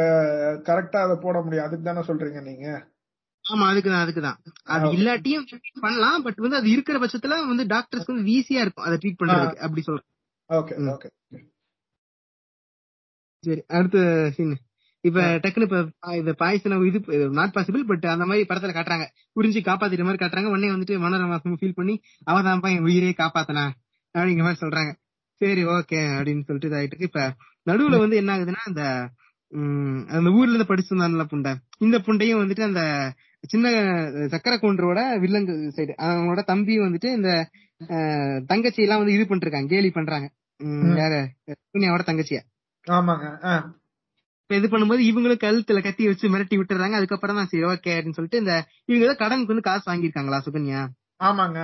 [0.67, 1.65] கரெக்டா அதை போட முடியும்.
[1.65, 2.87] அதுக்கு தானே சொல்றீங்க நீங்க?
[3.49, 5.45] ஆமா அதுக்குதான் அதுக்குதான் அது இல்லாட்டியும்
[5.79, 9.81] பண்ணலாம் பட் வந்து அது இருக்கிற பட்சத்துல வந்து டாக்டர்ஸ்க்கு வந்து ஈஸியா இருக்கும் அதை ட்ரீட் பண்றதுக்கு அப்படி
[9.81, 10.07] சொல்றேன்.
[10.49, 10.89] ஓகே ம்.
[10.89, 11.09] ஓகே
[13.43, 13.99] சரி அடுத்த
[14.37, 14.55] சீன்
[15.03, 15.77] இப்ப டக்குனு இப்ப
[16.13, 19.05] இந்த பாய்சன் இது நாட் பாசிபிள் பட் அந்த மாதிரி படத்துல காட்டுறாங்க.
[19.35, 20.49] புரிஞ்சு காப்பாத்திட்ட மாதிரி காட்டுறாங்க.
[20.49, 23.63] உடனே வந்துட்டு மனோரமாசம் ஃபீல் பண்ணி அவ தான் என் உயிரே காப்பாத்தனா
[24.15, 24.91] அப்படிங்கிற மாதிரி சொல்றாங்க.
[25.41, 26.97] சரி ஓகே அப்படின்னு சொல்லிட்டு இதாயிட்டு.
[26.99, 27.19] இப்ப
[27.67, 28.83] நடுவுல வந்து என்ன ஆகுதுன்னா அந்த
[29.51, 31.51] உம் அந்த ஊர்ல இருந்து படிச்சிருந்தான்ல புண்டை.
[31.77, 32.81] இந்த புண்டையும் வந்துட்டு அந்த
[33.43, 33.67] சின்ன
[34.27, 37.31] சக்கர கவுண்டரோட வில்லங்க சைடு அவங்களோட தம்பி வந்துட்டு இந்த
[38.47, 40.27] தங்கச்சி எல்லாம் வந்து இது பண்ணிருக்காங்க கேலி பண்றாங்க.
[40.99, 41.13] யார
[41.63, 42.39] சூன்யாவோட தங்கச்சிய.
[42.87, 43.27] ஆமாங்க
[44.49, 48.53] இது பண்ணும்போது இவங்களும் கழுத்துல கத்தி வச்சு மிரட்டி விட்டுறாங்க அதுக்கப்புறம் தான் சரி ஓகே அப்படின்னு சொல்லிட்டு இந்த
[48.85, 50.81] இவங்க ஏதோ கடனுக்கு வந்து காசு வாங்கியிருக்காங்களா சுகன்யா?
[51.19, 51.59] ஆமாங்க.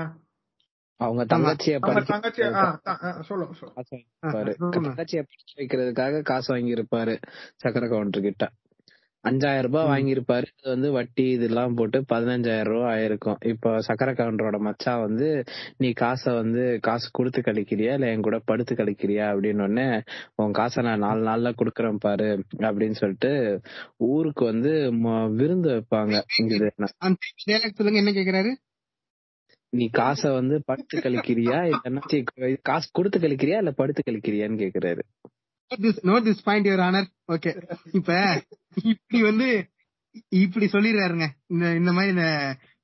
[1.00, 2.12] அவங்க தங்கச்சிய படிக்க
[5.62, 7.16] வைக்கிறதுக்காக காசு வாங்கியிருப்பாரு
[7.64, 8.46] சக்கர கவுண்டர் கிட்ட.
[9.30, 9.88] அஞ்சாயிரம் ரூபாய்.
[9.92, 10.48] வாங்கியிருப்பாரு.
[10.58, 13.48] இது வந்து வட்டி இதெல்லாம் போட்டு பதினஞ்சாயிரம் ரூபாய் ஆயிருக்கும்.
[13.48, 15.30] இப்போ சக்கர கவுண்டரோட மச்சான் வந்து
[15.78, 17.94] நீ காசை வந்து காசு கொடுத்து கழிக்கிறியா?
[17.94, 19.26] இல்ல என் கூட படுத்து கழிக்கிறியா?
[19.32, 19.88] அப்படின்னு உடனே
[20.36, 22.30] உன் காசை நான் நாலு நாள்ல குடுக்கறேன் பாரு
[22.60, 23.32] அப்படின்னு சொல்லிட்டு
[24.12, 24.74] ஊருக்கு வந்து
[25.36, 26.16] விருந்து வைப்பாங்க.
[26.38, 28.12] என்ன?
[28.12, 28.54] கேக்குறாரு?
[29.74, 31.58] நீ காசை வந்து படுத்து கழிக்கிறியா?
[31.72, 32.02] இல்லன்னா
[32.62, 33.58] காசு கொடுத்து கழிக்கிறியா?
[33.58, 35.04] இல்ல படுத்து கழிக்கிறியான்னு கேக்குறாரு.
[36.10, 37.52] Note this point your honour okay
[37.92, 38.10] இப்ப
[38.84, 39.48] இப்படி வந்து
[40.42, 41.26] இப்படி சொல்லிடுறாருங்க.
[41.54, 42.28] இந்த இந்த மாதிரி இந்த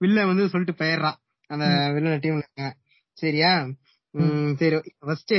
[0.02, 1.18] வில்ல வந்து சொல்லிட்டு போயிடுறான்
[1.50, 2.72] அந்த வில்ல டீம்ல இருக்காங்க
[3.18, 3.52] சரியா?
[4.14, 4.78] உம் சரி.
[5.00, 5.36] ஃபர்ஸ்ட்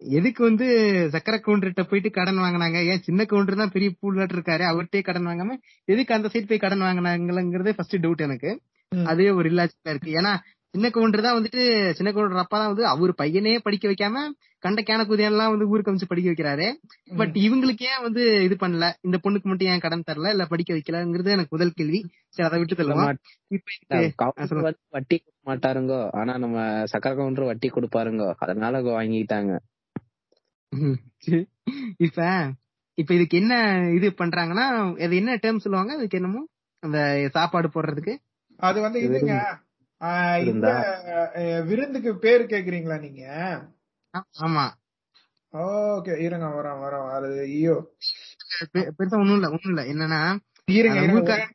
[0.00, 0.66] எதுக்கு வந்து
[1.12, 2.78] சக்கர கவுண்டர்கிட்ட போயிட்டு கடன் வாங்குனாங்க?
[2.90, 4.64] ஏன் சின்ன கவுண்டர் தான் பெரிய பூலாட்டு இருக்காரு.
[4.70, 8.50] அவர்கிட்டயே கடன் வாங்காம எதுக்கு அந்த சைடு போய் கடன் வாங்கினாங்கிறதே ஃபர்ஸ்ட் டவுட் எனக்கு.
[8.92, 10.10] அதே ஒரு இல்லாச்சியா இருக்கு.
[10.20, 10.32] ஏன்னா
[10.74, 11.62] சின்ன கவுண்டர் தான் வந்துட்டு
[11.92, 14.22] சின்ன கவுண்டர் அப்பா தான் வந்து அவர் பையனே படிக்க வைக்காம
[14.62, 16.66] கண்ட கேன குதியெல்லாம் வந்து ஊருக்கு அமைச்சு படிக்க வைக்கிறாரு.
[17.16, 18.86] பட் இவங்களுக்கு ஏன் வந்து இது பண்ணல?
[19.00, 20.30] இந்த பொண்ணுக்கு மட்டும் ஏன் கடன் தரல?
[20.30, 22.00] இல்ல படிக்க வைக்கலங்கிறது எனக்கு முதல் கேள்வி.
[22.28, 22.94] சரி அதை விட்டு இதுக்கு.
[24.52, 26.00] வந்து வட்டி கொடுக்க மாட்டாருங்கோ.
[26.12, 28.28] ஆனா நம்ம சக்கர கவுண்டர் வட்டி கொடுப்பாருங்கோ.
[28.38, 29.52] அதனால வாங்கிட்டாங்க.
[31.98, 32.20] இப்ப
[32.98, 33.54] இப்ப இதுக்கு என்ன
[33.94, 34.64] இது பண்றாங்கன்னா
[35.04, 35.92] அது என்ன டேர்ம் சொல்லுவாங்க?
[35.94, 36.42] அதுக்கு என்னமோ?
[36.82, 36.98] அந்த
[37.32, 38.14] சாப்பாடு போடுறதுக்கு?
[38.60, 39.34] அது வந்து இதுங்க.
[40.44, 40.68] இந்த
[41.66, 43.24] விருந்துக்கு பேர் கேக்குறீங்களா நீங்க?
[44.40, 44.68] ஆமா.
[45.52, 47.10] ஓகே இருங்க வரோம் வரோம்.
[47.10, 47.94] அது ஐயோ.
[48.72, 49.82] பெருசா ஒண்ணும் இல்ல ஒண்ணும் இல்ல.
[49.82, 51.48] என்னன்னா இருங்க.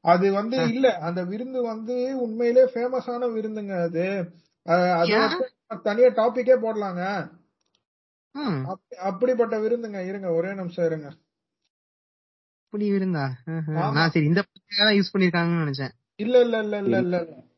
[0.00, 4.32] அது வந்து இல்ல அந்த விருந்து வந்து உண்மையிலே ஃபேமஸான விருந்துங்க அது.
[4.62, 7.30] அது தனியா டாபிக்கே போடலாங்க.
[8.66, 10.06] அப்படி- அப்படிப்பட்ட விருந்துங்க.
[10.06, 11.12] இருங்க ஒரே நிமிஷம் இருங்க.
[13.46, 13.72] ஆஹா.
[13.72, 13.92] ஆமா.
[13.92, 14.44] நான் சரி இந்த
[14.76, 15.90] யூஸ் பண்ணிருக்காங்கன்னு நினைச்சேன்.
[16.16, 17.48] இல்ல இல்ல இல்ல இல்ல இல்ல.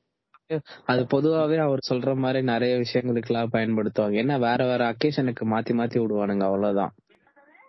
[0.85, 4.17] அது பொதுவாவே அவர் சொல்ற மாதிரி நிறைய விஷயங்களுக்கு எல்லாம் பயன்படுத்துவாங்க.
[4.23, 6.93] ஏன்னா வேற வேற அக்கேஷனுக்கு மாத்தி மாத்தி விடுவானுங்க அவ்வளவுதான்.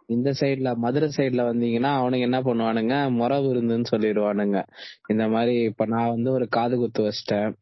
[0.08, 3.12] இந்த சைடுல மதுரை சைடுல வந்தீங்கன்னா அவனுங்க என்ன பண்ணுவானுங்க?
[3.12, 4.64] முறை விருந்துன்னு சொல்லிடுவானுங்க.
[5.08, 7.54] இந்த மாதிரி இப்ப நான் வந்து ஒரு காது குத்து வச்சிட்டேன்.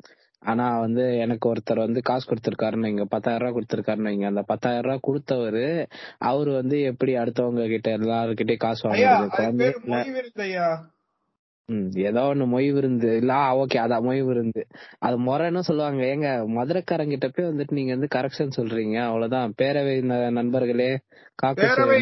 [0.44, 4.26] ஆனா வந்து எனக்கு ஒருத்தர் வந்து காசு கொடுத்திருக்காருன்னு வைங்க பத்தாயிரம் ரூபாய் கொடுத்திருக்காருன்னு வைங்க.
[4.26, 5.88] அந்த பத்தாயிரம் ரூபாய் கொடுத்தவரு
[6.18, 9.30] அவரு வந்து எப்படி அடுத்தவங்க கிட்ட எல்லாருக்கிட்டயும் காசு வாங்குறது?
[11.72, 14.62] ம் ஏதோ ஒண்ணு மொய் விருந்து இல்ல ஓகே அதான் மொய் விருந்து
[15.00, 16.02] அது முறைன்னு சொல்லுவாங்க.
[16.08, 18.96] ஏங்க மதுரைக்காரங்கிட்ட போய் வந்துட்டு நீங்க வந்து கரெக்ஷன் சொல்றீங்க.
[19.04, 19.54] அவ்வளவுதான்.
[19.58, 20.90] பேரவை ந- நண்பர்களே
[21.40, 21.98] காக்கு பேரவை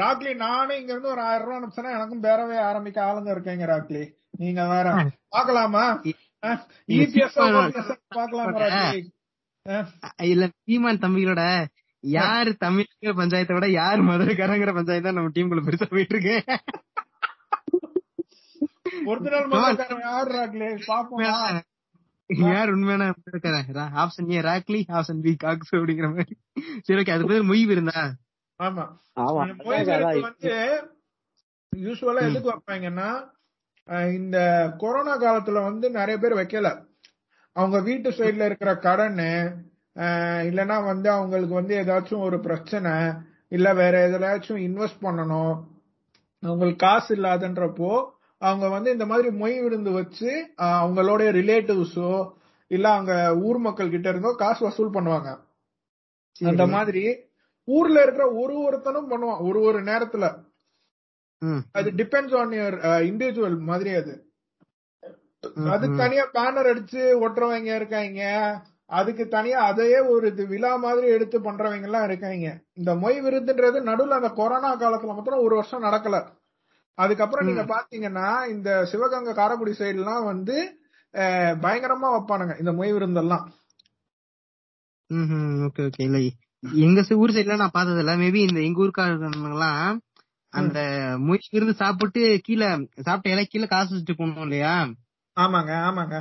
[0.00, 4.04] ராக்லி நானே இங்க இருந்து ஒரு ஆயிரம் ரூபாய் அனுப்பிச்சேன்னா எனக்கும் பேரவை ஆரம்பிக்க ஆளுங்க இருக்கீங்க ராக்லி.
[4.38, 4.88] நீங்க வேற
[5.34, 5.84] பாக்கலாமா
[6.94, 7.38] இபிஎஸ்
[8.14, 8.66] பாக்கலாமா
[10.26, 11.42] இல்ல சீமான் தம்பிகளோட
[12.04, 16.36] யாரு தமிழ்ங்கிற பஞ்சாயத்தை விட யார் மதுரைக்காரங்கிற பஞ்சாயத்து தான் நம்ம டீமுக்குள்ள பெருசா போயிட்டு இருக்கு.
[16.40, 17.09] ஒரிஜினல் மதுரைக்காரன்
[20.04, 21.32] யாரு ராக்லி பாப்போமா.
[22.30, 22.70] யார்?
[22.70, 26.34] உண்மையான மதுரைக்காரன் option A ராக்லி option B Cox அப்படிங்கிற மாதிரி.
[26.80, 28.00] சரி ஓகே அது பேர் மொய் இருந்தா
[28.60, 28.84] ஆமா.
[30.22, 30.54] வந்து
[31.72, 33.08] யூஸ்வலா எதுக்கு வைப்பாங்கன்னா
[34.12, 34.38] இந்த
[34.78, 36.68] கொரோனா காலத்துல வந்து நிறைய பேர் வைக்கல.
[37.56, 39.18] அவங்க வீட்டு சைடுல இருக்கிற கடன்
[40.48, 42.92] இல்லனா வந்து அவங்களுக்கு வந்து ஏதாச்சும் ஒரு பிரச்சனை
[43.48, 45.54] இல்ல வேற எதுலயாச்சும் இன்வெஸ்ட் பண்ணணும்
[46.42, 47.92] அவங்களுக்கு காசு இல்லாதன்றப்போ
[48.42, 50.30] அவங்க வந்து இந்த மாதிரி மொய் விருந்து வச்சு
[50.74, 52.12] அவங்களோட ரிலேட்டிவ்ஸோ
[52.70, 53.12] இல்ல அவங்க
[53.46, 55.30] ஊர் மக்கள் கிட்ட இருந்தோ காசு வசூல் பண்ணுவாங்க.
[56.40, 57.04] அந்த மாதிரி
[57.68, 60.26] ஊர்ல இருக்கிற ஒரு ஒருத்தனும் பண்ணுவான் ஒரு ஒரு நேரத்துல.
[61.74, 62.76] அது டிபெண்ட்ஸ் ஆன் யுவர்
[63.08, 64.12] இண்டிவிஜுவல் மாதிரி அது.
[65.72, 65.86] அது.
[66.00, 68.22] தனியா பேனர் அடிச்சு ஒட்டுறவங்க இருக்காங்க.
[68.90, 72.46] அதுக்கு தனியா அதையே ஒரு இது விழா மாதிரி எடுத்து பண்றவங்க எல்லாம் இருக்காங்க.
[72.76, 76.18] இந்த மொய் விருதுன்றது நடுவுல அந்த கொரோனா காலத்துல மாத்திரம் ஒரு வருஷம் நடக்கல.
[76.98, 80.56] அதுக்கப்புறம் நீங்க பாத்தீங்கன்னா இந்த சிவகங்கை காரைக்குடி சைடு எல்லாம் வந்து
[81.64, 83.46] பயங்கரமா வைப்பானுங்க இந்த மொய் விருந்தெல்லாம்.
[85.66, 86.02] Okay okay.
[86.08, 86.18] இல்ல
[86.86, 89.98] எங்க ஊர் சைடுல நான் பார்த்தது இல்ல மேபி இந்த எங்க ஊருக்காரங்கலாம்
[90.52, 90.78] அந்த
[91.18, 92.68] முயற்சி இருந்து சாப்பிட்டு கீழே
[93.06, 94.74] சாப்பிட்ட இலை கீழே காசு வச்சுட்டு போகணும் இல்லையா?
[95.36, 96.16] ஆமாங்க ஆமாங்க.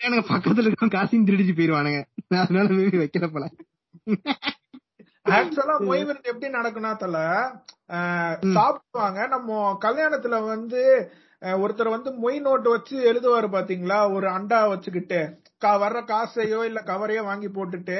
[0.00, 2.00] எனக்கு பக்கத்துல இருக்க காசையும் திருடிச்சு போயிருவானுங்க.
[2.42, 3.46] அதனால மேபி வைக்கல போல.
[5.32, 7.18] ஆக்சுவலா மொய் விருந்து எப்படி நடக்கும்னா தல
[8.54, 9.20] சாப்பிடுவாங்க.
[9.28, 9.50] நம்ம
[9.82, 10.82] கல்யாணத்துல வந்து
[11.60, 14.12] ஒருத்தர் வந்து மொய் நோட்டு வச்சு எழுதுவாரு பாத்தீங்களா?
[14.12, 15.20] ஒரு அண்டா வச்சுக்கிட்டு
[15.62, 17.98] கா- வர்ற காசையோ இல்ல கவரையோ வாங்கி போட்டுட்டு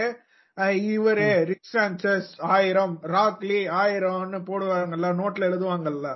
[0.86, 1.26] இவரு
[1.70, 6.08] சான்சஸ் ஆயிரம் ராக்லி ஆயிரம்னு போடுவாங்கல்ல நோட்ல எழுதுவாங்கல்ல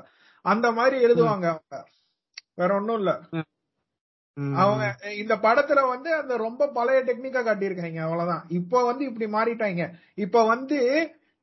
[0.44, 1.76] அந்த மாதிரி எழுதுவாங்க அவங்க.
[2.54, 3.12] வேற ஒண்ணும் இல்ல.
[4.36, 4.84] அவங்க
[5.14, 8.44] இந்த படத்துல வந்து அந்த ரொம்ப பழைய டெக்னிக்கா காட்டியிருக்காங்க அவ்வளவுதான்.
[8.48, 9.82] இப்ப வந்து இப்படி மாறிட்டாங்க.
[10.14, 10.78] இப்ப வந்து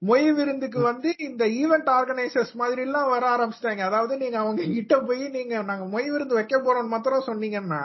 [0.01, 3.80] மொய் விருந்துக்கு வந்து இந்த ஈவென்ட் ஆர்கனைசர்ஸ் மாதிரி எல்லாம் வர ஆரம்பிச்சிட்டாங்க.
[3.80, 7.84] அதாவது நீங்க அவங்க கிட்ட போய் நீங்க நாங்க மொய் விருந்து வைக்க போறோம்னு மாத்திரம் சொன்னீங்கன்னா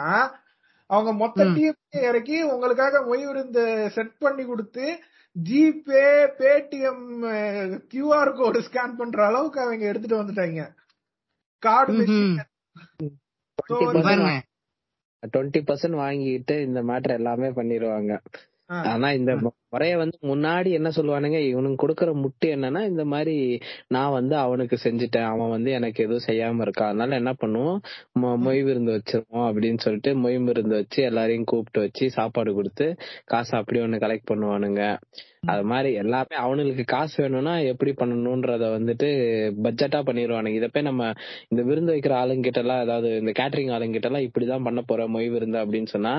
[0.89, 1.77] அவங்க மொத்த டீம்
[2.09, 4.85] இறக்கி உங்களுக்காக மொய் விருந்து செட் பண்ணி கொடுத்து
[5.35, 6.05] GPay
[6.39, 7.05] Paytm
[7.93, 10.61] QR code scan பண்ற அளவுக்கு அவங்க எடுத்துட்டு வந்துட்டாங்க.
[11.63, 11.93] கார்டு
[15.23, 18.13] டுவெண்ட்டி பர்சன்ட் வாங்கிட்டு இந்த மேட்டர் எல்லாமே பண்ணிடுவாங்க
[18.85, 19.31] ஆனா இந்த
[19.73, 23.35] முறைய வந்து முன்னாடி என்ன சொல்லுவானுங்க இவனுக்கு கொடுக்கற முட்டு என்னன்னா இந்த மாதிரி
[23.87, 27.79] நான் வந்து அவனுக்கு செஞ்சுட்டேன் அவன் வந்து எனக்கு எதுவும் செய்யாம இருக்கான் அதனால என்ன பண்ணுவோம்
[28.45, 32.87] மொய் விருந்து வச்சிருவோம் அப்படின்னு சொல்லிட்டு மொய் விருந்து வச்சு எல்லாரையும் கூப்பிட்டு வச்சு சாப்பாடு கொடுத்து
[33.25, 34.81] காசு அப்படி ஒண்ணு கலெக்ட் பண்ணுவானுங்க.
[35.51, 39.07] அது மாதிரி எல்லாமே அவனுங்களுக்கு காசு வேணும்னா எப்படி பண்ணணும்ன்றத வந்துட்டு
[39.65, 41.03] பட்ஜெட்டா பண்ணிடுவானுங்க இதை போய் நம்ம
[41.51, 45.59] இந்த விருந்து வைக்கிற ஆளுங்கிட்ட எல்லாம் அதாவது இந்த கேட்டரிங் ஆளுங்கிட்ட எல்லாம் இப்படிதான் பண்ண போறேன் மொய் விருந்து
[45.63, 46.13] அப்படின்னு சொன்னா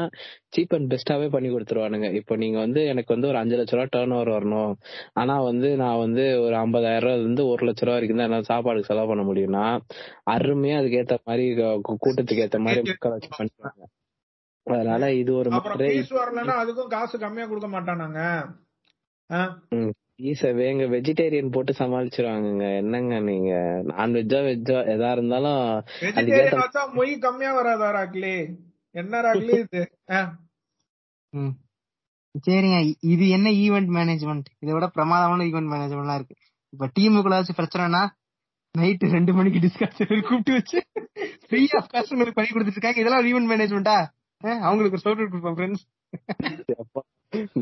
[0.54, 2.08] சீப் அண்ட் பெஸ்டாவே பண்ணி கொடுத்துருவானுங்க.
[2.20, 4.72] இப்போ நீங்க வந்து எனக்கு வந்து ஒரு அஞ்சு லட்ச ரூபா டேர்ன் ஓவர் வரணும்.
[5.14, 8.90] ஆனா வந்து நான் வந்து ஒரு ஐம்பதாயிரம் ரூபாய் இருந்து ஒரு லட்ச ரூபா வரைக்கும் தான் என்னால சாப்பாடுக்கு
[8.90, 9.64] செலவு பண்ண முடியும்னா
[10.30, 11.46] அருமையா அதுக்கு ஏத்த மாதிரி
[12.00, 13.84] கூட்டத்துக்கு ஏத்த மாதிரி மக்கள் வச்சு பண்ணுவாங்க
[14.66, 15.50] அதனால இது ஒரு
[16.58, 18.20] அதுக்கும் காசு கம்மியா கொடுக்க மாட்டானாங்க.
[19.30, 19.40] ஆ?
[20.22, 22.66] ஈஸ வேங்க வெஜிடேரியன் போட்டு சமாளிச்சிருவாங்கங்க.
[22.78, 23.50] என்னங்க நீங்க?
[23.90, 25.62] நான்வெஜ்ஜா வெஜ்ஜா எதா இருந்தாலும்
[26.96, 28.34] மொய் கம்மியா வராதா ராக்லி
[28.94, 29.82] என்ன ராக்லி இது.
[32.46, 32.78] சரிங்க.
[33.12, 36.36] இது என்ன ஈவென்ட் மேனேஜ்மெண்ட் இதை விட பிரமாதமான ஈவென்ட் மேனேஜ்மெண்ட்லாம் இருக்கு.
[36.74, 38.02] இப்ப டீமுக்குள்ள வச்சு பிரச்சனைனா
[38.74, 40.78] நைட் ரெண்டு மணிக்கு டிஸ்கஷன் கூப்பிட்டு வச்சு
[41.48, 43.96] ஃப்ரீ ஆஃப் காஸ்ட் உங்களுக்கு பண்ணி கொடுத்துட்டு இருக்காங்க இதெல்லாம் ஈவென்ட் மேனேஜ்மெண்டா
[44.68, 45.86] அவங்களுக்கு சொல்லிட்டு கொடுப்போம் ஃப்ரெண்ட்ஸ்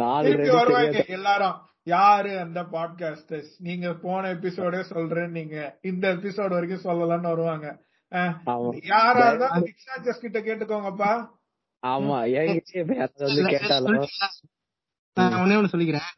[0.01, 1.57] நாலு திருப்பி ரெண்டு வருவாங்க எல்லாரும்.
[1.95, 5.57] யாரு அந்த பாட்காஸ்டர்ஸ் நீங்க போன எபிசோடே சொல்றேன் நீங்க.
[5.91, 7.67] இந்த எபிசோட் வரைக்கும் சொல்லலாம்னு வருவாங்க.
[8.93, 9.27] யாரா
[9.67, 11.13] ரிக்ஷாச்சஸ் கிட்ட கேட்டுக்கோங்கப்பா.
[11.83, 12.19] ஆமா
[13.53, 14.07] கேட்டாலும்.
[15.19, 16.09] நான் ஒண்ணே ஒண்ணு சொல்லிக்கிறேன்.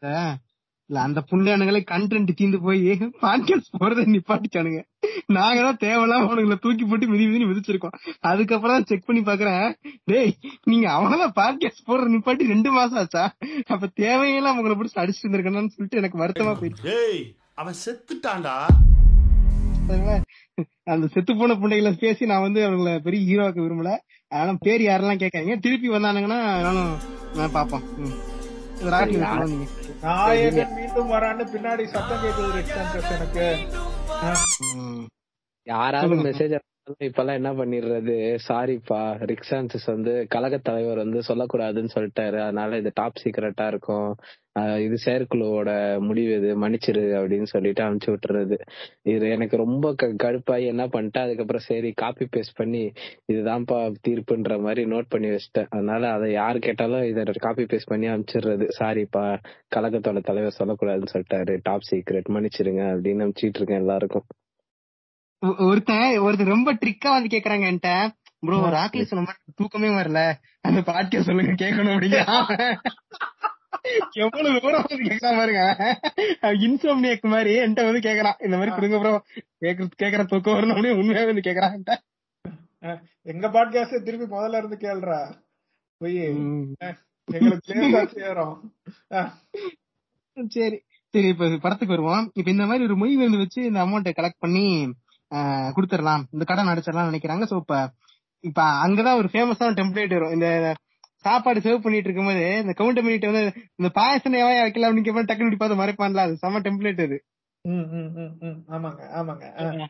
[0.91, 2.83] இல்ல அந்த புண்ணியானுங்களே கண்டென்ட் தீந்து போய்
[3.25, 4.81] பாட்காஸ்ட் போறதை நிப்பாட்டிச்சானுங்க.
[5.37, 7.97] நாங்க தான் தேவையில்லாம அவனுங்களை தூக்கி போட்டு மிதி மிதி மிதிச்சிருக்கோம்.
[8.31, 9.67] அதுக்கப்புறம் தான் செக் பண்ணி பாக்குறேன்.
[10.05, 10.33] டேய்
[10.71, 13.25] நீங்க அவனதான் பாட்காஸ்ட் போடுற நிப்பாட்டி ரெண்டு மாசம் ஆச்சா?
[13.67, 16.97] அப்ப தேவையெல்லாம் உங்களை பிடிச்சி அடிச்சுட்டு இருந்திருக்கணும்னு சொல்லிட்டு எனக்கு வருத்தமா போயிடுச்சு.
[17.55, 18.57] அவன் செத்துட்டான்டா.
[20.95, 23.93] அந்த செத்து போன புண்டைகளை பேசி நான் வந்து அவங்கள பெரிய ஹீரோவாக்க விரும்பல.
[24.33, 25.59] அதனால பேர் யாரெல்லாம் கேட்காதீங்க.
[25.67, 26.93] திருப்பி வந்தானுங்கன்னா நானும்
[27.39, 27.87] நான் பாப்போம்
[30.03, 33.47] நாயகன் மீண்டும் வரான்னு பின்னாடி சத்தம் கேக்குது ரிக்ஷாச்சஸ் எனக்கு.
[35.67, 36.09] யாராவது.
[36.25, 36.55] மெசேஜ்
[37.05, 38.39] இப்பெல்லாம் என்ன பண்ணிடுறது?
[38.49, 42.39] சாரிப்பா ரிக்ஸான்சஸ் வந்து கழக தலைவர் வந்து சொல்லக்கூடாதுன்னு சொல்லிட்டாரு.
[42.39, 44.17] அதனால இது டாப் சீக்ரெட்டா இருக்கும்.
[44.59, 46.69] இது செயற்குழுவோட முடிவு இது.
[46.69, 48.59] மன்னிச்சிரு அப்படின்னு சொல்லிட்டு அனுப்பிச்சு விட்டுறது.
[49.03, 52.93] இது எனக்கு ரொம்ப க- கடுப்பாயி என்ன பண்ணிட்டேன் அதுக்கப்புறம் சரி காப்பி பேஸ்ட் பண்ணி
[53.33, 55.67] இதுதான்ப்பா தீர்ப்புன்ற மாதிரி நோட் பண்ணி வச்சிட்டேன்.
[55.69, 58.69] அதனால அதை யார் கேட்டாலும் இதை காப்பி பேஸ்ட் பண்ணி அனுப்பிச்சிடுறது.
[58.79, 59.39] சாரிப்பா
[59.77, 61.59] கழகத்தோட தலைவர் சொல்லக்கூடாதுன்னு சொல்லிட்டாரு.
[61.63, 64.25] டாப் சீக்ரெட் மன்னிச்சிருங்க அப்படின்னு அனுப்பிச்சிட்டு இருக்கேன் எல்லாருக்கும்.
[65.41, 67.91] ஒருத்தன் ஒருத்தன் ரொம்ப ட்ரிக்கா வந்து கேக்குறாங்க என்கிட்ட.
[68.47, 70.21] ப்ரோ ராக்லி சொன்ன மாதிரி தூக்கமே வரல.
[70.61, 72.21] அந்த பாட்டிய சொல்லுங்க கேட்கணும் அப்படிங்க
[74.23, 75.63] எவ்வளவு தூரம் கேக்குறான் பாருங்க.
[76.65, 78.39] இன்சோம்னியக் மாதிரி என்கிட்ட வந்து கேக்குறான்.
[78.45, 79.13] இந்த மாதிரி கொடுங்க ப்ரோ.
[79.65, 81.75] கேக்குறது கேக்குற தூக்கம் வரணும் உண்மையாவே வந்து கேக்குறான்.
[83.23, 85.21] எங்க பாட்காஸ்ட் திருப்பி முதல்ல இருந்து கேளுடா
[86.01, 86.21] போய்.
[87.29, 87.73] எங்களுக்கு.
[90.57, 90.79] சரி
[91.15, 92.25] சரி இப்ப படத்துக்கு வருவோம்.
[92.35, 94.67] இப்ப இந்த மாதிரி ஒரு மொய் விருந்து வச்சு இந்த அமௌண்ட்டை கலெக்ட் பண்ணி
[95.77, 96.23] கொடுத்துடலாம்.
[96.31, 97.47] இந்த கடன் அடைச்சிடலாம் நினைக்கிறாங்க.
[97.51, 97.91] சோ இப்ப
[98.45, 100.31] இப்ப அங்கதான் ஒரு ஃபேமஸான டெம்ப்ளேட் வரும்.
[100.31, 100.75] இந்த
[101.17, 103.45] சாப்பாடு சர்வ் பண்ணிட்டு இருக்கும்போது இந்த கவுண்டர் பண்ணிட்டு வந்து
[103.75, 106.17] இந்த பாயசம் எவன் வைக்கலாம் அப்படின்னு கேட்பா டக்குனு பார்த்து மறைப்பான்ல.
[106.17, 107.19] அது செம டெம்ப்ளேட் அது.
[108.69, 109.87] ஆமாங்க ஆமாங்க.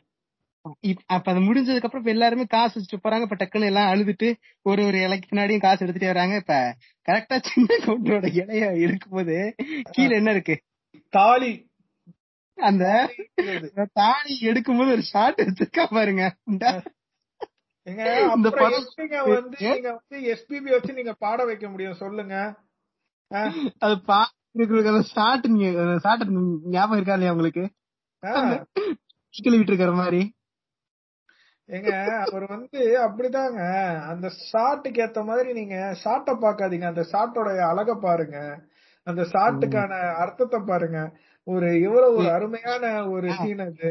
[1.07, 3.21] அப்ப அது முடிஞ்சதுக்கு அப்புறம் இப்ப எல்லாருமே காசு வச்சுட்டு போறாங்க.
[3.21, 4.29] இப்ப டக்குன்னு எல்லாம் அழுதுட்டு
[4.63, 6.37] ஒரு ஒரு இலைக்கு பின்னாடியும் காசு எடுத்துட்டே வராங்க.
[6.37, 6.77] இப்ப
[7.09, 9.37] கரெக்டா சின்ன கவுண்டரோட இலைய இருக்கும்போது
[9.91, 10.57] கீழே என்ன இருக்கு?
[11.11, 11.68] தாலி.
[12.59, 13.09] அந்த
[13.93, 16.37] தாலி எடுக்கும்போது ஒரு ஷாட் எடுத்துக்கா பாருங்க.
[20.11, 21.95] எஸ்பிபி வச்சு நீங்க பாட வைக்க முடியும்?
[21.95, 22.55] சொல்லுங்க.
[23.29, 24.01] அது
[24.85, 26.29] அந்த ஷாட் நீங்க ஷாட்
[26.63, 27.71] ஞாபகம் இருக்கா இல்லையா உங்களுக்கு?
[28.25, 28.67] ஆ.
[29.43, 30.37] கழுவிட்டு இருக்கிற மாதிரி.
[31.69, 33.61] ஏங்க அவர் வந்து அப்படிதாங்க.
[34.01, 38.67] அந்த ஷாட்டுக்கு ஏத்த மாதிரி நீங்க ஷாட்டை பாக்காதீங்க அந்த ஷாட்டோட அழக பாருங்க.
[39.03, 41.19] அந்த ஷாட்டுக்கான அர்த்தத்தை பாருங்க.
[41.49, 43.91] ஒரு இவ்வளவு ஒரு அருமையான ஒரு சீன் அது.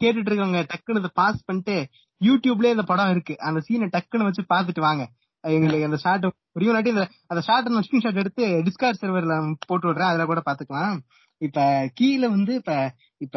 [0.00, 1.76] கேட்டுட்டு இருக்கவங்க டக்குன்னு இதை பாஸ் பண்ணிட்டு
[2.20, 3.34] யூடியூப்லயே இந்த படம் இருக்கு.
[3.48, 5.04] அந்த சீனை டக்குன்னு வச்சு பாத்துட்டு வாங்க.
[5.44, 6.24] எங்களுக்கு அந்த ஷாட்
[6.54, 6.92] புரியும் இல்லாட்டி
[7.26, 9.36] அந்த ஷாட் நான் ஸ்கிரீன்ஷாட் எடுத்து டிஸ்கார்ட் சர்வர்ல
[9.68, 10.96] போட்டு விடுறேன் அதுல கூட பாத்துக்கலாம்
[11.40, 11.60] இப்ப
[11.94, 12.72] கீழே வந்து இப்ப
[13.18, 13.36] இப்ப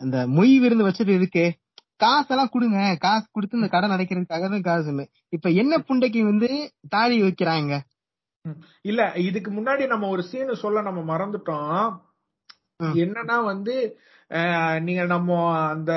[0.00, 1.44] அந்த மொய் விருந்து வச்சது இருக்கு
[2.00, 2.78] காசெல்லாம் கொடுங்க.
[2.98, 5.04] காசு கொடுத்து இந்த கடன் அடைக்கிறதுக்காக தான் காசு.
[5.36, 6.48] இப்ப என்ன புண்டைக்கு வந்து
[6.88, 7.72] தாலி வைக்கிறாங்க?
[8.90, 11.88] இல்ல இதுக்கு முன்னாடி நம்ம ஒரு சீன் சொல்ல நம்ம மறந்துட்டோம்.
[13.02, 13.74] என்னன்னா வந்து
[14.86, 15.38] நீங்க நம்ம
[15.72, 15.92] அந்த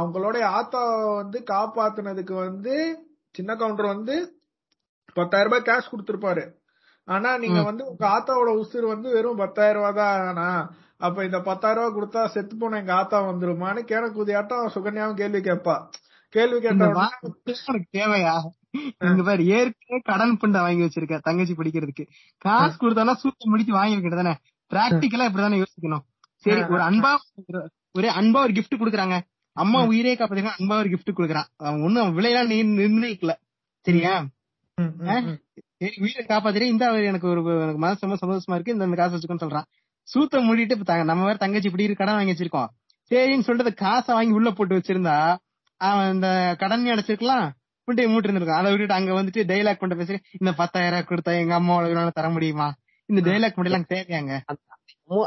[0.00, 0.80] அவங்களுடைய ஆத்தா
[1.20, 2.74] வந்து காப்பாத்துனதுக்கு வந்து
[3.34, 4.14] சின்ன கவுண்டர் வந்து
[5.16, 6.44] பத்தாயிரம் ரூபாய் கேஷ் கொடுத்திருப்பாரு.
[7.08, 10.18] ஆனா நீங்க வந்து உங்க ஆத்தாவோட உசுறு வந்து வெறும் பத்தாயிரம் ரூபாய் தான்.
[10.30, 10.48] ஆனா
[11.06, 15.76] அப்ப இந்த பத்தாயிரம் ரூபாய் கொடுத்தா செத்து போன எங்க ஆத்தா வந்துருமான்னு கேனக்குதியாட்டம் சுகன்யாவும் கேள்வி கேட்பா.
[16.34, 16.84] கேள்வி கேட்ட
[17.98, 18.34] தேவையா?
[18.98, 22.04] இங்க பாரு ஏற்கனவே கடன் பண்ட வாங்கி வச்சிருக்க தங்கச்சி படிக்கிறதுக்கு.
[22.38, 24.34] காசு கொடுத்தானா சூத்த முடிச்சு வாங்கிருக்கிட்டு தானே?
[24.70, 26.04] பிராக்டிக்கலா இப்படிதானே யோசிக்கணும்.
[26.44, 27.12] சரி ஒரு அன்பா
[27.98, 29.16] ஒரு அன்பா ஒரு gift குடுக்குறாங்க.
[29.56, 31.48] அம்மா உயிரே காப்பாத்தீங்க அன்பா ஒரு gift குடுக்குறான்.
[31.56, 33.32] அவன் ஒண்ணும் விலையெல்லாம் நீ நிர்ணயிக்கல.
[33.86, 34.14] சரியா.
[35.80, 38.74] சரி உயிரை காப்பாத்துறேன் இந்த எனக்கு ஒரு எனக்கு மனசு ரொம்ப சந்தோஷமா இருக்கு.
[38.76, 39.68] இந்த காசு வச்சுக்கோன்னு சொல்றான்.
[40.08, 42.68] சூத்த மூடிட்டு நம்ம வேற தங்கச்சி இப்படி கடன் வாங்கி வச்சிருக்கோம்.
[43.10, 45.16] சரின்னு சொல்லிட்டு காசை வாங்கி உள்ள போட்டு வச்சிருந்தா
[45.80, 46.28] அவன் இந்த
[46.58, 47.46] கடன் அடைச்சிருக்கலாம்.
[47.88, 51.54] புண்டைய மூட்டு இருந்திருக்கான் அதை விட்டுட்டு அங்க வந்துட்டு டைலாக் பண்ண பேசுறேன் இந்த பத்தாயிரம் ரூபாய் கொடுத்தா எங்க
[51.60, 52.68] அம்மாவோட தர முடியுமா?
[53.08, 54.34] இந்த டைலாக் மட்டும் எல்லாம் தேவையாங்க.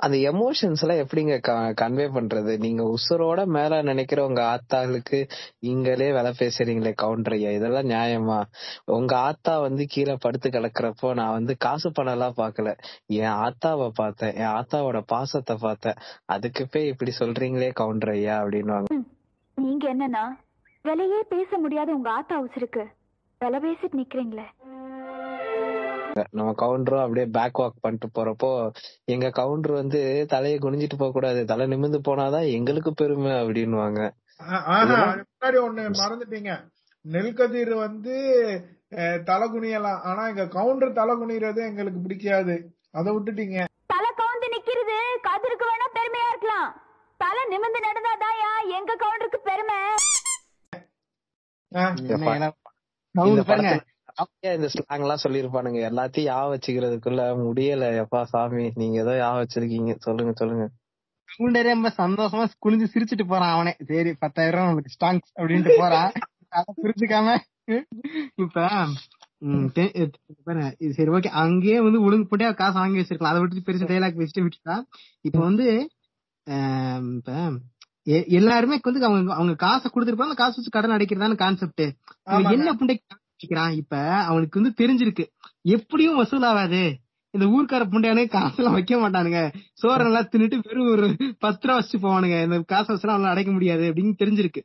[0.05, 1.35] அந்த எமோஷன்ஸ் எல்லாம் எப்படிங்க
[1.81, 2.51] கன்வே பண்றது?
[2.57, 5.19] நீங்க உசுரோட மேல நினைக்கிற உங்க ஆத்தாளுக்கு
[5.59, 7.49] நீங்களே விலை பேசுறீங்களே கவுண்டர் ஐயா?
[7.49, 8.37] இதெல்லாம் நியாயமா?
[8.97, 12.75] உங்க ஆத்தா வந்து கீழே படுத்து கிடக்குறப்போ நான் வந்து காசு பணம் எல்லாம் பாக்கல
[13.19, 14.35] என் ஆத்தாவை பார்த்தேன்.
[14.35, 15.99] என் ஆத்தாவோட பாசத்தை பார்த்தேன்.
[16.25, 18.37] அதுக்கு போய் இப்படி சொல்றீங்களே கவுண்டர் ஐயா?
[18.43, 19.01] அப்படின்னுவாங்க.
[19.55, 20.25] நீங்க என்னன்னா
[20.81, 22.85] விலையே பேச முடியாத உங்க ஆத்தா உசுருக்கு
[23.39, 24.45] விலை பேசிட்டு நிக்கிறீங்களே.
[26.31, 28.71] நம்ம கவுண்டரும் அப்படியே பேக் வாக் பண்ணிட்டு போறப்போ
[29.05, 31.45] எங்க கவுண்டர் வந்து தலையை குனிஞ்சிட்டு போக கூடாது.
[31.45, 34.09] தலை நிமிர்ந்து போனாதான் எங்களுக்கு பெருமை அப்படின்னுவாங்க.
[34.41, 36.69] ஆ- ஆஹா, அதுக்கு முன்னாடி ஒண்ணு மறந்துட்டீங்க.
[37.11, 38.15] நெல்கதிர் வந்து
[39.25, 40.01] தலை குனியலாம்.
[40.01, 42.75] ஆனா எங்க கவுண்டர் தலை குனிறது எங்களுக்கு பிடிக்காது.
[42.91, 43.65] அதை விட்டுட்டீங்க.
[43.85, 46.81] தலை கவுந்து நிக்கிறது கதிருக்கு வேணா பெருமையா இருக்கலாம்.
[47.17, 49.75] தலை நிமிர்ந்து நடந்தாதாயா எங்க கவுண்டருக்கு பெருமை?
[54.55, 57.85] இந்த ஸ்லாங் எல்லாம் சொல்லிருப்பானுங்க எல்லாத்தையும் யா வச்சுக்கிறதுக்குள்ள முடியல.
[58.03, 59.93] எப்பா சாமி நீங்க ஏதோ யா வச்சிருக்கீங்க.
[60.05, 60.65] சொல்லுங்க சொல்லுங்க.
[61.29, 63.73] கவுண்டரே ரொம்ப சந்தோஷமா குனிஞ்சு சிரிச்சிட்டு போறான் அவனே.
[63.89, 66.11] சரி பத்தாயிரம் உங்களுக்கு ஸ்டாங்ஸ் அப்படின்ட்டு போறான்.
[66.59, 67.37] அதை புரிஞ்சுக்காம.
[68.43, 68.65] இப்ப
[70.97, 73.33] சரி ஓகே அங்கேயே வந்து ஒழுங்கு போட்டே காசு வாங்கி வச்சிருக்கலாம்.
[73.33, 74.75] அதை விட்டு பெருசு டைலாக் வச்சுட்டு விட்டுட்டா.
[75.21, 75.67] இப்ப வந்து
[77.17, 77.31] இப்ப
[78.03, 81.81] எல்லாருமே வந்து அவங்க அவங்க காசை கொடுத்துருப்பாங்க காசு வச்சு கடன் அடைக்கிறதான கான்செப்ட்.
[82.23, 83.97] என்ன புண்டைக்கு வச்சுக்கிறான் இப்ப?
[83.97, 85.27] அவனுக்கு வந்து தெரிஞ்சிருக்கு.
[85.61, 86.93] எப்படியும் வசூலாகாது
[87.29, 89.53] இந்த ஊர்க்கார புண்டையானே காசெல்லாம் வைக்க மாட்டானுங்க.
[89.81, 92.43] சோறெல்லாம் தின்னுட்டு வெறும் ஒரு பத்து ரூபா வச்சுட்டு போவானுங்க.
[92.43, 94.63] இந்த காசு வச்சுலாம் அவனால அடைக்க முடியாது அப்படின்னு தெரிஞ்சிருக்கு.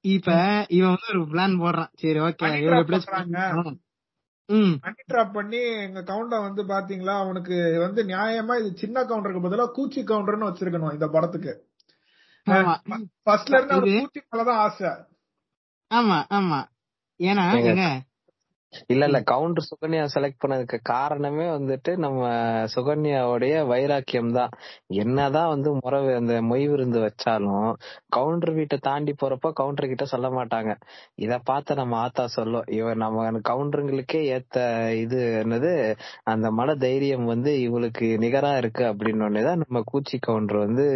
[0.00, 1.88] இப்ப இவன் வந்து ஒரு பிளான் போடுறான்.
[1.94, 3.74] சரி ஓகே Money இவன் trap எப்படியாச்சும் பண்றாங்க.
[4.46, 4.78] ம்.
[4.80, 10.04] மணி ட்ராப் பண்ணி எங்க கவுண்டர் வந்து பாத்தீங்களா அவனுக்கு வந்து நியாயமா இது சின்ன கவுண்டருக்கு பதிலா கூச்சி
[10.04, 11.69] கவுண்டர்னு வச்சிருக்கணும் இந்த படத்துக்கு.
[13.24, 14.88] ஃபர்ஸ்ட்ல இருந்து அவனுக்கு இது- கூச்சி மேலதான் ஆசை.
[15.90, 16.58] ஆமா ஆமா.
[17.20, 17.44] ஏன்னா
[18.92, 19.18] இல்ல இல்ல.
[19.30, 22.20] கவுண்டர் சுகன்யா செலக்ட் பண்ணதுக்கு காரணமே வந்துட்டு நம்ம
[22.74, 24.52] சுகன்யாவுடைய வைராக்கியம் தான்
[25.02, 27.66] என்னதான் வந்து முறை அந்த மொய் விருந்து வச்சாலும்
[28.16, 30.70] கவுண்டர் வீட்டை தாண்டி போறப்போ கவுண்டர் கிட்ட சொல்ல மாட்டாங்க.
[31.24, 32.66] இத பார்த்து நம்ம ஆத்தா சொல்லும்.
[32.78, 33.18] இவன் நம்ம
[33.50, 34.56] கவுண்டருங்களுக்கே ஏத்த
[35.02, 35.72] இது என்னது?
[36.32, 39.18] அந்த மன தைரியம் வந்து இவளுக்கு நிகரா இருக்கு அப்படின்னு
[39.48, 40.86] தான் நம்ம கூச்சி கவுண்டர் வந்து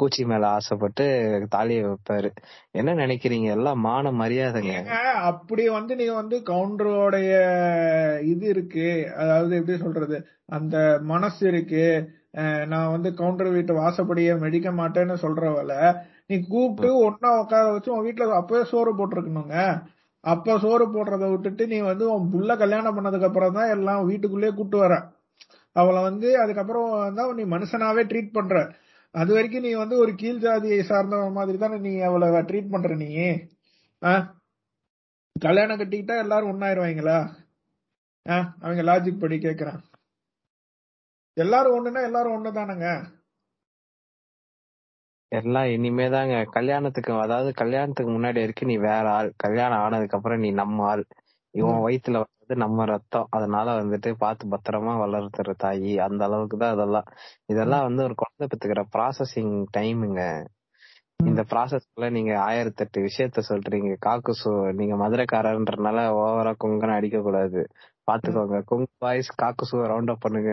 [0.00, 1.06] கூச்சி மேல ஆசைப்பட்டு
[1.54, 2.30] தாலியை வைப்பாரு.
[2.74, 3.48] என்ன நினைக்கிறீங்க?
[3.56, 4.74] எல்லாம் மான மரியாதைங்க.
[5.30, 6.36] அப்படி வந்து நீங்க வந்து
[7.16, 7.34] கவுண்டரோடைய
[8.24, 8.88] இது இருக்கு.
[9.16, 10.16] அதாவது எப்படி சொல்றது?
[10.48, 11.84] அந்த மனசு இருக்கு.
[12.66, 15.74] நான் வந்து கவுண்டர் வீட்டு வாசப்படியே மெடிக்க மாட்டேன்னு சொல்றவல
[16.26, 19.56] நீ கூப்பிட்டு ஒன்னா உட்கார வச்சு உன் வீட்டுல அப்பவே சோறு போட்டிருக்கணுங்க.
[20.24, 24.78] அப்ப சோறு போடுறத விட்டுட்டு நீ வந்து உன் புள்ள கல்யாணம் பண்ணதுக்கு அப்புறம் தான் எல்லாம் வீட்டுக்குள்ளேயே கூட்டு
[24.78, 24.94] வர.
[25.76, 28.56] அவளை வந்து அதுக்கப்புறம் தான் நீ மனுஷனாவே ட்ரீட் பண்ற.
[29.14, 33.10] அது வரைக்கும் நீ வந்து ஒரு கீழ் ஜாதியை சார்ந்தவன் மாதிரி தானே நீ அவளை ட்ரீட் பண்ற நீ.
[34.02, 34.35] ஆ?
[35.44, 37.16] கல்யாணம் கட்டிக்கிட்டா எல்லாரும் ஒன்னாயிருவாங்களா?
[38.60, 39.80] அவங்க லாஜிக் படி கேக்குறேன்.
[41.36, 42.86] எல்லாரும் ஒண்ணுன்னா எல்லாரும் ஒண்ணுதானங்க?
[45.32, 46.34] எல்லாம் இனிமேதாங்க.
[46.50, 49.30] கல்யாணத்துக்கு அதாவது கல்யாணத்துக்கு முன்னாடி வரைக்கும் நீ வேற ஆள்.
[49.36, 51.04] கல்யாணம் ஆனதுக்கு அப்புறம் நீ நம்ம ஆள்.
[51.54, 53.28] இவன் வயித்துல வர்றது நம்ம ரத்தம்.
[53.30, 55.94] அதனால வந்துட்டு பார்த்து பத்திரமா வளர்த்துற தாயி.
[56.08, 57.08] அந்த அளவுக்கு தான் அதெல்லாம்.
[57.46, 60.22] இதெல்லாம் வந்து ஒரு குழந்தை பெத்துக்கிற ப்ராசஸிங் டைமுங்க
[61.20, 63.90] இந்த ப்ராசஸ்ல நீங்க ஆயிரத்தெட்டு விஷயத்த சொல்றீங்க.
[64.06, 67.60] காக்குசு நீங்க மதுரைக்காரன்றனால ஓவரா குங்கன அடிக்க கூடாது
[68.08, 70.50] பாத்துக்கோங்க குங் பாய்ஸ் காக்குசு ரவுண்ட் அப் பண்ணுங்க.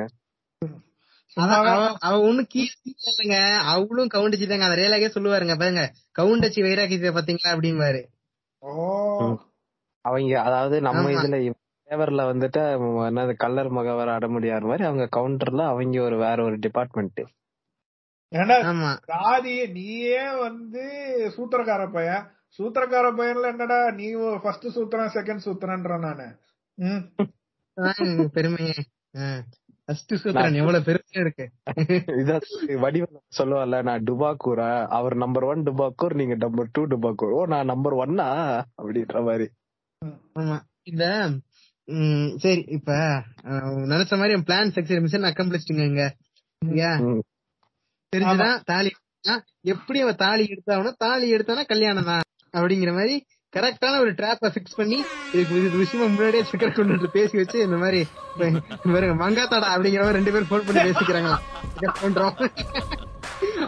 [1.38, 3.38] அதான் அவ அவ ஒண்ணும் கீழே இல்லைங்க
[3.72, 5.56] அவளும் கவுண்டச்சி தாங்க அந்த ரேலாகே சொல்லுவாருங்க.
[5.58, 5.84] பாருங்க.
[6.20, 8.02] கவுண்டச்சி வைராக்கியத்தை பாத்தீங்களா அப்படிம்பாரு.
[8.64, 8.72] ஓ.
[10.06, 11.06] அவங்க அதாவது நம்ம.
[11.16, 11.38] இதுல
[11.90, 12.62] பேவர்ல வந்துட்டு
[13.08, 17.22] என்னது கல்லர் மகவர் அடமுடியார் மாதிரி அவங்க கவுண்டர்ல அவங்க ஒரு வேற ஒரு டிபார்ட்மெண்ட்
[18.34, 18.92] ஏன்னா ஆமா.
[19.06, 20.84] சாதி நீயே வந்து
[21.36, 22.24] சூத்திரக்கார பையன்.
[22.60, 24.08] சூத்திரக்கார பையன்ல என்னடா நீ
[24.44, 26.28] ஃபர்ஸ்ட் சூத்திரன் செகண்ட் சூத்திரன்ற நானு.
[28.34, 28.76] பெருமையே.
[33.38, 37.34] சொல்லுவார்ல நான் டுபாக்கூரா அவர் நம்பர் ஒன் டுபாக்கூர் நீங்க நம்பர் டூ டுபாக்கூர்.
[37.34, 38.28] ஓ நான் நம்பர் ஒன்னா
[38.82, 39.48] அப்படின்ற மாதிரி.
[40.36, 40.58] ஆமா.
[40.84, 41.06] இந்த
[41.88, 42.92] ம், சரி இப்ப
[43.92, 46.04] நினைச்ச மாதிரி என் பிளான் சக்சஸ் மிஷன் அக்கம்ப்ளிச்சிட்டுங்க
[48.14, 48.92] தெரிஞ்சுதான் தாலி
[49.74, 52.26] எப்படி அவ தாலி எடுத்தாவனோ தாலி எடுத்தானா கல்யாணம் தான்
[52.58, 53.16] அப்படிங்கிற மாதிரி
[53.54, 54.98] கரெக்டான ஒரு ட்ராப்ப ஃபிக்ஸ் பண்ணி
[55.34, 58.00] இதுக்கு இது விஷயமா முன்னாடியே சக்கர கொண்டு பேசி வச்சு இந்த மாதிரி
[58.88, 61.44] பாருங்க மங்காத்தாடா அப்படிங்கிற மாதிரி ரெண்டு பேரும் ஃபோன் பண்ணி பேசிக்கிறாங்களாம்.
[61.74, 62.36] சக்கர பண்றோம்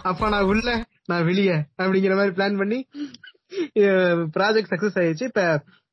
[0.10, 0.70] அப்ப நான் உள்ள
[1.12, 1.52] நான் வெளிய
[1.82, 2.80] அப்படிங்கிற மாதிரி பிளான் பண்ணி
[4.38, 5.30] ப்ராஜெக்ட் சக்சஸ் ஆயிடுச்சு.
[5.32, 5.44] இப்ப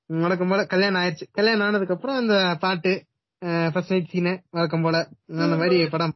[0.06, 1.26] வழக்கம் போல கல்யாணம் ஆயிடுச்சு.
[1.32, 2.92] கல்யாணம் ஆனதுக்கு அப்புறம் இந்த பாட்டு
[3.42, 5.08] ஃபர்ஸ்ட் நைட் சீனு வழக்கம் போல.
[5.28, 6.12] அந்த மாதிரி படம்.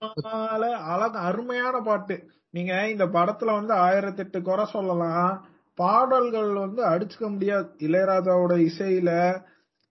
[0.79, 2.31] அழகு அருமையான பாட்டு.
[2.51, 5.47] நீங்க இந்த படத்துல வந்து ஆயிரத்தெட்டு குறை சொல்லலாம்.
[5.75, 7.75] பாடல்கள் வந்து அடிச்சுக்க முடியாது.
[7.79, 9.41] இளையராஜாவோட இசையில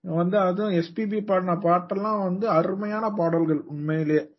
[0.00, 4.34] வந்து அதுவும் எஸ்பிபி பாடின பாட்டெல்லாம் வந்து அருமையான பாடல்கள் உண்மையிலேயே.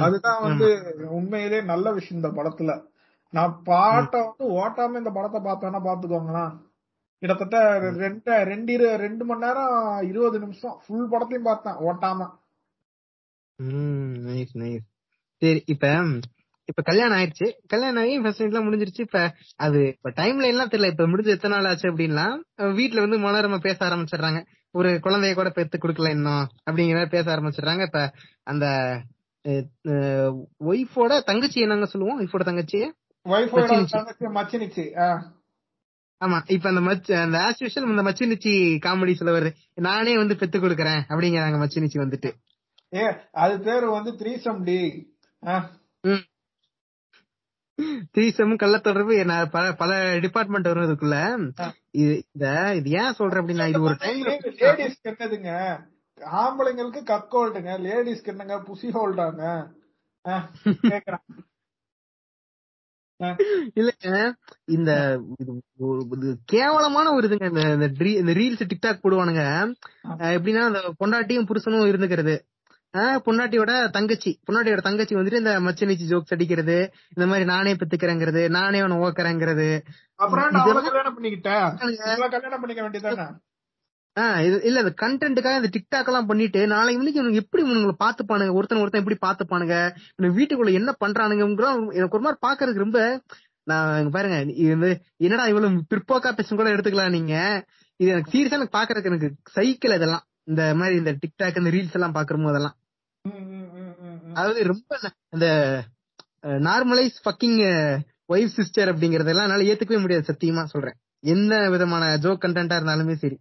[0.00, 0.42] அதுதான்.
[0.42, 2.82] வந்து உண்மையிலேயே நல்ல விஷயம் இந்த படத்துல.
[3.30, 6.65] நான் பாட்டை வந்து ஓட்டாம இந்த படத்தை பார்த்தேன்னா பாத்துக்கோங்களேன்
[7.18, 12.30] கிட்டத்தட்ட ரெண்டு ரெண்டு இரு- ரெண்டு மணி நேரம் இருபது நிமிஷம் ஃபுல் படத்தையும் பார்த்தேன் ஓட்டாம.
[13.62, 14.84] நைஸ் நைஸ்
[15.36, 16.04] சரி இப்ப
[16.64, 17.52] இப்ப கல்யாணம் ஆயிடுச்சு.
[17.66, 19.00] கல்யாணம் ஆகி ஃபர்ஸ்ட் நைட்லாம் முடிஞ்சிருச்சு.
[19.00, 20.86] இப்ப அது இப்ப டைம்ல எல்லாம் தெரியல.
[20.86, 24.46] இப்ப முடிஞ்சு எத்தனை நாள் ஆச்சு அப்படின்லாம் அஹ் வீட்ல வந்து மனோரமா பேச ஆரம்பிச்சிடுறாங்க.
[24.70, 27.82] ஒரு குழந்தைய கூட பெத்து கொடுக்கல இன்னும் அப்படிங்கிற மாதிரி பேச ஆரம்பிச்சிடுறாங்க.
[27.86, 28.12] இப்ப
[28.42, 28.66] அந்த
[30.60, 32.20] ஒய்ஃபோட தங்கச்சி என்னங்க சொல்லுவோம்?
[32.20, 32.94] ஒய்ஃபோட தங்கச்சி
[33.28, 33.84] ஒய்ஃபோட.
[33.88, 34.84] தங்கச்சி மச்சினிச்சு.
[36.20, 38.52] ஆமா இப்ப அந்த மச்ச அந்த ஆஸ் யூஷுவல் இந்த மச்சினிச்சி
[38.84, 39.50] காமெடி சொல்ல வருது.
[39.86, 42.30] நானே வந்து பெத்து கொடுக்கறேன் அப்படிங்கிறாங்க மச்சினிச்சி வந்துட்டு.
[42.92, 43.04] ஏ
[43.40, 44.78] அது பேரு வந்து த்ரீசம் டி.
[45.42, 45.56] ஆ.
[48.14, 49.90] தீசம் கள்ளத்தொடர்பு நான் பல பல
[50.24, 51.16] டிபார்ட்மெண்ட் வரும் இதுக்குள்ள
[51.94, 54.30] இது இத இது ஏன் சொல்றேன் அப்படின்னா இது ஒரு டைம்ல
[54.60, 55.50] லேடிஸ்க்கு என்னதுங்க
[56.40, 59.42] ஆம்பளைங்களுக்கு கக் ஹோல்டுங்க லேடிஸ்க்கு என்னங்க புசி ஹோல்டாங்க
[60.24, 60.36] ஆ.
[63.74, 64.32] இல்லங்க
[64.64, 65.20] இந்த
[66.44, 69.72] கேவலமான ஒரு இதுங்க இந்த இந்த ரீல்ஸ் டிக்டாக் போடுவானுங்க.
[70.18, 72.38] எப்படின்னா அந்த பொண்டாட்டியும் புருஷனும் இருந்துக்கிறது.
[72.96, 78.78] ஆஹ் பொண்டாட்டியோட தங்கச்சி பொண்டாட்டியோட தங்கச்சி வந்துட்டு இந்த மச்சனிச்சி ஜோக்ஸ் அடிக்கிறது இந்த மாதிரி நானே பெத்துக்கிறேங்கிறது நானே
[78.78, 79.80] அவனை ஓக்கறேங்கிறது.
[80.14, 83.36] அப்புறம் கல்யாணம் பண்ணிக்க வேண்டியதானே
[84.66, 89.02] இல்ல இந்த கண்டென்ட்டுக்காக இந்த டிக்டாக் எல்லாம் பண்ணிட்டு நாளைக்கு வந்து இவனுங்க எப்படி இவனுங்களை பாத்துப்பானுங்க ஒருத்தன் ஒருத்தன்
[89.02, 89.74] எப்படி பாத்துப்பானுங்க
[90.12, 91.44] இவனுங்க வீட்டுக்குள்ள என்ன பண்றானுங்க
[91.98, 93.00] எனக்கு ஒரு மாதிரி பாக்குறதுக்கு ரொம்ப
[93.66, 94.90] நான் பாருங்க இது வந்து
[95.26, 97.34] என்னடா இவ்வளவு பிற்போக்கா பேசும் கூட எடுத்துக்கலாம் நீங்க?
[98.00, 100.24] இது எனக்கு சீரியஸா எனக்கு பாக்குறதுக்கு எனக்கு சைக்கிள் இதெல்லாம்.
[100.50, 102.76] இந்த மாதிரி இந்த டிக்டாக் இந்த ரீல்ஸ் எல்லாம் பாக்குற அதெல்லாம்.
[104.38, 104.98] அதாவது ரொம்ப
[105.34, 105.46] இந்த
[106.68, 107.58] நார்மலைஸ் ஃபக்கிங்
[108.34, 110.96] ஒய்ஃப் சிஸ்டர் அப்படிங்கறதெல்லாம் என்னால ஏத்துக்கவே முடியாது சத்தியமா சொல்றேன்.
[111.34, 113.36] என்ன விதமான ஜோக் கண்டென்ட்டா இருந்தாலுமே சரி.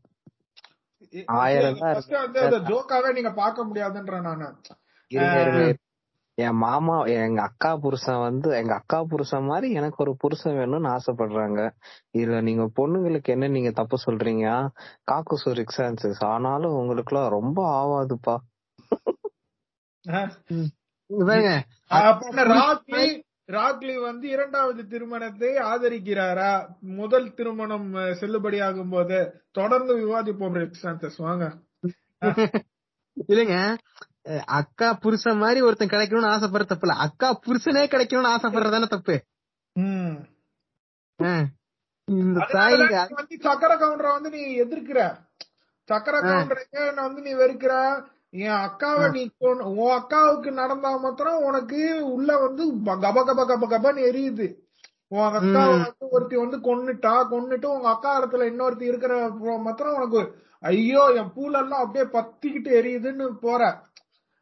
[1.26, 4.56] ஆயிரம் தான் ஃபர்ஸ்ட் வந்து அந்த ஜோக்காவே நீங்க பார்க்க முடியாதுன்ற நானு.
[5.08, 5.74] இருங்க, இருங்க.
[6.38, 11.70] என் மாமா எங்க அக்கா புருஷன் வந்து எங்க அக்கா புருஷன் மாதிரி எனக்கு ஒரு புருஷன் வேணும்னு ஆசைப்படுறாங்க.
[12.14, 14.70] இதுல நீங்க பொண்ணுங்களுக்கு என்ன நீங்க தப்பு சொல்றீங்க?
[15.12, 18.36] காக்குசு ரிக்ஸான்சஸ் ஆனாலும் உங்களுக்குலாம் ரொம்ப ஆவாதுப்பா.
[23.50, 26.52] ராக்லி வந்து இரண்டாவது திருமணத்தை ஆதரிக்கிறாரா?
[27.00, 29.20] முதல் திருமணம் செல்லுபடியாகும் போது
[29.52, 31.46] தொடர்ந்து விவாதிப்போம் வாங்க.
[33.28, 33.58] இல்லைங்க.
[34.60, 39.16] அக்கா புருஷன் மாதிரி ஒருத்தன் கிடைக்கணும்னு ஆசைப்படுற தப்பு இல்ல அக்கா புருஷனே கிடைக்கணும்னு ஆசைப்படுறதானே தப்பு?
[42.08, 45.00] இந்த தாய் வந்து சக்கர கவுண்டரை வந்து நீ எதிர்க்கிற.
[45.90, 47.74] சக்கர கவுண்டருக்கு வந்து நீ வெறுக்கிற?
[48.36, 49.62] என் அக்காவை நீ உன்
[49.98, 51.80] அக்காவுக்கு நடந்தா மாத்திரம் உனக்கு
[52.14, 52.64] உள்ள வந்து
[53.06, 54.48] கப கப கப கபன்னு எரியுது.
[55.12, 59.14] உன் அக்காவை வந்து ஒருத்தி வந்து கொன்னுட்டா கொன்னுட்டு உங்க அக்கா இடத்துல இன்னொருத்தி இருக்கிற
[59.66, 60.22] மாத்திரம் உனக்கு
[60.64, 63.62] ஐயோ என் பூலெல்லாம் அப்படியே பத்திக்கிட்டு எரியுதுன்னு போற.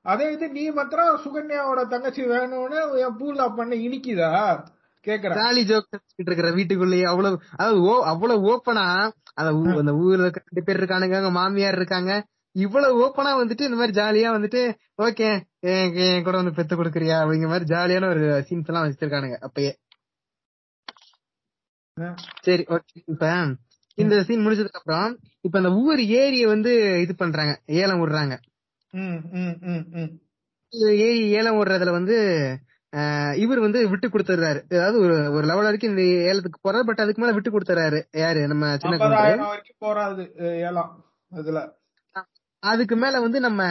[0.06, 4.32] அதே இது நீ மாத்திரம் சுகன்யாவோட தங்கச்சி வேணும்னு என் பூல பண்ண இனிக்குதா?
[5.06, 5.38] கேக்குறேன்.
[5.40, 8.86] ஜாலி ஜோக் இருக்கிற வீட்டுக்குள்ளேயே அவ்வளவு அதாவது ஓ அவ்வளவு ஓப்பனா
[9.40, 12.12] அந்த ஊர்ல ரெண்டு பேர் இருக்கானுங்க மாமியார் இருக்காங்க.
[12.56, 14.62] இவ்வளவு ஓப்பனா வந்துட்டு இந்த மாதிரி ஜாலியா வந்துட்டு
[15.04, 15.30] ஓகே
[15.72, 17.18] என் கூட வந்து பெத்து கொடுக்குறியா?
[17.22, 19.72] அப்படிங்கிற மாதிரி ஜாலியான ஒரு சீன்ஸ் எல்லாம் வச்சிருக்கானுங்க அப்பயே.
[22.48, 23.26] சரி ஓகே இப்ப
[23.98, 25.10] இந்த சீன் முடிஞ்சதுக்கு அப்புறம்
[25.42, 26.72] இப்ப அந்த ஊர் ஏரிய வந்து
[27.04, 28.36] இது பண்றாங்க ஏலம் விடுறாங்க.
[31.08, 32.16] ஏரி ஏலம் விடுறதுல வந்து
[33.44, 37.36] இவர் வந்து விட்டு கொடுத்துறாரு அதாவது ஒரு ஒரு லெவல் வரைக்கும் இந்த ஏலத்துக்கு போறாரு பட் அதுக்கு மேல
[37.36, 38.42] விட்டு கொடுத்துறாரு யாரு?
[38.52, 38.98] நம்ம சின்ன
[39.86, 40.26] போறாது
[40.68, 40.92] ஏலம்
[41.32, 41.62] இதுல.
[42.64, 43.64] அதுக்கு மேல வந்து நம்ம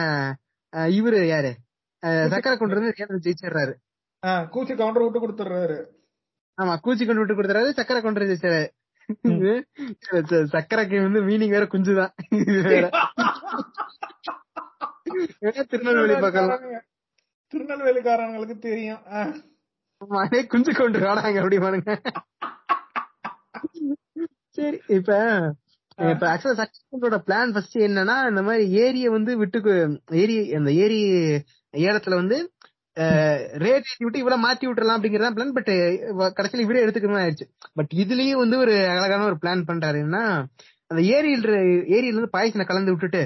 [0.75, 1.55] இவரு யாரு?
[2.03, 3.73] சக்கரை கொண்டு ஏலத்தை ஜெயிச்சிடுறாரு.
[4.25, 5.77] கூச்சி கவுண்டர் விட்டு கொடுத்துறாரு
[6.61, 8.73] ஆமா கூச்சி கொண்டு விட்டு கொடுத்துறாரு சக்கரை கொண்டு
[9.25, 12.11] ச- சக்கரைக்கு வந்து மீனிங் வேற குஞ்சுதான்.
[15.67, 16.83] திருநெல்வேலி பக்கம்.
[17.53, 19.03] திருநெல்வேலிக்காரங்களுக்கு தெரியும்.
[20.09, 22.01] அதே குஞ்சு கொண்டு வாடாங்க அப்படி பாருங்க.
[24.49, 25.11] சரி இப்ப
[25.97, 29.59] இப்ப ஆக்சுவலா சக்சஸ்ஃபுல்லோட பிளான் ஃபர்ஸ்ட் என்னன்னா இந்த மாதிரி ஏரிய வந்து விட்டு
[30.11, 30.99] ஏரி அந்த ஏரி
[31.73, 32.37] ஏலத்துல வந்து
[33.63, 35.71] ரேட் ஏற்றி விட்டு இவ்வளவு மாத்தி விட்டுறலாம் அப்படிங்கறத பிளான் பட்
[36.37, 37.45] கடைசியில இவரே எடுத்துக்கணும் ஆயிடுச்சு.
[37.73, 39.97] பட் இதுலயும் வந்து ஒரு அழகான ஒரு பிளான் பண்றாரு.
[40.03, 40.23] என்னன்னா
[40.87, 41.55] அந்த ஏரியில
[41.95, 43.23] ஏரியில இருந்து பாயசனை கலந்து விட்டுட்டு.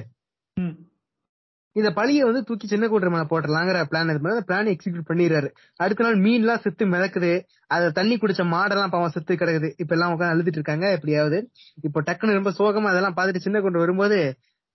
[1.77, 5.49] இந்த பழிய வந்து தூக்கி சின்ன கூட்டுற மேல போட்டுடலாங்கிற பிளான் இது பண்ணி பிளான் எக்ஸிக்யூட் பண்ணிடுறாரு.
[5.83, 7.31] அடுத்த நாள் மீன் எல்லாம் செத்து மிதக்குது.
[7.75, 9.69] அத தண்ணி குடிச்ச மாடெல்லாம் பாவம் செத்து கிடக்குது.
[9.81, 10.85] இப்ப எல்லாம் உட்காந்து அழுதுட்டு இருக்காங்க.
[10.97, 11.39] எப்படியாவது
[11.87, 14.19] இப்போ டக்குன்னு ரொம்ப சோகமா அதெல்லாம் பார்த்துட்டு சின்ன கொண்டு வரும்போது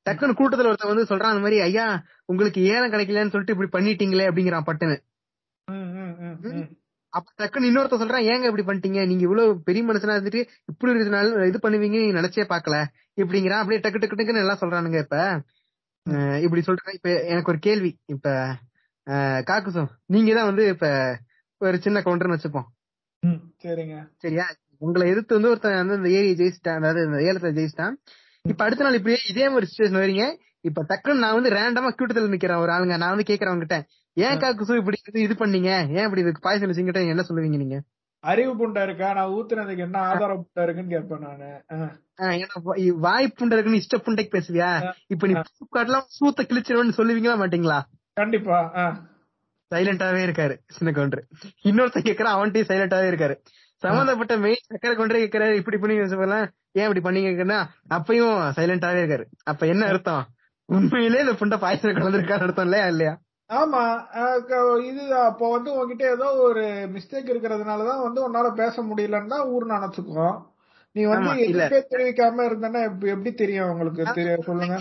[0.07, 1.87] டக்குன்னு கூட்டத்துல ஒருத்தன் வந்து சொல்றான் அந்த மாதிரி ஐயா
[2.31, 4.97] உங்களுக்கு ஏலம் கிடைக்கலன்னு சொல்லிட்டு இப்படி பண்ணிட்டீங்களே அப்படிங்கிறான் பட்டுன்னு.
[7.13, 9.01] அப்ப டக்குன்னு இன்னொருத்த சொல்றான் ஏங்க இப்படி பண்ணிட்டீங்க?
[9.09, 12.77] நீங்க இவ்வளவு பெரிய மனுஷனா இருந்துட்டு இப்படி இருக்கிறதுனால இது பண்ணுவீங்க நீங்க நினைச்சே பாக்கல
[13.23, 13.63] இப்படிங்கிறான்.
[13.63, 15.19] அப்படியே டக்கு டக்கு டக்குன்னு எல்லாம் சொல்றானுங்க இப்ப.
[16.43, 16.95] இப்படி சொல்றேன்.
[16.95, 17.99] இப்ப எனக்கு ஒரு கேள்வி.
[18.07, 18.57] இப்ப
[19.45, 21.19] காக்குசம் நீங்க தான் வந்து இப்ப
[21.59, 22.65] ஒரு சின்ன கவுண்டர்னு வச்சுப்போம்.
[23.63, 24.09] சரிங்க.
[24.17, 24.47] சரியா?
[24.79, 26.77] உங்களை எதிர்த்து வந்து ஒருத்தன் வந்து இந்த ஏரியை ஜெயிச்சிட்டான்.
[26.77, 27.93] அதாவது இந்த ஏலத்தை ஜெயிச்சிட்டான்.
[28.43, 32.61] இப்ப அடுத்த நாள் இப்படியே இதே ஒரு சுச்சுவேஷன் வரீங்க இப்ப டக்குன்னு நான் வந்து ரேண்டமா கூட்டத்துல நிக்கிறேன்
[32.61, 32.97] ஒரு ஆளுங்க.
[32.97, 33.87] நான் வந்து கேக்குறேன் உங்ககிட்ட.
[34.13, 35.97] ஏன் காக்குசு இப்படி இது- பண்ணீங்க?
[35.97, 37.83] ஏன் இப்படி இதுக்கு பாயசம் வச்சுக்கிட்ட என்ன சொல்லுவீங்க நீங்க?
[38.25, 39.09] அறிவு புண்டை இருக்கா?
[39.19, 41.49] நான் ஊத்துனதுக்கு என்ன ஆதாரம் புண்டை இருக்குன்னு கேட்பேன் நானு.
[43.07, 44.71] வாய் புண்டை இருக்குன்னு இஷ்ட புண்டைக்கு பேசுவியா?
[45.15, 45.35] இப்ப நீ
[45.77, 47.79] காட்டலாம் சூத்த கிழிச்சிருவேன்னு சொல்லுவீங்களா மாட்டீங்களா?
[48.21, 48.59] கண்டிப்பா.
[49.71, 51.23] சைலண்டாவே இருக்காரு சின்ன கவுண்டர்
[51.69, 53.35] இன்னொருத்தன் கேக்குறான் அவன்கிட்டயும் சைலண்டாவே இருக்காரு.
[53.83, 56.45] சம்பந்தப்பட்ட மெயின் சக்கரை கொண்டே கேக்குறாரு இப்படி பண்ணி சொல்லலாம்
[56.79, 57.61] ஏன் இப்படி பண்ணீங்கன்னா
[57.97, 59.25] அப்பயும் சைலண்டாவே இருக்காரு.
[59.51, 60.25] அப்ப என்ன அர்த்தம்?
[60.69, 63.15] உண்மையிலே இந்த புண்டை பாயசம் கலந்துருக்காரு அர்த்தம் இல்லையா இல்லையா?
[63.53, 63.83] ஆமா
[64.83, 66.63] இது அப்போ வந்து உன்கிட்ட ஏதோ ஒரு
[66.95, 70.39] மிஸ்டேக் இருக்கிறதுனாலதான் வந்து உன்னால பேச முடியலன்னு தான் ஊர் நினைச்சுக்குவோம்
[70.97, 71.33] நீ வந்து.
[71.45, 72.81] எதுவுமே தெரிவிக்காம இருந்தேன்னா
[73.13, 74.03] எப்படி தெரியும் உங்களுக்கு?
[74.49, 74.77] சொல்லுங்க.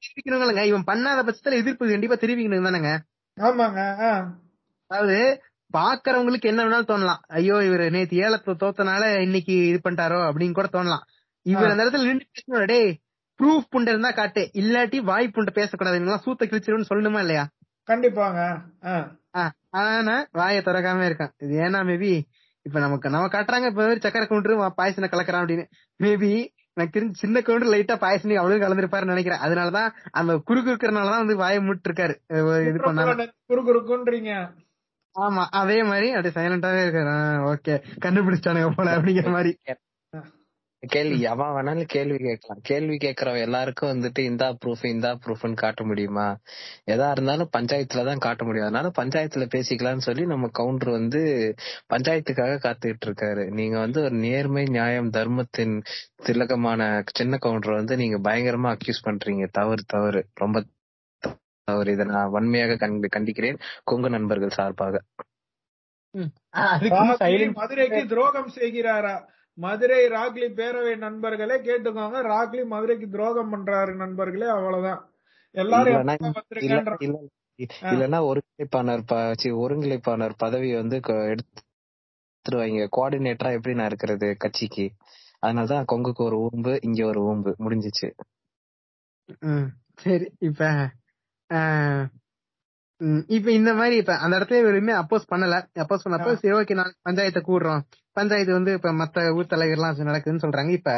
[0.00, 2.92] தெரிவிக்கணுங்க இவன் பண்ணாத பட்சத்துல எதிர்ப்பு கண்டிப்பா தெரிவிக்கணும் தானேங்க.
[3.38, 3.80] ஆமாங்க.
[4.90, 5.18] அதாவது
[5.70, 7.22] பாக்குறவங்களுக்கு என்ன வேணாலும் தோணலாம்.
[7.38, 11.04] ஐயோ இவர் நேத்து ஏலத்துல தோத்தனால இன்னைக்கு இது பண்ணிட்டாரோ அப்படின்னு கூட தோணலாம்.
[11.46, 12.90] இவர் அந்த இடத்துல நின்று பேசணும் டேய்
[13.40, 14.42] ப்ரூஃப் புண்டை இருந்தா காட்டு.
[14.60, 17.44] இல்லாட்டி வாய் புண்டை பேசக்கூடாது சூத்த கிழிச்சிருன்னு சொல்லணுமா இல்லையா?
[17.90, 18.40] கண்டிப்பாங்க.
[19.70, 21.32] ஆனா வாயை திறக்காம இருக்கான்.
[21.38, 22.12] இது ஏன்னா மேபி
[22.66, 25.66] இப்ப நமக்கு நம்ம காட்டுறாங்க இப்ப சக்கரை கவுண்டர் பாயசனை கலக்குறான் அப்படின்னு.
[26.02, 26.30] மேபி
[26.78, 29.42] எனக்கு தெரிஞ்சு சின்ன கவுண்டர் லைட்டா பாயசனி அவ்வளவு கலந்துருப்பாருன்னு நினைக்கிறேன்.
[29.46, 32.14] அதனாலதான் அந்த குறுக்கு இருக்கிறனாலதான் வந்து வாயை மூட்டு இருக்காரு
[32.68, 33.28] இது பண்ணாம.
[33.50, 34.32] குறுகுறுக்குன்றீங்க.
[35.16, 37.12] ஆமா அதே மாதிரி அப்படியே சைலண்டாவே இருக்காரு.
[37.52, 37.74] ஓகே
[38.04, 39.52] கண்டுபிடிச்சிட்டானுங்க போல அப்படிங்கிற மாதிரி.
[40.86, 42.60] கேள்வி எவன் வேணாலும் கேள்வி கேட்கலாம்.
[42.62, 46.38] கேள்வி கேட்கறவன் எல்லாருக்கும் வந்துட்டு இந்தா ப்ரூஃப் இந்தா ப்ரூஃப்னு காட்ட முடியுமா?
[46.90, 48.66] எதா இருந்தாலும் பஞ்சாயத்துல தான் காட்ட முடியும்.
[48.66, 51.54] அதனால பஞ்சாயத்துல பேசிக்கலாம்னு சொல்லி நம்ம கவுண்டர் வந்து
[51.90, 55.82] பஞ்சாயத்துக்காக காத்துக்கிட்டு இருக்காரு நீங்க வந்து ஒரு நேர்மை நியாயம் தர்மத்தின்
[56.16, 59.48] திலகமான சின்ன கவுண்டர் வந்து நீங்க பயங்கரமா அக்யூஸ் பண்றீங்க.
[59.50, 60.26] தவறு தவறு.
[60.34, 60.64] ரொம்ப
[61.64, 61.92] தவறு.
[61.92, 63.58] இதை நான் வன்மையாக கண்டி- கண்டிக்கிறேன்.
[63.84, 65.02] கொங்கு நண்பர்கள் சார்பாக.
[67.52, 69.34] மதுரைக்கு துரோகம் செய்கிறாரா?
[69.56, 72.18] மதுரை ராக்லி பேரவை நண்பர்களே கேட்டுக்கோங்க.
[72.26, 75.10] ராக்லி மதுரைக்கு துரோகம் பண்றாரு நண்பர்களே அவ்வளவுதான்.
[75.50, 76.06] எல்லாரும்
[77.84, 84.86] இல்லன்னா ஒருங்கிணைப்பாளர் ஒருங்கிணைப்பாளர் பதவி வந்து க- எடுத்துருவாங்க கோஆர்டினேட்டரா எப்படி நான் இருக்கிறது கட்சிக்கு?
[85.46, 88.08] அதனாலதான் கொங்குக்கு ஒரு ஊம்பு இங்க ஒரு ஊம்பு முடிஞ்சிச்சு.
[89.40, 90.90] ம், சரி இப்ப
[93.28, 95.56] இப்ப இந்த மாதிரி இப்ப அந்த இடத்துல எதுவுமே அப்போஸ் பண்ணல.
[95.74, 97.82] அப்போஸ் பண்ணப்ப சரி ஓகே நாளைக்கு பஞ்சாயத்தை கூடுறோம்.
[98.12, 100.70] பஞ்சாயத்து வந்து இப்ப மத்த ஊர் தலைவர்லாம் நடக்குதுன்னு சொல்றாங்க.
[100.70, 100.92] இப்ப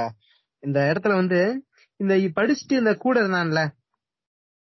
[0.62, 1.40] இந்த இடத்துல வந்து
[2.00, 3.62] இந்த படிச்சுட்டு இந்த கூட இருந்தான்ல.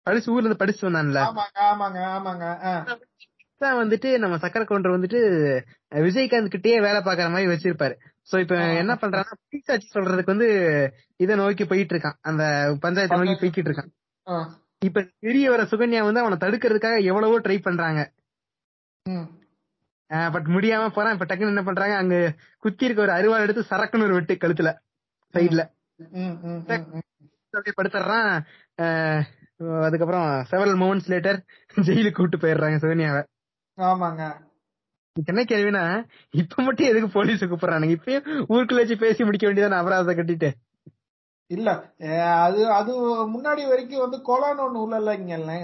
[0.02, 1.20] படிச்சு ஊர்ல இருந்து படிச்சு வந்தான்ல.
[3.60, 5.20] தான் வந்துட்டு நம்ம சக்கர கவுண்டர் வந்துட்டு
[5.92, 7.94] விஜயகாந்த் கிட்டயே வேலை பாக்குற மாதிரி வச்சிருப்பாரு.
[8.30, 10.48] சோ இப்ப என்ன பண்றான்னா பீசாச்சி சொல்றதுக்கு வந்து
[11.16, 12.18] இதை நோக்கி போயிட்டு இருக்கான்.
[12.20, 12.42] அந்த
[12.82, 13.92] பஞ்சாயத்தை நோக்கி போய்கிட்டு இருக்கான்.
[14.88, 18.00] இப்ப தெரிய வர சுகன்யா வந்து அவனை தடுக்கிறதுக்காக எவ்வளவோ ட்ரை பண்றாங்க.
[20.34, 21.14] பட் முடியாம போறான்.
[21.16, 21.94] இப்ப டக்குன்னு என்ன பண்றாங்க?
[21.96, 22.16] அங்க
[22.64, 24.70] குத்தி இருக்க ஒரு அருவாள் எடுத்து சரக்குன்னு ஒரு வெட்டு கழுத்துல
[25.34, 25.62] சைடுல.
[27.54, 28.30] அப்படியே படுத்துறான்.
[29.86, 31.38] அதுக்கப்புறம் செவரல் மூமெண்ட்ஸ் லேட்டர்
[31.88, 33.22] ஜெயிலுக்கு கூட்டு போயிடுறாங்க சுகன்யாவை.
[33.78, 34.22] ஆமாங்க.
[35.30, 35.84] என்ன கேள்வினா
[36.42, 37.96] இப்ப மட்டும் எதுக்கு போலீஸ் கூப்பிடுறானுங்க?
[37.96, 40.50] இப்பயும் ஊருக்குள்ள வச்சு பேசி முடிக்க வேண்டியதானே அபராதத்தை கட்டிட்டு?
[41.52, 41.68] இல்ல
[42.38, 42.92] அது அது
[43.32, 45.54] முன்னாடி வரைக்கும் வந்து கொலைன்னு ஒண்ணு உள்ளலைங்கல்ல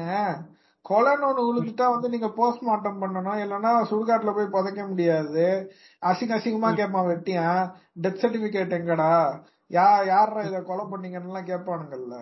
[0.87, 3.41] கொலைன்னு ஒண்ணு உழுதுட்டா வந்து நீங்க போஸ்ட்மார்ட்டம் பண்ணணும்.
[3.43, 5.45] இல்லைன்னா சுடுகாட்டுல போய் புதைக்க முடியாது.
[6.03, 7.63] அசிங்க அசிங்கமா கேட்பான் வெட்டியான்
[8.03, 9.11] டெத் சர்டிபிகேட் எங்கடா?
[9.71, 12.17] யா யாரா இத கொலை பண்ணீங்கன்னு எல்லாம் கேட்பானுங்கல்ல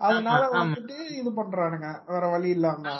[0.00, 0.42] அதனால.
[0.56, 1.88] வந்துட்டு இது பண்றானுங்க.
[2.06, 2.92] வேற வழி இல்லாம.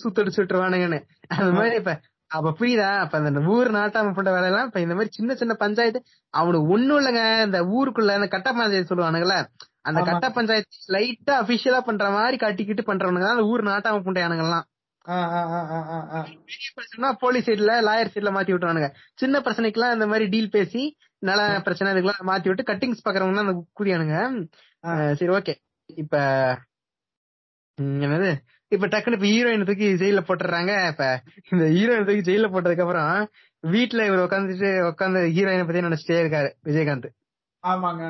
[0.00, 0.98] சுத்தடிச்சு விட்டுருவானுங்கன்னு
[1.34, 1.92] அந்த மாதிரி இப்ப
[2.34, 2.88] அப்ப புரியுதா?
[3.02, 6.00] அப்ப அந்த ஊர் நாட்டாம பண்ற வேலை எல்லாம் இப்ப இந்த மாதிரி சின்ன சின்ன பஞ்சாயத்து
[6.34, 7.22] அவனுக்கு ஒண்ணும் இல்லைங்க.
[7.46, 9.36] இந்த ஊருக்குள்ள அந்த கட்ட பஞ்சாயத்து சொல்லுவானுங்கல்ல
[9.84, 10.00] அந்த.
[10.08, 10.62] கட்ட பஞ்சாயத்து
[10.94, 14.62] லைட்டா அபிஷியலா பண்ற மாதிரி காட்டிக்கிட்டு பண்றவனுங்க தான் ஊர் நாட்டாம
[15.06, 16.18] ஆ.
[16.46, 18.88] பெரிய பிரச்சனை போலீஸ் சைடுல லாயர் சைடுல மாத்தி விட்டுறானுங்க
[19.20, 20.82] சின்ன பிரச்சனைக்கெல்லாம் இந்த மாதிரி டீல் பேசி
[21.22, 24.16] நல பிரச்சனை இதுக்கெல்லாம் மாத்தி விட்டு கட்டிங்ஸ் பாக்குறவங்க அந்த கூதியானுங்க
[25.18, 25.54] சரி ஓகே
[25.98, 26.16] இப்ப
[28.02, 28.30] என்னது?
[28.74, 30.72] இப்ப டக்குனு இப்ப ஹீரோயின் தூக்கி ஜெயில போட்டுறாங்க.
[30.88, 31.04] இப்ப
[31.50, 33.12] இந்த ஹீரோயின் தூக்கி ஜெயில போட்டதுக்கு அப்புறம்
[33.64, 37.08] வீட்டுல இவர் உட்காந்துட்டு உட்காந்து ஹீரோயினை பத்தி நினைச்சிட்டே இருக்காரு விஜயகாந்த்.
[37.62, 38.04] ஆமாங்க.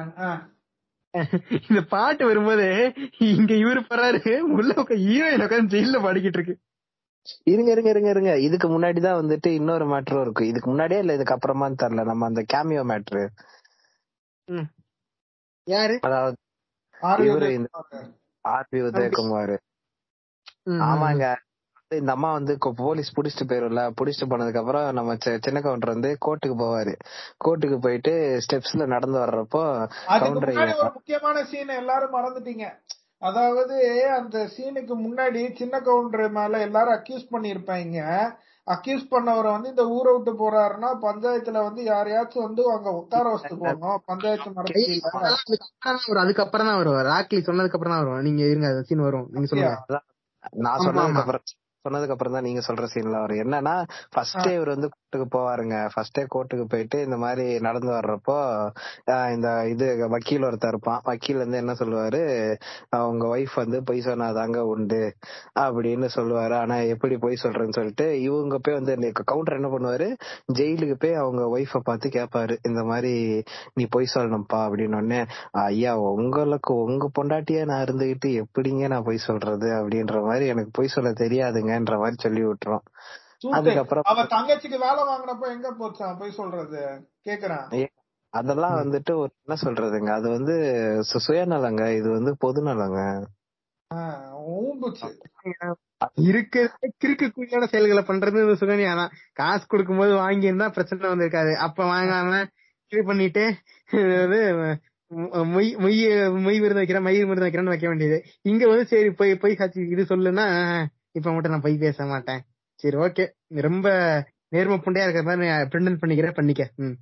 [1.68, 2.66] இந்த பாட்டு வரும்போது
[3.30, 4.22] இங்க இவரு போறாரு
[4.56, 4.72] உள்ள
[5.06, 6.56] ஹீரோயின் உட்காந்து ஜெயில பாடிக்கிட்டு இருக்கு.
[7.44, 8.32] இருங்க இருங்க இருங்க இருங்க.
[8.38, 10.42] இதுக்கு முன்னாடி தான் வந்துட்டு இன்னொரு மேட்ரும் இருக்கு.
[10.46, 12.04] இதுக்கு முன்னாடியே இல்ல இதுக்கு அப்புறமான்னு தெரியல.
[12.04, 13.22] நம்ம அந்த கேமியோ மேட்ரு
[14.48, 14.66] ம்.
[15.66, 15.94] யாரு?
[16.00, 16.36] அதாவது
[17.26, 17.48] இவரு.
[18.44, 19.54] ஆர்பி உதயகுமார்.
[20.86, 21.26] ஆமாங்க.
[21.90, 23.82] இந்த அம்மா வந்து போலீஸ் புடிச்சிட்டு போயிரும்ல.
[23.98, 26.94] புடிச்சிட்டு போனதுக்கு அப்புறம் நம்ம சின்ன கவுண்டர் வந்து கோர்ட்டுக்கு போவாரு.
[27.44, 28.12] கோர்ட்டுக்கு போயிட்டு
[28.44, 29.62] ஸ்டெப்ஸ்ல நடந்து வர்றப்போ
[30.06, 32.66] அதுக்கு கவுண்டர் முன்னாடி ஒரு முக்கியமான சீன் எல்லாரும் மறந்துட்டீங்க.
[33.22, 33.76] அதாவது
[34.16, 38.00] அந்த சீனுக்கு முன்னாடி சின்ன கவுண்டர் மேல எல்லாரும் அக்யூஸ் பண்ணிருப்பாங்க
[38.66, 44.00] அக்யூஸ் பண்ணவரை வந்து இந்த ஊரை விட்டு போறாருன்னா பஞ்சாயத்துல வந்து யாரையாச்சும் வந்து அங்க உட்கார வச்சுட்டு போகணும்
[44.08, 44.84] பஞ்சாயத்து நடத்தி
[46.06, 49.28] வரும் அதுக்கப்புறம் தான் வரும் ராக்லி சொன்னதுக்கு அப்புறம் தான் வரும் நீங்க இருங்க சீன் வரும்.
[49.34, 50.00] நீங்க சொல்லுங்க.
[50.58, 51.22] நான் ஆமா, சொன்னதுக்கு ஆமா.
[51.22, 51.44] அப்புறம்
[51.84, 53.40] சொன்னதுக்கு அப்புறம் தான் நீங்க சொல்ற சீன்ல வரும்.
[53.44, 53.74] என்னன்னா
[54.14, 55.76] ஃபர்ஸ்டே இவர் வந்து கோர்ட்டுக்கு போவாருங்க.
[55.92, 58.36] ஃபர்ஸ்டே கோர்ட்டுக்கு போயிட்டு இந்த மாதிரி நடந்து வர்றப்போ
[59.34, 61.02] இந்த இது வக்கீல் ஒருத்தர் இருப்பான்.
[61.08, 62.22] வக்கீல் வந்து என்ன சொல்லுவாரு?
[63.10, 65.02] உங்க ஒய்ஃப் வந்து பொய் சொன்னாதாங்க உண்டு
[65.64, 66.56] அப்படின்னு சொல்லுவாரு.
[66.62, 68.92] ஆனா எப்படி பொய் சொல்றேன்னு சொல்லிட்டு இவங்க போய் வந்து
[69.32, 70.08] கவுண்டர் என்ன பண்ணுவாரு?
[70.58, 73.12] ஜெயிலுக்கு போய் அவங்க ஒய்ஃப பார்த்து கேட்பாரு இந்த மாதிரி
[73.78, 75.20] நீ பொய் சொல்லணும்ப்பா அப்படின்னு உடனே
[75.66, 79.68] ஐயா உங்களுக்கு உங்க பொண்டாட்டியா நான் இருந்துகிட்டு எப்படிங்க நான் பொய் சொல்றது?
[79.80, 81.12] அப்படின்ற மாதிரி எனக்கு பொய் சொல்ல
[81.74, 82.84] தெரியாதுங்கன்ற மாதிரி சொல்லி விட்டுரும்.
[83.50, 87.10] அதுக்கப்புறம் அவ தங்கச்சிக்கு வேலை வாங்கினப்ப எங்க போச்சான் போய் சொல்றது.
[87.24, 87.86] கேக்குறேன்.
[88.28, 90.12] அதெல்லாம் வந்துட்டு ஒரு என்ன சொல்றதுங்க?
[90.12, 90.54] அது வந்து
[91.28, 91.96] சுயநலங்க.
[91.96, 93.24] இது வந்து பொதுநலங்க
[96.14, 99.10] இருக்கு கிறுக்கு கூலியான செயல்களை பண்றது சுகன்யா தான்.
[99.32, 101.54] காசு கொடுக்கும்போது வாங்கி இருந்தா பிரச்சனை வந்திருக்காது.
[101.54, 102.44] அப்ப வாங்காம
[102.88, 103.56] இது பண்ணிட்டு
[103.92, 104.78] மொ-
[105.10, 108.24] மொய் மொய் மொய் விருது வைக்கிறேன் மயிர் விருது வைக்கிறேன்னு வைக்க வேண்டியது.
[108.42, 112.40] இங்க வந்து சரி போய் போய் சாட்சி இது சொல்லுன்னா இப்ப மட்டும் நான் பொய் பேச மாட்டேன்.
[112.80, 113.88] சரி ஓகே ரொம்ப
[114.52, 116.70] நேர்ம புண்டையா இருக்கிற மாதிரி பிரிண்ட் பண்ணிக்கிறேன் பண்ணிக்க.
[116.76, 116.96] ம்.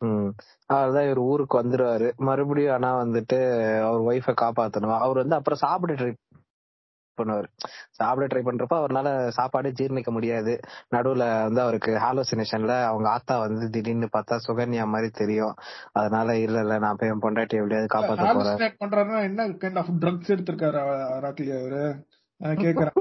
[0.00, 0.30] ம்.
[0.66, 2.16] அவர்தான் இவர் ஊருக்கு வந்துருவாரு.
[2.16, 3.38] மறுபடியும் ஆனா வந்துட்டு
[3.82, 4.98] அவர் ஒய்ஃப காப்பாத்தணும்.
[4.98, 6.12] அவர் வந்து அப்புறம் சாப்பிட ட்ரை
[7.18, 7.48] பண்ணுவாரு.
[7.90, 10.52] சாப்பிட ட்ரை பண்றப்ப அவரால சாப்பாடே ஜீரணிக்க முடியாது.
[10.90, 15.54] நடுவுல வந்து அவருக்கு ஹாலோசினேஷன்ல அவங்க ஆத்தா வந்து திடீர்னு பார்த்தா சுகன்யா மாதிரி தெரியும்.
[15.92, 19.22] அதனால இல்ல இல்ல நான் போய் என் பொண்டாட்டி எப்படியாவது காப்பாத்த போறேன்.
[19.22, 20.82] என்ன கைண்ட் ஆஃப் ட்ரக்ஸ் எடுத்திருக்காரு
[21.26, 21.82] ராக்லி அவரு
[22.40, 22.98] நான் கேக்குறேன்.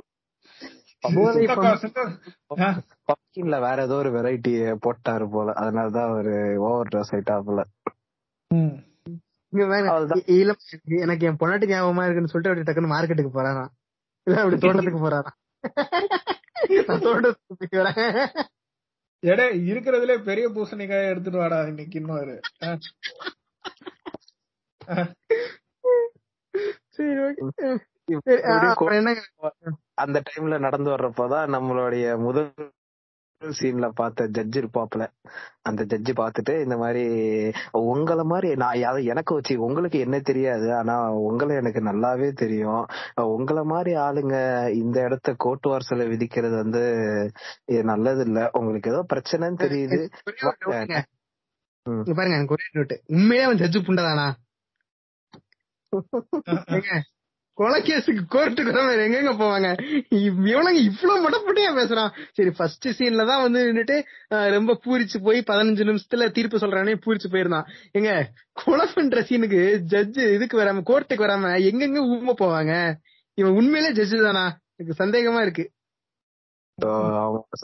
[3.08, 4.52] பம்கின்ல வேற ஏதோ ஒரு வெரைட்டி
[4.86, 5.54] போட்டாரு போல.
[5.54, 6.96] அதனாலதான் அவரு ஓவர்
[9.88, 10.22] அவ்வளவுதான்.
[10.28, 10.54] இ- இல்ல
[11.02, 13.72] எனக்கு என் பொண்டாட்டி ஞாபகமா இருக்குன்னு சொல்லிட்டு அப்படி டக்குன்னு மார்க்கெட்டுக்கு போறாராம்
[14.28, 15.38] இல்ல அப்படி தோட்டத்துக்கு போறாராம்
[16.88, 18.30] நான் தோட்டத்துக்கு வரேன்.
[19.24, 22.36] எடே இருக்கிறதுலே பெரிய பூசணிக்காய் எடுத்துட்டு வாடா இன்னைக்கு இன்னொரு.
[26.90, 27.70] சரி ஓகே.
[29.94, 32.52] அந்த டைம்ல நடந்து வர்றப்போதான் நம்மளுடைய முதல்
[33.42, 35.08] சீன்ல பார்த்த ஜட்ஜ் இருப்பாப்ல
[35.62, 37.04] அந்த ஜட்ஜி பார்த்துட்டு இந்த மாதிரி
[37.72, 42.86] உங்களை மாதிரி நான் அதாவது எனக்கு வச்சு உங்களுக்கு என்ன தெரியாது ஆனா உங்களை எனக்கு நல்லாவே தெரியும்.
[43.16, 44.36] உங்களை மாதிரி ஆளுங்க
[44.74, 46.84] இந்த இடத்த கோர்ட் வாரசல விதிக்கிறது வந்து
[47.84, 50.00] நல்லது இல்ல உங்களுக்கு ஏதோ பிரச்சனைன்னு தெரியுது.
[51.86, 54.28] பாருங்க எனக்கு ஒரே அவன் ஜட்ஜு புண்டதானா?
[57.60, 59.68] ஏங்க, கோர்ட்டுக்கு வர எங்கெங்க போவாங்க?
[60.10, 62.10] இவ்- இவனுங்க இவ்வளவு மடப்பட்டியா பேசுறான்.
[62.34, 64.02] சரி ஃபர்ஸ்ட் சீன்ல தான் வந்து நின்னுட்டு
[64.52, 67.64] ரொம்ப பூரிச்சு போய் பதினஞ்சு நிமிஷத்துல தீர்ப்பு சொல்றானே பூரிச்சு போயிருந்தான்.
[67.92, 72.94] எங்க கொலை பண்ற சீனுக்கு ஜட்ஜ் இதுக்கு வராம கோர்ட்டுக்கு வராம எங்கெங்க ஊம போவாங்க?
[73.34, 74.58] இவன் உண்மையிலே ஜட்ஜு தானா?
[74.76, 75.72] எனக்கு சந்தேகமா இருக்கு.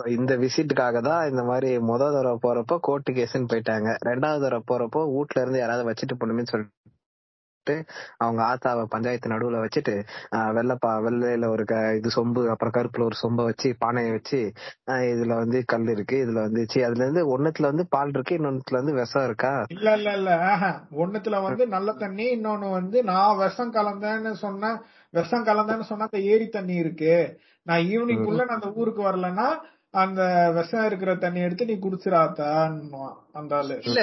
[0.06, 3.96] இந்த விசிட்டுக்காக தான் இந்த மாதிரி முத தடவை போறப்போ கோர்ட்டு கேஸ்ன்னு போயிட்டாங்க.
[4.06, 6.76] ரெண்டாவது தடவை போறப்போ வீட்ல இருந்து யாராவது வச்சுட்டு போகணுமே சொல்லிட்டு
[8.18, 9.96] அவங்க ஆத்தாவை பஞ்சாயத்து நடுவுல வச்சுட்டு
[10.56, 11.66] வெள்ளைப்பா வெள்ளையில ஒரு
[11.98, 14.42] இது சொம்பு அப்புறம் கருப்புல ஒரு சொம்ப வச்சு பானையை வச்சு
[15.12, 18.96] இதுல வந்து கல் இருக்கு இதுல வந்து சி அதுல இருந்து ஒண்ணுத்துல வந்து பால் இருக்கு இன்னொன்னுல வந்து
[18.98, 20.72] விஷம் இருக்கா இல்ல இல்ல இல்ல ஆஹா.
[20.98, 24.72] ஒண்ணுத்துல வந்து நல்ல தண்ணி இன்னொன்னு வந்து நான் விஷம் கலந்தேன்னு சொன்னா
[25.14, 27.16] விஷம் கலந்தேன்னு சொன்னா அந்த ஏரி தண்ணி இருக்கு
[27.68, 29.48] நான் ஈவினிங் குள்ள நான் அந்த ஊருக்கு வரலன்னா
[29.98, 30.22] அந்த
[30.56, 34.02] விஷம் இருக்கிற தண்ணி எடுத்து நீ குடிச்சிடாத்தான்னு அந்த ஆளு இல்ல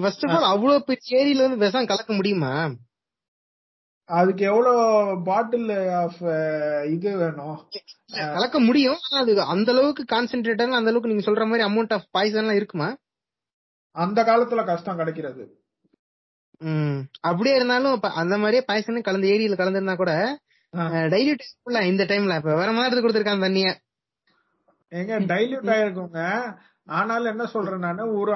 [0.00, 2.52] ஃபர்ஸ்ட் ஆஃப் ஆல் அவ்வளவு பெரிய ஏரியில வந்து விஷம் கலக்க முடியுமா?
[4.08, 4.82] அதுக்கு எவ்வளவு
[5.22, 6.20] பாட்டில் ஆஃப்
[6.90, 7.56] இது வேணும்?
[8.34, 8.98] கலக்க முடியும்.
[9.04, 12.88] ஆனா அது அந்த அளவுக்கு கான்சென்ட்ரேட்டர் அந்த அளவுக்கு நீங்க சொல்ற மாதிரி அமௌண்ட் ஆஃப் பாய்சன் எல்லாம் இருக்குமா?
[13.96, 15.44] அந்த காலத்துல கஷ்டம் கிடைக்கிறது.
[16.60, 16.98] ம்.
[17.20, 20.12] அப்படியே இருந்தாலும் அந்த மாதிரியே பாய்சனும் கலந்த ஏரியில கலந்திருந்தா கூட
[21.12, 23.68] டெய்லி டைம்ல இந்த டைம்ல இப்ப வேற மாதிரி கொடுத்துருக்காங்க தண்ணிய.
[24.92, 26.20] எங்க டைல்யூட் ஆயிருக்குங்க.
[26.88, 28.32] ஆனாலும் என்ன சொல்றேன் நானு ஒரு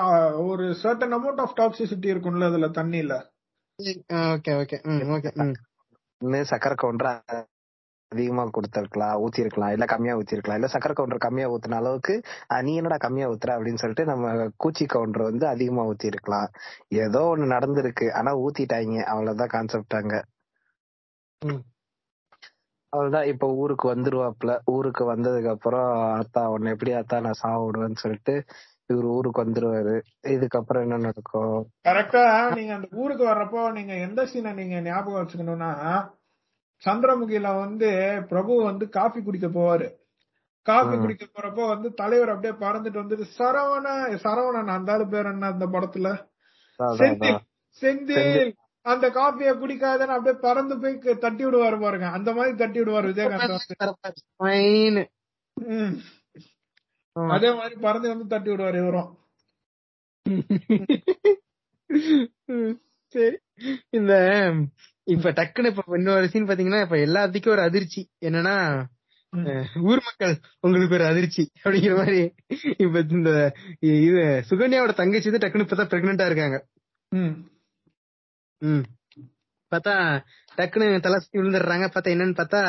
[0.47, 3.15] ஒரு சர்டன் அமௌண்ட் ஆஃப் டாக்ஸிசிட்டி இருக்கும்ல அதுல தண்ணியில.
[4.29, 5.57] ஓகே ஓகே ம் ஓகே ம்.
[6.21, 7.11] இன்னும் சக்கரை கவுண்டர்
[8.13, 12.15] அதிகமா கொடுத்திருக்கலாம் ஊத்தி இருக்கலாம் இல்ல கம்மியா ஊத்தி இருக்கலாம் இல்ல சக்கரை கவுண்டர் கம்மியா ஊத்துன அளவுக்கு
[12.61, 13.51] நீ என்னடா கம்மியா ஊத்துற?
[13.57, 14.33] அப்படின்னு சொல்லிட்டு நம்ம
[14.65, 16.49] கூச்சி கவுண்டர் வந்து அதிகமா ஊத்தி இருக்கலாம்
[16.99, 20.17] ஏதோ ஒண்ணு நடந்திருக்கு ஆனா ஊத்திட்டாங்க அவ்வளவுதான் கான்செப்ட் அங்க.
[22.93, 22.95] ம்.
[22.95, 28.35] அவ்வளவுதான் இப்ப ஊருக்கு வந்துருவாப்ல ஊருக்கு வந்ததுக்கு அப்புறம் அத்தா உன்னை எப்படி அத்தா நான் சாவ விடுவேன்னு சொல்லிட்டு
[28.91, 29.95] இவரு ஊருக்கு வந்துருவாரு
[30.29, 31.55] இதுக்கப்புறம் என்ன நடக்கும்
[31.85, 35.71] கரெக்டா நீங்க அந்த ஊருக்கு வர்றப்போ நீங்க எந்த சீனை நீங்க ஞாபகம் வச்சுக்கணும்னா
[36.83, 37.89] சந்திரமுகில வந்து
[38.29, 39.89] பிரபு வந்து காஃபி குடிக்க போவாரு
[40.67, 40.95] காஃபி.
[40.97, 43.87] குடிக்க போறப்போ வந்து தலைவர் அப்படியே பறந்துட்டு வந்துட்டு சரவண
[44.23, 46.11] சரவணன் அந்த ஆளு பேர் என்ன அந்த படத்துல
[46.97, 47.41] செந்தில்.
[47.83, 48.53] செந்தில்
[48.87, 52.07] அந்த காஃபிய குடிக்காதன்னு அப்படியே பறந்து போய் தட்டி விடுவாரு பாருங்க.
[52.11, 53.77] அந்த மாதிரி தட்டி விடுவாரு விஜயகாந்த் வந்து.
[57.17, 59.11] அதே மாதிரி பறந்து வந்து தட்டி விடுவாரு இவரும்.
[63.15, 63.37] சரி.
[63.91, 64.13] இந்த
[65.07, 68.03] இப்ப டக்குன்னு இப்ப இன்னொரு சீன் பாத்தீங்கன்னா இப்ப எல்லாத்துக்கும் ஒரு அதிர்ச்சி.
[68.25, 68.57] என்னன்னா
[69.89, 72.21] ஊர் மக்கள் உங்களுக்கு ஒரு அதிர்ச்சி அப்படிங்கிற மாதிரி
[72.85, 73.31] இப்ப இந்த
[73.81, 76.59] இது சுகன்யாவோட தங்கச்சி தான் டக்குன்னு இப்பதான் பிரெக்னெண்டா இருக்காங்க.
[78.63, 78.85] ம்.
[79.73, 79.95] பார்த்தா
[80.59, 81.87] டக்குன்னு தலை சுத்தி விழுந்துடுறாங்க.
[81.89, 82.61] பார்த்தா என்னன்னு பார்த்தா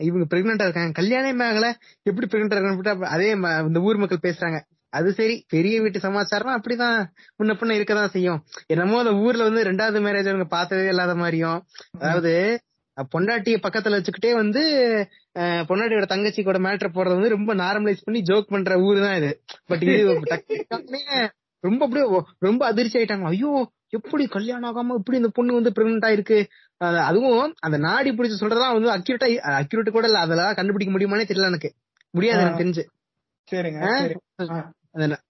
[0.00, 0.92] இவங்க பிரெக்னெண்டா இருக்காங்க.
[0.98, 1.66] கல்யாணமே ஆகல.
[2.06, 3.28] எப்படி பிரெக்னெண்டா இருக்கான்னு அதே
[3.68, 4.58] இந்த ஊர் மக்கள் பேசுறாங்க.
[4.92, 6.96] அது சரி பெரிய வீட்டு சமாச்சாரம் அப்படிதான்.
[7.38, 8.40] முன்ன பின்ன இருக்கதான் செய்யும்.
[8.66, 11.60] என்னமோ அந்த ஊர்ல வந்து ரெண்டாவது மேரேஜ் அவங்க பார்த்ததே இல்லாத மாதிரியும்.
[11.98, 12.32] அதாவது
[13.12, 14.62] பொண்டாட்டிய பக்கத்துல வச்சுக்கிட்டே வந்து
[15.36, 19.30] அஹ், பொண்டாட்டியோட தங்கச்சி கூட மேட்டர் போடுறது வந்து ரொம்ப நார்மலைஸ் பண்ணி ஜோக் பண்ற ஊர் தான் இது.
[19.68, 20.00] பட் இது
[21.64, 22.06] ரொம்ப அப்படியே
[22.42, 23.26] ரொம்ப அதிர்ச்சி ஆயிட்டாங்க.
[23.30, 23.52] ஐயோ
[23.92, 26.38] எப்படி கல்யாணம் ஆகாம இப்படி இந்த பொண்ணு வந்து பிரெக்னென்ட் ஆயிருக்கு?
[27.04, 29.28] அதுவும் அந்த நாடி பிடிச்சு சொல்றதெல்லாம் வந்து அக்யூரேட்டா
[29.60, 30.18] அக்யூரேட் கூட இல்ல.
[30.18, 31.70] அதெல்லாம் கண்டுபிடிக்க முடியுமானே தெரியல எனக்கு.
[32.14, 32.84] முடியாது எனக்கு தெரிஞ்சு.
[33.48, 33.80] சரிங்க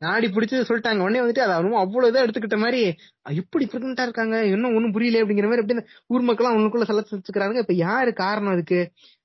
[0.04, 1.00] நாடி பிடிச்சு சொல்லிட்டாங்க.
[1.00, 2.80] உடனே வந்துட்டு அதை அவனும் அவ்வளவு இதை எடுத்துக்கிட்ட மாதிரி
[3.26, 4.36] அஹ் எப்படி பிரெக்னெண்டா இருக்காங்க?
[4.46, 8.80] இன்னும் ஒண்ணும் புரியல அப்படிங்கிற மாதிரி அப்படி ஊர் மக்கள் அவங்களுக்குள்ள சலத்து வச்சுக்கிறாங்க இப்ப யாரு காரணம் அதுக்கு?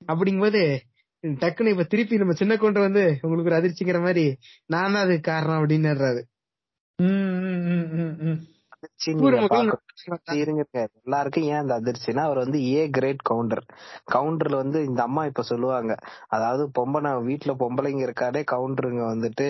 [0.08, 0.62] அப்படிங்கும்போது
[1.24, 4.24] டக்குன்னு இப்ப திருப்பி நம்ம சின்ன கொண்டு வந்து உங்களுக்கு ஒரு அதிர்ச்சிங்கிற மாதிரி
[4.66, 6.20] நான் தான் அதுக்கு காரணம் அப்படின்னுறாரு.
[10.96, 13.62] எல்லாருக்கும் ஏன் அந்த அதிர்ச்சினா அவர் வந்து ஏ கிரேட் கவுண்டர்
[14.14, 15.92] கவுண்டர்ல வந்து இந்த அம்மா இப்ப சொல்லுவாங்க.
[16.28, 19.46] அதாவது பொம்பளை வீட்டுல பொம்பளைங்க இருக்காடே கவுண்டருங்க வந்துட்டு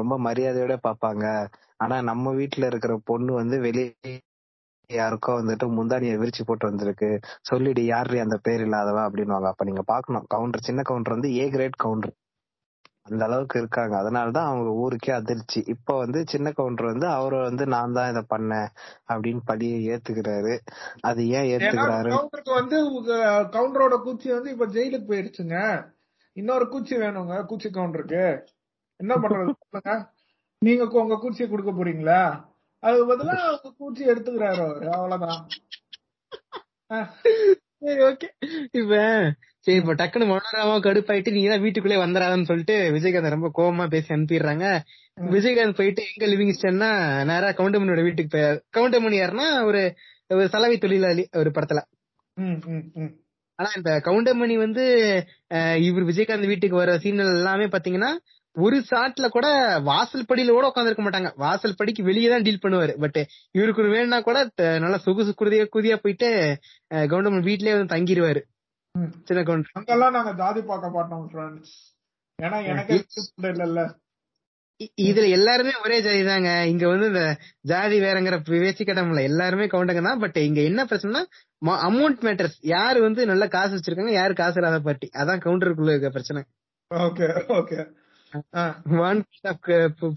[0.00, 1.24] ரொம்ப மரியாதையோட பாப்பாங்க.
[1.76, 4.14] ஆனா நம்ம வீட்டுல இருக்கிற பொண்ணு வந்து வெளியே
[4.90, 7.08] யாருக்கோ வந்துட்டு முந்தானிய விரிச்சு போட்டு வந்திருக்கு.
[7.42, 8.98] சொல்லிடு யாரு அந்த பேர் இல்லாதவ?
[9.08, 9.48] அப்படின்னுவாங்க.
[9.52, 10.26] அப்ப நீங்க பாக்கணும்.
[10.34, 12.14] கவுண்டர் சின்ன கவுண்டர் வந்து ஏ கிரேட் கவுண்டர்
[13.06, 13.94] அந்த அளவுக்கு இருக்காங்க.
[13.96, 15.60] அதனாலதான் அவங்க ஊருக்கே அதிர்ச்சி.
[15.66, 18.68] இப்ப வந்து சின்ன கவுண்டர் வந்து அவரை வந்து நான் தான் இதை பண்ணேன்
[19.08, 20.54] அப்படின்னு பழியை ஏத்துக்கிறாரு.
[21.00, 22.10] அது ஏன் ஏத்துக்கிறாரு?
[22.14, 22.78] கவுண்டருக்கு வந்து
[23.56, 25.58] கவுண்டரோட கூச்சி வந்து இப்ப ஜெயிலுக்கு போயிடுச்சுங்க.
[26.36, 28.24] இன்னொரு கூச்சி வேணுங்க கூச்சி கவுண்டருக்கு
[29.00, 29.54] என்ன பண்றது?
[30.62, 32.20] நீங்க உங்க கூச்சியை கொடுக்க போறீங்களா?
[32.82, 34.86] அதுக்கு பதிலா உங்க கூச்சி எடுத்துக்கிறாரு அவரு.
[34.92, 35.42] அவ்வளவுதான்.
[37.80, 38.28] சரி ஓகே.
[38.72, 38.94] இப்ப
[39.66, 44.66] சரி இப்ப டக்குனு மனோரமா கடுப்பாயிட்டு நீங்க தான் வீட்டுக்குள்ளே வந்துடாதன்னு சொல்லிட்டு விஜயகாந்த் ரொம்ப கோவமா பேசி அனுப்பிடுறாங்க.
[45.18, 46.90] விஜயகாந்த் போயிட்டு எங்க லிவிங் ஸ்டேன்னா
[47.30, 48.46] நேரா கவுண்டமணியோட வீட்டுக்கு போய்
[48.76, 49.80] கவுண்டமணி யாருன்னா ஒரு
[50.30, 51.80] ஒரு சலவை தொழிலாளி ஒரு படத்துல.
[53.58, 54.84] ஆனா இந்த கவுண்டமணி வந்து
[55.80, 58.10] இவர் விஜயகாந்த் வீட்டுக்கு வர சீன்கள் எல்லாமே பாத்தீங்கன்னா
[58.56, 59.46] ஒரு ஷாட்ல கூட
[59.88, 61.30] வாசல் படியில கூட உட்காந்துருக்க மாட்டாங்க.
[61.36, 62.92] வாசல் படிக்கு வெளியே தான் டீல் பண்ணுவாரு.
[63.02, 63.18] பட்
[63.56, 64.38] இவருக்கு ஒரு வேணும்னா கூட
[64.84, 66.28] நல்லா சொகுசு குருதியா குதியா போயிட்டு
[67.10, 68.42] கவுண்டமன் வீட்லயே வந்து தங்கிடுவாரு
[69.24, 71.74] சின்ன கவுண்டர் அங்கெல்லாம் நாங்க ஜாதி பார்க்க மாட்டோம் ஃப்ரெண்ட்ஸ்
[72.42, 73.82] ஏன்னா எனக்கே food இல்லல்ல.
[74.84, 76.66] இ- இதுல எல்லாருமே ஒரே ஜாதி தாங்க.
[76.66, 77.22] இங்க வந்து இந்த
[77.60, 80.18] ஜாதி வேறங்கிற பேச்சுக்கடம் இல்ல எல்லாருமே கவுண்டங்க தான்.
[80.18, 81.22] பட் இங்க என்ன பிரச்சனைனா
[81.88, 86.42] அமௌண்ட் மேட்டர்ஸ் யாரு வந்து நல்ல காசு வச்சிருக்காங்க யாரு காசு இல்லாத பார்ட்டி அதான் கவுண்டருக்குள்ள இருக்க பிரச்சனை.
[86.94, 87.28] Okay
[87.60, 87.78] okay.
[88.52, 88.72] uh,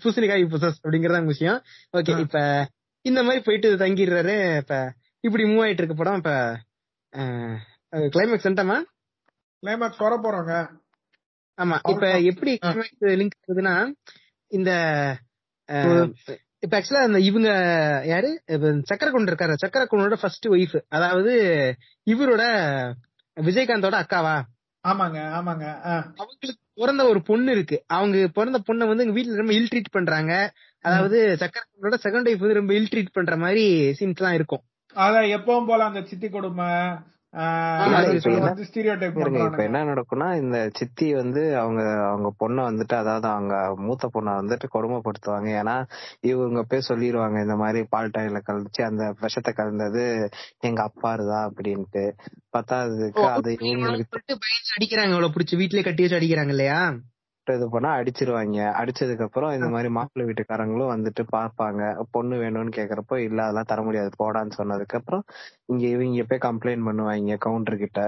[0.03, 1.61] பூசணிக்காய் புசஸ் அப்படிங்கறத விஷயம்.
[1.97, 2.19] ஓகே.
[2.19, 2.67] இப்ப
[3.05, 4.57] இந்த மாதிரி போயிட்டு தங்கிடுறாரு.
[4.57, 6.31] இப்ப இப்படி மூவ் ஆயிட்டு இருக்க படம் இப்ப
[7.93, 8.77] கிளைமேக்ஸ் வந்துட்டோமா?
[9.63, 10.53] கிளைமேக்ஸ் வர போறோங்க.
[11.57, 12.09] ஆமா இப்ப.
[12.21, 12.69] எப்படி ஆ.
[13.19, 13.73] லிங்க் ஆகுதுன்னா
[14.51, 14.71] இந்த
[16.63, 17.49] இப்ப ஆக்சுவலா அந்த இவங்க
[18.05, 18.29] யாரு?
[18.83, 19.53] சக்கர கொண்டு இருக்காரு.
[19.55, 21.33] சக்கர கொண்டோட ஃபர்ஸ்ட் ஒய்ஃப் அதாவது
[22.07, 22.43] இவரோட
[23.37, 24.37] விஜயகாந்தோட அக்காவா?
[24.83, 25.65] ஆமாங்க ஆமாங்க.
[26.15, 27.77] அவங்களுக்கு பிறந்த ஒரு பொண்ணு இருக்கு.
[27.87, 30.33] அவங்க பிறந்த பொண்ணை வந்து எங்க வீட்டுல ரொம்ப இல் ட்ரீட் பண்றாங்க.
[30.85, 33.65] அதாவது சக்கர கொண்டோட செகண்ட் ஒய்ஃப் வந்து ரொம்ப இல் ட்ரீட் பண்ற மாதிரி
[33.99, 34.63] சீன்ஸ் எல்லாம் இருக்கும்.
[34.95, 36.69] அத எப்பவும் போல அந்த சித்தி கொடுமை
[39.63, 45.49] என்ன- நடக்கும்னா இந்த சித்தி வந்து அவங்க அவங்க பொண்ணை வந்துட்டு அதாவது அவங்க மூத்த பொண்ணை வந்துட்டு கொடுமைப்படுத்துவாங்க.
[45.61, 45.75] ஏன்னா
[46.19, 50.05] இவங்க போய் சொல்லிடுவாங்க இந்த மாதிரி பால் டாயில கலந்துச்சு அந்த விஷத்தை கலந்தது
[50.59, 52.03] எங்க அப்பா இருதா அப்படின்ட்டு.
[52.57, 53.51] பத்தாததுக்கு அது
[54.75, 55.53] அடிக்கிறாங்க அவளை பிடிச்சி.
[55.53, 56.81] வீட்லயே கட்டி வச்சு அடிக்கிறாங்க இல்லையா?
[57.53, 58.59] இது பண்ணா அடிச்சிருவாங்க.
[58.81, 61.81] அடிச்சதுக்கு அப்புறம் இந்த மாதிரி மாப்பிள்ளை வீட்டுக்காரங்களும் வந்துட்டு பார்ப்பாங்க.
[62.11, 64.11] பொண்ணு வேணும்னு கேக்குறப்போ இல்ல அதெல்லாம் தர முடியாது.
[64.23, 65.23] போடான்னு சொன்னதுக்கு அப்புறம்
[65.65, 67.99] இங்க இவங்க போய் கம்ப்ளைண்ட் பண்ணுவாங்க கவுண்டர் கிட்ட.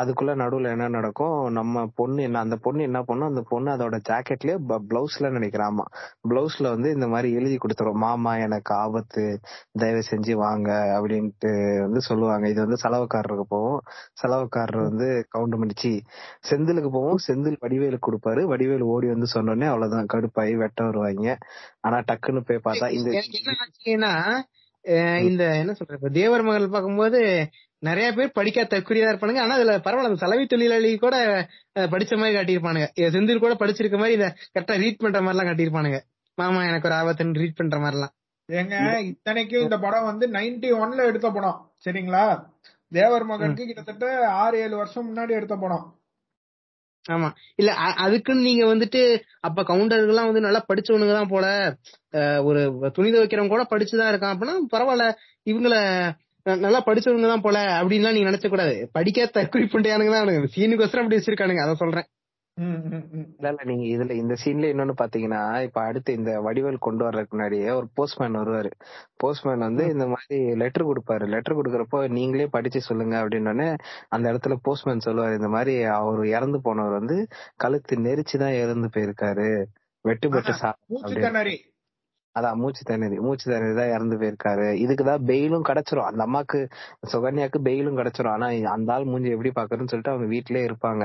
[0.00, 1.50] அதுக்குள்ள நடுவுல என்ன நடக்கும்?
[1.50, 4.56] நம்ம பொண்ணு என்ன அந்த பொண்ணு என்ன பண்ணும் அந்த பொண்ணு அதோட ஜாக்கெட்லயே
[4.90, 5.86] பிளவுஸ்ல நினைக்கிறாமா.
[6.28, 7.98] பிளவுஸ்ல வந்து இந்த மாதிரி எழுதி கொடுத்துரும்.
[7.98, 9.24] மாமா எனக்கு ஆபத்து.
[9.78, 10.70] தயவு செஞ்சு வாங்க.
[10.98, 12.48] அப்படின்ட்டு வந்து சொல்லுவாங்க.
[12.48, 13.80] இது வந்து செலவுக்காரருக்கு போகும்.
[14.12, 15.92] செலவுக்காரர் வந்து கவுண்டர் பண்ணிச்சு
[16.50, 18.42] செந்திலுக்கு போவோம் செந்தில் வடிவேலுக்கு கொடுப்பாரு.
[18.44, 20.10] வடிவேலு ஓடி வந்து சொன்னோடனே அவ்வளவுதான்.
[20.12, 21.38] கடுப்பாயி வெட்ட வருவாங்க.
[21.80, 23.22] ஆனா டக்குன்னு போய் பார்த்தா இந்த
[23.54, 24.40] ஆச்சுன்னா
[25.22, 27.48] இந்த என்ன சொல்றது தேவர் மகள் பார்க்கும்போது
[27.78, 29.38] நிறைய பேர் படிக்காத தற்குறியா இருப்பானுங்க.
[29.38, 32.88] ஆனா அதுல பரவாயில்ல அந்த சலவை தொழிலாளி கூட படிச்ச மாதிரி காட்டியிருப்பானுங்க.
[32.96, 36.00] செந்தில் கூட படிச்சிருக்க மாதிரி இத கரெக்டா ரீட் பண்ற மாதிரி எல்லாம் காட்டியிருப்பானுங்க.
[36.34, 38.14] மாமா எனக்கு ஒரு ஆபத்துன்னு ரீட் பண்ற மாதிரி எல்லாம்
[38.52, 41.70] ஏங்க இத்தனைக்கும் இந்த படம் வந்து நைன்டி ஒன்ல எடுத்த படம்.
[41.84, 42.44] சரிங்களா?
[42.88, 45.97] தேவர் மகனுக்கு கிட்டத்தட்ட ஆறு ஏழு வருஷம் முன்னாடி எடுத்த படம்.
[47.08, 47.28] ஆமா.
[47.56, 47.70] இல்ல
[48.04, 49.02] அதுக்குன்னு நீங்க வந்துட்டு
[49.40, 51.46] அப்ப கவுண்டர்கள்லாம் வந்து நல்லா படிச்சவனுங்க தான் போல
[52.48, 52.60] ஒரு
[52.96, 54.34] துணி துவைக்கிறவங்க கூட படிச்சுதான் இருக்கான்.
[54.34, 55.06] அப்படின்னா பரவாயில்ல
[55.46, 55.74] இவங்கள
[56.46, 61.64] நல்லா படிச்சவங்க தான் போல அப்படின்லாம் நீங்க நினைச்ச கூடாது படிக்காத தற்கொலை பண்ணியானுங்க தான் சீனுக்கு அப்படி வச்சிருக்கானுங்க
[61.66, 62.06] அதை சொல்றேன்.
[62.58, 67.70] இல்ல இல்ல நீங்க இதுல இந்த சீன்ல இன்னொன்னு பாத்தீங்கன்னா இப்ப அடுத்து இந்த வடிவேல் கொண்டு வர்றதுக்கு முன்னாடியே
[67.70, 68.70] ஒரு போஸ்ட்மேன் வருவாரு.
[69.16, 71.26] போஸ்ட்மேன் வந்து இந்த மாதிரி லெட்டர் கொடுப்பாரு.
[71.28, 73.78] லெட்டர் கொடுக்கறப்போ நீங்களே படிச்சு சொல்லுங்க அப்படின்னோடனே
[74.08, 75.32] அந்த இடத்துல போஸ்ட்மேன் சொல்லுவாரு.
[75.32, 79.64] இந்த மாதிரி அவர் இறந்து போனவர் வந்து கழுத்து நெரிச்சுதான் இறந்து போயிருக்காரு.
[80.04, 80.52] வெட்டுப்பட்டு
[82.36, 84.66] அதான் மூச்சு திணறி மூச்சு திணறி தான் இறந்து போயிருக்காரு.
[84.84, 86.08] இதுக்குதான் பெயிலும் கிடைச்சிரும்.
[86.10, 86.58] அந்த அம்மாக்கு
[87.12, 88.34] சுகன்யாக்கு பெயிலும் கிடைச்சிரும்.
[88.36, 91.04] ஆனா அந்த ஆள் மூஞ்சி எப்படி பாக்குறதுன்னு சொல்லிட்டு அவங்க வீட்லயே இருப்பாங்க.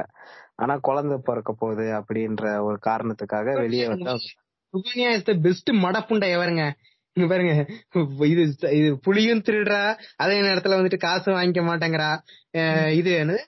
[0.55, 4.17] ஆனா குழந்தை பிறக்க போகுது அப்படின்ற ஒரு காரணத்துக்காக வெளியே வந்து
[4.73, 6.63] சுகன்யா இஸ் த பெஸ்ட் மடப்புண்டை எவருங்க?
[7.17, 7.55] இங்க பாருங்க.
[8.31, 8.43] இது
[8.77, 9.81] இது புலியும் திருடுறா
[10.23, 12.11] அதே நேரத்துல வந்துட்டு காசு வாங்கிக்க மாட்டேங்கிறா.
[12.99, 13.41] இது என்னது?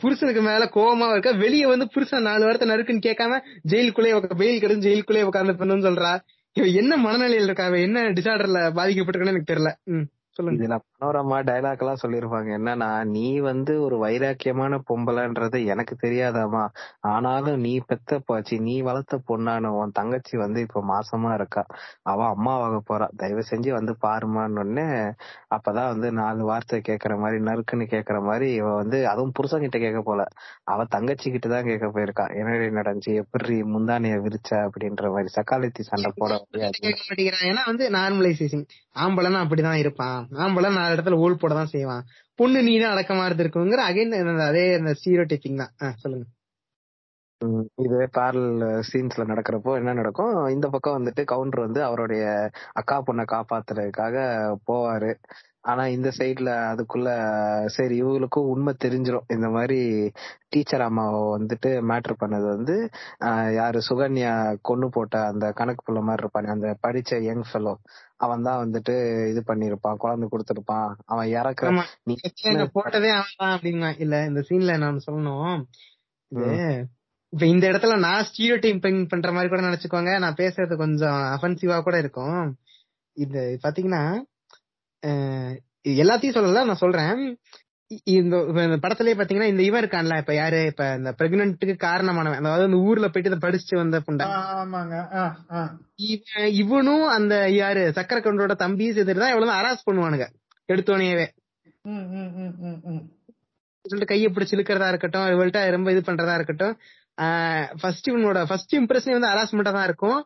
[0.00, 1.30] புருஷனுக்கு மேல கோவமா இருக்க?
[1.42, 3.40] வெளிய வந்து புருஷன் நாலு வாரத்தை நறுக்குன்னு கேட்காம
[3.72, 4.12] ஜெயிலுக்குள்ளே
[4.42, 6.12] பெயில் கிடைச்சு ஜெயிலுக்குள்ளே உட்கார்ந்து பண்ணுன்னு சொல்றா.
[6.56, 7.66] இவ என்ன மனநிலையில இருக்கா?
[7.78, 9.70] என்ன டிசார்டர்ல பாதிக்கப்பட்டிருக்கான்னு எனக்கு தெரியல.
[10.36, 10.58] சொல்லுங்க.
[10.58, 16.62] இதுல மனோரமா டைலாக் எல்லாம் சொல்லிருப்பாங்க என்னன்னா நீ வந்து ஒரு வைராக்கியமான பொம்பளைன்றது எனக்கு தெரியாதாமா
[17.06, 21.62] ஆனாலும் நீ பெத்த பாச்சி நீ வளர்த்த பொண்ணான உன் தங்கச்சி வந்து இப்ப மாசமா இருக்கா.
[22.04, 23.08] அவ அம்மாவாக போறா.
[23.16, 24.86] தயவு செஞ்சு வந்து பாருமான்னு உடனே
[25.54, 30.02] அப்பதான் வந்து நாலு வார்த்தை கேக்குற மாதிரி நறுக்குன்னு கேக்குற மாதிரி இவ வந்து அதுவும் புருஷன் கிட்ட கேட்க
[30.02, 30.20] போல.
[30.64, 32.26] அவ தங்கச்சி கிட்ட தான் கேட்க போயிருக்கா.
[32.34, 33.14] என்னடி நடந்துச்சு?
[33.14, 34.52] எப்படி முந்தானைய விரிச்ச?
[34.66, 36.32] அப்படின்ற மாதிரி சக்காலத்தி சண்டை போட
[37.44, 38.66] ஏன்னா வந்து நார்மலைசேஷன்
[38.96, 40.18] ஆம்பளைன்னா அப்படிதான் இருப்பான்.
[40.36, 42.04] ஆம்பளை நாலு இடத்துல ஓல் போட தான் செய்வான்.
[42.38, 44.14] பொண்ணு நீ தான் அடக்கமா இருந்திருக்குங்கிற அகைன்
[44.48, 45.74] அதே அந்த சீரோ டைப்பிங் தான்.
[46.02, 46.26] சொல்லுங்க.
[47.40, 48.52] ம், இதுவே பேரல்
[48.90, 50.34] சீன்ஸ்ல நடக்கிறப்போ என்ன நடக்கும்?
[50.48, 52.24] இந்த பக்கம் வந்துட்டு கவுண்டர் வந்து அவருடைய
[52.72, 54.14] அக்கா பொண்ணை காப்பாத்துறதுக்காக
[54.68, 55.10] போவாரு.
[55.62, 57.10] ஆனா இந்த சைட்ல அதுக்குள்ள
[57.66, 59.78] சரி இவங்களுக்கும் உண்மை தெரிஞ்சிடும் இந்த மாதிரி
[60.48, 62.74] டீச்சர் அம்மாவை வந்துட்டு மேட்ரு பண்ணது வந்து
[63.56, 64.32] யாரு சுகன்யா
[64.68, 67.74] கொன்னு போட்ட அந்த கணக்கு புள்ள மாதிரி இருப்பானே அந்த படிச்ச யங் ஃபெலோ
[68.24, 68.94] அவன் தான் வந்துட்டு
[69.30, 70.90] இது பண்ணிருப்பான் குழந்தை கொடுத்திருப்பான்.
[71.12, 71.30] அவன்
[72.22, 75.56] பிரச்சனை போட்டதே அவன் அப்படிங்க இல்ல இந்த சீன்ல நான் சொல்லணும்.
[77.32, 80.12] இப்ப இந்த இடத்துல நான் ஸ்டீரியோ டைப்பிங் பண்ற மாதிரி கூட நினைச்சுக்கோங்க.
[80.24, 82.42] நான் பேசுறது கொஞ்சம் அஃபென்சிவா கூட இருக்கும்.
[83.16, 84.02] இது பாத்தீங்கன்னா
[86.02, 87.18] எல்லாத்தையும் சொல்லல நான் சொல்றேன்.
[88.12, 90.60] இந்த இந்த படத்திலேயே பாத்தீங்கன்னா இந்த இவன் இருக்கான்ல இப்ப யாரு?
[90.64, 92.38] இப்ப இந்த பிரெக்னன்ட்டுக்கு காரணமானவன்.
[92.40, 94.26] அதாவது அந்த ஊர்ல போயிட்டு இதை படிச்சுட்டு வந்த புண்டை.
[96.08, 97.92] இவன் இவனும் அந்த யாரு?
[97.92, 100.26] சக்கர கவுண்டரோட தம்பி சேர்த்துட்டு தான் இவ்வளவு அராஸ் பண்ணுவானுங்க.
[101.84, 103.04] ம்.
[103.84, 106.74] சொல்லிட்டு கையை பிடிச்சு இழுக்கிறதா இருக்கட்டும் இவள்கிட்ட ரொம்ப இது பண்றதா இருக்கட்டும்
[107.80, 110.18] ஃபர்ஸ்ட் இவனோட ஃபர்ஸ்ட் இம்ப்ரெஷனே வந்து ஹராஸ்மெண்டா தான் இருக்கும்.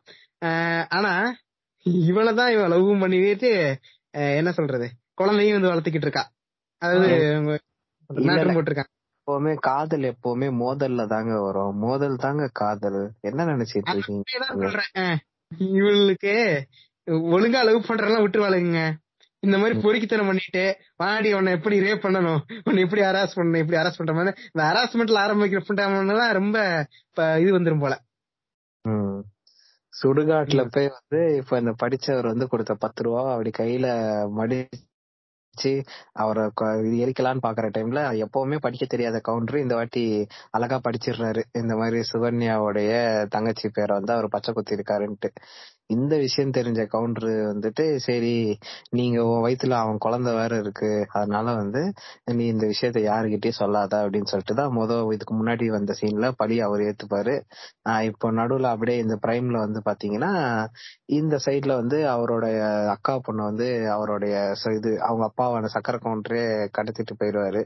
[0.88, 1.12] ஆனா
[2.06, 3.50] இவனை தான் இவன் லவ் பண்ணிட்டு
[4.38, 4.86] என்ன சொல்றது?
[5.14, 6.24] குழந்தையும் வந்து வளர்த்துக்கிட்டு இருக்கா.
[6.82, 7.08] அதாவது.
[8.56, 8.92] போட்டிருக்கான்
[9.28, 11.76] எப்பவுமே காதல் எப்பவுமே மோதல்ல தாங்க வரும்.
[11.76, 13.00] மோதல் தாங்க காதல்.
[13.20, 15.18] என்ன நினைச்சிட்டு இருக்கீங்க?
[15.78, 16.34] இவளுக்கு
[17.32, 18.80] ஒழுங்கா லவ் பண்றதெல்லாம் விட்டுருவாளுங்க.
[19.42, 20.62] இந்த மாதிரி பொறுக்கித்தனம் பண்ணிட்டு
[20.96, 22.40] வாடி உன்னை எப்படி ரேப் பண்ணணும்?
[22.64, 23.58] உன்னை எப்படி ஹராஸ் பண்ணணும்?
[23.58, 26.58] எப்படி ஹராஸ் பண்ற மாதிரி இந்த ஹராஸ்மெண்ட்ல ஆரம்பிக்கிற பண்றவங்கலாம் ரொம்ப
[27.10, 27.94] இப்ப இது வந்துரும் போல.
[29.94, 33.86] சுடுகாட்டுல போய் வந்து இப்ப இந்த படிச்சவர் வந்து கொடுத்த பத்து ரூபா அப்படி கையில
[35.58, 35.72] வச்சு
[36.14, 40.02] அவரை எரிக்கலாம்னு எரிக்கலான்னு பாக்குற டைம்ல எப்பவுமே படிக்க தெரியாத கவுண்டர் இந்த வாட்டி
[40.50, 41.42] அழகா படிச்சிடுறாரு.
[41.52, 42.92] இந்த மாதிரி சுகன்யாவுடைய
[43.28, 45.30] தங்கச்சி பேரை வந்து அவர் பச்சை குத்தி இருக்காருன்ட்டு.
[45.90, 48.32] இந்த விஷயம் தெரிஞ்ச கவுண்டர் வந்துட்டு சரி
[48.90, 50.90] நீங்க உன் வயித்துல அவன் குழந்தை வேற இருக்கு.
[51.12, 51.82] அதனால வந்து
[52.32, 54.86] நீ இந்த விஷயத்த யாருகிட்டயும் சொல்லாத அப்படின்னு சொல்லிட்டு தான் முத
[55.16, 57.34] இதுக்கு முன்னாடி வந்த சீன்ல பழி அவர் ஏத்துப்பாரு.
[58.10, 60.32] இப்போ நடுவுல அப்படியே இந்த பிரைம்ல வந்து பாத்தீங்கன்னா
[61.16, 62.58] இந்த சைட்ல வந்து அவருடைய
[62.94, 64.34] அக்கா பொண்ணு வந்து அவருடைய
[64.78, 66.44] இது அவங்க அப்பாவான சக்கரை கவுண்டரே
[66.78, 67.62] கடத்திட்டு போயிடுவாரு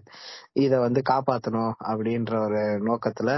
[0.60, 3.30] இத வந்து காப்பாத்தணும் அப்படின்ற ஒரு நோக்கத்துல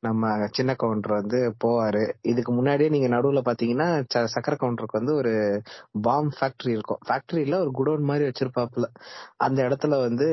[0.00, 0.20] நம்ம
[0.52, 2.02] சின்ன கவுண்டர் வந்து போவாரு.
[2.24, 5.62] இதுக்கு முன்னாடியே நீங்க நடுவுல பாத்தீங்கன்னா ச- சக்கரை கவுண்டருக்கு வந்து ஒரு
[6.02, 6.98] பாம் ஃபேக்டரி இருக்கும்.
[7.08, 8.84] ஃபேக்டரியில ஒரு குடோன் மாதிரி வச்சிருப்பாப்புல.
[9.36, 10.28] அந்த இடத்துல வந்து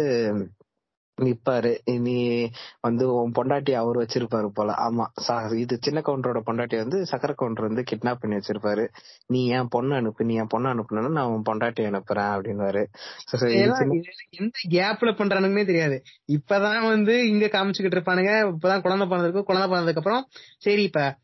[1.22, 2.00] நிப்பாரு.
[2.00, 2.50] நீ
[2.82, 4.74] வந்து உன் பொண்டாட்டி அவர் வச்சிருப்பாரு போல.
[4.74, 5.06] ஆமா.
[5.54, 8.88] இது சின்ன கவுண்டரோட பொண்டாட்டி வந்து சக்கரை கவுண்டர் வந்து கிட்னாப் பண்ணி வச்சிருப்பாரு.
[9.28, 12.86] நீ என் பொண்ணு அனுப்பு நீ என் பொண்ணு அனுப்புனா நான் உன் பொண்டாட்டி அனுப்புறேன்
[13.32, 16.02] இது எந்த கேப்ல பண்றானுங்கன்னே தெரியாது.
[16.32, 18.56] இப்பதான் வந்து இங்க காமிச்சுக்கிட்டு இருப்பானுங்க.
[18.56, 19.44] இப்பதான் குழந்தை பிறந்திருக்கு.
[19.44, 20.26] குழந்தை பிறந்ததுக்கு அப்புறம்
[20.58, 21.18] சரி இப்ப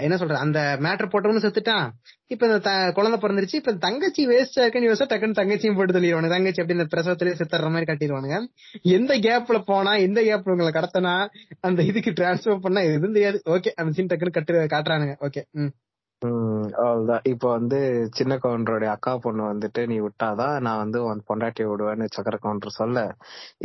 [0.00, 1.86] என்ன சொல்ற அந்த மேட்டர் போட்டவனு செத்துட்டான்.
[2.26, 3.54] இப்ப இந்த குழந்தை பிறந்துருச்சு.
[3.54, 7.88] இப்ப தங்கச்சி வேஸ்டா இருக்குன்னு யோசிச்சா டக்குன்னு தங்கச்சியும் போட்டு தள்ளிடுவானு தங்கச்சி அப்படி இந்த பிரசவத்திலேயே செத்துற மாதிரி
[7.92, 8.38] கட்டிடுவானுங்க.
[8.82, 11.14] எந்த கேப்ல போனா எந்த கேப்ல உங்களை கடத்தனா
[11.60, 13.42] அந்த இதுக்கு டிரான்ஸ்பர் பண்ணா எதுவும் தெரியாது.
[13.46, 15.16] ஓகே அந்த சீன் டக்குன்னு கட்டு காட்டுறானுங்க.
[15.20, 15.72] ஓகே ம்.
[16.22, 16.30] ம்,
[16.76, 17.78] அவ்வளவுதான் இப்போ வந்து
[18.16, 23.00] சின்ன கவுண்டருடைய அக்கா பொண்ணு வந்துட்டு நீ விட்டாதான் நான் வந்து உன் பொண்டாட்டியை விடுவேன்னு சக்கர கவுண்டர் சொல்ல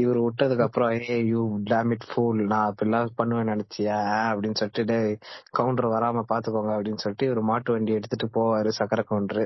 [0.02, 4.00] இவர் விட்டதுக்கு அப்புறம் ஏ யூ டேமிட் ஃபூல் நான் அப்படிலாம் பண்ணுவேன் நினைச்சியா?
[4.28, 5.16] அப்படின்னு சொல்லிட்டு டேய்
[5.58, 9.44] கவுண்டர் வராம பாத்துக்கோங்க அப்படின்னு சொல்லிட்டு இவர் மாட்டு வண்டி எடுத்துட்டு போவாரு சக்கர கவுண்டர்.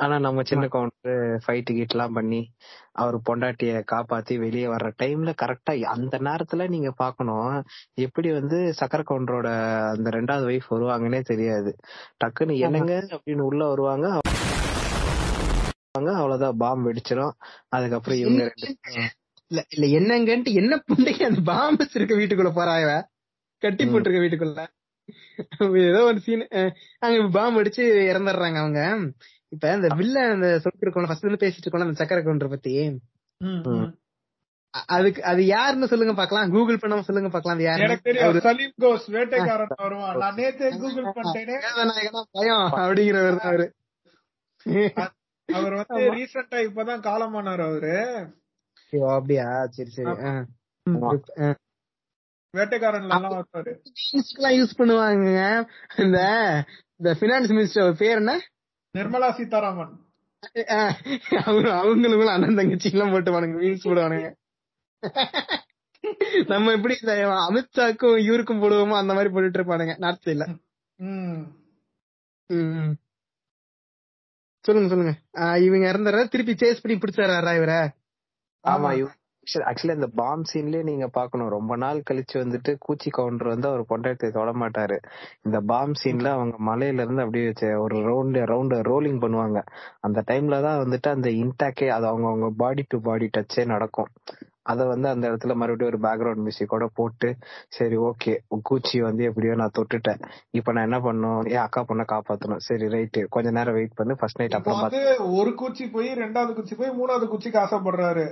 [0.00, 1.14] ஆனா நம்ம சின்ன கவுண்டர்
[1.44, 2.42] ஃபைட்டு கீட் எல்லாம் பண்ணி
[2.96, 7.52] அவர் பொண்டாட்டிய காப்பாத்தி வெளியே வர்ற டைம்ல கரெக்டா அந்த நேரத்துல நீங்க பாக்கணும்
[8.06, 9.48] எப்படி வந்து சக்கர கவுண்டரோட
[9.92, 11.72] அந்த ரெண்டாவது வைஃப் வருவாங்கன்னே தெரியாது.
[12.20, 14.06] டக்குன்னு என்னங்க அப்படின்னு உள்ள வருவாங்க.
[15.94, 17.34] அவ்வளவுதான் பாம்பு வெடிச்சிடும்
[17.68, 18.68] அதுக்கப்புறம் இவங்க ரெண்டு
[19.50, 22.90] இல்ல இல்ல என்னங்கன்ட்டு என்ன புண்டைக்கு அந்த பாம்பு இருக்க வீட்டுக்குள்ள போறாயவ
[23.62, 23.84] கட்டி.
[23.84, 24.60] போட்டிருக்க வீட்டுக்குள்ள.
[25.88, 26.44] ஏதோ ஒரு சீன்
[26.98, 28.82] அங்க பாம்பு அடிச்சு இறந்துடுறாங்க அவங்க.
[29.48, 32.74] இப்ப இந்த வில்ல அந்த சொல்லிட்டு இருக்கோம் ஃபர்ஸ்ட் இருந்து பேசிட்டு இருக்கோம் அந்த சக்கர கவுண்டர் பத்தி.
[34.70, 36.50] அதுக்கு அது யாருன்னு சொல்லுங்க பாக்கலாம்.
[36.50, 40.16] கூகுள் பண்ணாம சொல்லுங்க பாக்கலாம் அது யாரு எனக்கு தெரியும் சலீம் கோஸ் வேட்டைக்காரன் வருவான்.
[40.16, 42.26] நான் நேத்தே கூகுள் பண்ணிட்டேனே.
[42.30, 43.74] பயம் அப்படிங்கிறவர் அவரு.
[45.52, 46.12] அவர் வந்து.
[46.12, 48.28] ரீசெண்டா இப்பதான் காலமானார் அவரு.
[49.08, 49.66] அப்படியா?
[49.66, 50.10] சரி சரி.
[50.10, 51.56] மீம்ஸ்க்கெல்லாம்
[54.38, 55.66] யூஸ் பண்ணுவாங்க
[55.96, 56.18] இந்த
[56.96, 58.40] இந்த பினான்ஸ் மினிஸ்டர் பேர் என்ன?
[58.98, 60.00] நிர்மலா சீதாராமன்.
[60.54, 60.92] அஹ்
[61.44, 64.32] அவங்க அவங்களும் அண்ணன் தங்கச்சி எல்லாம் போட்டுவானுங்க மீம்ஸ் போடுவானுங்க.
[66.46, 66.94] நம்ம எப்படி
[67.48, 69.98] அமித்ஷாக்கும் இவருக்கும் போடுவோமோ அந்த மாதிரி போட்டுட்டு இருப்பானுங்க.
[69.98, 70.46] நார்த் சைட்ல
[70.98, 72.92] ம்.
[74.64, 75.12] சொல்லுங்க சொல்லுங்க.
[75.38, 77.78] ஆஹ் இவங்க இறந்துற திருப்பி சேஸ் பண்ணி பிடிச்சாரா இவரை?
[78.64, 78.88] ஆமா
[79.64, 84.30] ஆக்சுவலி அந்த பாம் சீன்லயே நீங்க பாக்கணும் ரொம்ப நாள் கழிச்சு வந்துட்டு கூச்சி கவுண்டர் வந்து அவர் பொண்டாட்டியை
[84.30, 84.96] தொட மாட்டாரு
[85.42, 89.60] இந்த பாம் சீன்ல அவங்க மலையில இருந்து அப்படியே வச்சு ஒரு ரவுண்ட் ரவுண்ட் ரோலிங் பண்ணுவாங்க.
[90.00, 94.10] அந்த டைம்ல தான் வந்துட்டு அந்த இன்டாக்கே அது அவங்க அவங்க பாடி டு பாடி டச்சே நடக்கும்.
[94.62, 97.28] அத வந்து அந்த இடத்துல மறுபடியும் ஒரு பேக்ரவுண்ட் மியூசிக்கோட போட்டு
[97.68, 98.32] சரி ஓகே
[98.70, 100.20] கூச்சி வந்து எப்படியோ நான் தொட்டுட்டேன்.
[100.50, 102.62] இப்ப நான் என்ன பண்ணணும் என் அக்கா பொண்ணை காப்பாத்தணும்.
[102.68, 104.16] சரி ரைட்டு கொஞ்ச நேரம் வெயிட் பண்ணு.
[104.16, 108.26] ஃபர்ஸ்ட் நைட் அப்புறம் வந்து ஒரு குச்சி போய் ரெண்டாவது குச்சி போய் மூணாவது குச்சிக்கு ஆசைப்படுறாரு.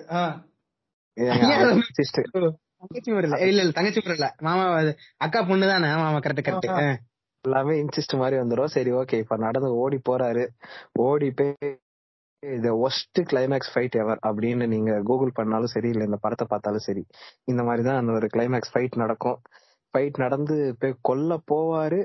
[1.17, 2.41] பார்த்து
[2.81, 3.37] தங்கச்சி இல்ல.
[3.47, 4.35] இல்ல தங்கச்சி இல்ல.
[4.41, 4.65] மாமா
[5.17, 5.89] அக்கா பொண்ணு தானே?
[5.99, 6.99] ஆமா கரெக்ட் கரெக்ட்
[7.45, 8.73] எல்லாமே இன்சிஸ்ட் மாதிரி வந்துரும்.
[8.77, 10.45] சரி ஓகே இப்ப நடந்து ஓடி போறாரு.
[10.93, 11.55] ஓடி போய்
[12.42, 17.02] இது ஒஸ்ட் கிளைமேக்ஸ் ஃபைட் எவர் அப்படின்னு நீங்க கூகுள் பண்ணாலும் சரி இல்ல இந்த படத்தை பார்த்தாலும் சரி
[17.44, 19.39] இந்த மாதிரி தான் அந்த ஒரு கிளைமேக்ஸ் ஃபைட் நடக்கும்.
[19.94, 22.00] ஃபைட் நடந்து போய் கொல்ல போவாரு.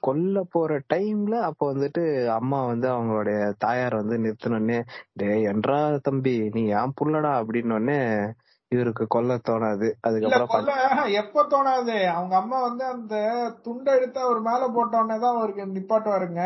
[0.00, 4.78] கொல்ல போற டைம்ல அப்போ வந்துட்டு அம்மா வந்து அவங்களுடைய தாயார் வந்து நிறுத்தினோடனே
[5.12, 7.32] டேய் என்றா தம்பி நீ ஏன் புள்ளடா?
[7.40, 7.98] அப்படின்னு உடனே
[8.72, 9.88] இவருக்கு கொல்ல தோணாது.
[10.06, 11.96] அதுக்கப்புறம் எப்ப தோணாது?
[12.12, 13.14] அவங்க அம்மா வந்து அந்த
[13.62, 16.42] துண்டை எடுத்து அவர் மேல போட்ட உடனே தான் அவருக்கு நிப்பாட்டுவாருங்க.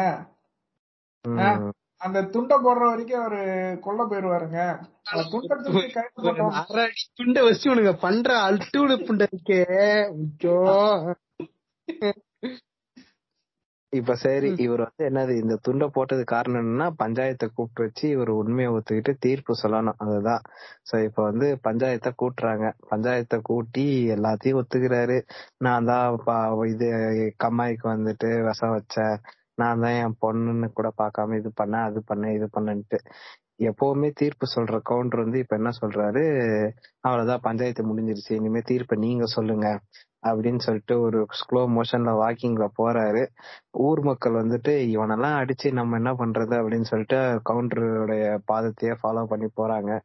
[1.25, 1.73] ஆ, ம்,
[2.03, 4.81] அந்த துண்டை போடுற வரைக்கும் அவரு கொல்ல போயிருவாருங்க.
[7.15, 11.17] துண்டை வச்சு உனக்கு பண்ற அல்டூடு புண்டை இருக்கே ஐயோ.
[13.89, 14.55] இப்ப சரி.
[14.57, 19.55] இவர் வந்து என்னது இந்த துண்டை போட்டது காரணம் என்னன்னா பஞ்சாயத்தை கூப்பிட்டு வச்சு இவர் உண்மையை ஒத்துக்கிட்டு தீர்ப்பு
[19.63, 19.93] சொல்லணும்.
[19.97, 20.41] அதுதான்.
[20.93, 22.73] சோ இப்ப வந்து பஞ்சாயத்தை கூட்டுறாங்க.
[22.91, 25.23] பஞ்சாயத்தை கூட்டி எல்லாத்தையும் ஒத்துக்கிறாரு.
[25.57, 26.87] நான் தான் பா- இது
[27.45, 29.17] கம்மாய்க்கு வந்துட்டு விஷம் வச்சேன்.
[29.55, 32.99] நான் தான் என் பொண்ணுன்னு கூட பார்க்காம இது பண்ணேன் அது பண்ண இது பண்ணேன்ட்டு.
[33.63, 36.23] எப்பவுமே தீர்ப்பு சொல்ற கவுண்டர் வந்து இப்ப என்ன சொல்றாரு?
[37.01, 38.33] அவ்வளவுதான் பஞ்சாயத்து முடிஞ்சிருச்சு.
[38.33, 39.67] இனிமே தீர்ப்பை நீங்க சொல்லுங்க.
[40.23, 43.27] அப்படின்னு சொல்லிட்டு ஒரு ஸ்லோ மோஷன்ல வாக்கிங்ல போறாரு.
[43.71, 47.17] ஊர் மக்கள் வந்துட்டு இவனெல்லாம் அடிச்சு நம்ம என்ன பண்றது அப்படின்னு சொல்லிட்டு
[47.51, 50.01] கவுண்டருடைய பாதத்தையே ஃபாலோ பண்ணி போறாங்க.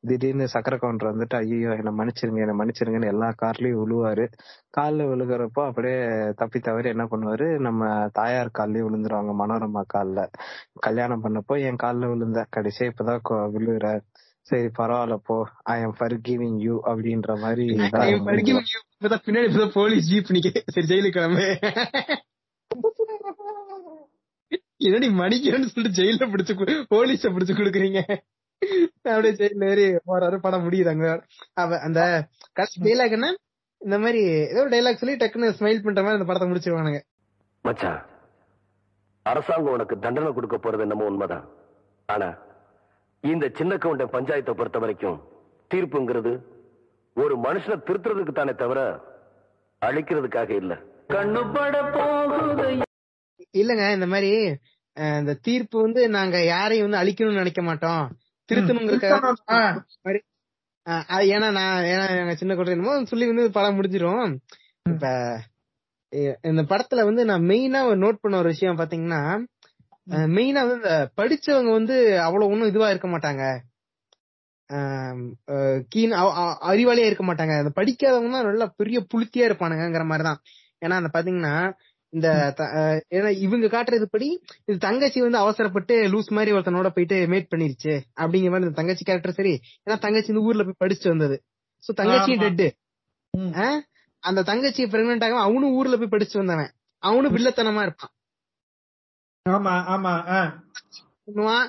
[0.00, 4.26] திடீர்னு சக்கர கவுண்டர் வந்துட்டு ஐயோ என்ன மன்னிச்சிருங்க என்ன மன்னிச்சிருங்கன்னு எல்லா கார்லயும் விழுவாரு
[4.70, 7.58] காலில் விழுகிறப்போ அப்படியே தப்பி தவறி என்ன பண்ணுவாரு?
[7.58, 10.30] நம்ம தாயார் கால்லயும் விழுந்துருவாங்க மனோரமா காலில்.
[10.78, 13.98] கல்யாணம் பண்ணப்போ என் காலில் விழுந்த கடைசியா இப்பதான் கொ-
[14.50, 15.36] சரி பரவாயில்ல போ.
[15.72, 17.64] ஐ எம் forgiving யூ அப்படின்ற மாதிரி
[19.26, 20.48] பின்னாடி போலீஸ் ஜீப் நிக்க.
[20.74, 21.46] சரி ஜெயிலுக்கு கிளம்பு.
[24.88, 26.52] என்னடி மணிக்கிறேன்னு சொல்லிட்டு ஜெயில பிடிச்சு
[26.94, 28.00] போலீஸ பிடிச்சு கொடுக்குறீங்க.
[29.10, 31.06] அப்படியே ஜெயில ஏறி போறாரு படம் முடியுது அங்க.
[31.62, 32.00] அவ அந்த
[32.56, 33.28] கடைசி டைலாக் என்ன?
[33.80, 34.20] இந்த மாதிரி
[34.50, 37.00] ஏதோ ஒரு டைலாக் சொல்லி டக்குன்னு ஸ்மைல் பண்ற மாதிரி அந்த படத்தை முடிச்சிருவானுங்க.
[37.66, 38.00] மச்சான்
[39.26, 41.46] அரசாங்கம் உனக்கு தண்டனை கொடுக்க போறது என்னமோ உண்மைதான்.
[42.14, 42.28] ஆனா
[43.24, 45.18] இந்த சின்ன கவுண்டன் பஞ்சாயத்தை பொறுத்த வரைக்கும்
[45.70, 46.32] தீர்ப்புங்கிறது
[47.16, 48.80] ஒரு மனுஷனை திருத்துறதுக்கு தானே தவிர
[49.82, 50.72] அழிக்கிறதுக்காக இல்ல.
[51.08, 52.66] கண்ணுபட போகுது.
[53.60, 54.30] இல்லங்க இந்த மாதிரி
[55.18, 58.04] இந்த தீர்ப்பு வந்து நாங்க யாரையும் வந்து அழிக்கணும்னு நினைக்க மாட்டோம்.
[58.48, 60.18] திருத்தணுங்கிறதுக்காக
[61.34, 64.30] ஏன்னா நான் ஏன்னா எங்க சின்ன குழந்தை சொல்லி வந்து படம் முடிஞ்சிரும்.
[64.86, 65.06] இப்ப
[66.50, 69.22] இந்த படத்துல வந்து நான் மெயினா நோட் பண்ண ஒரு விஷயம் பாத்தீங்கன்னா
[70.34, 73.42] மெயினா வந்து இந்த படிச்சவங்க வந்து அவ்வளவு ஒண்ணும் இதுவா இருக்க மாட்டாங்க.
[75.88, 76.12] கீன்
[76.70, 77.54] அறிவாளியா இருக்க மாட்டாங்க.
[77.60, 80.40] அந்த படிக்காதவங்க தான் நல்லா பெரிய புளுத்தியா இருப்பானுங்கிற மாதிரிதான்.
[80.82, 81.54] ஏன்னா அந்த பாத்தீங்கன்னா
[82.12, 82.28] இந்த
[83.16, 84.28] ஏன்னா இவங்க காட்டுறது படி
[84.68, 87.92] இது தங்கச்சி வந்து அவசரப்பட்டு லூஸ் மாதிரி ஒருத்தனோட போயிட்டு மேட் பண்ணிருச்சு.
[88.20, 89.54] அப்படிங்கிற மாதிரி இந்த தங்கச்சி கேரக்டர் சரி.
[89.84, 91.36] ஏன்னா தங்கச்சி இந்த ஊர்ல போய் படிச்சுட்டு வந்தது.
[91.84, 92.32] சோ தங்கச்சி.
[92.44, 92.68] டெட்டு.
[94.22, 96.72] அந்த தங்கச்சி பிரெக்னென்ட் ஆகாம அவனும் ஊர்ல போய் படிச்சு வந்தவன்.
[97.02, 98.12] அவனும் வில்லத்தனமா இருப்பான்.
[99.46, 100.12] ஆமா ஆமா.
[101.28, 101.66] பண்ணுவான்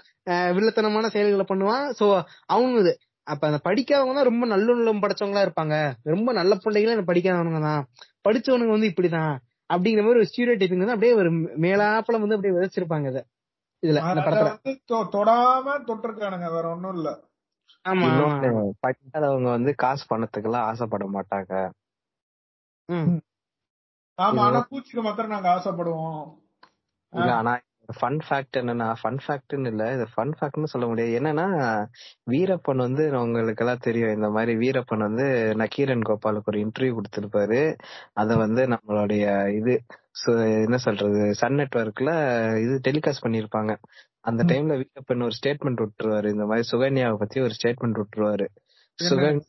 [0.56, 1.86] வில்லத்தனமான செயல்களை பண்ணுவான்.
[2.00, 2.06] சோ
[2.48, 2.94] அவங்க இது.
[3.28, 5.76] அப்ப அந்த படிக்காதவங்க தான் ரொம்ப நல்லுள்ளம் படைச்சவங்களா இருப்பாங்க.
[6.14, 7.84] ரொம்ப நல்ல பிள்ளைகளே இந்த படிக்காதவனுங்க தான்.
[8.26, 9.34] படிச்சவனுங்க வந்து இப்படிதான்.
[9.70, 11.30] அப்படிங்கிற மாதிரி ஒரு ஸ்டீரியோ டைப்பிங் வந்து அப்படியே ஒரு
[11.66, 13.20] மேலாப்பல வந்து அப்படியே விதைச்சிருப்பாங்க இத.
[13.84, 14.50] இதுல இந்த படத்துல.
[15.14, 16.50] தொடாம தொட்டிருக்கானுங்க.
[16.56, 17.10] வேற ஒண்ணும் இல்ல.
[17.86, 18.10] ஆமா.
[18.84, 21.54] படிக்காதவங்க வந்து காசு பணத்துக்கெல்லாம் ஆசைப்பட மாட்டாங்க.
[24.18, 26.22] ஆமா ஆனா பூச்சிக்கு மாத்திரம் நாங்க ஆசைப்படுவோம்.
[27.12, 27.60] இல்ல ஆனா
[28.02, 31.20] ஃபன் ஃபேக்ட் என்னன்னா ஃபன் ஃபேக்ட்னு இல்ல இது ஃபன் ஃபேக்ட்னு சொல்ல முடியாது.
[31.20, 31.86] என்னன்னா
[32.32, 37.78] வீரப்பன் வந்து உங்களுக்கு எல்லாம் தெரியும் இந்த மாதிரி வீரப்பன் வந்து நக்கீரன் கோபாலுக்கு ஒரு இன்டர்வியூ கொடுத்திருப்பாரு.
[38.14, 39.84] அத வந்து நம்மளுடைய இது
[40.26, 42.12] சு- என்ன சொல்றது சன் நெட்வொர்க்ல
[42.62, 43.78] இது டெலிகாஸ்ட் பண்ணிருப்பாங்க.
[44.20, 46.32] அந்த டைம்ல வீரப்பன் ஒரு ஸ்டேட்மெண்ட் விட்டுருவாரு.
[46.32, 48.48] இந்த மாதிரி சுகன்யாவை பத்தி ஒரு ஸ்டேட்மெண்ட் விட்டுருவாரு.
[49.10, 49.42] சுகன்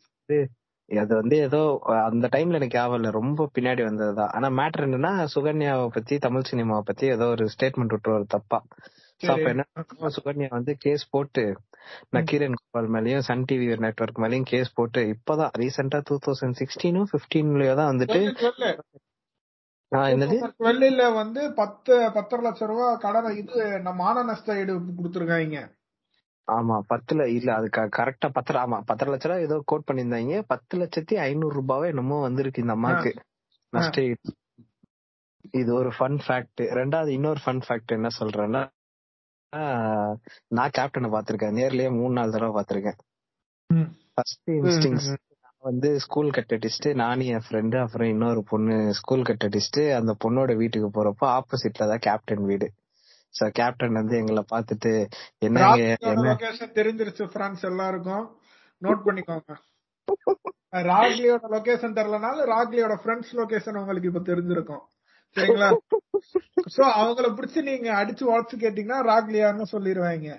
[0.97, 3.11] அது வந்து ஏதோ அந்த டைம்ல எனக்கு ஞாபகம் இல்ல.
[3.11, 4.31] ரொம்ப பின்னாடி வந்ததுதான்.
[4.31, 8.65] ஆனா மேட்டர் என்னன்னா சுகன்யாவை பத்தி தமிழ் சினிமாவை பத்தி ஏதோ ஒரு ஸ்டேட்மெண்ட் விட்டுருவாரு தப்பா.
[9.21, 9.65] So, அப்ப என்ன
[9.99, 11.57] சுகன்யா வந்து கேஸ் போட்டு
[12.11, 17.75] நக்கீரன் கோபால் மேலயும் சன் டிவி நெட்வொர்க் மேலயும் கேஸ் போட்டு இப்பதான் ரீசெண்டா டூ தௌசண்ட் சிக்ஸ்டீனும் பிப்டீன்லயோ
[17.75, 18.21] தான் வந்துட்டு.
[20.59, 25.59] வெள்ளில வந்து பத்து பத்தரை லட்சம் ரூபாய் கடனை இது நம்ம மான நஷ்ட ஈடு கொடுத்துருக்காங்க.
[26.49, 30.39] ஆமா பத்துல இல்ல அது கரெக்டா பத்தரை ஆமா பத்தரை லட்ச ரூபாய் ஏதோ கோட் பண்ணியிருந்தாங்க.
[30.47, 33.13] பத்து லட்சத்தி ஐநூறு ரூபாவே என்னமோ வந்திருக்கு இந்த அம்மாக்கு.
[33.73, 34.01] நஷ்ட.
[35.55, 38.63] இது ஒரு ஃபன் ஃபேக்ட் ரெண்டாவது இன்னொரு ஃபன் ஃபேக்ட் என்ன சொல்றேன்னா
[40.51, 42.99] நான் கேப்டனை பாத்திருக்கேன் நேர்லயே மூணு நாலு தடவை பாத்திருக்கேன்
[44.15, 45.09] ஃபர்ஸ்ட் இன்ஸ்டிங்ஸ்
[45.43, 50.13] நான் வந்து ஸ்கூல் கட் அடிச்சுட்டு நானும் என் ஃப்ரெண்டு அப்புறம் இன்னொரு பொண்ணு ஸ்கூல் கட் அடிச்சுட்டு அந்த
[50.25, 52.69] பொண்ணோட வீட்டுக்கு போறப்போ ஆப்போசிட்ல தான் கேப்டன் வீடு.
[53.35, 54.93] சோ கேப்டன் வந்து எங்களை பார்த்துட்டு
[55.47, 55.67] என்ன
[56.29, 58.25] லொகேஷன் தெரிஞ்சிருச்சு பிரான்ஸ் எல்லாருக்கும்.
[58.83, 59.53] நோட் பண்ணிக்கோங்க.
[60.91, 64.85] ராக்லியோட லொகேஷன் தெரியலனாலும் ராக்லியோட ஃப்ரெண்ட்ஸ் லொகேஷன் உங்களுக்கு இப்ப தெரிஞ்சிருக்கும்.
[65.37, 65.69] சரிங்களா?
[66.77, 70.39] சோ அவங்கள பிடிச்சு நீங்க அடிச்சு உடச்சு கேட்டீங்கன்னா ராக்லியான்னு சொல்லிடுவாங்க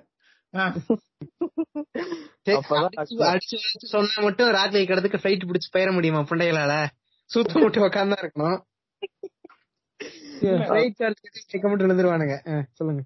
[3.93, 6.73] சொன்னா மட்டும் ராத்திரி கிடத்துக்கு ஃபிளைட் பிடிச்சு போயிட முடியுமா புண்டைகளால?
[7.29, 8.59] சுத்த மட்டும் உட்கார்ந்தா இருக்கணும்.
[12.47, 13.01] ஆ, சொல்லுங்க.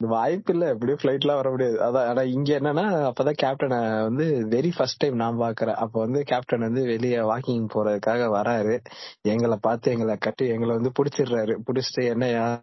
[0.00, 0.68] வாய்ப்பு இல்ல.
[0.68, 1.82] எப்படியும் ஃபிளைட்லாம் வர முடியாது.
[1.82, 5.74] அதான் ஆனா இங்க என்னன்னா அப்பதான் கேப்டனை வந்து வெரி ஃபர்ஸ்ட் டைம் நான் பாக்குறேன்.
[5.74, 8.78] அப்ப வந்து கேப்டன் வந்து வெளியே வாக்கிங் போறதுக்காக வராரு.
[9.22, 11.56] எங்களை பார்த்து எங்களை கட்டி எங்களை வந்து புடிச்சிடுறாரு.
[11.66, 12.62] புடிச்சிட்டு என்னையா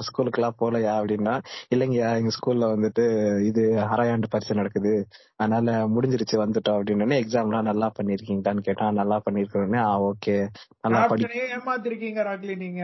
[0.00, 1.40] ஸ்கூலுக்குலாம் போலையா அப்படின்னா
[1.74, 3.04] இல்லைங்கய்யா எங்க ஸ்கூல்ல வந்துட்டு
[3.44, 5.08] இது அரையாண்டு பரிசு நடக்குது.
[5.36, 10.48] அதனால முடிஞ்சிருச்சு வந்துட்டோம் அப்படின்னு எக்ஸாம்லாம் நல்லா பண்ணிருக்கீங்களான்னு கேட்டா நல்லா பண்ணிருக்கோன்னு ஆ ஓகே
[10.80, 12.82] நல்லா படி ஏமாத்திருக்கீங்க ராக்லி நீங்க.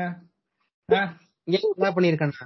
[0.89, 2.44] என்ன பண்ணிருக்கேன்னா?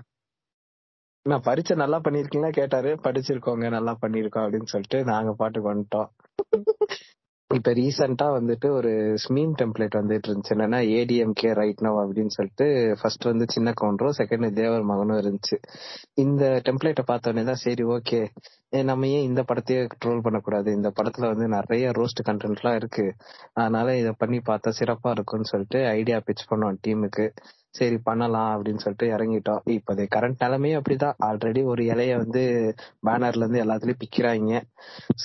[1.27, 2.91] நான் பரீட்சை நல்லா பண்ணிருக்கீங்களா கேட்டாரு.
[3.05, 6.09] படிச்சிருக்கோங்க நல்லா பண்ணிருக்கோம் அப்படின்னு சொல்லிட்டு நாங்க பாட்டுக்கு வந்துட்டோம்.
[7.51, 10.55] இப்ப ரீசெண்டா வந்துட்டு ஒரு ஸ்மீன் டெம்ப்ளேட் வந்துட்டு இருந்துச்சு.
[10.55, 15.59] என்னன்னா ஏடிஎம்கே ரைட் நோ அப்படின்னு சொல்லிட்டு ஃபர்ஸ்ட் வந்து சின்ன கவுண்டரும் செகண்ட் தேவர் மகனும் இருந்துச்சு.
[16.15, 18.21] இந்த டெம்ப்ளேட்டை பார்த்தோன்னே தான் சரி ஓகே
[18.73, 20.73] நம்ம ஏன் இந்த படத்தையே ட்ரோல் பண்ணக்கூடாது?
[20.73, 23.15] இந்த படத்துல வந்து நிறைய ரோஸ்ட் கண்டென்ட்லாம் இருக்கு.
[23.53, 27.31] அதனால இதை பண்ணி பார்த்தா சிறப்பா இருக்கும்னு சொல்லிட்டு ஐடியா பிச் பண்ணோம் டீமுக்கு.
[27.71, 29.61] சரி பண்ணலாம் அப்படின்னு சொல்லிட்டு இறங்கிட்டோம்.
[29.67, 31.15] இப்போதைய கரண்ட் நிலைமையும் அப்படிதான்.
[31.25, 32.43] ஆல்ரெடி ஒரு இலைய வந்து
[33.07, 34.63] பேனர்ல இருந்து எல்லாத்துலயும் பிக்கிறாங்க.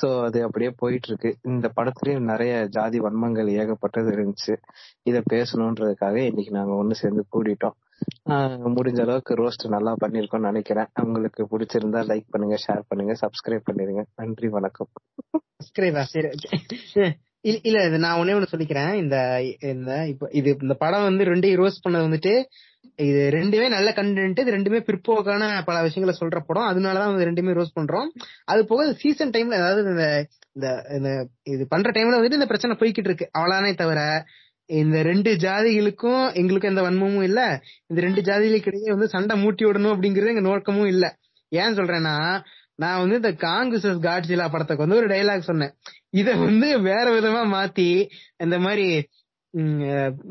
[0.02, 4.56] சோ அது அப்படியே போயிட்டு இருக்கு இந்த படத்துலயும் நிறைய ஜாதி வன்மங்கள் ஏகப்பட்டது இருந்துச்சு.
[5.04, 7.78] இதை பேசணுன்றதுக்காக இன்னைக்கு நாங்க ஒண்ணு சேர்ந்து கூடிட்டோம்.
[8.76, 10.90] முடிஞ்ச அளவுக்கு ரோஸ்ட் நல்லா பண்ணிருக்கோம்னு நினைக்கிறேன்.
[11.04, 14.04] உங்களுக்கு பிடிச்சிருந்தா லைக் பண்ணுங்க ஷேர் பண்ணுங்க சப்ஸ்கிரைப் பண்ணிருங்க.
[14.22, 14.90] நன்றி வணக்கம்.
[15.58, 16.30] சப்ஸ்கிரைபா சரி
[17.48, 18.94] இல்ல இல்ல இது நான் ஒன்னே ஒண்ணு சொல்லிக்கிறேன்.
[19.02, 19.18] இந்த
[19.74, 22.34] இந்த இப்ப இது இந்த படம் வந்து ரெண்டையும் ரோஸ் பண்ணது வந்துட்டு
[23.06, 26.68] இது ரெண்டுமே நல்ல கண்டென்ட் இது ரெண்டுமே பிற்போக்கான பல விஷயங்களை சொல்ற படம்.
[26.72, 28.10] அதனாலதான் வந்து ரெண்டுமே ரோஸ் பண்றோம்.
[28.52, 30.08] அது போக சீசன் டைம்ல அதாவது இந்த
[30.56, 30.68] இந்த
[30.98, 31.10] இந்த
[31.56, 33.28] இது பண்ற டைம்ல வந்துட்டு இந்த பிரச்சனை போய்கிட்டு இருக்கு.
[33.38, 34.02] அவ்வளவுதானே தவிர
[34.70, 37.42] இந்த ரெண்டு ஜாதிகளுக்கும் எங்களுக்கும் எந்த வன்மமும் இல்ல.
[37.90, 41.06] இந்த ரெண்டு ஜாதிகளுக்கு இடையே வந்து சண்டை மூட்டி விடணும் அப்படிங்கறது எங்க நோக்கமும் இல்ல.
[41.52, 42.16] ஏன் சொல்றேன்னா
[42.80, 45.74] நான் வந்து இந்த காங்கிரஸ் காட்ஜிலா படத்துக்கு வந்து ஒரு டைலாக் சொன்னேன்.
[46.12, 47.88] இத வந்து வேற விதமா மாத்தி
[48.46, 48.88] இந்த மாதிரி
[49.54, 49.80] உம்,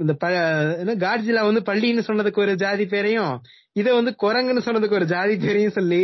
[0.03, 3.35] இந்த காட்சிலா காட்ஜிலா வந்து பள்ளின்னு சொன்னதுக்கு ஒரு ஜாதி பேரையும்
[3.77, 6.01] இத வந்து குரங்குன்னு சொன்னதுக்கு ஒரு ஜாதி பேரையும் சொல்லி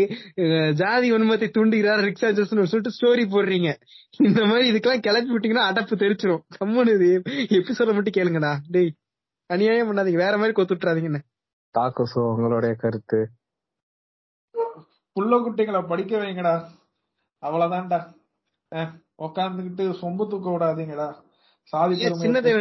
[0.75, 3.71] ஜாதி உண்மத்தை தூண்டுகிறார் ரிக்ஷா ஜோஸ்னு சொல்லிட்டு ஸ்டோரி போடுறீங்க.
[4.21, 6.43] இந்த மாதிரி இதுக்கெல்லாம் கிளப்பி விட்டீங்கன்னா அடப்பு தெரிச்சிரும்.
[6.59, 7.09] கம்முன்னு இது.
[7.59, 8.53] எபிசோட மட்டும் கேளுங்கடா.
[8.69, 8.91] டேய்
[9.51, 10.21] அநியாயம் பண்ணாதீங்க.
[10.25, 11.23] வேற மாதிரி கொத்து விட்டுறாதீங்கன்னு
[11.75, 13.21] தாக்குசு உங்களுடைய கருத்து.
[15.17, 16.55] புள்ள குட்டிகளை படிக்க வைங்கடா.
[17.43, 17.99] அவ்வளவுதான்டா.
[18.73, 21.09] அஹ், உக்காந்துக்கிட்டு சொம்பு தூக்க விடாதீங்கடா.
[21.73, 22.53] சாதி ஏன் பெருமை சின்னதை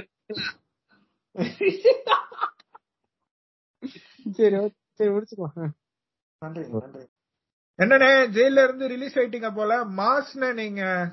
[4.38, 4.57] சரி.
[4.93, 5.69] சரி முடிச்சுக்கலாம்.
[6.39, 7.09] நன்றி நன்றி.
[7.77, 9.85] என்னண்ணே ஜெயில இருந்து ரிலீஸ் ஆயிட்டீங்க போல.
[9.85, 11.11] மாஸ்னே நீங்க.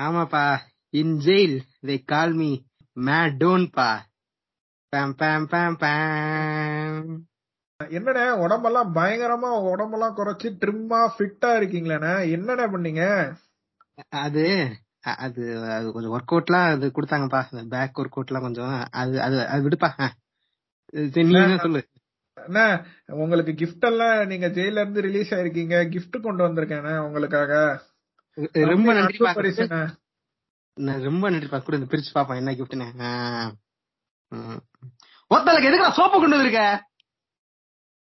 [0.00, 0.58] ஆமாப்பா.
[0.90, 2.62] இன் ஜெயில் தே கால் மீ
[2.94, 4.06] மேடோன் பா.
[4.88, 7.28] பேம் பேம் பேம் பேம்
[7.84, 12.14] என்னண்ணே உடம்பெல்லாம் பயங்கரமா உடம்பெல்லாம் குறைச்சு ட்ரிம்மா ஃபிட்டா இருக்கீங்களேண்ணே.
[12.36, 13.32] என்னண்ணே பண்ணீங்க?
[14.08, 17.68] அது அது அது கொஞ்சம் ஒர்க் அவுட்லாம் அது கொடுத்தாங்கப்பா.
[17.68, 18.88] பேக் ஒர்க் அவுட்லாம் கொஞ்சம்.
[18.90, 20.00] அது அது அது விடுப்பா.
[20.00, 20.12] ஆ.
[20.92, 21.88] சரி நீ என்ன சொல்லு?
[22.46, 25.76] என்ன உங்களுக்கு gift எல்லாம் நீங்க ஜெயில இருந்து ரிலீஸ் ஆயிருக்கீங்க.
[25.94, 27.52] gift கொண்டு வந்திருக்கேண்ணே உங்களுக்காக.
[28.52, 29.80] ரொம்ப தம்பி, நன்றிப்பா அன்பு பரிசுண்ணே.
[30.74, 32.86] நான் ரொம்ப நன்றிப்பா கூட இந்த பிரிச்சு பாப்போம் என்ன கிஃப்ட்னு
[35.30, 36.89] ஒத்தலுக்கு எதுக்கு சோப்பு கொண்டு வந்திருக்க?